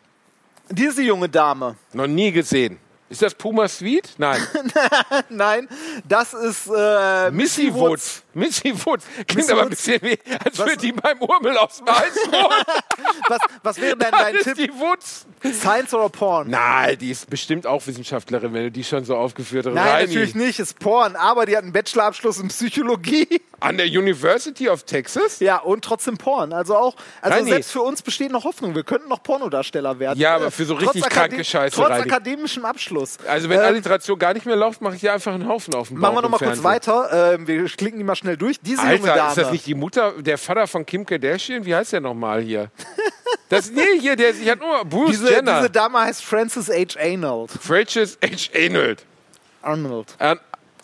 diese 0.69 1.03
junge 1.03 1.27
Dame, 1.29 1.75
Noch 1.91 2.07
nie 2.07 2.31
gesehen. 2.31 2.79
Ist 3.09 3.21
das 3.21 3.35
Puma 3.35 3.67
Sweet? 3.67 4.09
Nein. 4.17 4.41
Nein, 5.29 5.67
das 6.07 6.33
ist 6.33 6.67
äh, 6.75 7.29
Missy 7.29 7.71
Woods. 7.73 8.23
Missy 8.33 8.73
Woods. 8.85 9.05
Klingt 9.27 9.35
Missy 9.35 9.51
aber 9.51 9.61
ein 9.63 9.69
bisschen 9.69 10.01
wie, 10.01 10.17
als 10.43 10.57
würde 10.57 10.77
die 10.77 10.91
beim 10.93 11.21
Urmel 11.21 11.55
aus 11.57 11.77
dem 11.77 11.87
Hals 11.87 12.15
holen. 12.31 12.63
Was, 13.27 13.39
was 13.61 13.77
wäre 13.81 13.95
denn 13.97 14.09
dein 14.17 14.35
ist 14.35 14.43
Tipp? 14.45 14.55
die 14.57 14.71
Woods. 14.73 15.27
Science 15.53 15.93
oder 15.93 16.09
Porn? 16.09 16.49
Nein, 16.49 16.97
die 16.97 17.11
ist 17.11 17.29
bestimmt 17.29 17.67
auch 17.67 17.85
Wissenschaftlerin, 17.85 18.53
wenn 18.53 18.63
du 18.63 18.71
die 18.71 18.83
schon 18.83 19.03
so 19.05 19.15
aufgeführt 19.15 19.65
hast. 19.67 19.73
Nein, 19.75 19.87
Reini. 19.87 20.07
natürlich 20.07 20.35
nicht, 20.35 20.59
ist 20.59 20.79
Porn, 20.79 21.15
aber 21.15 21.45
die 21.45 21.55
hat 21.55 21.63
einen 21.63 21.73
Bachelorabschluss 21.73 22.39
in 22.39 22.47
Psychologie. 22.47 23.41
An 23.59 23.77
der 23.77 23.87
University 23.87 24.69
of 24.69 24.83
Texas? 24.83 25.39
Ja, 25.39 25.57
und 25.57 25.83
trotzdem 25.85 26.17
Porn. 26.17 26.51
Also 26.53 26.75
auch, 26.75 26.95
also 27.21 27.37
Reini. 27.37 27.49
selbst 27.51 27.71
für 27.71 27.81
uns 27.81 28.01
besteht 28.01 28.31
noch 28.31 28.45
Hoffnung. 28.45 28.73
Wir 28.73 28.83
könnten 28.83 29.09
noch 29.09 29.21
Pornodarsteller 29.21 29.99
werden. 29.99 30.17
Ja, 30.19 30.35
aber 30.35 30.49
für 30.49 30.65
so 30.65 30.75
trotz 30.75 30.95
richtig 30.95 31.03
Akade- 31.05 31.29
kranke 31.29 31.43
Scheiße, 31.43 31.75
Trotz 31.75 31.89
Reini. 31.89 32.03
akademischem 32.09 32.65
Abschluss. 32.65 32.92
Also 33.27 33.49
wenn 33.49 33.59
Ähm, 33.59 33.65
Alliteration 33.65 34.17
gar 34.19 34.33
nicht 34.33 34.45
mehr 34.45 34.55
läuft, 34.55 34.81
mache 34.81 34.95
ich 34.95 35.01
dir 35.01 35.13
einfach 35.13 35.33
einen 35.33 35.47
Haufen 35.47 35.73
auf 35.75 35.89
Bauch 35.89 35.97
Machen 35.97 36.15
wir 36.15 36.21
noch 36.21 36.25
im 36.25 36.31
mal 36.31 36.37
kurz 36.37 36.63
weiter. 36.63 37.33
Ähm, 37.33 37.47
wir 37.47 37.65
klicken 37.65 37.97
die 37.97 38.03
mal 38.03 38.15
schnell 38.15 38.37
durch. 38.37 38.59
Diese 38.61 38.81
junge 38.81 39.11
Alter, 39.11 39.15
Dame. 39.15 39.29
ist 39.29 39.37
das 39.37 39.51
nicht 39.51 39.65
die 39.65 39.75
Mutter, 39.75 40.13
der 40.21 40.37
Vater 40.37 40.67
von 40.67 40.85
Kim 40.85 41.05
Kardashian? 41.05 41.65
Wie 41.65 41.75
heißt 41.75 41.93
der 41.93 42.01
nochmal 42.01 42.41
hier? 42.41 42.69
Das, 43.49 43.69
nee, 43.69 43.81
hier, 43.99 44.15
der, 44.15 44.31
ich 44.31 44.49
hat 44.49 44.59
nur 44.59 44.83
Bruce 44.85 45.11
diese, 45.11 45.31
Jenner. 45.31 45.57
diese 45.57 45.69
Dame 45.69 45.99
heißt 45.99 46.23
Frances 46.23 46.69
H. 46.69 46.99
Arnold. 46.99 47.51
Frances 47.51 48.17
H. 48.23 48.49
Arnold. 48.57 49.05
Arnold. 49.61 50.15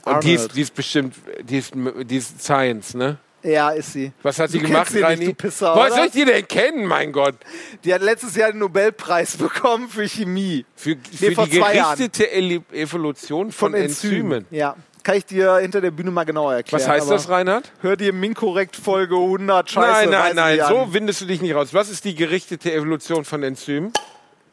Und 0.06 0.24
die 0.24 0.34
ist, 0.34 0.42
Arnold. 0.42 0.56
die 0.56 0.62
ist 0.62 0.76
bestimmt, 0.76 1.16
die 1.42 1.58
ist, 1.58 1.74
die 1.76 2.18
ist 2.18 2.42
Science, 2.44 2.94
ne? 2.94 3.18
Ja, 3.44 3.70
ist 3.70 3.94
sie. 3.94 4.12
Was 4.22 4.40
hat 4.40 4.50
sie 4.50 4.60
gemacht, 4.60 4.92
sie 4.92 5.00
Reini? 5.00 5.34
Pisser, 5.34 5.76
Woher 5.76 5.92
soll 5.92 6.06
ich 6.08 6.12
die 6.12 6.26
denn 6.26 6.48
kennen, 6.48 6.86
mein 6.86 7.12
Gott? 7.12 7.36
Die 7.84 7.94
hat 7.94 8.02
letztes 8.02 8.36
Jahr 8.36 8.52
den 8.52 8.60
Nobelpreis 8.60 9.38
bekommen 9.38 9.88
für 9.88 10.08
Chemie. 10.08 10.66
Für, 10.76 10.96
für 10.98 11.32
vor 11.32 11.46
die 11.46 11.52
gerichtete 11.52 12.32
Evolution 12.32 13.52
von, 13.52 13.74
Enzymen. 13.74 14.46
Ja. 14.52 14.76
Kann 15.04 15.16
ich 15.16 15.26
dir 15.26 15.58
hinter 15.58 15.80
der 15.80 15.92
Bühne 15.92 16.12
mal 16.12 16.26
genauer 16.26 16.56
erklären. 16.56 16.82
Was 16.82 16.88
heißt 16.88 17.10
das, 17.10 17.30
Reinhard? 17.30 17.72
Hör 17.82 17.96
dir 17.96 18.12
Minkorrekt 18.12 18.76
Folge 18.76 19.16
100 19.16 19.72
Scheiße. 19.72 20.10
nein, 20.10 20.36
nein, 20.36 20.58
nein, 20.58 20.68
so 20.68 20.94
windest 20.94 21.22
du 21.22 21.26
dich 21.26 21.42
nicht 21.42 21.56
raus. 21.56 21.74
Was 21.74 21.90
ist 21.90 22.04
die 22.04 22.16
gerichtete 22.16 22.74
Evolution 22.74 23.24
von 23.24 23.42
Enzymen? 23.42 23.94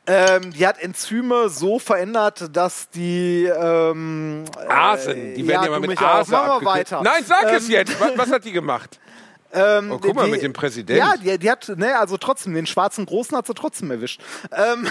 Ähm, 0.08 0.52
die 0.52 0.64
hat 0.66 0.78
Enzyme 0.78 1.48
so 1.48 1.78
verändert, 1.80 2.48
dass 2.56 2.88
die 2.90 3.44
ähm, 3.44 4.44
Asen. 4.68 5.34
Die 5.34 5.46
werden 5.48 5.62
ja, 5.62 5.66
du 5.66 5.70
mal 5.72 5.80
mit 5.80 5.90
mich 5.90 5.98
auch. 6.00 6.04
Ase 6.06 6.30
Machen 6.30 6.46
wir 6.46 6.52
abgekürzt. 6.54 6.92
weiter. 6.92 7.02
Nein, 7.02 7.24
sag 7.26 7.52
es 7.52 7.64
Ähm, 7.66 7.70
jetzt. 7.72 8.00
Was, 8.00 8.16
was 8.16 8.30
hat 8.30 8.44
die 8.44 8.52
gemacht? 8.52 9.00
Ähm, 9.52 9.92
Oh, 9.92 9.98
guck 9.98 10.14
mal, 10.16 10.24
die- 10.26 10.32
mit 10.32 10.42
dem 10.42 10.52
Präsident. 10.52 10.98
Ja, 10.98 11.14
die, 11.16 11.38
die 11.38 11.50
hat, 11.50 11.66
ne, 11.76 11.96
also 11.98 12.16
trotzdem, 12.18 12.52
den 12.52 12.66
schwarzen 12.66 13.06
Großen 13.06 13.34
hat 13.38 13.46
sie 13.46 13.54
trotzdem 13.54 13.90
erwischt. 13.92 14.20
Ähm, 14.52 14.86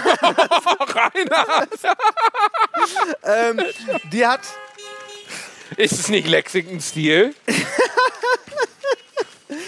ähm, 3.22 3.60
die 4.10 4.26
hat, 4.26 4.40
Ist 5.76 5.92
es 5.92 6.08
nicht 6.08 6.26
Lexington-Stil? 6.26 7.34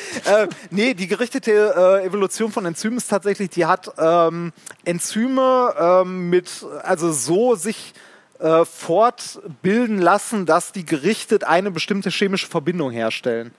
äh, 0.25 0.49
nee, 0.71 0.95
die 0.95 1.07
gerichtete 1.07 2.01
äh, 2.03 2.07
Evolution 2.07 2.53
von 2.53 2.65
Enzymen 2.65 2.99
ist 2.99 3.09
tatsächlich, 3.09 3.51
die 3.51 3.67
hat 3.67 3.91
ähm, 3.99 4.53
Enzyme 4.85 5.75
ähm, 5.79 6.31
mit, 6.31 6.65
also 6.83 7.13
so 7.13 7.55
sich 7.55 7.95
äh, 8.39 8.65
fortbilden 8.65 9.99
lassen, 9.99 10.47
dass 10.47 10.73
die 10.73 10.85
gerichtet 10.85 11.45
eine 11.45 11.71
bestimmte 11.71 12.11
chemische 12.11 12.47
Verbindung 12.47 12.91
herstellen. 12.91 13.53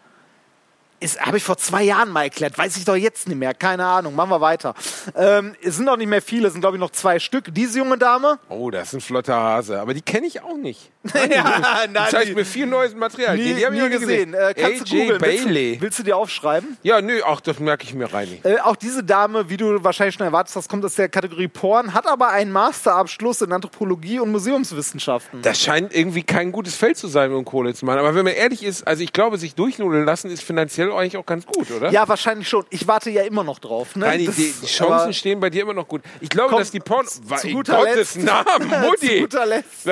Habe 1.20 1.38
ich 1.38 1.44
vor 1.44 1.58
zwei 1.58 1.84
Jahren 1.84 2.10
mal 2.10 2.24
erklärt, 2.24 2.58
weiß 2.58 2.78
ich 2.78 2.86
doch 2.86 2.96
jetzt 2.96 3.28
nicht 3.28 3.38
mehr, 3.38 3.54
keine 3.54 3.86
Ahnung, 3.86 4.16
machen 4.16 4.30
wir 4.32 4.42
weiter. 4.42 4.74
Ähm, 5.16 5.56
es 5.64 5.78
sind 5.78 5.86
noch 5.86 5.98
nicht 5.98 6.08
mehr 6.10 6.22
viele, 6.22 6.48
es 6.48 6.54
sind 6.54 6.62
glaube 6.62 6.78
ich 6.78 6.82
noch 6.82 6.92
zwei 6.92 7.20
Stück. 7.20 7.46
Diese 7.54 7.80
junge 7.80 7.98
Dame, 7.98 8.40
Oh, 8.50 8.70
das 8.70 8.90
ist 8.90 8.94
ein 8.96 9.02
flotter 9.02 9.36
Hase. 9.36 9.80
Aber 9.80 9.94
die 9.94 10.02
kenne 10.02 10.28
ich 10.28 10.42
auch 10.42 10.58
nicht. 10.58 10.92
ja, 11.14 11.62
Du 11.88 12.12
zeigst 12.12 12.36
mir 12.36 12.44
viel 12.46 12.66
neues 12.66 12.94
Material. 12.96 13.38
nie, 13.38 13.44
die, 13.44 13.54
die 13.56 13.66
hab 13.66 13.74
ich 13.74 13.80
nie 13.82 13.88
nie 13.88 13.98
gesehen. 14.00 14.34
Äh, 14.34 14.54
kannst 14.54 14.82
du 14.92 14.96
AJ 14.96 15.02
googeln. 15.04 15.22
Willst, 15.22 15.46
Bailey. 15.46 15.76
du- 15.78 15.82
willst 15.82 16.00
du 16.00 16.04
dir 16.04 16.18
aufschreiben? 16.18 16.78
Ja, 16.84 17.02
nö, 17.02 17.22
ach, 17.26 17.40
das 17.42 17.60
merke 17.60 17.86
ich 17.86 17.94
mir 17.94 18.14
rein. 18.14 18.38
Äh, 18.44 18.58
auch 18.60 18.76
diese 18.76 19.04
Dame, 19.04 19.50
wie 19.50 19.56
du 19.58 19.84
wahrscheinlich 19.84 20.16
schon 20.16 20.26
erwartet 20.26 20.54
hast, 20.56 20.68
kommt 20.70 20.84
aus 20.84 20.96
der 20.96 21.08
Kategorie 21.10 21.48
Porn, 21.48 21.94
hat 21.94 22.06
aber 22.08 22.30
einen 22.30 22.52
Masterabschluss 22.52 23.42
in 23.42 23.52
Anthropologie 23.54 24.20
und 24.20 24.32
Museumswissenschaften. 24.32 25.42
Das 25.42 25.60
scheint 25.62 25.96
irgendwie 25.96 26.24
kein 26.24 26.52
gutes 26.52 26.76
Feld 26.76 26.98
zu 26.98 27.08
sein, 27.08 27.32
um 27.32 27.46
Kohle 27.46 27.74
zu 27.74 27.86
machen. 27.86 28.00
Aber 28.00 28.14
wenn 28.16 28.26
man 28.26 28.34
ehrlich 28.34 28.64
ist, 28.64 28.86
also 28.88 29.02
ich 29.04 29.14
glaube, 29.14 29.38
sich 29.38 29.56
durchnudeln 29.56 30.06
lassen 30.06 30.30
ist 30.30 30.44
finanziell 30.44 30.89
eigentlich 30.98 31.18
auch 31.18 31.26
ganz 31.26 31.46
gut, 31.46 31.70
oder? 31.72 31.92
Ja, 31.92 32.08
wahrscheinlich 32.08 32.48
schon. 32.50 32.66
Ich 32.70 32.88
warte 32.88 33.10
ja 33.10 33.24
immer 33.24 33.44
noch 33.44 33.60
drauf. 33.60 33.96
Ne? 33.96 34.06
Nein, 34.06 34.20
die, 34.20 34.26
Das- 34.28 34.36
die 34.36 34.54
die 34.62 34.68
Chancen 34.68 35.14
stehen 35.14 35.40
bei 35.40 35.50
dir 35.50 35.64
immer 35.64 35.74
noch 35.74 35.88
gut. 35.88 36.02
Ich 36.22 36.30
glaube, 36.30 36.56
dass 36.58 36.72
die 36.72 36.80
Porn... 36.80 37.08
zu 37.08 37.22
guter 37.52 37.84
Letzt. 37.84 38.18
Namen, 38.18 38.70
Mutti! 38.82 39.08
Zu 39.08 39.20
guter 39.22 39.46
Letzt. 39.46 39.88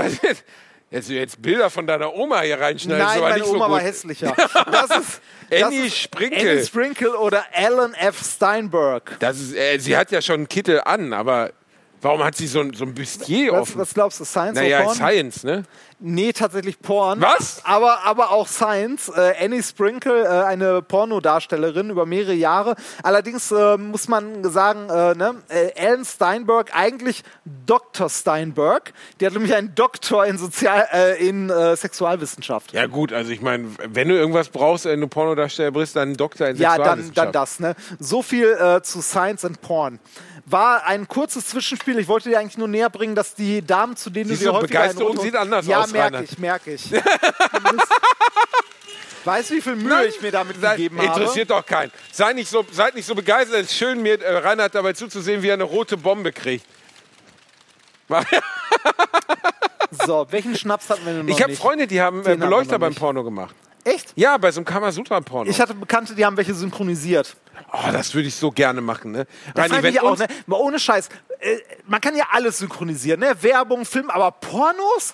Jetzt, 0.89 1.09
jetzt 1.09 1.41
Bilder 1.41 1.69
von 1.69 1.85
deiner 1.85 2.13
Oma 2.13 2.41
hier 2.41 2.59
reinschneiden, 2.61 3.03
Nein, 3.05 3.19
meine 3.19 3.43
so 3.43 3.51
Oma 3.55 3.65
gut. 3.65 3.73
war 3.75 3.81
hässlicher. 3.81 4.33
Das 4.71 4.89
ist, 4.97 5.21
das 5.49 5.63
Annie 5.63 5.85
ist 5.87 5.97
Sprinkel. 5.97 6.39
Annie 6.39 6.65
Sprinkle 6.65 7.17
oder 7.17 7.43
Alan 7.53 7.93
F. 7.93 8.21
Steinberg. 8.23 9.17
Das 9.19 9.37
ist, 9.39 9.53
äh, 9.53 9.79
sie 9.79 9.97
hat 9.97 10.11
ja 10.11 10.21
schon 10.21 10.35
einen 10.35 10.47
Kittel 10.49 10.79
an, 10.81 11.11
aber 11.11 11.51
warum 12.01 12.23
hat 12.23 12.35
sie 12.35 12.47
so 12.47 12.59
ein, 12.61 12.73
so 12.73 12.85
ein 12.85 12.93
Bustier 12.93 13.51
Was, 13.53 13.61
offen? 13.61 13.81
was 13.81 13.93
glaubst 13.93 14.19
du, 14.19 14.25
Science 14.25 14.55
naja, 14.55 14.77
oder 14.77 14.85
Porn? 14.85 14.95
Science, 14.95 15.43
ne? 15.43 15.63
Nee, 15.99 16.31
tatsächlich 16.31 16.79
Porn. 16.79 17.19
Was? 17.21 17.61
Aber, 17.65 18.05
aber 18.05 18.29
auch 18.29 18.47
Science. 18.47 19.09
Äh, 19.09 19.33
Annie 19.43 19.63
Sprinkle, 19.63 20.25
äh, 20.25 20.27
eine 20.45 20.83
Pornodarstellerin 20.83 21.89
über 21.89 22.05
mehrere 22.05 22.33
Jahre. 22.33 22.75
Allerdings 23.01 23.51
äh, 23.51 23.77
muss 23.77 24.07
man 24.07 24.43
sagen, 24.43 24.89
äh, 24.89 25.15
ne, 25.15 25.41
äh, 25.49 25.69
Ellen 25.75 26.05
Steinberg, 26.05 26.69
eigentlich 26.75 27.23
Dr. 27.65 28.09
Steinberg. 28.11 28.93
Die 29.19 29.25
hat 29.25 29.33
nämlich 29.33 29.55
einen 29.55 29.73
Doktor 29.73 30.27
in, 30.27 30.37
Sozial 30.37 30.87
äh, 30.93 31.27
in 31.27 31.49
äh, 31.49 31.75
Sexualwissenschaft. 31.75 32.73
Ja 32.73 32.85
gut, 32.85 33.11
also 33.11 33.31
ich 33.31 33.41
meine, 33.41 33.67
wenn 33.89 34.07
du 34.09 34.15
irgendwas 34.15 34.49
brauchst, 34.49 34.85
wenn 34.85 35.01
du 35.01 35.07
Pornodarsteller 35.07 35.71
bist, 35.71 35.95
dann 35.95 36.09
einen 36.09 36.17
Doktor 36.17 36.47
in 36.47 36.57
Ja, 36.57 36.77
dann, 36.77 36.85
dann 36.85 37.05
Sexualwissenschaft. 37.07 37.35
das. 37.35 37.59
Ne? 37.59 37.75
So 37.97 38.21
viel 38.21 38.81
zu 38.83 39.01
Science 39.01 39.43
and 39.45 39.61
Porn. 39.61 39.99
War 40.49 40.85
ein 40.85 41.09
kurzes 41.09 41.47
Zwischenspiel. 41.47 41.99
Ich 41.99 42.07
wollte 42.07 42.29
dir 42.29 42.39
eigentlich 42.39 42.57
nur 42.57 42.69
näher 42.69 42.89
bringen, 42.89 43.15
dass 43.15 43.35
die 43.35 43.61
Damen, 43.61 43.97
zu 43.97 44.09
denen 44.09 44.29
Siehst 44.29 44.43
du 44.43 44.45
dir 44.45 44.53
häufiger 44.53 44.79
Begeisterung 44.79 45.19
sieht 45.19 45.35
anders 45.35 45.67
ja, 45.67 45.81
aus, 45.81 45.91
merke 45.91 46.15
Reinhard. 46.15 46.31
ich, 46.31 46.37
merke 46.37 46.73
ich. 46.73 46.89
weißt 49.25 49.49
du, 49.49 49.55
wie 49.55 49.61
viel 49.61 49.75
Mühe 49.75 50.05
ich 50.05 50.21
mir 50.21 50.31
damit 50.31 50.61
Nein, 50.61 50.77
gegeben 50.77 50.99
habe? 50.99 51.19
interessiert 51.19 51.49
doch 51.49 51.65
keinen. 51.65 51.91
Sei 52.13 52.31
nicht 52.31 52.49
so, 52.49 52.65
seid 52.71 52.95
nicht 52.95 53.05
so 53.05 53.13
begeistert. 53.13 53.59
Es 53.59 53.71
ist 53.71 53.77
schön, 53.77 54.01
mir 54.01 54.21
äh, 54.21 54.37
Reinhard 54.37 54.73
dabei 54.73 54.93
zuzusehen, 54.93 55.43
wie 55.43 55.49
er 55.49 55.55
eine 55.55 55.65
rote 55.65 55.97
Bombe 55.97 56.31
kriegt. 56.31 56.65
So, 60.05 60.27
welchen 60.29 60.55
Schnaps 60.55 60.89
hatten 60.89 61.05
wir 61.05 61.13
denn 61.13 61.25
noch 61.25 61.35
Ich 61.35 61.43
habe? 61.43 61.55
Freunde, 61.55 61.87
die 61.87 62.01
haben 62.01 62.25
äh, 62.25 62.29
haben 62.29 62.39
Beleuchter 62.39 62.73
noch 62.73 62.79
beim. 62.79 62.95
Porno 62.95 63.23
gemacht. 63.23 63.55
Ja, 64.18 64.36
bei 64.38 64.51
so 64.51 64.61
einem 64.61 64.65
Kamasutra-Porno. 64.65 65.47
Ich 65.47 65.61
hatte 65.61 65.76
Bekannte, 65.76 66.15
die 66.15 66.26
haben 66.26 66.36
welche 66.38 66.55
synchronisiert. 66.55 67.38
Oh, 67.72 67.91
das 67.91 68.15
würde 68.15 68.28
ich 68.28 68.34
so 68.34 68.49
gerne 68.49 68.82
machen, 68.82 69.11
ne? 69.11 69.28
Das 69.53 69.72
Reini, 69.72 69.89
ich 69.89 70.01
auch, 70.01 70.18
ne? 70.18 70.26
Mal 70.47 70.55
ohne 70.55 70.80
Scheiß. 70.80 71.09
Äh, 71.39 71.57
man 71.86 72.01
kann 72.01 72.15
ja 72.15 72.26
alles 72.32 72.57
synchronisieren, 72.57 73.20
ne? 73.20 73.36
Werbung, 73.41 73.86
Film, 73.86 74.09
aber 74.09 74.32
Pornos? 74.32 75.13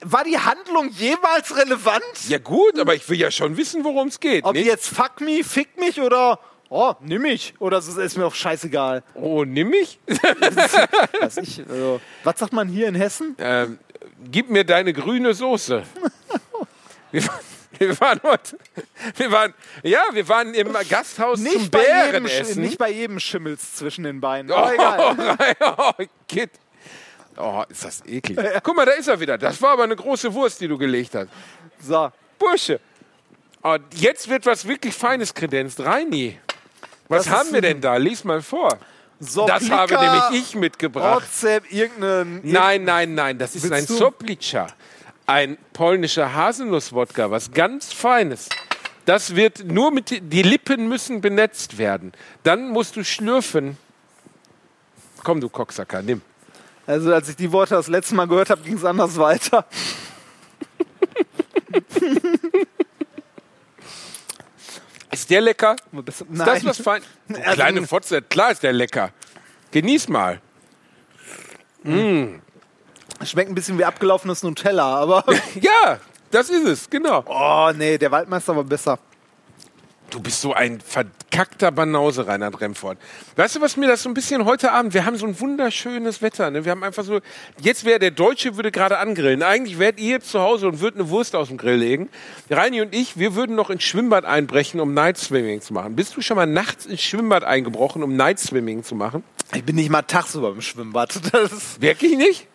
War 0.00 0.24
die 0.24 0.36
Handlung 0.36 0.90
jemals 0.90 1.56
relevant? 1.56 2.02
Ja 2.26 2.38
gut, 2.38 2.76
aber 2.80 2.96
ich 2.96 3.08
will 3.08 3.20
ja 3.20 3.30
schon 3.30 3.56
wissen, 3.56 3.84
worum 3.84 4.08
es 4.08 4.18
geht. 4.18 4.44
Ob 4.44 4.54
die 4.54 4.60
nicht? 4.60 4.68
jetzt 4.68 4.88
fuck 4.88 5.20
me, 5.20 5.44
fick 5.44 5.78
mich 5.78 6.00
oder 6.00 6.40
oh, 6.70 6.94
nimm 7.00 7.22
mich 7.22 7.54
oder 7.60 7.78
es 7.78 7.86
ist, 7.86 7.98
ist 7.98 8.16
mir 8.16 8.26
auch 8.26 8.34
scheißegal. 8.34 9.04
Oh, 9.14 9.44
nimm 9.44 9.70
mich? 9.70 10.00
Was, 11.20 11.36
ich, 11.36 11.60
also, 11.68 12.00
was 12.24 12.38
sagt 12.38 12.52
man 12.52 12.66
hier 12.66 12.88
in 12.88 12.96
Hessen? 12.96 13.36
ähm, 13.38 13.78
gib 14.28 14.50
mir 14.50 14.64
deine 14.64 14.92
grüne 14.92 15.34
Soße. 15.34 15.84
wir, 17.88 18.00
waren 18.00 18.20
heute, 18.22 18.58
wir 19.16 19.30
waren, 19.32 19.54
ja, 19.82 20.02
wir 20.12 20.28
waren 20.28 20.54
im 20.54 20.72
Gasthaus 20.88 21.42
zum 21.42 21.44
Nicht 21.52 21.66
Sch- 21.66 21.70
Bärenessen. 21.70 22.62
nicht 22.62 22.78
bei 22.78 22.90
jedem 22.90 23.20
Schimmel's 23.20 23.74
zwischen 23.74 24.04
den 24.04 24.20
Beinen. 24.20 24.50
Oh, 24.50 24.54
Aber 24.56 24.74
egal. 24.74 25.56
oh, 25.78 25.92
Kid. 26.28 26.50
Oh, 27.36 27.62
ist 27.68 27.84
das 27.84 28.04
eklig. 28.06 28.38
Guck 28.62 28.76
mal, 28.76 28.84
da 28.86 28.92
ist 28.92 29.06
er 29.08 29.20
wieder. 29.20 29.38
Das 29.38 29.60
war 29.62 29.70
aber 29.70 29.84
eine 29.84 29.94
große 29.96 30.32
Wurst, 30.34 30.60
die 30.60 30.66
du 30.68 30.76
gelegt 30.76 31.14
hast. 31.14 31.28
So. 31.80 32.10
Bursche. 32.38 32.80
Oh, 33.62 33.76
jetzt 33.94 34.28
wird 34.28 34.44
was 34.46 34.66
wirklich 34.66 34.94
Feines 34.94 35.32
kredenzt. 35.34 35.80
Reini. 35.80 36.38
Was 37.08 37.24
Das 37.24 37.34
haben 37.34 37.52
wir 37.52 37.60
denn 37.60 37.80
da? 37.80 37.96
Lies 37.96 38.24
mal 38.24 38.42
vor. 38.42 38.76
so 39.20 39.46
Das 39.46 39.70
habe 39.70 39.94
nämlich 39.94 40.42
ich 40.48 40.54
mitgebracht. 40.54 41.22
WhatsApp, 41.22 41.72
irgendeinen. 41.72 42.40
Nein, 42.42 42.84
nein, 42.84 43.14
nein, 43.14 43.38
das 43.38 43.54
ist 43.54 43.70
ein? 43.72 43.86
Soplica. 43.86 44.66
Ein 45.28 45.58
polnischer 45.74 46.32
Haselnusswodka, 46.34 47.30
was 47.30 47.52
ganz 47.52 47.92
Feines. 47.92 48.48
Das 49.04 49.36
wird 49.36 49.62
nur 49.62 49.90
mit, 49.90 50.22
die 50.32 50.40
Lippen 50.42 50.88
müssen 50.88 51.20
benetzt 51.20 51.76
werden. 51.76 52.12
Dann 52.44 52.70
musst 52.70 52.96
du 52.96 53.04
schlürfen. 53.04 53.76
Komm, 55.22 55.42
du 55.42 55.50
Cocksacker, 55.50 56.00
nimm. 56.00 56.22
Also, 56.86 57.12
als 57.12 57.28
ich 57.28 57.36
die 57.36 57.52
Worte 57.52 57.74
das 57.74 57.88
letzte 57.88 58.14
Mal 58.14 58.26
gehört 58.26 58.48
habe, 58.48 58.62
ging 58.62 58.78
es 58.78 58.84
anders 58.86 59.18
weiter. 59.18 59.66
Ist 65.12 65.28
der 65.28 65.42
lecker? 65.42 65.76
Das, 66.06 66.22
Ist 66.22 66.26
das 66.38 66.64
was 66.64 66.80
fein? 66.80 67.02
Also- 67.28 67.52
kleine 67.52 67.86
Fotze, 67.86 68.22
klar 68.22 68.52
ist 68.52 68.62
der 68.62 68.72
lecker. 68.72 69.10
Genieß 69.72 70.08
mal. 70.08 70.40
Mm. 71.82 72.36
Schmeckt 73.24 73.50
ein 73.50 73.54
bisschen 73.54 73.78
wie 73.78 73.84
abgelaufenes 73.84 74.42
Nutella, 74.42 74.96
aber. 74.96 75.24
Ja, 75.60 75.98
das 76.30 76.50
ist 76.50 76.66
es, 76.66 76.90
genau. 76.90 77.24
Oh, 77.26 77.72
nee, 77.76 77.98
der 77.98 78.10
Waldmeister 78.10 78.54
war 78.54 78.64
besser. 78.64 78.98
Du 80.10 80.20
bist 80.20 80.40
so 80.40 80.54
ein 80.54 80.80
verkackter 80.80 81.70
Banause, 81.70 82.26
Reinhard 82.26 82.62
Remford. 82.62 82.96
Weißt 83.36 83.56
du, 83.56 83.60
was 83.60 83.76
mir 83.76 83.88
das 83.88 84.02
so 84.02 84.08
ein 84.08 84.14
bisschen 84.14 84.46
heute 84.46 84.72
Abend, 84.72 84.94
wir 84.94 85.04
haben 85.04 85.18
so 85.18 85.26
ein 85.26 85.38
wunderschönes 85.38 86.22
Wetter, 86.22 86.50
ne? 86.50 86.64
Wir 86.64 86.72
haben 86.72 86.82
einfach 86.82 87.04
so, 87.04 87.20
jetzt 87.60 87.84
wäre 87.84 87.98
der 87.98 88.10
Deutsche 88.10 88.56
würde 88.56 88.72
gerade 88.72 88.98
angrillen. 88.98 89.42
Eigentlich 89.42 89.78
wärt 89.78 90.00
ihr 90.00 90.20
zu 90.20 90.40
Hause 90.40 90.68
und 90.68 90.80
würdet 90.80 91.00
eine 91.00 91.10
Wurst 91.10 91.34
aus 91.34 91.48
dem 91.48 91.58
Grill 91.58 91.76
legen. 91.76 92.08
Reini 92.48 92.80
und 92.80 92.94
ich, 92.94 93.18
wir 93.18 93.34
würden 93.34 93.54
noch 93.54 93.68
ins 93.68 93.82
Schwimmbad 93.82 94.24
einbrechen, 94.24 94.80
um 94.80 94.94
Night 94.94 95.18
Swimming 95.18 95.60
zu 95.60 95.74
machen. 95.74 95.94
Bist 95.94 96.16
du 96.16 96.22
schon 96.22 96.36
mal 96.36 96.46
nachts 96.46 96.86
ins 96.86 97.02
Schwimmbad 97.02 97.44
eingebrochen, 97.44 98.02
um 98.02 98.16
Night 98.16 98.38
Swimming 98.38 98.84
zu 98.84 98.94
machen? 98.94 99.24
Ich 99.54 99.64
bin 99.64 99.76
nicht 99.76 99.90
mal 99.90 100.02
tagsüber 100.02 100.50
im 100.50 100.62
Schwimmbad. 100.62 101.20
Das 101.32 101.80
Wirklich 101.82 102.16
nicht? 102.16 102.46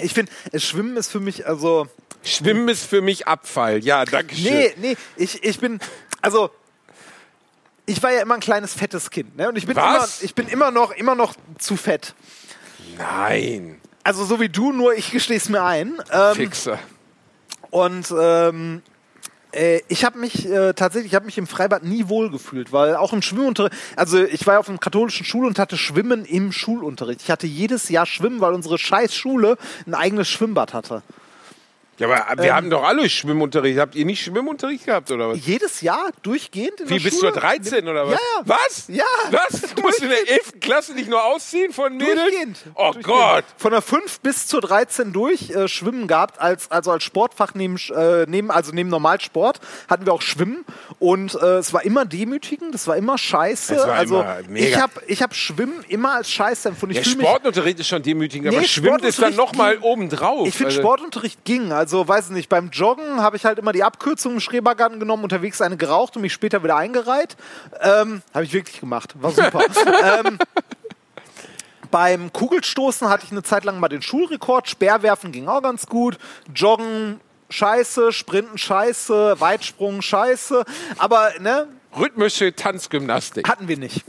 Ich 0.00 0.14
finde, 0.14 0.32
Schwimmen 0.58 0.96
ist 0.96 1.10
für 1.10 1.20
mich, 1.20 1.46
also. 1.46 1.86
Schwimmen 2.24 2.68
ist 2.68 2.84
für 2.86 3.02
mich 3.02 3.26
Abfall. 3.26 3.84
Ja, 3.84 4.04
danke 4.04 4.34
schön. 4.34 4.52
Nee, 4.52 4.74
nee, 4.76 4.96
ich, 5.16 5.42
ich 5.42 5.58
bin, 5.58 5.80
also. 6.20 6.50
Ich 7.84 8.00
war 8.00 8.12
ja 8.12 8.22
immer 8.22 8.34
ein 8.34 8.40
kleines 8.40 8.74
fettes 8.74 9.10
Kind, 9.10 9.36
ne? 9.36 9.48
Und 9.48 9.56
ich 9.56 9.66
bin 9.66 9.76
immer, 9.76 10.00
Was? 10.00 10.22
ich 10.22 10.36
bin 10.36 10.46
immer 10.46 10.70
noch, 10.70 10.92
immer 10.92 11.16
noch 11.16 11.34
zu 11.58 11.76
fett. 11.76 12.14
Nein. 12.96 13.80
Also 14.04 14.24
so 14.24 14.40
wie 14.40 14.48
du, 14.48 14.72
nur 14.72 14.94
ich 14.94 15.10
gestehe 15.10 15.36
es 15.36 15.48
mir 15.48 15.62
ein. 15.64 15.94
Ähm, 16.12 16.34
Fixer. 16.36 16.78
Und 17.70 18.12
ähm, 18.16 18.82
äh, 18.86 18.91
ich 19.88 20.04
habe 20.04 20.18
mich 20.18 20.48
äh, 20.48 20.72
tatsächlich, 20.72 21.12
ich 21.12 21.14
habe 21.14 21.26
mich 21.26 21.36
im 21.36 21.46
Freibad 21.46 21.82
nie 21.84 22.08
wohl 22.08 22.30
gefühlt, 22.30 22.72
weil 22.72 22.96
auch 22.96 23.12
im 23.12 23.22
Schwimmunterricht, 23.22 23.74
also 23.96 24.22
ich 24.22 24.46
war 24.46 24.58
auf 24.58 24.68
einem 24.68 24.80
katholischen 24.80 25.26
Schul 25.26 25.46
und 25.46 25.58
hatte 25.58 25.76
Schwimmen 25.76 26.24
im 26.24 26.52
Schulunterricht. 26.52 27.20
Ich 27.22 27.30
hatte 27.30 27.46
jedes 27.46 27.88
Jahr 27.88 28.06
Schwimmen, 28.06 28.40
weil 28.40 28.54
unsere 28.54 28.78
scheiß 28.78 29.14
Schule 29.14 29.58
ein 29.86 29.94
eigenes 29.94 30.28
Schwimmbad 30.28 30.72
hatte. 30.72 31.02
Ja, 32.08 32.26
aber 32.28 32.42
wir 32.42 32.54
haben 32.54 32.70
doch 32.70 32.82
alle 32.82 33.08
Schwimmunterricht. 33.08 33.78
Habt 33.78 33.94
ihr 33.94 34.04
nicht 34.04 34.22
Schwimmunterricht 34.22 34.86
gehabt, 34.86 35.10
oder 35.10 35.30
was? 35.30 35.38
Jedes 35.46 35.80
Jahr 35.80 36.10
durchgehend 36.22 36.80
in 36.80 36.88
Wie, 36.88 36.98
der 36.98 37.04
bist 37.04 37.22
du 37.22 37.26
Schule? 37.28 37.32
13 37.40 37.88
oder 37.88 38.06
was? 38.06 38.12
Ja, 38.14 38.18
ja. 38.18 38.42
Was? 38.46 38.84
Ja. 38.88 39.04
Was? 39.30 39.60
Du 39.74 39.82
musst 39.82 40.00
in 40.02 40.08
der 40.08 40.28
11. 40.30 40.60
Klasse 40.60 40.92
nicht 40.94 41.08
nur 41.08 41.22
ausziehen 41.24 41.72
von 41.72 41.96
Mädels? 41.96 42.20
Durchgehend. 42.20 42.58
Oh 42.74 42.92
Durchgehend. 42.92 43.04
Gott. 43.06 43.44
Von 43.56 43.70
der 43.72 43.82
5 43.82 44.20
bis 44.20 44.46
zur 44.46 44.60
13 44.60 45.12
durch 45.12 45.50
äh, 45.50 45.68
Schwimmen 45.68 46.06
gehabt, 46.08 46.40
als, 46.40 46.70
also 46.70 46.90
als 46.90 47.04
Sportfach 47.04 47.54
neben, 47.54 47.76
äh, 47.94 48.24
neben, 48.28 48.50
also 48.50 48.72
neben 48.72 48.88
Normalsport 48.90 49.60
hatten 49.88 50.06
wir 50.06 50.12
auch 50.12 50.22
Schwimmen 50.22 50.64
und 50.98 51.34
äh, 51.34 51.58
es 51.58 51.72
war 51.72 51.84
immer 51.84 52.04
demütigend, 52.04 52.74
es 52.74 52.86
war 52.86 52.96
immer 52.96 53.18
scheiße. 53.18 53.76
War 53.76 53.92
also 53.94 54.20
immer 54.20 54.38
ich 54.54 54.76
habe 54.76 54.92
ich 55.06 55.22
hab 55.22 55.34
Schwimmen 55.34 55.84
immer 55.88 56.12
als 56.14 56.30
scheiße 56.30 56.68
empfunden. 56.68 56.96
Ich 56.96 57.16
mich, 57.16 57.26
Sportunterricht 57.26 57.80
ist 57.80 57.88
schon 57.88 58.02
demütigend, 58.02 58.48
aber 58.48 58.60
Nee, 58.60 58.66
Schwimmen 58.66 59.02
ist 59.04 59.20
dann 59.20 59.34
nochmal 59.36 59.78
obendrauf. 59.80 60.46
ich 60.48 60.54
finde 60.54 60.68
Also- 60.70 60.80
Sportunterricht 60.80 61.44
ging. 61.44 61.72
Also 61.72 61.91
weiß 61.92 62.30
nicht, 62.30 62.48
beim 62.48 62.70
Joggen 62.70 63.20
habe 63.20 63.36
ich 63.36 63.44
halt 63.44 63.58
immer 63.58 63.72
die 63.72 63.84
Abkürzung 63.84 64.34
im 64.34 64.40
Schrebergarten 64.40 65.00
genommen, 65.00 65.22
unterwegs 65.22 65.60
eine 65.60 65.76
geraucht 65.76 66.16
und 66.16 66.22
mich 66.22 66.32
später 66.32 66.62
wieder 66.62 66.76
eingereiht. 66.76 67.36
Ähm, 67.80 68.22
habe 68.34 68.44
ich 68.44 68.52
wirklich 68.52 68.80
gemacht. 68.80 69.14
War 69.20 69.30
super. 69.32 69.62
ähm, 70.24 70.38
beim 71.90 72.32
Kugelstoßen 72.32 73.08
hatte 73.08 73.24
ich 73.26 73.32
eine 73.32 73.42
Zeit 73.42 73.64
lang 73.64 73.78
mal 73.78 73.88
den 73.88 74.02
Schulrekord. 74.02 74.68
Speerwerfen 74.68 75.32
ging 75.32 75.48
auch 75.48 75.62
ganz 75.62 75.86
gut. 75.86 76.18
Joggen 76.54 77.20
scheiße, 77.50 78.12
Sprinten 78.12 78.58
scheiße, 78.58 79.36
Weitsprung 79.38 80.02
scheiße. 80.02 80.64
Aber 80.98 81.30
ne, 81.40 81.68
Rhythmische 81.96 82.54
Tanzgymnastik. 82.54 83.48
hatten 83.48 83.68
wir 83.68 83.76
nicht. 83.76 84.04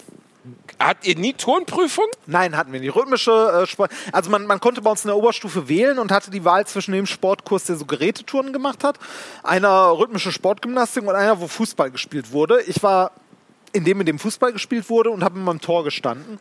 Habt 0.80 1.08
ihr 1.08 1.18
nie 1.18 1.34
Turnprüfung? 1.34 2.06
Nein, 2.28 2.58
hatten 2.58 2.74
wir 2.74 2.80
nicht. 2.80 2.96
Rhythmische 2.96 3.32
äh, 3.32 3.68
Sport. 3.68 3.92
Also 4.12 4.30
man, 4.30 4.46
man 4.46 4.60
konnte 4.60 4.82
bei 4.82 4.92
uns 4.92 5.04
in 5.04 5.10
der 5.10 5.18
Oberstufe 5.18 5.70
wählen 5.70 6.00
und 6.00 6.12
hatte 6.12 6.32
die 6.32 6.46
Wahl 6.46 6.66
zwischen 6.68 6.92
dem 6.92 7.06
Sportkurs, 7.06 7.66
der 7.66 7.76
so 7.76 7.86
Gerätetouren 7.86 8.54
gemacht 8.54 8.84
hat, 8.84 9.00
einer 9.44 9.98
rhythmische 9.98 10.32
Sportgymnastik 10.32 11.04
und 11.04 11.16
einer, 11.16 11.40
wo 11.40 11.48
Fußball 11.48 11.92
gespielt 11.92 12.32
wurde. 12.32 12.62
Ich 12.64 12.82
war 12.84 13.12
in 13.72 13.84
dem, 13.84 14.00
in 14.00 14.06
dem 14.06 14.20
Fußball 14.20 14.54
gespielt 14.54 14.90
wurde 14.90 15.10
und 15.10 15.24
habe 15.24 15.38
in 15.40 15.46
meinem 15.46 15.62
Tor 15.62 15.84
gestanden. 15.84 16.40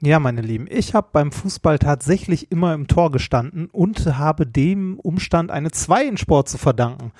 Ja, 0.00 0.18
meine 0.18 0.42
Lieben, 0.42 0.66
ich 0.68 0.94
habe 0.94 1.08
beim 1.12 1.32
Fußball 1.32 1.78
tatsächlich 1.78 2.50
immer 2.50 2.74
im 2.74 2.86
Tor 2.86 3.10
gestanden 3.10 3.66
und 3.72 4.18
habe 4.18 4.46
dem 4.46 4.98
Umstand 5.00 5.50
eine 5.50 5.70
2 5.70 6.04
in 6.04 6.16
Sport 6.18 6.50
zu 6.50 6.58
verdanken. 6.58 7.12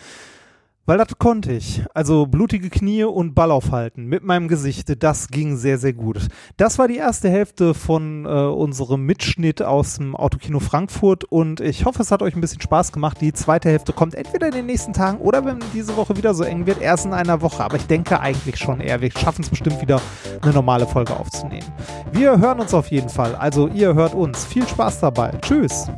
Weil 0.86 0.98
das 0.98 1.18
konnte 1.18 1.52
ich. 1.52 1.84
Also 1.94 2.26
blutige 2.26 2.70
Knie 2.70 3.02
und 3.02 3.34
Ball 3.34 3.50
aufhalten 3.50 4.06
mit 4.06 4.22
meinem 4.22 4.46
Gesicht. 4.46 5.02
Das 5.02 5.28
ging 5.28 5.56
sehr, 5.56 5.78
sehr 5.78 5.92
gut. 5.92 6.28
Das 6.56 6.78
war 6.78 6.86
die 6.86 6.96
erste 6.96 7.28
Hälfte 7.28 7.74
von 7.74 8.24
äh, 8.24 8.28
unserem 8.28 9.02
Mitschnitt 9.02 9.62
aus 9.62 9.96
dem 9.96 10.14
Autokino 10.14 10.60
Frankfurt 10.60 11.24
und 11.24 11.60
ich 11.60 11.84
hoffe, 11.84 12.02
es 12.02 12.12
hat 12.12 12.22
euch 12.22 12.36
ein 12.36 12.40
bisschen 12.40 12.60
Spaß 12.60 12.92
gemacht. 12.92 13.20
Die 13.20 13.32
zweite 13.32 13.68
Hälfte 13.68 13.92
kommt 13.92 14.14
entweder 14.14 14.46
in 14.46 14.54
den 14.54 14.66
nächsten 14.66 14.92
Tagen 14.92 15.18
oder 15.18 15.44
wenn 15.44 15.58
diese 15.74 15.96
Woche 15.96 16.16
wieder 16.16 16.34
so 16.34 16.44
eng 16.44 16.66
wird, 16.66 16.80
erst 16.80 17.04
in 17.04 17.12
einer 17.12 17.42
Woche. 17.42 17.64
Aber 17.64 17.76
ich 17.76 17.86
denke 17.86 18.20
eigentlich 18.20 18.56
schon 18.56 18.80
eher, 18.80 19.00
wir 19.00 19.10
schaffen 19.10 19.42
es 19.42 19.50
bestimmt 19.50 19.80
wieder, 19.82 20.00
eine 20.40 20.52
normale 20.52 20.86
Folge 20.86 21.18
aufzunehmen. 21.18 21.66
Wir 22.12 22.38
hören 22.38 22.60
uns 22.60 22.72
auf 22.72 22.90
jeden 22.92 23.08
Fall. 23.08 23.34
Also 23.34 23.66
ihr 23.68 23.94
hört 23.94 24.14
uns. 24.14 24.44
Viel 24.44 24.66
Spaß 24.66 25.00
dabei. 25.00 25.32
Tschüss. 25.42 25.88